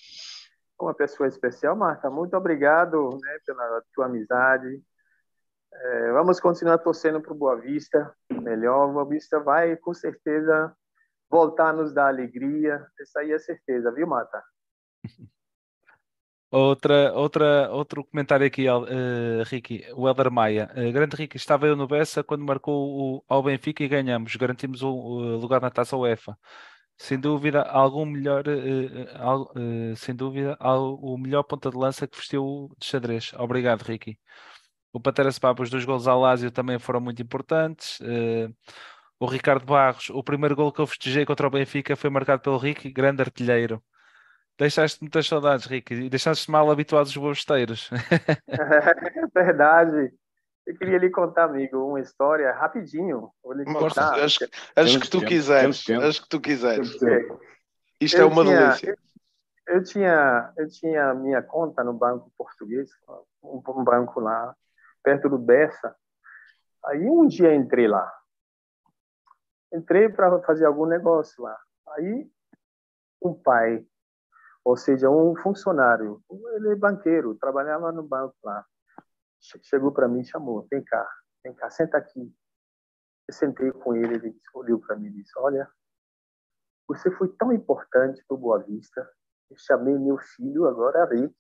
uma 0.81 0.95
pessoa 0.95 1.29
especial. 1.29 1.75
Marta, 1.75 2.11
muito 2.11 2.37
obrigado 2.37 3.19
né, 3.23 3.39
pela 3.47 3.83
tua 3.95 4.07
amizade. 4.07 4.83
É, 5.73 6.13
vamos 6.13 6.41
continuar 6.41 6.79
torcendo 6.79 7.21
para 7.21 7.33
o 7.33 7.37
Boa 7.37 7.57
Vista, 7.57 8.15
melhor. 8.31 8.89
O 8.89 8.93
Boa 8.93 9.09
Vista 9.09 9.41
vai, 9.41 9.77
com 9.77 9.93
certeza, 9.93 10.75
voltar 11.31 11.71
a 11.71 11.73
nos 11.73 11.93
dar 11.93 12.09
alegria. 12.09 12.87
Isso 13.01 13.19
aí 13.19 13.33
é 13.33 13.39
certeza, 13.39 13.93
viu, 13.93 14.07
Marta? 14.07 14.43
Outra, 16.59 17.13
outra, 17.13 17.71
outro 17.71 18.03
comentário 18.03 18.47
aqui, 18.47 18.67
uh, 18.67 19.43
Ricky, 19.45 19.85
o 19.95 20.09
Helder 20.09 20.31
Maia. 20.31 20.71
Uh, 20.75 20.91
grande 20.91 21.15
Ricky, 21.15 21.37
estava 21.37 21.67
eu 21.67 21.77
no 21.77 21.87
Bessa 21.87 22.25
quando 22.25 22.47
marcou 22.47 23.19
o, 23.19 23.25
ao 23.29 23.43
Benfica 23.43 23.85
e 23.85 23.89
ganhamos, 23.89 24.35
garantimos 24.37 24.83
o, 24.83 24.89
o 24.89 25.37
lugar 25.37 25.61
na 25.61 25.71
taça 25.71 25.95
UEFA. 25.99 26.35
Sem 26.97 27.21
dúvida, 27.21 27.63
algum 27.63 28.07
melhor, 28.07 28.45
uh, 28.49 29.97
sem 29.97 30.17
dúvida, 30.17 30.57
o 30.63 31.19
melhor 31.19 31.43
ponta 31.43 31.71
de 31.71 31.77
lança 31.77 32.07
que 32.09 32.17
vestiu 32.17 32.71
de 32.79 32.87
xadrez. 32.87 33.35
Obrigado, 33.35 33.83
Ricky. 33.83 34.19
O 34.95 35.01
Pantera 35.01 35.31
Papa, 35.39 35.63
os 35.63 35.71
dois 35.71 35.85
gols 35.85 36.07
ao 36.09 36.21
Lásio 36.21 36.51
também 36.51 36.79
foram 36.79 37.01
muito 37.03 37.21
importantes. 37.23 38.01
o 39.21 39.27
Ricardo 39.27 39.67
Barros, 39.67 40.09
o 40.11 40.23
primeiro 40.23 40.57
gol 40.57 40.73
que 40.73 40.81
eu 40.81 40.87
festejei 40.87 41.27
contra 41.27 41.47
o 41.47 41.51
Benfica 41.51 41.97
foi 41.97 42.11
marcado 42.11 42.43
pelo 42.43 42.57
Ricky, 42.59 42.91
grande 42.91 43.23
artilheiro. 43.23 43.83
Deixaste 44.59 45.03
muitas 45.03 45.27
saudades, 45.27 45.67
Rick, 45.67 45.93
e 45.95 46.09
deixaste 46.09 46.51
mal 46.51 46.71
habituados 46.71 47.11
os 47.11 47.17
bosteiros. 47.17 47.91
É 48.49 49.27
verdade. 49.45 50.13
Eu 50.67 50.77
queria 50.77 50.99
lhe 50.99 51.11
contar, 51.11 51.45
amigo, 51.45 51.77
uma 51.87 52.01
história 52.01 52.51
rapidinho. 52.53 53.31
Vou 53.43 53.53
lhe 53.53 53.65
contar. 53.65 54.15
Acho, 54.15 54.49
acho 54.75 55.01
que 55.01 55.11
tu 55.11 55.25
quiseres. 55.25 55.85
Acho 55.91 56.23
que 56.23 56.29
tu 56.29 56.41
quiseres. 56.41 56.91
Isto 58.01 58.17
é 58.19 58.23
Eu 58.23 58.29
uma 58.29 58.45
tinha- 58.45 58.61
delícia. 58.69 58.99
Eu 59.69 59.83
tinha, 59.83 60.53
eu 60.57 60.69
tinha 60.69 61.13
minha 61.15 61.43
conta 61.43 61.83
no 61.83 61.93
banco 61.93 62.33
português, 62.39 62.89
um, 63.43 63.61
um 63.69 63.85
banco 63.85 64.21
lá, 64.21 64.55
perto 65.03 65.29
do 65.29 65.39
Bessa. 65.39 65.95
Aí 66.85 67.05
um 67.05 67.27
dia 67.27 67.53
entrei 67.55 67.89
lá. 67.89 68.11
Entrei 69.75 70.09
para 70.09 70.41
fazer 70.43 70.67
algum 70.67 70.87
negócio 70.87 71.43
lá. 71.43 71.57
Aí 71.97 72.29
um 73.21 73.35
pai, 73.35 73.85
ou 74.67 74.77
seja, 74.77 75.09
um 75.09 75.37
funcionário, 75.37 76.21
ele 76.57 76.73
é 76.73 76.75
banqueiro, 76.75 77.37
trabalhava 77.37 77.93
no 77.93 78.03
banco 78.03 78.35
lá. 78.43 78.67
Che- 79.41 79.61
Chegou 79.63 79.93
para 79.93 80.09
mim 80.09 80.25
chamou: 80.25 80.67
vem 80.69 80.83
cá, 80.83 81.09
vem 81.45 81.55
cá, 81.55 81.71
senta 81.71 81.97
aqui. 81.97 82.35
Eu 83.29 83.33
sentei 83.33 83.71
com 83.71 83.95
ele, 83.95 84.17
ele 84.17 84.41
olhou 84.53 84.81
para 84.81 84.97
mim 84.97 85.07
e 85.07 85.13
disse: 85.13 85.31
Olha, 85.39 85.71
você 86.89 87.13
foi 87.13 87.29
tão 87.37 87.53
importante 87.53 88.25
para 88.27 88.35
o 88.35 88.39
Boa 88.39 88.59
Vista. 88.59 89.09
Eu 89.49 89.57
chamei 89.57 89.97
meu 89.97 90.19
filho 90.19 90.67
agora 90.67 91.05
Rick. 91.05 91.33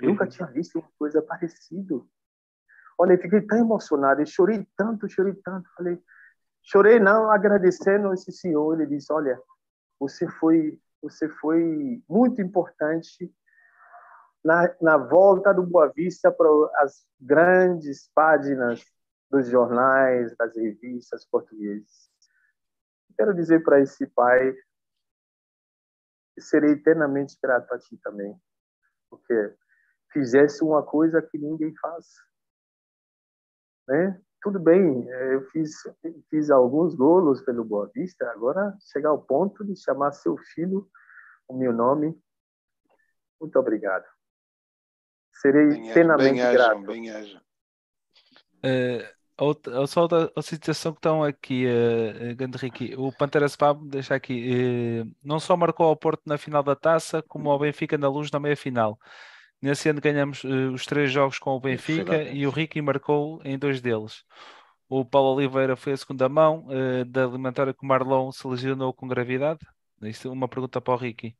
Nunca 0.00 0.26
tinha 0.26 0.48
visto 0.48 0.80
uma 0.80 0.90
coisa 0.98 1.22
parecida. 1.22 1.94
Olha, 2.98 3.12
eu 3.12 3.20
fiquei 3.20 3.42
tão 3.42 3.58
emocionado, 3.58 4.20
eu 4.20 4.26
chorei 4.26 4.66
tanto, 4.76 5.08
chorei 5.08 5.34
tanto. 5.44 5.70
Falei, 5.76 6.02
chorei 6.62 6.98
não, 6.98 7.30
agradecendo 7.30 8.12
esse 8.12 8.32
senhor. 8.32 8.74
Ele 8.74 8.86
disse, 8.96 9.12
olha, 9.12 9.40
você 10.00 10.26
foi, 10.26 10.80
você 11.02 11.28
foi 11.28 12.02
muito 12.08 12.40
importante 12.42 13.32
na, 14.44 14.74
na 14.80 14.96
volta 14.96 15.52
do 15.52 15.62
Boa 15.62 15.88
Vista 15.88 16.30
para 16.30 16.48
as 16.82 17.06
grandes 17.20 18.10
páginas 18.14 18.84
dos 19.30 19.48
jornais, 19.48 20.36
das 20.36 20.56
revistas 20.56 21.24
portuguesas. 21.26 22.10
Quero 23.16 23.34
dizer 23.34 23.62
para 23.62 23.80
esse 23.80 24.06
pai 24.06 24.52
que 26.34 26.40
serei 26.40 26.72
eternamente 26.72 27.38
grato 27.40 27.72
a 27.72 27.78
ti 27.78 27.96
também, 27.98 28.34
porque 29.08 29.56
fizesse 30.12 30.64
uma 30.64 30.82
coisa 30.82 31.22
que 31.22 31.38
ninguém 31.38 31.74
faz. 31.76 32.06
Né? 33.86 34.20
Tudo 34.42 34.58
bem, 34.58 35.06
eh, 35.08 35.34
eu 35.34 35.42
fiz, 35.50 35.70
fiz 36.30 36.50
alguns 36.50 36.94
golos 36.94 37.42
pelo 37.42 37.64
Boa 37.64 37.90
Vista, 37.94 38.30
agora 38.30 38.74
chegar 38.92 39.10
ao 39.10 39.20
ponto 39.20 39.64
de 39.64 39.76
chamar 39.76 40.12
seu 40.12 40.36
filho 40.54 40.88
o 41.46 41.54
meu 41.54 41.72
nome. 41.72 42.18
Muito 43.40 43.58
obrigado. 43.58 44.04
Serei 45.32 45.68
Bem, 45.68 45.90
eternamente 45.90 46.42
bem 46.42 46.52
grato. 46.52 46.82
bem 46.82 47.10
hajam. 47.10 47.40
Eh, 48.62 49.14
outra, 49.38 49.86
só 49.86 50.02
outra, 50.02 50.18
outra 50.20 50.42
situação 50.42 50.92
que 50.92 50.98
estão 50.98 51.24
aqui, 51.24 51.66
uh, 51.66 52.36
Grande 52.36 52.58
Ricky, 52.58 52.94
o 52.96 53.10
Pantera 53.12 53.48
Spab, 53.48 53.88
deixa 53.88 54.14
aqui, 54.14 54.52
eh, 54.52 55.04
não 55.22 55.40
só 55.40 55.56
marcou 55.56 55.86
ao 55.86 55.96
Porto 55.96 56.22
na 56.26 56.36
final 56.36 56.62
da 56.62 56.76
taça, 56.76 57.22
como 57.22 57.50
ao 57.50 57.58
Benfica 57.58 57.96
na 57.96 58.08
luz 58.08 58.30
na 58.30 58.38
meia-final. 58.38 58.98
Nesse 59.62 59.88
ano 59.88 60.00
ganhamos 60.00 60.44
eh, 60.44 60.48
os 60.48 60.86
três 60.86 61.12
jogos 61.12 61.38
com 61.38 61.50
o 61.50 61.60
Benfica 61.60 62.22
e 62.22 62.46
o 62.46 62.50
Ricky 62.50 62.80
marcou 62.80 63.40
em 63.44 63.58
dois 63.58 63.80
deles. 63.80 64.24
O 64.88 65.04
Paulo 65.04 65.36
Oliveira 65.36 65.76
foi 65.76 65.92
a 65.92 65.96
segunda 65.96 66.28
mão 66.28 66.66
eh, 66.70 67.04
da 67.04 67.22
eliminatória 67.22 67.74
que 67.74 67.84
o 67.84 67.86
Marlon 67.86 68.32
se 68.32 68.46
lesionou 68.46 68.92
com 68.92 69.06
gravidade. 69.06 69.60
Isto 70.02 70.28
é 70.28 70.30
uma 70.30 70.48
pergunta 70.48 70.80
para 70.80 70.94
o 70.94 70.96
Ricky. 70.96 71.36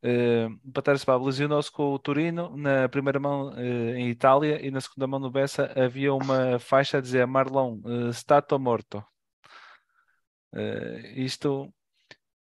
Uh, 0.00 0.46
o 0.64 0.72
Pantera 0.72 0.96
Spab 0.96 1.24
lesionou-se 1.24 1.72
com 1.72 1.92
o 1.92 1.98
Torino 1.98 2.56
na 2.56 2.88
primeira 2.88 3.18
mão 3.18 3.52
eh, 3.56 3.98
em 3.98 4.08
Itália 4.10 4.64
e 4.64 4.70
na 4.70 4.80
segunda 4.80 5.08
mão 5.08 5.18
no 5.18 5.28
Bessa 5.28 5.72
havia 5.74 6.14
uma 6.14 6.58
faixa 6.60 6.98
a 6.98 7.00
dizer 7.00 7.26
Marlon, 7.26 7.80
uh, 7.84 8.12
stato 8.12 8.58
morto. 8.60 9.04
Eh, 10.54 11.14
isto 11.16 11.72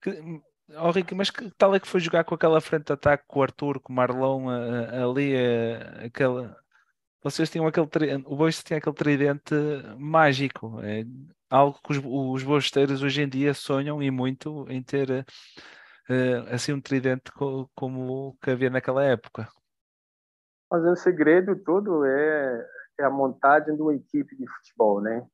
que, 0.01 0.11
oh, 0.77 0.91
Ricky, 0.91 1.15
mas 1.15 1.29
que 1.29 1.49
tal 1.57 1.73
é 1.75 1.79
que 1.79 1.87
foi 1.87 1.99
jogar 1.99 2.23
com 2.23 2.35
aquela 2.35 2.61
frente 2.61 2.85
de 2.85 2.93
ataque 2.93 3.23
com 3.27 3.39
o 3.39 3.43
Arthur, 3.43 3.79
com 3.79 3.91
o 3.91 3.95
Marlon 3.95 4.49
ali, 4.49 5.33
aquela 6.05 6.55
vocês 7.23 7.49
tinham 7.49 7.65
aquele 7.65 7.87
o 8.25 8.35
Bois 8.35 8.61
tinha 8.61 8.77
aquele 8.77 8.95
tridente 8.95 9.55
mágico, 9.97 10.81
é 10.81 11.05
algo 11.49 11.79
que 11.81 11.93
os, 11.93 12.43
os 12.43 13.01
hoje 13.01 13.21
em 13.21 13.29
dia 13.29 13.53
sonham 13.53 14.03
e 14.03 14.11
muito 14.11 14.65
em 14.69 14.83
ter 14.83 15.25
eh, 16.09 16.43
assim 16.51 16.73
um 16.73 16.81
tridente 16.81 17.31
co- 17.31 17.69
como 17.73 18.29
o 18.29 18.33
que 18.41 18.51
havia 18.51 18.69
naquela 18.69 19.05
época. 19.05 19.47
Mas 20.69 20.83
o 20.83 20.95
segredo 20.97 21.55
todo 21.55 22.03
é, 22.03 22.67
é 22.99 23.03
a 23.05 23.09
montagem 23.09 23.73
de 23.73 23.81
uma 23.81 23.95
equipe 23.95 24.35
de 24.35 24.45
futebol, 24.45 24.99
né? 24.99 25.25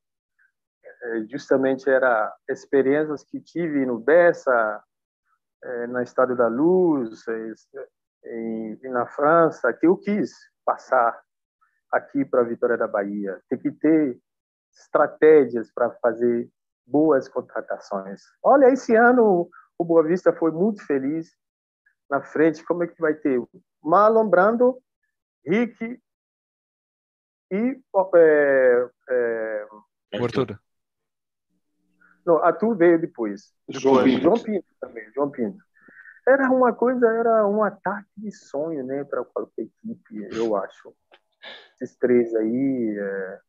É, 1.01 1.25
justamente 1.27 1.89
era 1.89 2.31
experiências 2.47 3.23
que 3.23 3.39
tive 3.39 3.85
no 3.85 3.97
Bessa, 3.97 4.83
é, 5.63 5.87
na 5.87 6.03
Estádio 6.03 6.35
da 6.35 6.47
Luz, 6.47 7.27
é, 7.27 7.53
em, 8.25 8.79
e 8.83 8.89
na 8.89 9.05
França, 9.05 9.73
que 9.73 9.87
eu 9.87 9.97
quis 9.97 10.31
passar 10.65 11.19
aqui 11.91 12.23
para 12.23 12.41
a 12.41 12.45
Vitória 12.45 12.77
da 12.77 12.87
Bahia. 12.87 13.41
Tem 13.49 13.57
que 13.57 13.71
ter 13.71 14.19
estratégias 14.73 15.71
para 15.71 15.91
fazer 16.01 16.49
boas 16.85 17.27
contratações. 17.27 18.21
Olha, 18.43 18.71
esse 18.71 18.95
ano 18.95 19.49
o 19.77 19.85
Boa 19.85 20.03
Vista 20.03 20.33
foi 20.33 20.51
muito 20.51 20.85
feliz 20.85 21.29
na 22.09 22.21
frente. 22.21 22.63
Como 22.65 22.83
é 22.83 22.87
que 22.87 22.99
vai 22.99 23.13
ter? 23.13 23.41
Marlon 23.81 24.27
Brando, 24.27 24.77
Rick 25.45 26.01
e 27.51 27.81
é, 28.15 28.89
é, 29.09 29.67
Arthur. 30.21 30.59
Não, 32.25 32.37
Arthur 32.43 32.75
veio 32.75 32.99
depois. 32.99 33.53
João 33.69 34.03
Pinto. 34.03 34.21
João 34.23 34.35
Pinto 34.43 34.67
também, 34.79 35.03
João 35.13 35.29
Pinto. 35.29 35.63
Era 36.27 36.49
uma 36.51 36.73
coisa, 36.73 37.07
era 37.07 37.47
um 37.47 37.63
ataque 37.63 38.07
de 38.17 38.31
sonho, 38.31 38.83
né, 38.85 39.03
para 39.03 39.23
qualquer 39.25 39.63
equipe, 39.63 40.27
eu 40.35 40.55
acho. 40.55 40.93
Esses 41.81 41.97
três 41.97 42.35
aí, 42.35 42.97
é, 42.99 43.39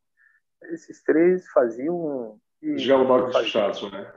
esses 0.72 1.02
três 1.02 1.46
faziam. 1.50 2.38
e- 2.62 2.78
Jogavam 2.78 3.08
balcos 3.08 3.32
faziam- 3.32 3.44
fechados, 3.44 3.82
não 3.92 3.98
é? 3.98 4.12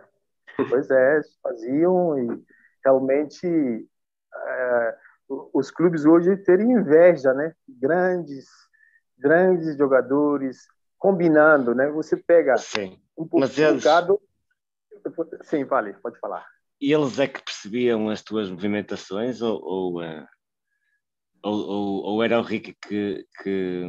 Pois 0.70 0.90
é, 0.92 1.22
faziam 1.42 2.18
e 2.20 2.44
realmente 2.86 3.90
é, 4.36 4.98
os 5.54 5.72
clubes 5.72 6.06
hoje 6.06 6.38
terem 6.38 6.72
inveja, 6.74 7.34
né? 7.34 7.54
Grandes, 7.68 8.46
grandes 9.18 9.76
jogadores 9.78 10.68
combinando, 10.98 11.74
né? 11.74 11.90
Você 11.90 12.16
pega 12.16 12.56
Sim. 12.58 13.00
um 13.18 13.24
pouco 13.28 13.40
Mas 13.40 13.58
eles-. 13.58 13.84
Sim, 15.44 15.66
vale, 15.66 15.94
pode 15.94 16.20
falar. 16.20 16.46
E 16.82 16.92
eles 16.92 17.20
é 17.20 17.28
que 17.28 17.44
percebiam 17.44 18.10
as 18.10 18.22
tuas 18.22 18.50
movimentações 18.50 19.42
ou, 19.42 19.62
ou, 19.64 20.04
eh, 20.04 20.28
ou, 21.42 21.54
ou- 21.54 22.04
ou 22.04 22.24
era 22.24 22.40
o 22.40 22.44
Ricky 22.44 22.74
que, 22.74 23.26
que, 23.42 23.84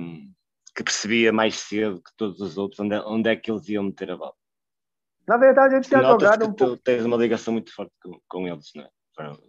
que 0.74 0.84
percebia 0.84 1.32
mais 1.32 1.56
cedo 1.56 2.02
que 2.02 2.10
todos 2.16 2.40
os 2.40 2.56
outros 2.56 2.80
onde, 2.80 2.94
é- 2.94 3.02
onde 3.02 3.30
é 3.30 3.36
que 3.36 3.50
eles 3.50 3.68
iam 3.68 3.84
meter 3.84 4.10
a 4.10 4.16
bola? 4.16 4.34
Na 5.26 5.36
verdade, 5.36 5.76
eu 5.76 5.80
tinha 5.80 6.02
Notas 6.02 6.30
jogado 6.30 6.44
um 6.44 6.52
tu 6.52 6.66
pouco. 6.66 6.76
tens 6.82 7.04
uma 7.04 7.16
ligação 7.16 7.52
muito 7.54 7.74
forte 7.74 7.92
com, 8.02 8.20
com 8.28 8.46
eles, 8.48 8.70
não 8.74 8.84
é? 8.84 8.90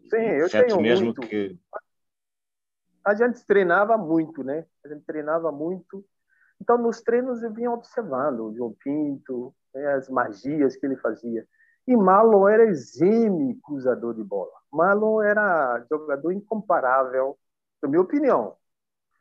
Sim, 0.09 0.17
eu 0.17 0.49
tenho 0.49 0.81
mesmo 0.81 1.05
muito. 1.07 1.21
que 1.21 1.57
A 3.03 3.13
gente 3.13 3.45
treinava 3.45 3.97
muito, 3.97 4.43
né? 4.43 4.65
A 4.83 4.87
gente 4.87 5.05
treinava 5.05 5.51
muito. 5.51 6.03
Então, 6.61 6.77
nos 6.77 7.01
treinos 7.01 7.43
eu 7.43 7.53
vinha 7.53 7.69
observando 7.71 8.45
o 8.47 8.55
João 8.55 8.73
Pinto, 8.83 9.53
né, 9.75 9.93
as 9.93 10.09
magias 10.09 10.75
que 10.75 10.85
ele 10.85 10.95
fazia. 10.95 11.45
E 11.87 11.95
Marlon 11.95 12.47
era 12.47 12.63
exímio 12.65 13.59
cruzador 13.63 14.15
de 14.15 14.23
bola. 14.23 14.51
Marlon 14.71 15.21
era 15.21 15.85
jogador 15.89 16.31
incomparável, 16.31 17.37
na 17.83 17.89
minha 17.89 18.01
opinião. 18.01 18.55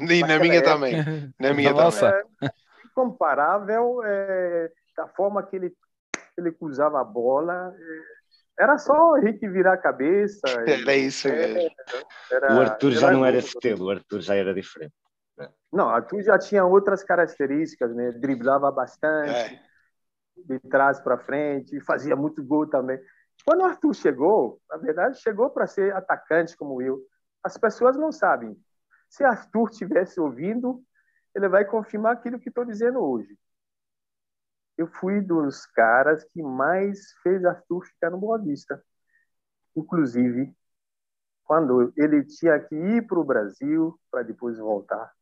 E 0.01 0.20
na 0.22 0.39
minha 0.39 0.55
época- 0.55 0.72
também. 0.72 1.35
Na 1.39 1.52
minha 1.52 1.72
Nossa. 1.72 2.10
também. 2.10 2.24
É, 2.43 2.51
incomparável 2.86 4.01
é, 4.05 4.70
da 4.97 5.06
forma 5.09 5.43
que 5.43 5.56
ele, 5.56 5.76
ele 6.39 6.52
cruzava 6.52 7.01
a 7.01 7.05
bola. 7.05 7.74
é, 7.76 8.14
era 8.62 8.78
só 8.78 9.10
o 9.10 9.18
Henrique 9.18 9.48
virar 9.48 9.74
a 9.74 9.76
cabeça. 9.76 10.40
Era 10.48 10.94
isso 10.97 11.28
mesmo. 11.28 11.70
Era- 12.31 12.55
o 12.55 12.60
Arthur 12.60 12.93
já 12.93 13.10
não 13.10 13.26
era 13.26 13.36
esse 13.36 13.56
o 13.74 13.90
Arthur 13.90 14.20
já 14.20 14.36
era 14.36 14.55
diferente. 14.55 14.94
Não, 15.72 15.89
Arthur 15.89 16.22
já 16.22 16.39
tinha 16.39 16.64
outras 16.64 17.02
características, 17.02 17.93
né? 17.97 18.12
Driblava 18.12 18.70
bastante, 18.70 19.31
É. 19.31 19.60
de 20.36 20.59
trás 20.61 21.01
para 21.01 21.19
frente, 21.19 21.81
fazia 21.81 22.16
muito 22.16 22.44
gol 22.44 22.66
também. 22.66 22.98
Quando 23.44 23.61
o 23.61 23.65
Arthur 23.65 23.94
chegou, 23.94 24.61
na 24.69 24.77
verdade, 24.77 25.20
chegou 25.20 25.51
para 25.51 25.66
ser 25.66 25.94
atacante 25.94 26.56
como 26.56 26.81
eu. 26.81 27.01
As 27.43 27.59
pessoas 27.59 27.97
não 27.97 28.12
sabem. 28.12 28.56
Se 29.09 29.24
Arthur 29.24 29.70
estivesse 29.70 30.20
ouvindo, 30.20 30.82
ele 31.35 31.48
vai 31.48 31.65
confirmar 31.65 32.12
aquilo 32.15 32.39
que 32.39 32.48
estou 32.48 32.65
dizendo 32.65 33.01
hoje. 33.01 33.36
Eu 34.77 34.86
fui 34.86 35.20
dos 35.20 35.66
caras 35.66 36.24
que 36.24 36.43
mais 36.43 37.12
fez 37.23 37.44
Arthur 37.44 37.85
ficar 37.86 38.11
no 38.11 38.19
Boa 38.19 38.39
Vista. 38.39 38.82
Inclusive, 39.77 40.55
quando 41.44 41.93
ele 41.97 42.24
tinha 42.24 42.59
que 42.59 42.74
ir 42.74 43.06
para 43.06 43.19
o 43.19 43.24
Brasil 43.24 43.98
para 44.11 44.23
depois 44.23 44.59
voltar, 44.59 45.12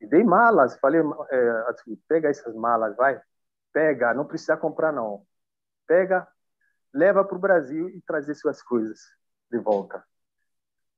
E 0.00 0.06
dei 0.06 0.24
malas, 0.24 0.78
falei, 0.80 1.00
é, 1.30 1.50
assim, 1.68 1.96
pega 2.08 2.28
essas 2.28 2.54
malas, 2.56 2.96
vai, 2.96 3.20
pega, 3.72 4.14
não 4.14 4.24
precisa 4.24 4.56
comprar 4.56 4.92
não. 4.92 5.24
Pega, 5.86 6.26
leva 6.92 7.24
para 7.24 7.36
o 7.36 7.40
Brasil 7.40 7.88
e 7.88 8.00
trazer 8.02 8.34
suas 8.34 8.62
coisas 8.62 9.00
de 9.50 9.58
volta. 9.58 10.04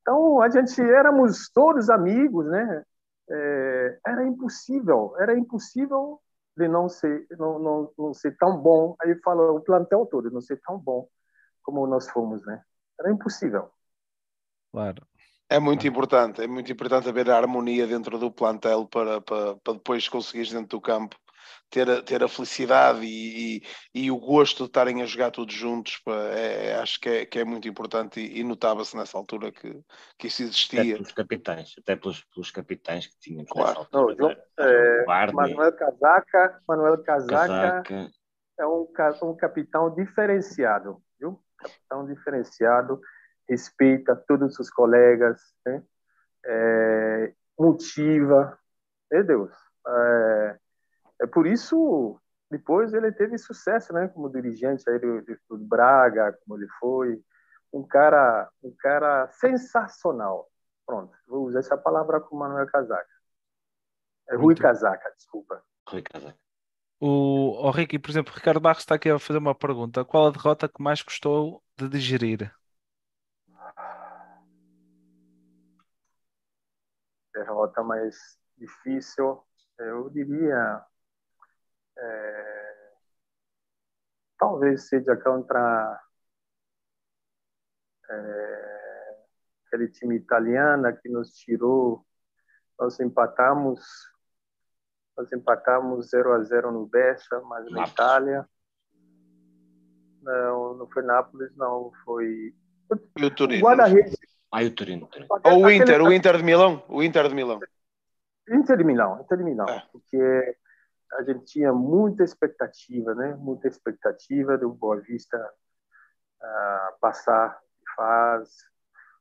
Então, 0.03 0.41
a 0.43 0.49
gente 0.51 0.81
éramos 0.81 1.49
todos 1.51 1.89
amigos, 1.89 2.47
né? 2.47 2.85
É, 3.31 3.99
era 4.07 4.27
impossível, 4.27 5.15
era 5.19 5.37
impossível 5.37 6.21
de 6.55 6.69
não 6.69 6.91
ser, 6.91 7.27
não, 7.39 7.59
não, 7.59 7.93
não 7.97 8.15
ser 8.15 8.37
tão 8.37 8.59
bom. 8.59 8.95
Aí 9.03 9.15
fala 9.23 9.53
o 9.53 9.61
plantel 9.61 10.07
todo, 10.07 10.31
não 10.31 10.43
ser 10.43 10.61
tão 10.61 10.79
bom 10.79 11.09
como 11.63 11.87
nós 11.87 12.09
fomos, 12.11 12.45
né? 12.45 12.63
Era 13.01 13.11
impossível. 13.11 13.71
Claro. 14.71 15.07
É 15.49 15.59
muito 15.59 15.87
importante, 15.87 16.43
é 16.43 16.47
muito 16.47 16.71
importante 16.71 17.09
haver 17.09 17.31
a 17.31 17.37
harmonia 17.37 17.87
dentro 17.87 18.19
do 18.19 18.31
plantel 18.31 18.87
para, 18.87 19.21
para, 19.21 19.57
para 19.57 19.75
depois 19.75 20.09
conseguires 20.09 20.53
dentro 20.53 20.79
do 20.79 20.81
campo 20.81 21.17
ter 21.71 21.89
a, 21.89 22.03
ter 22.03 22.23
a 22.23 22.29
felicidade 22.29 23.05
e, 23.05 23.57
e, 23.57 23.63
e, 23.95 24.11
o 24.11 24.19
gosto 24.19 24.65
de 24.65 24.69
estarem 24.69 25.03
a 25.03 25.07
jogar 25.07 25.31
todos 25.31 25.55
juntos, 25.55 25.99
pá, 26.05 26.13
é, 26.33 26.69
é, 26.69 26.75
acho 26.77 27.01
que 27.01 27.09
é, 27.09 27.27
que 27.27 27.39
é 27.39 27.45
muito 27.45 27.69
importante 27.69 28.21
e, 28.21 28.41
e 28.41 28.45
notava-se 28.45 28.97
nessa 28.97 29.17
altura 29.17 29.51
que, 29.51 29.81
que 30.19 30.27
isso 30.29 30.43
existia. 30.43 30.81
Até 30.81 30.93
pelos 30.95 31.13
capitães, 31.13 31.75
até 31.79 31.97
pelos, 31.97 32.25
pelos 32.25 32.51
capitães 32.51 33.07
que 33.07 33.19
tínhamos 33.19 33.51
claro. 33.51 33.69
nessa 33.69 33.81
altura. 33.81 34.17
Não, 34.19 34.65
é, 34.65 35.33
Manuel 35.33 35.73
Casaca, 35.73 36.61
Manuel 36.69 37.03
Casaca, 37.03 37.83
Casaca, 37.83 38.11
é 38.59 38.67
um, 38.67 38.87
um 39.23 39.37
capitão 39.37 39.95
diferenciado, 39.95 41.03
viu? 41.19 41.41
Capitão 41.59 42.07
diferenciado, 42.07 43.01
respeita 43.49 44.15
todos 44.15 44.59
os 44.59 44.71
colegas, 44.71 45.41
né? 45.67 45.83
é, 46.47 47.33
motiva, 47.59 48.59
meu 49.11 49.25
Deus, 49.25 49.53
é, 49.87 50.59
é 51.25 51.27
por 51.27 51.47
isso, 51.47 52.21
depois 52.51 52.93
ele 52.93 53.11
teve 53.11 53.39
sucesso, 53.39 53.95
né, 53.95 54.09
como 54.09 54.29
dirigente 54.29 54.89
aí 54.89 54.99
do, 54.99 55.23
do 55.49 55.59
Braga, 55.59 56.39
como 56.45 56.59
ele 56.59 56.69
foi, 56.79 57.19
um 57.73 57.83
cara, 57.83 58.51
um 58.63 58.75
cara 58.79 59.27
sensacional. 59.33 60.51
Pronto, 60.87 61.17
vou 61.27 61.47
usar 61.47 61.61
essa 61.61 61.79
palavra 61.79 62.21
com 62.21 62.37
o 62.37 62.39
Manuel 62.39 62.67
Casaca. 62.67 63.09
É 64.29 64.37
Rui 64.37 64.55
Casaca, 64.55 65.11
desculpa. 65.17 65.63
Rui 65.89 66.03
Casaca. 66.03 66.39
O, 67.01 67.67
o 67.67 67.71
Ricky, 67.71 67.99
por 67.99 68.11
exemplo, 68.11 68.35
Ricardo 68.35 68.61
Barros 68.61 68.83
está 68.83 68.97
aqui 68.97 69.09
a 69.09 69.19
fazer 69.19 69.39
uma 69.39 69.55
pergunta. 69.55 70.05
Qual 70.05 70.27
a 70.27 70.31
derrota 70.31 70.69
que 70.69 70.83
mais 70.83 71.01
gostou 71.01 71.63
de 71.77 71.89
digerir? 71.89 72.55
Derrota 77.33 77.83
mais 77.83 78.39
difícil, 78.59 79.43
eu 79.79 80.11
diria 80.11 80.85
é, 81.97 82.93
talvez 84.39 84.89
seja 84.89 85.17
contra 85.17 86.01
é, 88.11 89.17
aquele 89.67 89.89
time 89.89 90.17
italiano 90.17 90.97
que 90.97 91.09
nos 91.09 91.33
tirou. 91.35 92.05
Nós 92.79 92.99
empatamos, 93.01 93.81
nós 95.17 95.33
empatamos 95.33 96.11
0 96.11 96.33
a 96.33 96.43
0 96.43 96.73
no 96.73 96.87
Bessa, 96.87 97.41
mas 97.43 97.71
na 97.71 97.87
Itália. 97.87 98.49
Não, 100.23 100.75
não 100.75 100.91
foi 100.91 101.03
Nápoles, 101.03 101.55
não, 101.57 101.93
foi. 102.05 102.55
E 103.17 103.25
o 103.25 103.31
Turino. 103.35 103.63
Guarda-redes. 103.63 104.17
Ah, 104.51 104.63
o 104.63 104.71
Turino. 104.71 105.09
Ou 105.45 105.65
o 105.65 105.71
Inter, 105.71 106.03
o 106.03 106.13
Inter 106.13 106.37
de 106.37 106.43
Milão. 106.43 106.85
O 106.89 107.03
Inter 107.03 107.29
de 107.29 107.35
Milão. 107.35 107.61
Inter 108.49 108.77
de 108.77 108.85
Milão, 108.85 109.21
Inter 109.21 109.39
de 109.39 109.45
Milão. 109.45 109.69
É. 109.69 109.87
Porque 109.91 110.57
a 111.15 111.23
gente 111.23 111.45
tinha 111.45 111.73
muita 111.73 112.25
expectativa, 112.25 113.15
né? 113.15 113.35
Muita 113.35 113.69
expectativa 113.69 114.59
do 114.59 114.73
Boa 114.73 115.01
Vista 115.01 115.37
uh, 115.39 116.99
passar 117.01 117.61
de 117.81 117.95
fase. 117.95 118.53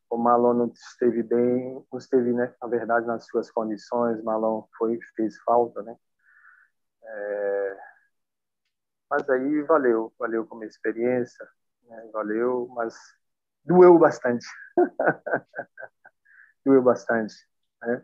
O 0.09 0.17
Malon 0.17 0.53
não 0.53 0.67
esteve 0.67 1.23
bem, 1.23 1.85
não 1.91 1.97
esteve, 1.97 2.33
né? 2.33 2.53
Na 2.61 2.67
verdade, 2.67 3.05
nas 3.05 3.25
suas 3.25 3.51
condições, 3.51 4.23
Malon 4.23 4.63
foi 4.77 4.99
fez 5.15 5.39
falta, 5.41 5.81
né? 5.81 5.95
É... 7.03 7.77
Mas 9.09 9.29
aí 9.29 9.61
valeu, 9.63 10.13
valeu 10.17 10.45
como 10.45 10.63
experiência, 10.63 11.47
né? 11.83 12.09
valeu, 12.11 12.67
mas 12.75 12.95
doeu 13.63 13.97
bastante, 13.99 14.45
doeu 16.65 16.81
bastante, 16.81 17.35
né? 17.81 18.01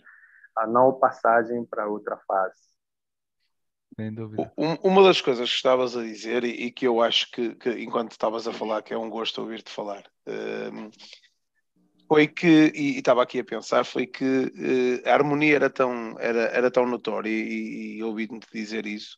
A 0.56 0.68
não 0.68 1.00
passagem 1.00 1.66
para 1.66 1.88
outra 1.88 2.18
fase. 2.28 2.69
Sem 4.00 4.14
dúvida. 4.14 4.52
Uma 4.56 5.04
das 5.04 5.20
coisas 5.20 5.50
que 5.50 5.56
estavas 5.58 5.98
a 5.98 6.02
dizer 6.02 6.46
e, 6.46 6.72
que 6.72 6.88
eu 6.88 7.02
acho 7.02 7.30
que, 7.32 7.54
que, 7.56 7.70
enquanto 7.70 8.12
estavas 8.12 8.48
a 8.48 8.54
falar, 8.54 8.82
que 8.82 8.94
é 8.94 8.98
um 8.98 9.10
gosto 9.10 9.42
ouvir-te 9.42 9.70
falar, 9.70 10.10
um, 10.26 10.90
foi 12.08 12.26
que, 12.26 12.72
e, 12.74 12.98
estava 12.98 13.22
aqui 13.22 13.40
a 13.40 13.44
pensar, 13.44 13.84
foi 13.84 14.08
que 14.08 14.24
uh, 14.24 15.10
a 15.10 15.14
harmonia 15.14 15.54
era 15.54 15.70
tão, 15.70 16.18
era, 16.18 16.44
era 16.44 16.72
tão 16.72 16.86
notória 16.86 17.30
e, 17.30 17.98
e 17.98 18.04
ouvi-te 18.04 18.40
dizer 18.54 18.86
isso, 18.86 19.18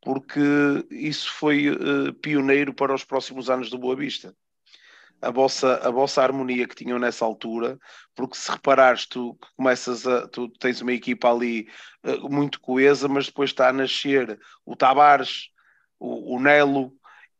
porque 0.00 0.40
isso 0.92 1.32
foi 1.32 1.68
uh, 1.68 2.14
pioneiro 2.22 2.72
para 2.72 2.94
os 2.94 3.04
próximos 3.04 3.50
anos 3.50 3.68
do 3.68 3.78
Boa 3.78 3.96
Vista 3.96 4.32
a 5.20 5.30
vossa, 5.30 5.76
a 5.76 5.90
vossa 5.90 6.22
harmonia 6.22 6.66
que 6.66 6.74
tinham 6.74 6.98
nessa 6.98 7.24
altura, 7.24 7.78
porque 8.14 8.36
se 8.36 8.50
reparares, 8.50 9.06
tu 9.06 9.38
começas 9.56 10.06
a, 10.06 10.26
tu 10.28 10.48
tens 10.48 10.80
uma 10.80 10.92
equipa 10.92 11.30
ali 11.30 11.68
uh, 12.04 12.30
muito 12.30 12.60
coesa, 12.60 13.08
mas 13.08 13.26
depois 13.26 13.50
está 13.50 13.68
a 13.68 13.72
nascer 13.72 14.38
o 14.64 14.74
Tavares, 14.76 15.50
o, 15.98 16.36
o 16.36 16.40
Nelo, 16.40 16.92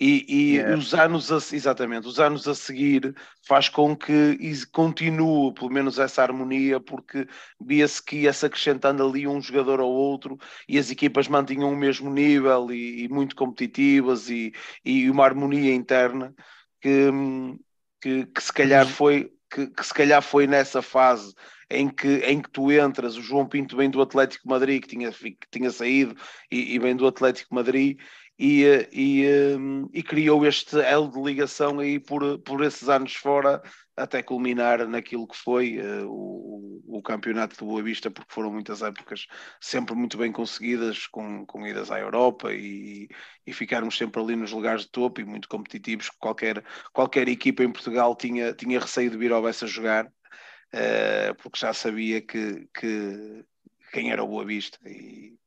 e, 0.02 0.24
e 0.28 0.56
yeah. 0.56 0.78
os 0.78 0.94
anos 0.94 1.30
a, 1.30 1.36
exatamente, 1.54 2.08
os 2.08 2.18
anos 2.18 2.48
a 2.48 2.54
seguir 2.54 3.14
faz 3.46 3.68
com 3.68 3.94
que 3.94 4.38
continue 4.72 5.52
pelo 5.52 5.70
menos 5.70 5.98
essa 5.98 6.22
harmonia, 6.22 6.80
porque 6.80 7.28
via-se 7.60 8.02
que 8.02 8.20
ia-se 8.20 8.46
acrescentando 8.46 9.06
ali 9.06 9.28
um 9.28 9.42
jogador 9.42 9.78
ao 9.78 9.90
outro 9.90 10.38
e 10.66 10.78
as 10.78 10.90
equipas 10.90 11.28
mantinham 11.28 11.70
o 11.70 11.76
mesmo 11.76 12.10
nível 12.10 12.72
e, 12.72 13.04
e 13.04 13.08
muito 13.10 13.36
competitivas 13.36 14.30
e, 14.30 14.54
e 14.82 15.10
uma 15.10 15.26
harmonia 15.26 15.74
interna 15.74 16.34
que, 16.80 17.10
hum, 17.10 17.58
que, 18.00 18.26
que 18.26 18.42
se 18.42 18.52
calhar 18.52 18.86
foi 18.86 19.32
que, 19.50 19.66
que, 19.66 19.84
se 19.84 19.92
calhar 19.92 20.22
foi 20.22 20.46
nessa 20.46 20.80
fase 20.80 21.34
em 21.68 21.88
que, 21.88 22.18
em 22.18 22.40
que 22.40 22.50
tu 22.50 22.70
entras, 22.72 23.16
o 23.16 23.22
João 23.22 23.46
Pinto 23.46 23.76
vem 23.76 23.90
do 23.90 24.02
Atlético 24.02 24.48
Madrid, 24.48 24.82
que 24.82 24.88
tinha, 24.88 25.12
que 25.12 25.36
tinha 25.50 25.70
saído, 25.70 26.16
e, 26.50 26.74
e 26.74 26.78
vem 26.78 26.96
do 26.96 27.06
Atlético 27.06 27.54
Madrid, 27.54 27.98
e, 28.42 28.88
e, 28.90 29.56
um, 29.58 29.90
e, 29.92 30.02
criou 30.02 30.46
este 30.46 30.80
elo 30.80 31.10
de 31.10 31.20
ligação 31.20 31.78
aí 31.78 32.00
por, 32.00 32.38
por 32.38 32.64
esses 32.64 32.88
anos 32.88 33.12
fora, 33.14 33.62
até 33.94 34.22
culminar 34.22 34.88
naquilo 34.88 35.28
que 35.28 35.36
foi 35.36 35.78
uh, 35.78 36.08
o, 36.08 36.82
o 36.86 37.02
campeonato 37.02 37.54
de 37.54 37.62
Boa 37.62 37.82
Vista, 37.82 38.10
porque 38.10 38.32
foram 38.32 38.50
muitas 38.50 38.80
épocas 38.80 39.26
sempre 39.60 39.94
muito 39.94 40.16
bem 40.16 40.32
conseguidas, 40.32 41.06
com, 41.06 41.44
com 41.44 41.66
idas 41.66 41.90
à 41.90 42.00
Europa 42.00 42.50
e, 42.54 43.08
e 43.46 43.52
ficarmos 43.52 43.98
sempre 43.98 44.22
ali 44.22 44.34
nos 44.34 44.52
lugares 44.52 44.84
de 44.84 44.90
topo 44.90 45.20
e 45.20 45.24
muito 45.24 45.46
competitivos. 45.46 46.08
Qualquer, 46.08 46.64
qualquer 46.94 47.28
equipa 47.28 47.62
em 47.62 47.70
Portugal 47.70 48.16
tinha, 48.16 48.54
tinha 48.54 48.80
receio 48.80 49.10
de 49.10 49.18
vir 49.18 49.32
ao 49.32 49.42
Bessa 49.42 49.66
jogar, 49.66 50.06
uh, 50.06 51.34
porque 51.42 51.58
já 51.58 51.74
sabia 51.74 52.22
que, 52.22 52.66
que 52.72 53.44
quem 53.92 54.10
era 54.10 54.24
o 54.24 54.28
Boa 54.28 54.46
Vista. 54.46 54.78
E, 54.88 55.38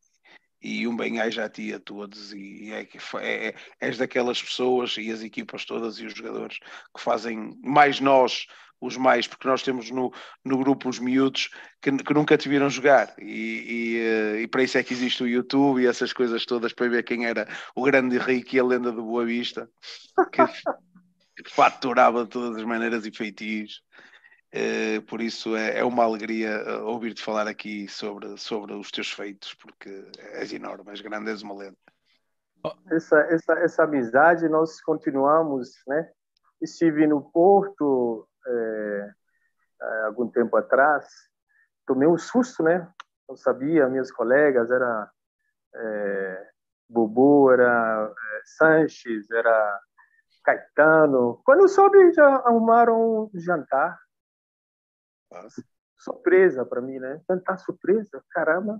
e 0.63 0.87
um 0.87 0.95
bem 0.95 1.19
já 1.29 1.49
ti 1.49 1.73
a 1.73 1.79
todos 1.79 2.33
e 2.33 2.71
é, 2.71 2.87
é, 3.19 3.47
é, 3.47 3.55
és 3.81 3.97
daquelas 3.97 4.41
pessoas 4.41 4.95
e 4.97 5.11
as 5.11 5.21
equipas 5.21 5.65
todas 5.65 5.99
e 5.99 6.05
os 6.05 6.13
jogadores 6.13 6.59
que 6.95 7.01
fazem 7.01 7.59
mais 7.61 7.99
nós 7.99 8.47
os 8.85 8.97
mais, 8.97 9.25
porque 9.25 9.47
nós 9.47 9.63
temos 9.63 9.89
no, 9.89 10.13
no 10.43 10.57
grupo 10.57 10.89
os 10.89 10.99
miúdos 10.99 11.49
que, 11.81 11.91
que 11.91 12.13
nunca 12.13 12.37
te 12.37 12.49
viram 12.49 12.69
jogar. 12.69 13.13
E, 13.17 13.23
e, 13.23 13.97
eh, 13.99 14.41
e, 14.41 14.47
para 14.47 14.63
isso 14.63 14.77
é 14.77 14.83
que 14.83 14.93
existe 14.93 15.23
o 15.23 15.27
YouTube 15.27 15.81
e 15.81 15.87
essas 15.87 16.11
coisas 16.11 16.45
todas 16.45 16.73
para 16.73 16.89
ver 16.89 17.03
quem 17.03 17.25
era 17.25 17.47
o 17.75 17.83
grande 17.83 18.17
Henrique 18.17 18.57
e 18.57 18.59
a 18.59 18.63
lenda 18.63 18.91
do 18.91 19.03
Boa 19.03 19.25
Vista 19.25 19.69
que, 20.31 20.41
que 21.43 21.49
faturava 21.49 22.25
de 22.25 22.29
todas 22.29 22.57
as 22.57 22.63
maneiras 22.65 23.05
e 23.05 23.11
feitios. 23.11 23.81
Uh, 23.81 24.12
por 25.07 25.19
isso 25.19 25.55
é, 25.55 25.79
é, 25.79 25.83
uma 25.83 26.03
alegria 26.03 26.49
eh, 26.49 26.77
ouvir-te 26.81 27.23
falar 27.23 27.47
aqui 27.47 27.87
sobre, 27.87 28.37
sobre 28.37 28.73
os 28.73 28.91
teus 28.91 29.11
feitos, 29.11 29.55
porque 29.55 30.07
és 30.33 30.53
enorme, 30.53 30.91
és 30.91 31.01
grande, 31.01 31.31
és 31.31 31.41
uma 31.41 31.55
lenda. 31.55 31.77
Essa, 32.91 33.19
essa, 33.31 33.53
essa 33.53 33.83
amizade 33.83 34.47
nós 34.47 34.79
continuamos, 34.79 35.81
né? 35.87 36.07
Estive 36.61 37.07
no 37.07 37.21
Porto 37.31 38.27
é, 38.47 39.11
algum 40.05 40.29
tempo 40.29 40.55
atrás, 40.55 41.07
tomei 41.85 42.07
um 42.07 42.17
susto, 42.17 42.61
né? 42.61 42.87
Não 43.27 43.35
sabia, 43.35 43.89
meus 43.89 44.11
colegas, 44.11 44.69
era 44.69 45.11
é, 45.75 46.47
Bobo, 46.87 47.51
era 47.51 48.07
é, 48.07 48.41
Sanches, 48.45 49.29
era 49.31 49.79
Caetano. 50.43 51.41
Quando 51.43 51.61
eu 51.61 51.67
soube, 51.67 52.13
já 52.13 52.27
arrumaram 52.27 53.23
um 53.23 53.31
jantar 53.33 53.97
surpresa 55.97 56.65
para 56.65 56.81
mim, 56.81 56.99
né? 56.99 57.21
Tanta 57.27 57.57
surpresa, 57.57 58.23
caramba. 58.31 58.79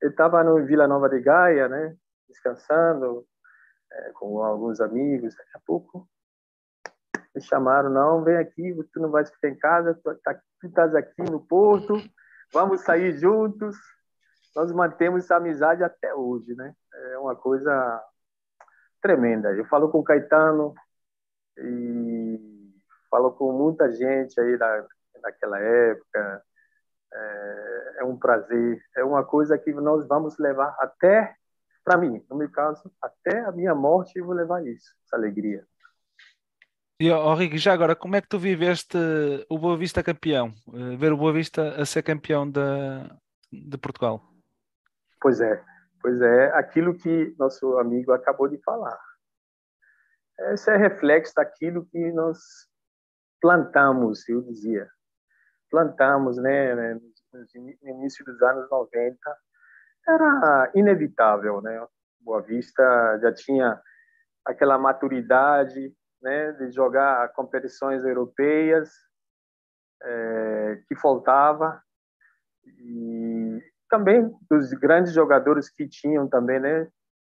Eu 0.00 0.10
estava 0.10 0.42
no 0.42 0.64
Vila 0.64 0.86
Nova 0.86 1.08
de 1.08 1.20
Gaia, 1.20 1.68
né? 1.68 1.96
Descansando 2.28 3.26
é, 3.92 4.12
com 4.12 4.42
alguns 4.42 4.80
amigos. 4.80 5.34
Daqui 5.36 5.56
a 5.56 5.60
pouco 5.64 6.08
me 7.34 7.42
chamaram, 7.42 7.90
não, 7.90 8.24
vem 8.24 8.36
aqui, 8.36 8.74
tu 8.92 9.00
não 9.00 9.10
vai 9.10 9.24
ficar 9.26 9.48
em 9.48 9.58
casa, 9.58 9.94
tu, 10.02 10.14
tá, 10.22 10.34
tu 10.58 10.68
estás 10.68 10.94
aqui 10.94 11.22
no 11.22 11.38
Porto, 11.46 11.94
vamos 12.50 12.80
sair 12.80 13.12
juntos. 13.18 13.76
Nós 14.54 14.72
mantemos 14.72 15.24
essa 15.24 15.36
amizade 15.36 15.84
até 15.84 16.14
hoje, 16.14 16.54
né? 16.54 16.74
É 17.12 17.18
uma 17.18 17.36
coisa 17.36 18.02
tremenda. 19.02 19.52
Eu 19.52 19.66
falo 19.66 19.90
com 19.90 19.98
o 19.98 20.04
Caetano 20.04 20.74
e 21.58 22.74
falo 23.10 23.32
com 23.32 23.52
muita 23.52 23.92
gente 23.92 24.40
aí 24.40 24.56
da, 24.56 24.86
daquela 25.22 25.58
época. 25.58 26.42
É, 27.12 27.96
é 28.00 28.04
um 28.04 28.16
prazer, 28.16 28.80
é 28.96 29.04
uma 29.04 29.24
coisa 29.24 29.56
que 29.56 29.72
nós 29.72 30.06
vamos 30.06 30.38
levar 30.38 30.76
até, 30.80 31.34
para 31.84 31.96
mim, 31.96 32.24
no 32.28 32.36
meu 32.36 32.50
caso, 32.50 32.92
até 33.00 33.40
a 33.40 33.52
minha 33.52 33.74
morte, 33.74 34.18
eu 34.18 34.26
vou 34.26 34.34
levar 34.34 34.64
isso, 34.66 34.92
essa 35.04 35.16
alegria. 35.16 35.64
E, 36.98 37.10
oh, 37.10 37.34
Rico, 37.34 37.58
já 37.58 37.74
agora, 37.74 37.94
como 37.94 38.16
é 38.16 38.22
que 38.22 38.28
tu 38.28 38.38
viveste 38.38 38.96
o 39.50 39.58
Boa 39.58 39.76
Vista 39.76 40.02
campeão? 40.02 40.52
Eh, 40.72 40.96
ver 40.96 41.12
o 41.12 41.16
Boa 41.16 41.32
Vista 41.32 41.80
a 41.80 41.84
ser 41.84 42.02
campeão 42.02 42.50
de, 42.50 42.60
de 43.52 43.76
Portugal? 43.76 44.22
Pois 45.20 45.40
é, 45.40 45.62
pois 46.00 46.22
é, 46.22 46.46
aquilo 46.54 46.96
que 46.96 47.34
nosso 47.38 47.78
amigo 47.78 48.12
acabou 48.12 48.48
de 48.48 48.56
falar. 48.62 48.98
Esse 50.52 50.70
é 50.70 50.76
reflexo 50.76 51.34
daquilo 51.34 51.84
que 51.86 52.12
nós 52.12 52.38
plantamos, 53.42 54.26
eu 54.28 54.40
dizia. 54.40 54.88
Plantamos, 55.70 56.36
né, 56.36 56.74
né 56.74 57.00
no 57.32 57.90
início 57.90 58.24
dos 58.24 58.40
anos 58.42 58.68
90, 58.70 59.18
era 60.08 60.70
inevitável, 60.74 61.60
né? 61.60 61.84
Boa 62.20 62.40
Vista 62.40 63.18
já 63.20 63.32
tinha 63.32 63.80
aquela 64.44 64.78
maturidade, 64.78 65.92
né, 66.22 66.52
de 66.52 66.70
jogar 66.70 67.32
competições 67.32 68.04
europeias 68.04 68.90
é, 70.02 70.82
que 70.88 70.94
faltava 70.96 71.82
e 72.64 73.62
também 73.88 74.32
dos 74.50 74.72
grandes 74.72 75.12
jogadores 75.12 75.68
que 75.70 75.88
tinham 75.88 76.28
também, 76.28 76.58
né? 76.60 76.88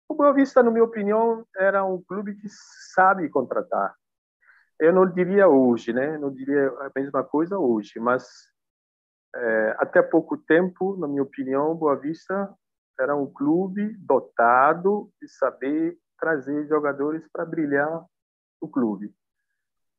O 0.09 0.15
Boa 0.15 0.33
Vista, 0.33 0.63
na 0.63 0.71
minha 0.71 0.85
opinião, 0.85 1.47
era 1.57 1.85
um 1.85 2.03
clube 2.03 2.35
que 2.35 2.49
sabe 2.95 3.29
contratar. 3.29 3.95
Eu 4.81 4.95
não 4.95 5.07
diria 5.07 5.47
hoje, 5.47 5.93
né? 5.93 6.17
Não 6.17 6.33
diria 6.33 6.69
a 6.69 6.91
mesma 6.97 7.23
coisa 7.23 7.59
hoje, 7.59 8.01
mas 8.01 8.27
é, 9.37 9.77
até 9.79 10.03
pouco 10.03 10.39
tempo, 10.39 10.97
na 10.97 11.07
minha 11.07 11.23
opinião, 11.23 11.77
Boa 11.77 11.95
Vista 11.97 12.53
era 12.99 13.15
um 13.15 13.31
clube 13.31 13.95
dotado 13.99 15.11
de 15.21 15.29
saber 15.29 15.99
trazer 16.19 16.67
jogadores 16.67 17.27
para 17.31 17.45
brilhar 17.45 18.05
no 18.61 18.69
clube. 18.69 19.15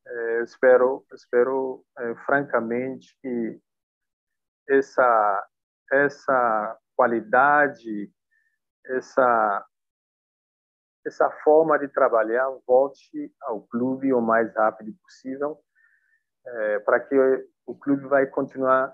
É, 0.05 0.41
espero, 0.41 1.05
espero 1.13 1.85
é, 1.99 2.15
francamente 2.25 3.15
que 3.21 3.61
essa 4.67 5.47
essa 5.91 6.77
qualidade, 6.95 8.11
essa 8.85 9.65
essa 11.05 11.29
forma 11.43 11.77
de 11.79 11.87
trabalhar 11.87 12.47
volte 12.67 13.33
ao 13.43 13.61
clube 13.61 14.13
o 14.13 14.21
mais 14.21 14.53
rápido 14.55 14.93
possível, 15.03 15.59
é, 16.45 16.79
para 16.79 16.99
que 16.99 17.15
o 17.65 17.75
clube 17.75 18.07
vai 18.07 18.25
continuar 18.27 18.93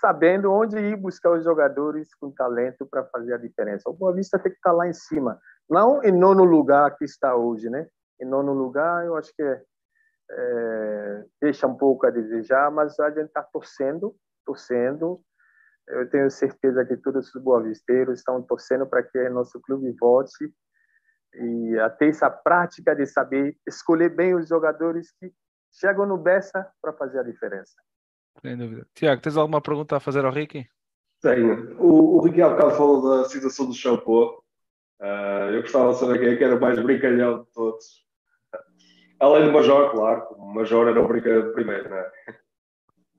sabendo 0.00 0.52
onde 0.52 0.78
ir 0.78 0.96
buscar 0.96 1.32
os 1.32 1.44
jogadores 1.44 2.14
com 2.14 2.30
talento 2.30 2.86
para 2.86 3.04
fazer 3.06 3.34
a 3.34 3.38
diferença. 3.38 3.88
O 3.88 3.94
Boa 3.94 4.12
Vista 4.12 4.38
tem 4.38 4.50
que 4.50 4.58
estar 4.58 4.72
lá 4.72 4.88
em 4.88 4.92
cima, 4.92 5.38
não 5.68 6.02
em 6.02 6.12
nono 6.12 6.44
lugar 6.44 6.96
que 6.96 7.04
está 7.04 7.36
hoje, 7.36 7.68
né? 7.68 7.86
Em 8.20 8.24
nono 8.24 8.52
lugar, 8.52 9.04
eu 9.06 9.16
acho 9.16 9.32
que 9.34 9.42
é, 9.42 9.62
é 10.30 11.24
deixa 11.40 11.66
um 11.66 11.76
pouco 11.76 12.06
a 12.06 12.10
desejar, 12.10 12.70
mas 12.70 12.98
a 12.98 13.10
gente 13.10 13.26
está 13.26 13.42
torcendo, 13.42 14.14
torcendo. 14.44 15.20
Eu 15.88 16.08
tenho 16.08 16.30
certeza 16.30 16.84
que 16.84 16.96
todos 16.96 17.34
os 17.34 17.42
boavisteiros 17.42 18.18
estão 18.18 18.42
torcendo 18.42 18.86
para 18.86 19.02
que 19.02 19.28
nosso 19.28 19.60
clube 19.60 19.94
volte 19.98 20.52
e 21.34 21.78
a 21.78 21.88
ter 21.88 22.08
essa 22.08 22.30
prática 22.30 22.94
de 22.94 23.06
saber 23.06 23.56
escolher 23.66 24.08
bem 24.10 24.34
os 24.34 24.48
jogadores 24.48 25.12
que 25.18 25.32
chegam 25.72 26.06
no 26.06 26.18
Bessa 26.18 26.68
para 26.80 26.92
fazer 26.92 27.20
a 27.20 27.22
diferença. 27.22 27.74
Sem 28.40 28.56
dúvida. 28.56 28.86
Tiago, 28.94 29.22
tens 29.22 29.36
alguma 29.36 29.60
pergunta 29.60 29.96
a 29.96 30.00
fazer 30.00 30.24
ao 30.24 30.32
Ricky? 30.32 30.68
Tenho. 31.20 31.76
O, 31.80 32.16
o 32.16 32.20
Ricky 32.20 32.42
há 32.42 32.48
bocado 32.48 32.70
falou 32.72 33.22
da 33.22 33.28
situação 33.28 33.66
do 33.66 33.74
shampoo. 33.74 34.42
Uh, 35.00 35.50
eu 35.52 35.62
gostava 35.62 35.92
de 35.92 35.98
saber 35.98 36.18
quem 36.18 36.28
é 36.28 36.36
que 36.36 36.44
era 36.44 36.56
o 36.56 36.60
mais 36.60 36.78
brincalhão 36.82 37.42
de 37.42 37.50
todos. 37.52 38.06
Além 39.18 39.46
do 39.46 39.52
Major, 39.52 39.90
claro. 39.92 40.26
O 40.30 40.54
Major 40.54 40.88
era 40.88 41.00
o 41.00 41.08
brincalhão 41.08 41.52
primeiro, 41.52 41.90
não 41.90 41.96
é? 41.96 42.10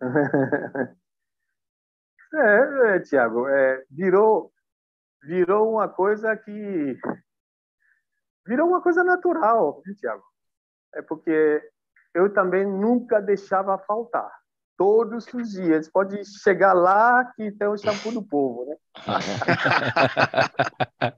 é, 2.33 2.95
é 2.95 2.99
Tiago, 3.01 3.47
é, 3.47 3.83
virou, 3.89 4.51
virou 5.23 5.71
uma 5.71 5.87
coisa 5.87 6.35
que 6.35 6.97
virou 8.45 8.67
uma 8.67 8.81
coisa 8.81 9.03
natural, 9.03 9.81
Tiago. 9.99 10.23
É 10.93 11.01
porque 11.01 11.61
eu 12.13 12.33
também 12.33 12.65
nunca 12.65 13.21
deixava 13.21 13.77
faltar. 13.77 14.31
Todos 14.77 15.31
os 15.33 15.51
dias. 15.51 15.89
Pode 15.89 16.23
chegar 16.41 16.73
lá 16.73 17.25
que 17.35 17.51
tem 17.51 17.67
o 17.67 17.77
shampoo 17.77 18.11
do 18.11 18.23
povo, 18.23 18.65
né? 18.65 18.75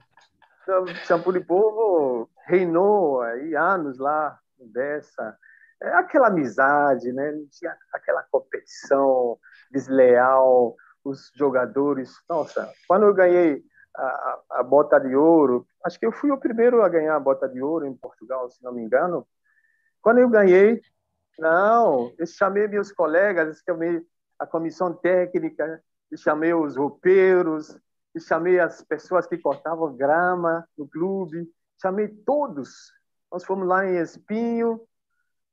o 0.68 0.86
shampoo 1.06 1.32
do 1.32 1.44
povo 1.44 2.30
reinou 2.46 3.22
aí 3.22 3.56
anos 3.56 3.98
lá 3.98 4.38
dessa. 4.58 5.36
É 5.82 5.94
aquela 5.94 6.28
amizade, 6.28 7.10
né? 7.12 7.32
Não 7.32 7.46
tinha 7.50 7.76
aquela 7.92 8.22
competição 8.24 9.38
desleal, 9.70 10.76
os 11.02 11.32
jogadores. 11.34 12.12
Nossa, 12.28 12.70
quando 12.86 13.06
eu 13.06 13.14
ganhei 13.14 13.64
a, 13.96 14.40
a, 14.50 14.62
bota 14.62 14.98
de 14.98 15.14
ouro. 15.14 15.66
Acho 15.84 15.98
que 15.98 16.06
eu 16.06 16.12
fui 16.12 16.30
o 16.30 16.38
primeiro 16.38 16.82
a 16.82 16.88
ganhar 16.88 17.16
a 17.16 17.20
bota 17.20 17.48
de 17.48 17.60
ouro 17.60 17.86
em 17.86 17.94
Portugal, 17.94 18.48
se 18.50 18.62
não 18.62 18.72
me 18.72 18.82
engano. 18.82 19.26
Quando 20.02 20.18
eu 20.18 20.28
ganhei, 20.28 20.80
não, 21.38 22.12
eu 22.18 22.26
chamei 22.26 22.68
meus 22.68 22.92
colegas, 22.92 23.62
chamei 23.64 24.04
a 24.38 24.46
comissão 24.46 24.92
técnica, 24.92 25.82
chamei 26.16 26.52
os 26.54 26.76
roupeiros, 26.76 27.76
chamei 28.18 28.60
as 28.60 28.82
pessoas 28.82 29.26
que 29.26 29.38
cortavam 29.38 29.96
grama 29.96 30.66
no 30.76 30.88
clube, 30.88 31.48
chamei 31.80 32.08
todos. 32.08 32.92
Nós 33.32 33.44
fomos 33.44 33.66
lá 33.66 33.86
em 33.86 33.96
Espinho, 33.96 34.80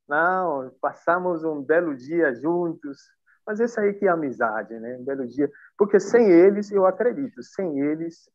não, 0.07 0.69
passamos 0.81 1.43
um 1.43 1.61
belo 1.61 1.95
dia 1.95 2.35
juntos. 2.35 2.99
Mas 3.51 3.59
esse 3.59 3.77
aí 3.77 3.93
que 3.93 4.05
é 4.05 4.09
amizade, 4.09 4.73
né? 4.79 4.95
Um 4.97 5.03
belo 5.03 5.27
dia. 5.27 5.51
Porque 5.77 5.99
sem 5.99 6.25
eles, 6.31 6.71
eu 6.71 6.85
acredito, 6.85 7.43
sem 7.43 7.81
eles, 7.81 8.29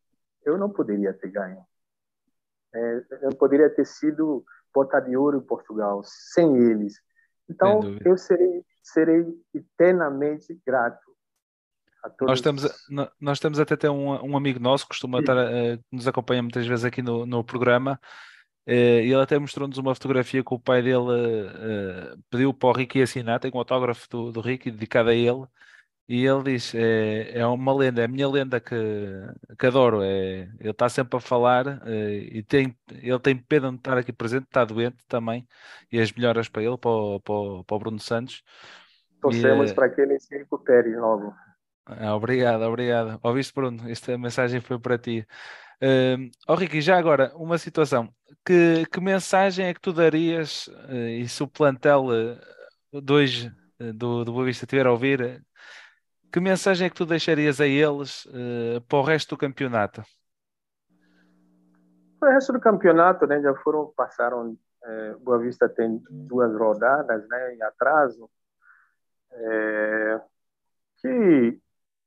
eu 0.45 0.59
não 0.59 0.69
poderia 0.69 1.15
ter 1.15 1.29
ganho. 1.31 1.65
É, 2.75 3.05
eu 3.23 3.35
poderia 3.35 3.71
ter 3.71 3.87
sido 3.87 4.45
bota 4.75 5.01
de 5.01 5.17
ouro 5.17 5.39
em 5.39 5.41
Portugal, 5.41 6.03
sem 6.05 6.55
eles. 6.55 7.01
Então, 7.49 7.81
eu 8.05 8.19
serei, 8.19 8.63
serei 8.83 9.25
eternamente 9.55 10.61
grato 10.67 11.07
nós 12.21 12.41
temos, 12.41 12.63
nós 13.21 13.41
temos 13.41 13.59
até 13.59 13.75
ter 13.75 13.89
um, 13.89 14.11
um 14.25 14.37
amigo 14.37 14.61
nosso 14.61 14.85
que 14.85 14.91
costuma 14.91 15.19
estar, 15.19 15.37
uh, 15.37 15.83
nos 15.91 16.07
acompanha 16.07 16.43
muitas 16.43 16.65
vezes 16.65 16.85
aqui 16.85 17.03
no, 17.03 17.27
no 17.27 17.43
programa, 17.43 18.01
e 18.75 19.13
ele 19.13 19.23
até 19.23 19.39
mostrou-nos 19.39 19.79
uma 19.79 19.95
fotografia 19.95 20.43
que 20.43 20.55
o 20.55 20.59
pai 20.59 20.83
dele 20.83 20.99
uh, 20.99 22.23
pediu 22.31 22.53
para 22.53 22.69
o 22.69 22.73
Ricky 22.73 23.03
assinar, 23.03 23.39
tem 23.41 23.51
um 23.55 23.59
autógrafo 23.59 24.09
do, 24.11 24.33
do 24.33 24.41
Ricky 24.41 24.71
dedicado 24.71 25.11
a 25.11 25.15
ele, 25.15 25.47
e 26.09 26.25
ele 26.25 26.43
diz: 26.45 26.73
é, 26.75 27.39
é 27.39 27.47
uma 27.47 27.75
lenda, 27.75 28.01
é 28.01 28.05
a 28.05 28.09
minha 28.09 28.29
lenda 28.29 28.61
que, 28.61 28.77
que 29.59 29.67
adoro. 29.67 30.03
É, 30.03 30.49
ele 30.61 30.71
está 30.71 30.89
sempre 30.89 31.17
a 31.17 31.21
falar 31.21 31.83
é, 31.85 32.15
e 32.33 32.43
tem, 32.45 32.77
ele 33.03 33.19
tem 33.19 33.37
pena 33.37 33.71
de 33.71 33.79
estar 33.79 33.99
aqui 33.99 34.13
presente, 34.13 34.45
está 34.45 34.65
doente 34.65 34.99
também. 35.09 35.47
E 35.91 35.99
as 35.99 36.13
melhoras 36.13 36.49
para 36.49 36.63
ele, 36.63 36.79
para 36.79 36.91
o, 36.91 37.21
para 37.21 37.35
o, 37.35 37.65
para 37.65 37.77
o 37.77 37.79
Bruno 37.79 37.99
Santos. 37.99 38.43
Torcemos 39.21 39.73
para 39.73 39.89
que 39.89 40.01
ele 40.01 40.19
se 40.21 40.37
recupere 40.37 40.97
logo. 40.97 41.35
Ah, 41.87 42.15
obrigado, 42.15 42.63
obrigado. 42.63 43.19
Ouviste, 43.23 43.53
Bruno? 43.53 43.89
Esta 43.91 44.17
mensagem 44.17 44.61
foi 44.61 44.79
para 44.79 44.99
ti. 44.99 45.27
Uh, 45.83 46.31
oh, 46.49 46.55
Ricky, 46.55 46.81
já 46.81 46.99
agora, 46.99 47.33
uma 47.37 47.59
situação. 47.59 48.09
Que, 48.45 48.87
que 48.87 49.01
mensagem 49.01 49.67
é 49.67 49.75
que 49.75 49.81
tu 49.81 49.93
darias, 49.93 50.69
uh, 50.69 50.95
e 50.95 51.29
se 51.29 51.43
o 51.43 51.49
plantel 51.49 52.07
uh, 52.07 52.99
uh, 52.99 53.01
do, 53.93 54.25
do 54.25 54.33
Boa 54.33 54.47
Vista 54.47 54.65
estiver 54.65 54.87
a 54.87 54.93
ouvir, 54.93 55.45
que 56.33 56.41
mensagem 56.41 56.87
é 56.87 56.91
que 56.91 56.97
tu 56.97 57.05
deixarias 57.05 57.61
a 57.61 57.67
eles 57.67 58.27
para 58.89 58.99
o 58.99 59.03
resto 59.03 59.31
do 59.31 59.39
campeonato? 59.39 60.03
O 62.21 62.27
resto 62.27 62.53
do 62.53 62.61
campeonato, 62.61 63.27
né, 63.27 63.41
já 63.41 63.55
foram, 63.57 63.93
passaram, 63.97 64.57
é, 64.83 65.15
Boa 65.15 65.39
Vista 65.39 65.69
tem 65.69 66.03
duas 66.11 66.55
rodadas, 66.55 67.27
né, 67.29 67.55
em 67.55 67.63
atraso, 67.63 68.29
é, 69.33 70.21
que 70.99 71.59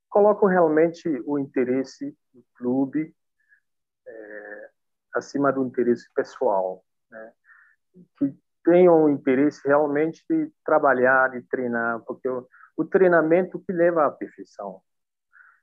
colocam 0.09 0.47
realmente 0.47 1.07
o 1.25 1.39
interesse 1.39 2.15
do 2.33 2.43
clube 2.55 3.15
é, 4.09 4.69
acima 5.15 5.51
do 5.51 5.63
interesse 5.65 6.11
pessoal, 6.13 6.83
né? 7.09 7.33
que 8.17 8.37
tenham 8.63 9.09
interesse 9.09 9.67
realmente 9.67 10.23
de 10.29 10.51
trabalhar, 10.65 11.29
de 11.31 11.41
treinar, 11.43 12.01
porque 12.01 12.27
o, 12.27 12.47
o 12.77 12.85
treinamento 12.85 13.59
que 13.59 13.71
leva 13.71 14.05
à 14.05 14.11
perfeição. 14.11 14.81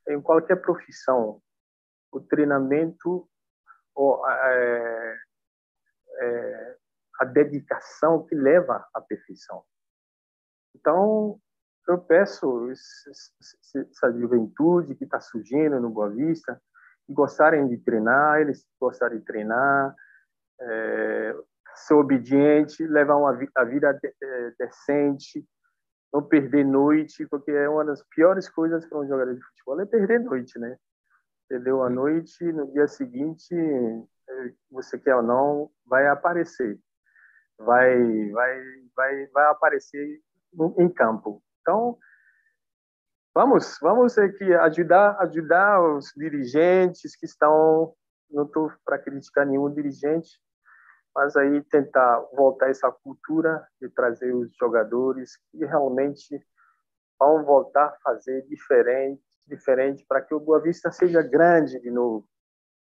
Em 0.09 0.21
qualquer 0.21 0.57
profissão, 0.57 1.41
o 2.13 2.21
treinamento, 2.21 3.29
é, 4.29 5.17
é, 6.21 6.77
a 7.21 7.25
dedicação 7.25 8.25
que 8.27 8.35
leva 8.35 8.87
à 8.95 9.01
perfeição. 9.01 9.65
Então, 10.75 11.41
eu 11.89 11.99
peço 11.99 12.71
essa 12.71 14.13
juventude 14.13 14.95
que 14.95 15.05
está 15.05 15.21
surgindo 15.21 15.81
no 15.81 15.91
Boa 15.91 16.11
Vista, 16.11 16.61
gostarem 17.09 17.69
de 17.69 17.79
treinar, 17.79 18.41
eles 18.41 18.67
gostarem 18.81 19.19
de 19.19 19.25
treinar, 19.25 19.95
é, 20.61 21.37
ser 21.75 21.95
obediente, 21.95 22.87
levar 22.87 23.17
uma 23.17 23.39
a 23.55 23.65
vida 23.65 23.99
é, 24.05 24.51
decente, 24.59 25.45
não 26.13 26.23
perder 26.23 26.65
noite, 26.65 27.27
porque 27.27 27.51
é 27.51 27.69
uma 27.69 27.85
das 27.85 28.03
piores 28.09 28.49
coisas 28.49 28.87
para 28.87 28.99
um 28.99 29.07
jogador 29.07 29.35
de 29.35 29.45
futebol 29.45 29.81
é 29.81 29.87
perder 29.87 30.21
noite, 30.21 30.59
né? 30.59 30.77
Perdeu 31.49 31.83
a 31.83 31.91
noite, 31.91 32.43
no 32.53 32.73
dia 32.73 32.89
seguinte, 32.89 33.55
é, 33.55 34.53
você 34.71 34.99
quer 34.99 35.15
ou 35.15 35.23
não, 35.23 35.71
vai 35.85 36.07
aparecer, 36.09 36.79
vai, 37.59 38.31
vai, 38.31 38.63
vai, 38.97 39.27
vai 39.27 39.47
aparecer 39.51 40.21
em 40.79 40.89
campo. 40.89 41.43
Então, 41.61 41.99
vamos, 43.37 43.79
vamos 43.83 44.17
aqui 44.17 44.51
ajudar, 44.55 45.15
ajudar 45.21 45.83
os 45.83 46.11
dirigentes 46.17 47.15
que 47.15 47.27
estão, 47.27 47.95
não 48.31 48.45
estou 48.45 48.73
para 48.83 48.99
criticar 48.99 49.45
nenhum 49.45 49.71
dirigente, 49.71 50.41
mas 51.15 51.37
aí 51.37 51.63
tentar 51.65 52.19
voltar 52.35 52.71
essa 52.71 52.91
cultura 52.91 53.63
de 53.79 53.91
trazer 53.91 54.35
os 54.35 54.49
jogadores 54.59 55.37
que 55.51 55.67
realmente 55.67 56.41
vão 57.21 57.45
voltar 57.45 57.89
a 57.89 57.97
fazer 58.03 58.41
diferente, 58.49 59.23
diferente 59.47 60.03
para 60.09 60.23
que 60.23 60.35
o 60.35 60.41
Boa 60.41 60.63
Vista 60.63 60.91
seja 60.91 61.21
grande 61.21 61.79
de 61.79 61.91
novo. 61.91 62.27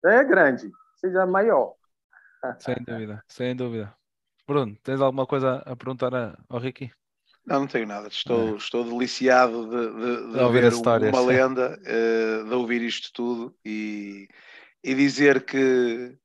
Não 0.02 0.10
é 0.10 0.24
grande, 0.24 0.68
seja 0.96 1.26
maior. 1.26 1.74
Sem 2.58 2.74
dúvida, 2.84 3.22
sem 3.28 3.54
dúvida. 3.54 3.94
Bruno, 4.48 4.76
tens 4.82 5.00
alguma 5.00 5.26
coisa 5.28 5.62
a 5.64 5.76
perguntar 5.76 6.10
ao 6.48 6.58
Ricky? 6.58 6.90
Não, 7.50 7.60
não 7.60 7.66
tenho 7.66 7.86
nada. 7.86 8.06
Estou, 8.06 8.54
é. 8.54 8.56
estou 8.56 8.84
deliciado 8.84 9.66
de, 9.68 10.26
de, 10.28 10.32
de, 10.32 10.38
ouvir 10.38 10.64
história, 10.64 11.10
uma 11.10 11.20
lenda, 11.26 11.76
uh, 11.82 12.48
de 12.48 12.54
ouvir 12.54 12.80
isto 12.80 13.10
tudo 13.12 13.54
e, 13.64 14.28
e 14.84 14.94
dizer 14.94 15.44
que, 15.44 16.16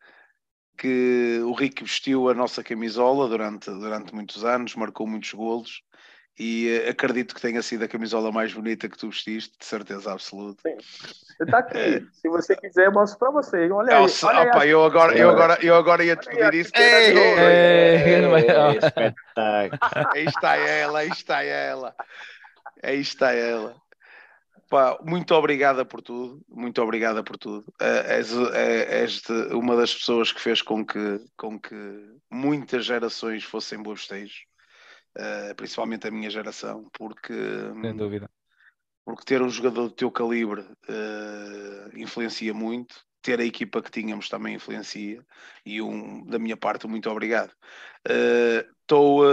que 0.78 1.40
o 1.44 1.54
Rick 1.54 1.84
vestiu 1.84 2.30
a 2.30 2.34
nossa 2.36 2.64
camisola 2.64 3.28
durante, 3.28 3.72
durante 3.72 4.14
muitos 4.14 4.46
anos, 4.46 4.76
marcou 4.76 5.08
muitos 5.08 5.34
golos 5.34 5.82
e 6.38 6.70
eh, 6.70 6.90
acredito 6.90 7.34
que 7.34 7.42
tenha 7.42 7.62
sido 7.62 7.86
a 7.86 7.88
camisola 7.88 8.32
mais 8.32 8.54
bonita 8.54 8.90
que 8.90 8.98
tu 8.98 9.10
vestiste, 9.10 9.58
de 9.58 9.66
certeza 9.66 10.12
absoluta. 10.12 10.62
Sim. 10.62 10.76
Está 11.42 11.60
aqui. 11.60 11.78
É. 11.78 12.02
Se 12.12 12.28
você 12.28 12.56
quiser, 12.56 12.88
eu 12.88 12.92
mostro 12.92 13.20
para 13.20 13.32
você. 13.32 13.70
Olha 13.72 13.98
aí. 13.98 14.12
olha 14.24 14.50
opa, 14.50 14.64
aí. 14.64 14.70
Eu, 14.70 14.84
agora, 14.84 15.18
eu, 15.18 15.30
agora, 15.30 15.58
eu 15.62 15.76
agora 15.76 16.04
ia 16.04 16.16
te 16.16 16.28
pedir 16.28 16.54
isso. 16.54 16.72
Ei, 16.76 17.18
ei, 17.18 18.16
ei, 18.16 18.78
espetáculo. 18.78 19.80
Aí 20.14 20.26
está 20.26 20.56
ela, 20.58 21.00
aí 21.00 21.10
está 21.10 21.44
ela. 21.44 21.96
Aí 22.84 23.00
está 23.00 23.32
ela. 23.34 23.76
Pá, 24.70 24.98
muito 25.04 25.34
obrigada 25.36 25.86
por 25.86 26.02
tudo, 26.02 26.42
muito 26.50 26.82
obrigada 26.82 27.24
por 27.24 27.38
tudo. 27.38 27.66
Uh, 27.80 28.08
és, 28.08 28.34
é, 28.54 29.02
és 29.02 29.22
de, 29.22 29.54
uma 29.54 29.76
das 29.76 29.94
pessoas 29.94 30.32
que 30.32 30.42
fez 30.42 30.62
com 30.62 30.84
que, 30.84 31.22
com 31.38 31.60
que 31.60 31.76
muitas 32.32 32.84
gerações 32.84 33.44
fossem 33.44 33.82
bostejos 33.82 34.44
uh, 35.18 35.56
principalmente 35.56 36.08
a 36.08 36.12
minha 36.12 36.30
geração, 36.30 36.90
porque. 36.94 37.34
Sem 37.82 37.96
dúvida. 37.96 38.30
Porque 39.04 39.24
ter 39.24 39.42
um 39.42 39.50
jogador 39.50 39.90
do 39.90 39.94
teu 39.94 40.10
calibre 40.10 40.62
uh, 40.62 41.98
influencia 41.98 42.54
muito, 42.54 42.96
ter 43.22 43.40
a 43.40 43.46
equipa 43.46 43.82
que 43.82 43.92
tínhamos 43.92 44.30
também 44.30 44.56
influencia, 44.56 45.24
e 45.66 45.82
um, 45.82 46.26
da 46.26 46.40
minha 46.40 46.58
parte, 46.58 46.88
muito 46.88 47.10
obrigado. 47.10 47.52
Estou, 48.82 49.24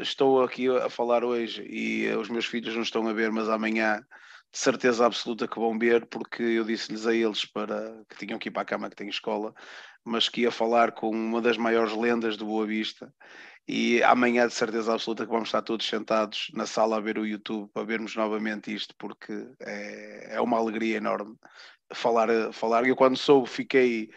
estou 0.00 0.42
aqui 0.42 0.68
a 0.68 0.90
falar 0.90 1.22
hoje 1.22 1.64
e 1.68 2.08
os 2.16 2.28
meus 2.28 2.44
filhos 2.44 2.74
não 2.74 2.82
estão 2.82 3.06
a 3.06 3.12
ver, 3.12 3.30
mas 3.30 3.48
amanhã 3.48 4.04
de 4.52 4.58
certeza 4.58 5.04
absoluta 5.04 5.46
que 5.46 5.58
vão 5.58 5.78
ver, 5.78 6.06
porque 6.06 6.42
eu 6.42 6.64
disse-lhes 6.64 7.06
a 7.06 7.14
eles 7.14 7.44
para 7.44 8.02
que 8.08 8.16
tinham 8.16 8.38
que 8.38 8.48
ir 8.48 8.52
para 8.52 8.62
a 8.62 8.64
cama 8.64 8.88
que 8.88 8.96
tem 8.96 9.08
escola, 9.08 9.54
mas 10.02 10.28
que 10.28 10.42
ia 10.42 10.50
falar 10.50 10.92
com 10.92 11.10
uma 11.10 11.42
das 11.42 11.58
maiores 11.58 11.92
lendas 11.92 12.36
do 12.36 12.46
Boa 12.46 12.66
Vista. 12.66 13.12
E 13.68 14.02
amanhã, 14.04 14.46
de 14.46 14.54
certeza 14.54 14.92
absoluta, 14.92 15.24
que 15.24 15.32
vamos 15.32 15.48
estar 15.48 15.62
todos 15.62 15.86
sentados 15.86 16.50
na 16.54 16.66
sala 16.66 16.96
a 16.96 17.00
ver 17.00 17.18
o 17.18 17.26
YouTube 17.26 17.68
para 17.72 17.84
vermos 17.84 18.14
novamente 18.14 18.72
isto, 18.72 18.94
porque 18.96 19.32
é, 19.60 20.36
é 20.36 20.40
uma 20.40 20.56
alegria 20.58 20.96
enorme 20.98 21.36
falar. 21.94 22.52
falar. 22.52 22.86
Eu, 22.86 22.96
quando 22.96 23.16
soube, 23.16 23.48
fiquei. 23.48 24.10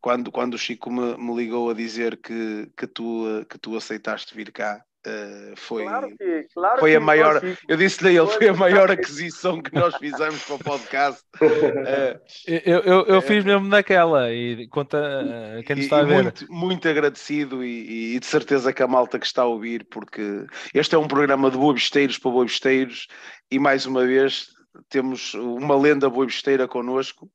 Quando, 0.00 0.30
quando 0.32 0.54
o 0.54 0.58
Chico 0.58 0.90
me, 0.90 1.16
me 1.16 1.34
ligou 1.36 1.70
a 1.70 1.74
dizer 1.74 2.20
que, 2.20 2.70
que, 2.76 2.86
tu, 2.86 3.24
que 3.48 3.58
tu 3.58 3.76
aceitaste 3.76 4.34
vir 4.34 4.52
cá, 4.52 4.84
Uh, 5.08 5.56
foi, 5.56 5.84
claro 5.84 6.08
que, 6.16 6.46
claro 6.52 6.80
foi 6.80 6.94
a 6.94 7.00
maior. 7.00 7.40
Eu 7.66 7.76
disse-lhe 7.76 8.16
ele, 8.16 8.26
foi 8.26 8.48
a 8.48 8.52
maior 8.52 8.90
aquisição 8.92 9.62
que 9.62 9.74
nós 9.74 9.96
fizemos 9.96 10.42
para 10.44 10.54
o 10.54 10.58
podcast. 10.58 11.22
Uh, 11.40 12.20
eu, 12.46 12.80
eu, 12.80 13.06
eu, 13.06 13.22
fiz 13.22 13.42
mesmo 13.42 13.66
naquela 13.68 14.30
e 14.30 14.68
conta 14.68 14.98
uh, 14.98 15.62
quem 15.64 15.78
está 15.78 16.00
a 16.00 16.02
ver. 16.02 16.22
Muito, 16.24 16.52
muito 16.52 16.88
agradecido 16.88 17.64
e, 17.64 18.16
e, 18.16 18.20
de 18.20 18.26
certeza 18.26 18.72
que 18.72 18.82
a 18.82 18.86
malta 18.86 19.18
que 19.18 19.26
está 19.26 19.42
a 19.42 19.46
ouvir, 19.46 19.86
porque 19.90 20.46
este 20.74 20.94
é 20.94 20.98
um 20.98 21.08
programa 21.08 21.50
de 21.50 21.56
boabisteiros 21.56 22.18
para 22.18 22.30
boabisteiros 22.30 23.06
e 23.50 23.58
mais 23.58 23.86
uma 23.86 24.04
vez 24.04 24.48
temos 24.90 25.32
uma 25.34 25.76
lenda 25.76 26.10
boabisteira 26.10 26.68
connosco. 26.68 27.30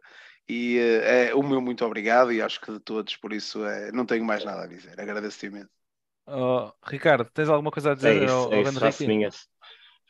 E 0.48 0.78
é 0.78 1.34
o 1.34 1.41
meu 1.41 1.62
muito 1.62 1.86
obrigado, 1.86 2.30
e 2.30 2.41
acho 2.41 2.60
que 2.60 2.70
de 2.70 2.80
todos, 2.82 3.16
por 3.16 3.32
isso 3.32 3.66
é, 3.66 3.94
não 3.94 4.06
tenho 4.06 4.26
mais 4.26 4.44
nada 4.44 4.64
a 4.64 4.68
dizer. 4.68 5.00
Agradeço 5.00 5.45
imenso. 5.45 5.82
Oh, 6.26 6.72
Ricardo, 6.86 7.26
tens 7.26 7.50
alguma 7.50 7.72
coisa 7.72 7.91
a 7.91 7.95
dizer? 7.95 8.22
É 8.22 8.26
isso, 8.26 8.34
ao, 8.34 8.54
é 8.54 8.62
isso. 8.62 8.80
Faço, 8.80 9.08
minhas, 9.08 9.48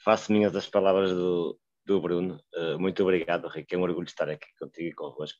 faço 0.03 0.31
minhas 0.31 0.55
as 0.55 0.67
palavras 0.67 1.11
do, 1.11 1.59
do 1.85 2.01
Bruno. 2.01 2.39
Uh, 2.55 2.79
muito 2.79 3.01
obrigado, 3.01 3.47
Rick. 3.47 3.73
É 3.73 3.77
um 3.77 3.81
orgulho 3.81 4.05
estar 4.05 4.29
aqui 4.29 4.47
contigo 4.59 4.89
e 4.89 4.93
convosco. 4.93 5.39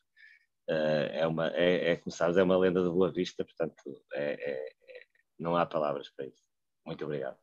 Uh, 0.68 1.12
é, 1.12 1.28
uma, 1.28 1.50
é, 1.50 1.92
é, 1.92 1.96
como 1.98 2.12
sabes, 2.12 2.38
é 2.38 2.44
uma 2.44 2.58
lenda 2.58 2.82
de 2.82 2.90
Boa 2.90 3.12
Vista, 3.12 3.44
portanto, 3.44 3.84
é, 4.14 4.34
é, 4.34 4.52
é 4.52 4.74
não 5.38 5.56
há 5.56 5.66
palavras 5.66 6.10
para 6.10 6.26
isso. 6.26 6.42
Muito 6.86 7.06
obrigado. 7.06 7.38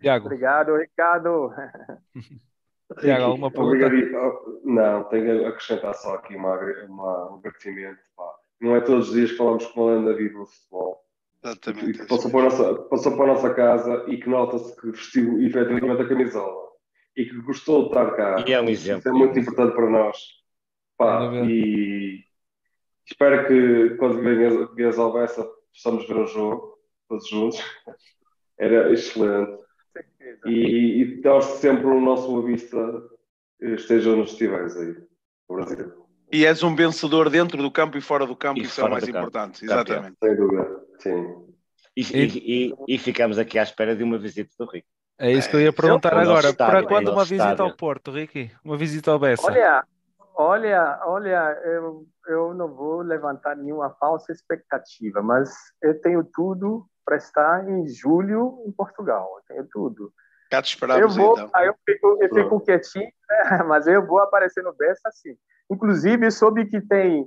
Tiago. 0.00 0.26
Obrigado, 0.26 0.76
Ricardo. 0.76 1.52
Tiago, 3.00 3.24
alguma 3.24 3.50
pergunta? 3.50 3.88
Não, 4.64 5.04
tenho 5.04 5.46
a 5.46 5.48
acrescentar 5.48 5.94
só 5.94 6.14
aqui 6.14 6.34
uma, 6.34 6.56
uma, 6.86 7.32
um 7.32 7.36
agradecimento. 7.36 8.00
Não 8.60 8.74
é 8.74 8.80
todos 8.80 9.08
os 9.08 9.14
dias 9.14 9.30
que 9.30 9.36
falamos 9.36 9.66
com 9.66 9.82
uma 9.82 9.94
lenda 9.94 10.14
viva 10.14 10.38
do 10.38 10.46
futebol 10.46 11.03
Exatamente. 11.44 11.90
E 11.90 11.92
que 11.92 12.06
passou 12.06 12.30
para, 12.30 12.40
a 12.40 12.44
nossa, 12.44 12.74
passou 12.74 13.16
para 13.16 13.24
a 13.24 13.34
nossa 13.34 13.54
casa 13.54 14.04
e 14.08 14.16
que 14.16 14.28
nota-se 14.28 14.80
que 14.80 14.90
vestiu 14.90 15.42
efetivamente 15.42 16.02
a 16.02 16.08
camisola 16.08 16.64
e 17.16 17.24
que 17.26 17.36
gostou 17.42 17.82
de 17.82 17.88
estar 17.88 18.10
cá. 18.16 18.44
E 18.46 18.52
é 18.52 18.60
um 18.60 18.68
exemplo. 18.68 19.00
Isso 19.00 19.08
é 19.08 19.12
muito 19.12 19.38
importante 19.38 19.74
para 19.74 19.90
nós. 19.90 20.16
Pá, 20.96 21.30
e 21.44 22.24
espero 23.06 23.46
que 23.46 23.96
quando 23.96 24.22
venhas 24.74 24.98
ao 24.98 25.12
Bessa 25.12 25.46
possamos 25.72 26.06
ver 26.06 26.16
o 26.16 26.26
jogo 26.26 26.78
todos 27.08 27.28
juntos. 27.28 27.60
Era 28.58 28.92
excelente. 28.92 29.62
E, 30.46 31.02
e 31.02 31.22
torce 31.22 31.60
sempre 31.60 31.86
o 31.86 32.00
nosso 32.00 32.28
Boa 32.28 32.46
Vista 32.46 33.02
esteja 33.60 34.14
nos 34.14 34.30
festivais 34.30 34.76
aí 34.76 34.96
no 35.48 35.56
Brasil. 35.56 36.04
E 36.32 36.46
és 36.46 36.62
um 36.62 36.74
vencedor 36.74 37.28
dentro 37.30 37.62
do 37.62 37.70
campo 37.70 37.96
e 37.98 38.00
fora 38.00 38.26
do 38.26 38.34
campo, 38.34 38.58
e 38.58 38.64
isso 38.64 38.80
é 38.80 38.84
o 38.84 38.90
mais 38.90 39.06
importante. 39.06 39.64
Exatamente. 39.64 40.16
Sem 40.22 40.36
dúvida, 40.36 40.83
sim. 40.98 41.44
E, 41.96 42.02
e, 42.02 42.68
e, 42.68 42.74
e, 42.88 42.98
ficamos 42.98 43.38
aqui 43.38 43.58
à 43.58 43.62
espera 43.62 43.94
de 43.94 44.02
uma 44.02 44.18
visita 44.18 44.50
do 44.58 44.68
Rico. 44.68 44.88
É 45.18 45.30
isso 45.30 45.48
que 45.48 45.56
eu 45.56 45.60
ia 45.60 45.72
perguntar 45.72 46.12
é, 46.12 46.22
agora. 46.22 46.48
Estádio, 46.48 46.72
Para 46.72 46.86
quando 46.86 47.12
uma 47.12 47.22
visita 47.22 47.52
estádio. 47.52 47.64
ao 47.64 47.76
Porto, 47.76 48.10
Ricky? 48.10 48.50
Uma 48.64 48.76
visita 48.76 49.12
ao 49.12 49.18
Bessa? 49.18 49.46
Olha, 49.46 49.84
olha, 50.34 51.00
olha, 51.04 51.60
eu, 51.64 52.04
eu 52.26 52.54
não 52.54 52.74
vou 52.74 53.00
levantar 53.00 53.56
nenhuma 53.56 53.90
falsa 53.90 54.32
expectativa, 54.32 55.22
mas 55.22 55.54
eu 55.80 56.00
tenho 56.00 56.24
tudo 56.24 56.84
para 57.04 57.16
estar 57.16 57.68
em 57.68 57.86
julho 57.86 58.64
em 58.66 58.72
Portugal. 58.72 59.28
Eu 59.36 59.54
tenho 59.54 59.68
tudo. 59.70 60.12
Cá 60.50 60.60
te 60.60 60.70
esperamos, 60.70 61.16
eu 61.16 61.22
vou, 61.22 61.34
então. 61.34 61.50
Aí 61.54 61.66
eu 61.68 61.74
fico, 61.86 62.18
eu 62.20 62.34
fico 62.34 62.60
quietinho, 62.60 63.10
né? 63.28 63.62
mas 63.68 63.86
eu 63.86 64.04
vou 64.04 64.18
aparecer 64.18 64.64
no 64.64 64.74
Bessa 64.74 65.08
assim. 65.08 65.36
Inclusive, 65.70 66.30
soube 66.30 66.66
que 66.66 66.80
tem 66.80 67.26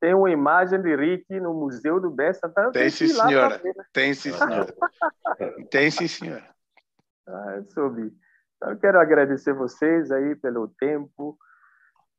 tem 0.00 0.14
uma 0.14 0.30
imagem 0.30 0.80
de 0.80 0.94
Rick 0.94 1.40
no 1.40 1.54
Museu 1.54 2.00
do 2.00 2.10
Bessa. 2.10 2.48
Tá? 2.48 2.70
Tem 2.70 2.90
sim, 2.90 3.08
senhora. 3.08 3.60
Né? 3.62 3.72
Tem 3.92 4.14
sim, 4.14 4.32
senhora. 4.32 4.66
tem 5.70 5.90
sim, 5.90 6.08
senhora. 6.08 6.54
Ah, 7.26 7.62
soube. 7.68 8.12
Então, 8.56 8.70
eu 8.72 8.78
quero 8.78 9.00
agradecer 9.00 9.52
vocês 9.52 10.10
aí 10.10 10.34
pelo 10.36 10.68
tempo, 10.68 11.36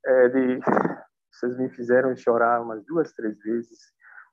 é, 0.06 0.30
de 0.30 0.60
Vocês 1.32 1.58
me 1.58 1.70
fizeram 1.70 2.16
chorar 2.16 2.62
umas 2.62 2.84
duas, 2.86 3.12
três 3.14 3.38
vezes, 3.40 3.78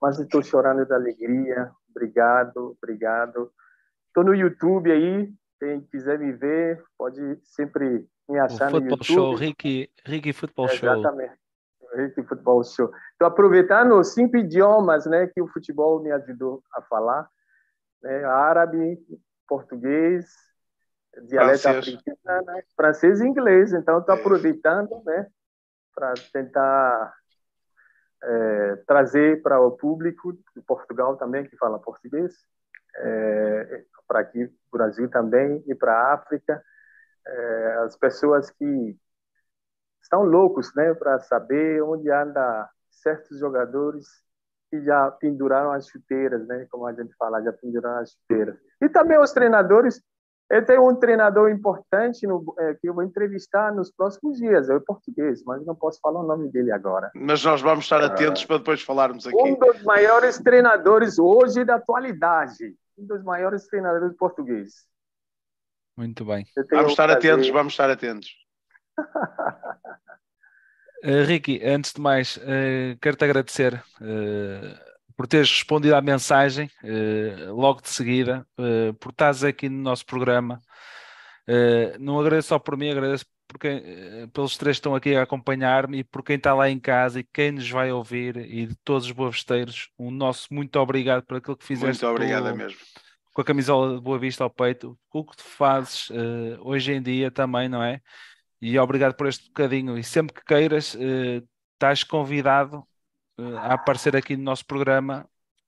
mas 0.01 0.17
estou 0.19 0.41
chorando 0.41 0.85
de 0.85 0.93
alegria. 0.93 1.71
Obrigado, 1.89 2.77
obrigado. 2.81 3.51
Estou 4.07 4.23
no 4.23 4.33
YouTube 4.33 4.91
aí. 4.91 5.33
Quem 5.59 5.81
quiser 5.81 6.17
me 6.17 6.31
ver, 6.31 6.83
pode 6.97 7.39
sempre 7.43 8.07
me 8.29 8.39
achar 8.39 8.73
o 8.73 8.79
no 8.79 8.89
Football 8.89 8.97
YouTube. 8.97 9.05
Show, 9.05 9.35
Ricky, 9.35 9.91
Ricky 10.05 10.33
Football 10.33 10.67
Show. 10.69 10.93
Exatamente. 10.93 11.42
Ricky 11.95 12.23
Football 12.23 12.63
Show. 12.63 12.91
Estou 13.11 13.27
aproveitando 13.27 13.99
os 13.99 14.13
cinco 14.13 14.37
idiomas 14.37 15.05
né, 15.05 15.27
que 15.27 15.41
o 15.41 15.47
futebol 15.47 16.01
me 16.01 16.11
ajudou 16.11 16.63
a 16.73 16.81
falar. 16.81 17.29
Né, 18.01 18.23
árabe, 18.25 18.99
português, 19.47 20.25
dialeto 21.27 21.61
Francês. 21.61 21.77
africano, 21.95 22.45
né, 22.45 22.63
francês 22.75 23.21
e 23.21 23.27
inglês. 23.27 23.73
Então, 23.73 23.99
estou 23.99 24.15
É. 24.15 24.19
aproveitando 24.19 25.01
né, 25.05 25.27
para 25.95 26.13
tentar 26.31 27.13
é, 28.23 28.75
trazer 28.87 29.41
para 29.41 29.59
o 29.59 29.71
público 29.71 30.33
de 30.55 30.61
Portugal 30.61 31.17
também, 31.17 31.45
que 31.45 31.57
fala 31.57 31.79
português, 31.79 32.33
é, 32.95 33.83
para 34.07 34.19
aqui, 34.19 34.49
Brasil 34.71 35.09
também, 35.09 35.63
e 35.67 35.75
para 35.75 35.93
a 35.93 36.13
África, 36.13 36.63
é, 37.25 37.73
as 37.85 37.95
pessoas 37.97 38.49
que 38.49 38.97
estão 40.13 40.23
loucos 40.23 40.73
né, 40.75 40.93
para 40.93 41.19
saber 41.19 41.81
onde 41.81 42.09
anda 42.11 42.69
certos 42.91 43.39
jogadores 43.39 44.05
que 44.69 44.81
já 44.83 45.09
penduraram 45.11 45.71
as 45.71 45.87
chuteiras, 45.87 46.47
né, 46.47 46.67
como 46.69 46.85
a 46.85 46.93
gente 46.93 47.13
fala, 47.15 47.41
já 47.41 47.51
penduraram 47.51 48.01
as 48.01 48.11
chuteiras. 48.11 48.55
E 48.81 48.87
também 48.89 49.19
os 49.19 49.31
treinadores. 49.31 50.01
Eu 50.51 50.63
tenho 50.63 50.87
um 50.87 50.95
treinador 50.95 51.49
importante 51.49 52.27
no, 52.27 52.53
é, 52.59 52.75
que 52.75 52.87
eu 52.87 52.93
vou 52.93 53.01
entrevistar 53.01 53.73
nos 53.73 53.91
próximos 53.91 54.37
dias, 54.37 54.69
é 54.69 54.75
o 54.75 54.81
português, 54.81 55.41
mas 55.43 55.65
não 55.65 55.73
posso 55.73 55.99
falar 55.99 56.19
o 56.19 56.27
nome 56.27 56.51
dele 56.51 56.71
agora. 56.71 57.09
Mas 57.15 57.43
nós 57.43 57.61
vamos 57.61 57.85
estar 57.85 58.03
atentos 58.03 58.45
para 58.45 58.57
depois 58.59 58.81
falarmos 58.83 59.25
aqui. 59.25 59.35
Um 59.35 59.57
dos 59.57 59.81
maiores 59.83 60.37
treinadores 60.37 61.17
hoje 61.17 61.63
da 61.63 61.75
atualidade, 61.75 62.75
um 62.97 63.07
dos 63.07 63.23
maiores 63.23 63.65
treinadores 63.67 64.15
portugueses. 64.15 64.85
Muito 65.97 66.23
bem. 66.25 66.45
Vamos 66.69 66.91
estar 66.91 67.07
prazer- 67.07 67.31
atentos, 67.31 67.49
vamos 67.49 67.73
estar 67.73 67.89
atentos. 67.89 68.42
Uh, 71.03 71.23
Ricky, 71.25 71.61
antes 71.63 71.93
de 71.93 72.01
mais, 72.01 72.37
uh, 72.37 72.97
quero-te 73.01 73.23
agradecer 73.25 73.73
uh, 74.01 74.93
por 75.15 75.27
teres 75.27 75.49
respondido 75.49 75.95
à 75.95 76.01
mensagem 76.01 76.69
logo 77.49 77.81
de 77.81 77.89
seguida, 77.89 78.47
por 78.99 79.11
estares 79.11 79.43
aqui 79.43 79.69
no 79.69 79.77
nosso 79.79 80.03
programa. 80.07 80.59
Não 81.99 82.19
agradeço 82.19 82.47
só 82.47 82.57
por 82.57 82.75
mim, 82.75 82.89
agradeço 82.89 83.23
por 83.47 83.59
quem, 83.59 84.27
pelos 84.33 84.57
três 84.57 84.77
que 84.77 84.79
estão 84.79 84.95
aqui 84.95 85.15
a 85.15 85.21
acompanhar-me 85.21 85.99
e 85.99 86.03
por 86.03 86.23
quem 86.23 86.37
está 86.37 86.55
lá 86.55 86.67
em 86.67 86.79
casa 86.79 87.19
e 87.19 87.23
quem 87.23 87.51
nos 87.51 87.69
vai 87.69 87.91
ouvir 87.91 88.37
e 88.37 88.65
de 88.65 88.75
todos 88.83 89.05
os 89.05 89.11
boavisteiros. 89.11 89.91
Um 89.99 90.09
nosso 90.09 90.47
muito 90.51 90.75
obrigado 90.79 91.23
por 91.23 91.37
aquilo 91.37 91.57
que 91.57 91.65
fizeste 91.65 92.03
Muito 92.03 92.15
obrigado 92.15 92.45
pelo- 92.45 92.57
mesmo. 92.57 92.79
com 93.35 93.41
a 93.41 93.45
camisola 93.45 93.95
de 93.95 94.01
Boa 94.01 94.17
Vista 94.17 94.43
ao 94.43 94.49
peito, 94.49 94.97
o 95.13 95.23
que 95.23 95.37
tu 95.37 95.43
fazes 95.43 96.09
hoje 96.61 96.91
em 96.91 97.01
dia 97.03 97.29
também, 97.29 97.69
não 97.69 97.83
é? 97.83 98.01
E 98.65 98.79
obrigado 98.79 99.13
por 99.15 99.27
este 99.27 99.47
bocadinho. 99.47 99.97
E 99.97 100.03
sempre 100.05 100.33
que 100.35 100.45
queiras, 100.45 100.95
eh, 100.97 101.41
estás 101.73 102.01
convidado 102.03 102.81
eh, 103.37 103.57
a 103.57 103.73
aparecer 103.73 104.15
aqui 104.15 104.37
no 104.37 104.43
nosso 104.43 104.65
programa 104.65 105.27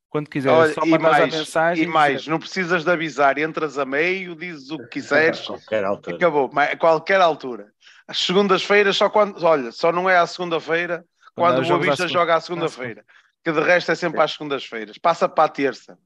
quando 0.10 0.30
quiseres. 0.30 0.58
Olha, 0.58 0.74
Só 0.74 0.86
e 0.86 0.94
a 0.96 1.00
mais, 1.00 1.34
mensagem. 1.36 1.84
e 1.84 1.88
mais, 1.88 2.26
não 2.26 2.40
precisas 2.40 2.86
de 2.86 2.90
avisar, 2.92 3.38
entras 3.38 3.78
a 3.78 3.84
meio, 3.86 4.34
dizes 4.34 4.72
o 4.72 4.78
que 4.78 4.88
quiseres, 4.88 5.42
qualquer 5.46 5.84
altura. 5.84 6.16
acabou, 6.16 6.50
mas 6.54 6.72
a 6.72 6.78
qualquer 6.78 7.20
altura. 7.20 7.70
As 8.08 8.18
segundas-feiras, 8.18 8.96
só 8.96 9.10
quando, 9.10 9.44
olha, 9.44 9.74
só 9.74 9.92
não 9.92 10.10
é 10.10 10.18
à 10.18 10.26
segunda-feira, 10.26 11.04
quando 11.36 11.58
há 11.60 11.66
o 11.66 11.68
Boa 11.68 11.80
Vista 11.82 12.08
joga 12.08 12.36
à 12.36 12.40
segunda-feira, 12.40 13.04
que 13.44 13.52
de 13.52 13.60
resto 13.60 13.92
é 13.92 13.96
sempre 13.96 14.22
às 14.22 14.32
segundas-feiras. 14.32 14.98
Passa 14.98 15.28
para 15.28 15.44
a 15.44 15.50
terça. 15.50 15.98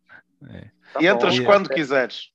É. 0.50 0.62
Tá 0.92 1.02
E 1.02 1.08
entras 1.08 1.38
bom. 1.38 1.46
quando 1.46 1.70
quiseres. 1.70 2.32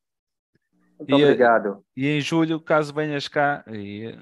Muito 0.97 1.11
E- 1.19 1.25
obrigado. 1.25 1.85
E 1.97 2.07
em 2.09 2.21
julho, 2.21 2.61
caso 2.61 2.95
venhas 2.95 3.27
cá, 3.27 3.65
e 3.67 4.17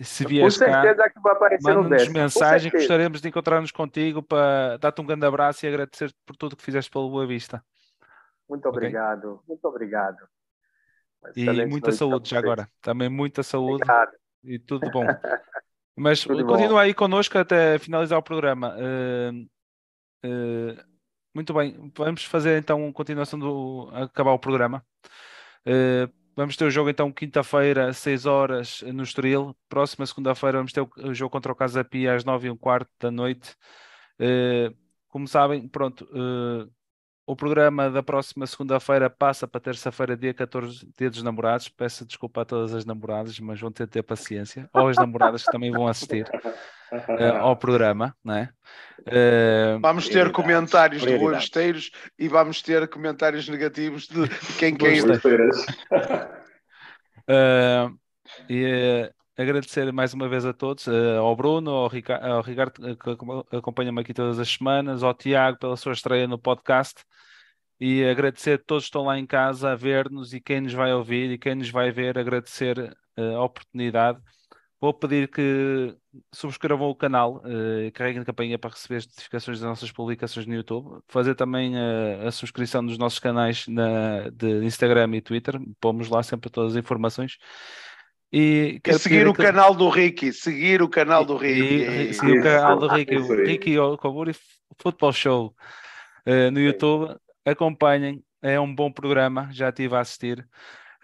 se 0.00 0.24
Com 0.24 0.30
vieres 0.30 0.56
cá, 0.58 0.82
certeza 0.82 1.10
que 1.10 1.20
vai 1.20 1.32
aparecer 1.32 1.74
no 1.74 1.82
manda-nos 1.82 2.02
10. 2.02 2.12
mensagem. 2.12 2.70
Com 2.70 2.78
certeza. 2.78 2.78
Gostaríamos 2.78 3.20
de 3.20 3.28
encontrar-nos 3.28 3.70
contigo 3.70 4.22
para 4.22 4.76
dar-te 4.78 5.00
um 5.00 5.06
grande 5.06 5.24
abraço 5.26 5.64
e 5.64 5.68
agradecer-te 5.68 6.16
por 6.26 6.36
tudo 6.36 6.56
que 6.56 6.62
fizeste 6.62 6.90
pelo 6.90 7.10
Boa 7.10 7.26
Vista. 7.26 7.64
Muito 8.48 8.68
obrigado. 8.68 9.42
Muito 9.48 9.64
obrigado. 9.66 10.18
E 11.34 11.66
muita 11.66 11.90
saúde 11.92 12.30
já 12.30 12.38
agora. 12.38 12.68
Também 12.80 13.08
muita 13.08 13.42
saúde. 13.42 13.82
Obrigado. 13.82 14.12
e 14.44 14.58
tudo 14.58 14.90
bom. 14.90 15.04
Mas 15.96 16.22
Tudo 16.22 16.44
bom. 16.44 16.52
continua 16.52 16.82
aí 16.82 16.92
connosco 16.92 17.38
até 17.38 17.78
finalizar 17.78 18.18
o 18.18 18.22
programa. 18.22 18.76
Uh, 18.76 19.48
uh, 20.26 20.84
muito 21.34 21.54
bem, 21.54 21.90
vamos 21.96 22.22
fazer 22.24 22.58
então 22.58 22.86
a 22.86 22.92
continuação 22.92 23.38
do 23.38 23.88
acabar 23.94 24.32
o 24.32 24.38
programa. 24.38 24.84
Uh, 25.66 26.12
vamos 26.36 26.56
ter 26.56 26.66
o 26.66 26.70
jogo 26.70 26.90
então 26.90 27.10
quinta-feira, 27.10 27.92
6 27.92 28.26
horas 28.26 28.82
no 28.82 29.02
Estoril. 29.02 29.56
Próxima 29.68 30.06
segunda-feira 30.06 30.58
vamos 30.58 30.72
ter 30.72 30.82
o, 30.82 31.14
jogo 31.14 31.30
contra 31.30 31.50
o 31.50 31.56
Casa 31.56 31.82
Pia 31.82 32.14
às 32.14 32.24
9 32.24 32.48
e 32.48 32.50
um 32.50 32.56
quarto 32.56 32.90
da 33.00 33.10
noite. 33.10 33.56
Uh, 34.20 34.76
como 35.08 35.26
sabem, 35.26 35.66
pronto, 35.66 36.04
uh, 36.04 36.70
o 37.26 37.34
programa 37.34 37.90
da 37.90 38.02
próxima 38.02 38.46
segunda-feira 38.46 39.10
passa 39.10 39.48
para 39.48 39.60
terça-feira, 39.60 40.16
dia 40.16 40.34
14, 40.34 40.86
dia 40.96 41.10
dos 41.10 41.22
namorados. 41.22 41.68
Peço 41.68 42.04
desculpa 42.04 42.42
a 42.42 42.44
todas 42.44 42.74
as 42.74 42.84
namoradas, 42.84 43.40
mas 43.40 43.58
vão 43.58 43.72
ter 43.72 43.86
de 43.86 43.92
ter 43.92 44.02
paciência. 44.02 44.68
Ou 44.72 44.88
as 44.88 44.96
namoradas 44.96 45.44
que 45.44 45.50
também 45.50 45.72
vão 45.72 45.88
assistir 45.88 46.24
uh, 46.92 47.36
ao 47.40 47.56
programa, 47.56 48.14
não 48.24 48.34
é? 48.34 48.50
Uh, 49.00 49.80
Vamos 49.80 50.04
ter 50.08 50.30
Prioridades, 50.30 50.36
comentários 50.36 51.02
de 51.02 51.18
boavisteiros 51.18 51.90
e 52.18 52.28
vamos 52.28 52.62
ter 52.62 52.88
comentários 52.88 53.48
negativos 53.48 54.08
de 54.08 54.28
quem 54.58 54.74
quer 54.76 54.94
ir. 54.94 55.02
Boavisteiros. 55.02 55.64
Boas-feiras. 55.90 56.46
Uh, 57.28 57.90
e 58.48 58.64
uh, 58.64 59.14
agradecer 59.36 59.92
mais 59.92 60.14
uma 60.14 60.28
vez 60.28 60.44
a 60.46 60.52
todos, 60.52 60.86
uh, 60.86 61.18
ao 61.18 61.34
Bruno, 61.34 61.70
ao, 61.72 61.88
Rica 61.88 62.16
ao 62.18 62.40
Ricardo, 62.40 62.96
que 62.96 63.10
acom- 63.10 63.44
acompanha-me 63.50 64.00
aqui 64.00 64.14
todas 64.14 64.38
as 64.38 64.48
semanas, 64.48 65.02
ao 65.02 65.12
Tiago 65.12 65.58
pela 65.58 65.76
sua 65.76 65.92
estreia 65.92 66.28
no 66.28 66.38
podcast 66.38 67.02
e 67.80 68.04
agradecer 68.04 68.60
a 68.60 68.62
todos 68.64 68.84
que 68.84 68.88
estão 68.88 69.04
lá 69.04 69.18
em 69.18 69.26
casa 69.26 69.72
a 69.72 69.74
ver-nos 69.74 70.32
e 70.32 70.40
quem 70.40 70.60
nos 70.60 70.72
vai 70.72 70.92
ouvir 70.94 71.32
e 71.32 71.38
quem 71.38 71.56
nos 71.56 71.68
vai 71.68 71.90
ver, 71.90 72.16
agradecer 72.16 72.96
a 73.16 73.42
oportunidade. 73.42 74.20
Vou 74.78 74.92
pedir 74.92 75.28
que 75.28 75.94
subscrevam 76.34 76.88
o 76.90 76.94
canal, 76.94 77.36
uh, 77.44 77.90
carreguem 77.94 78.20
a 78.20 78.24
campainha 78.26 78.58
para 78.58 78.70
receber 78.70 78.96
as 78.96 79.06
notificações 79.06 79.58
das 79.58 79.68
nossas 79.68 79.90
publicações 79.90 80.46
no 80.46 80.54
YouTube. 80.54 81.00
Fazer 81.08 81.34
também 81.34 81.74
uh, 81.74 82.26
a 82.26 82.30
subscrição 82.30 82.84
dos 82.84 82.98
nossos 82.98 83.18
canais 83.18 83.66
na, 83.68 84.28
de 84.30 84.64
Instagram 84.64 85.16
e 85.16 85.20
Twitter. 85.22 85.58
Pomos 85.80 86.08
lá 86.10 86.22
sempre 86.22 86.50
todas 86.50 86.72
as 86.72 86.78
informações. 86.78 87.38
E, 88.30 88.80
E 88.84 88.98
seguir 88.98 89.26
o 89.26 89.30
aquele- 89.30 89.48
canal 89.48 89.74
do 89.74 89.88
Ricky, 89.88 90.32
seguir 90.32 90.82
o 90.82 90.88
canal 90.90 91.24
do 91.24 91.42
e- 91.42 91.52
Ricky. 91.52 92.10
e- 92.10 92.14
seguir 92.14 92.40
o 92.40 92.42
canal 92.42 92.78
do 92.78 92.88
Ricky, 92.88 93.16
o. 93.16 93.44
Ricky 93.46 93.78
Okoburi 93.78 94.34
Football 94.78 95.12
Show 95.12 95.54
uh, 96.26 96.50
no 96.50 96.60
YouTube. 96.60 97.16
Acompanhem, 97.46 98.22
é 98.42 98.58
um 98.60 98.74
bom 98.74 98.90
programa, 98.92 99.48
já 99.52 99.68
estive 99.70 99.94
a 99.94 100.00
assistir. 100.00 100.46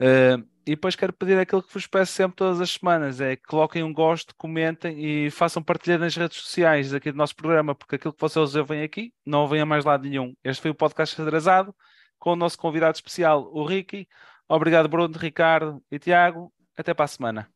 Uh, 0.00 0.44
e 0.66 0.70
depois 0.72 0.96
quero 0.96 1.12
pedir 1.12 1.38
aquilo 1.38 1.62
que 1.62 1.72
vos 1.72 1.86
peço 1.86 2.12
sempre 2.12 2.36
todas 2.36 2.60
as 2.60 2.70
semanas: 2.70 3.20
é 3.20 3.36
que 3.36 3.42
coloquem 3.42 3.82
um 3.82 3.92
gosto, 3.92 4.34
comentem 4.36 4.96
e 4.98 5.30
façam 5.30 5.62
partilha 5.62 5.98
nas 5.98 6.16
redes 6.16 6.38
sociais 6.38 6.94
aqui 6.94 7.10
do 7.10 7.18
nosso 7.18 7.34
programa, 7.36 7.74
porque 7.74 7.96
aquilo 7.96 8.12
que 8.12 8.20
vocês 8.20 8.54
ouvem 8.54 8.82
aqui 8.82 9.12
não 9.24 9.46
vem 9.48 9.60
a 9.60 9.66
mais 9.66 9.84
lado 9.84 10.08
nenhum. 10.08 10.34
Este 10.44 10.62
foi 10.62 10.70
o 10.70 10.74
podcast 10.74 11.20
atrasado 11.20 11.74
com 12.18 12.32
o 12.32 12.36
nosso 12.36 12.56
convidado 12.56 12.94
especial, 12.94 13.50
o 13.52 13.64
Ricky. 13.64 14.08
Obrigado, 14.48 14.88
Bruno, 14.88 15.16
Ricardo 15.18 15.82
e 15.90 15.98
Tiago. 15.98 16.52
Até 16.76 16.94
para 16.94 17.04
a 17.04 17.08
semana. 17.08 17.48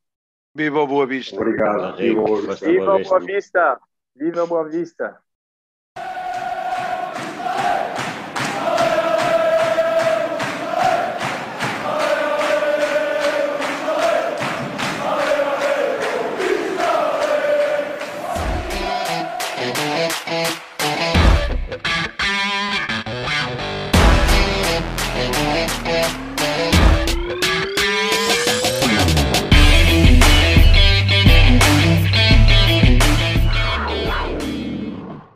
Viva 0.54 0.86
Boa 0.86 1.06
Vista. 1.06 1.36
Obrigado. 1.36 1.96
Rico, 1.96 2.22
Boa 2.22 2.42
foste 2.42 2.48
Vista. 2.48 2.66
Viva 2.66 2.84
Boa 2.84 3.00
a 3.00 3.04
Boa 3.04 3.20
Vista! 3.20 3.80
Viva 4.14 4.42
a 4.42 4.46
Boa 4.46 4.68
Vista! 4.68 5.25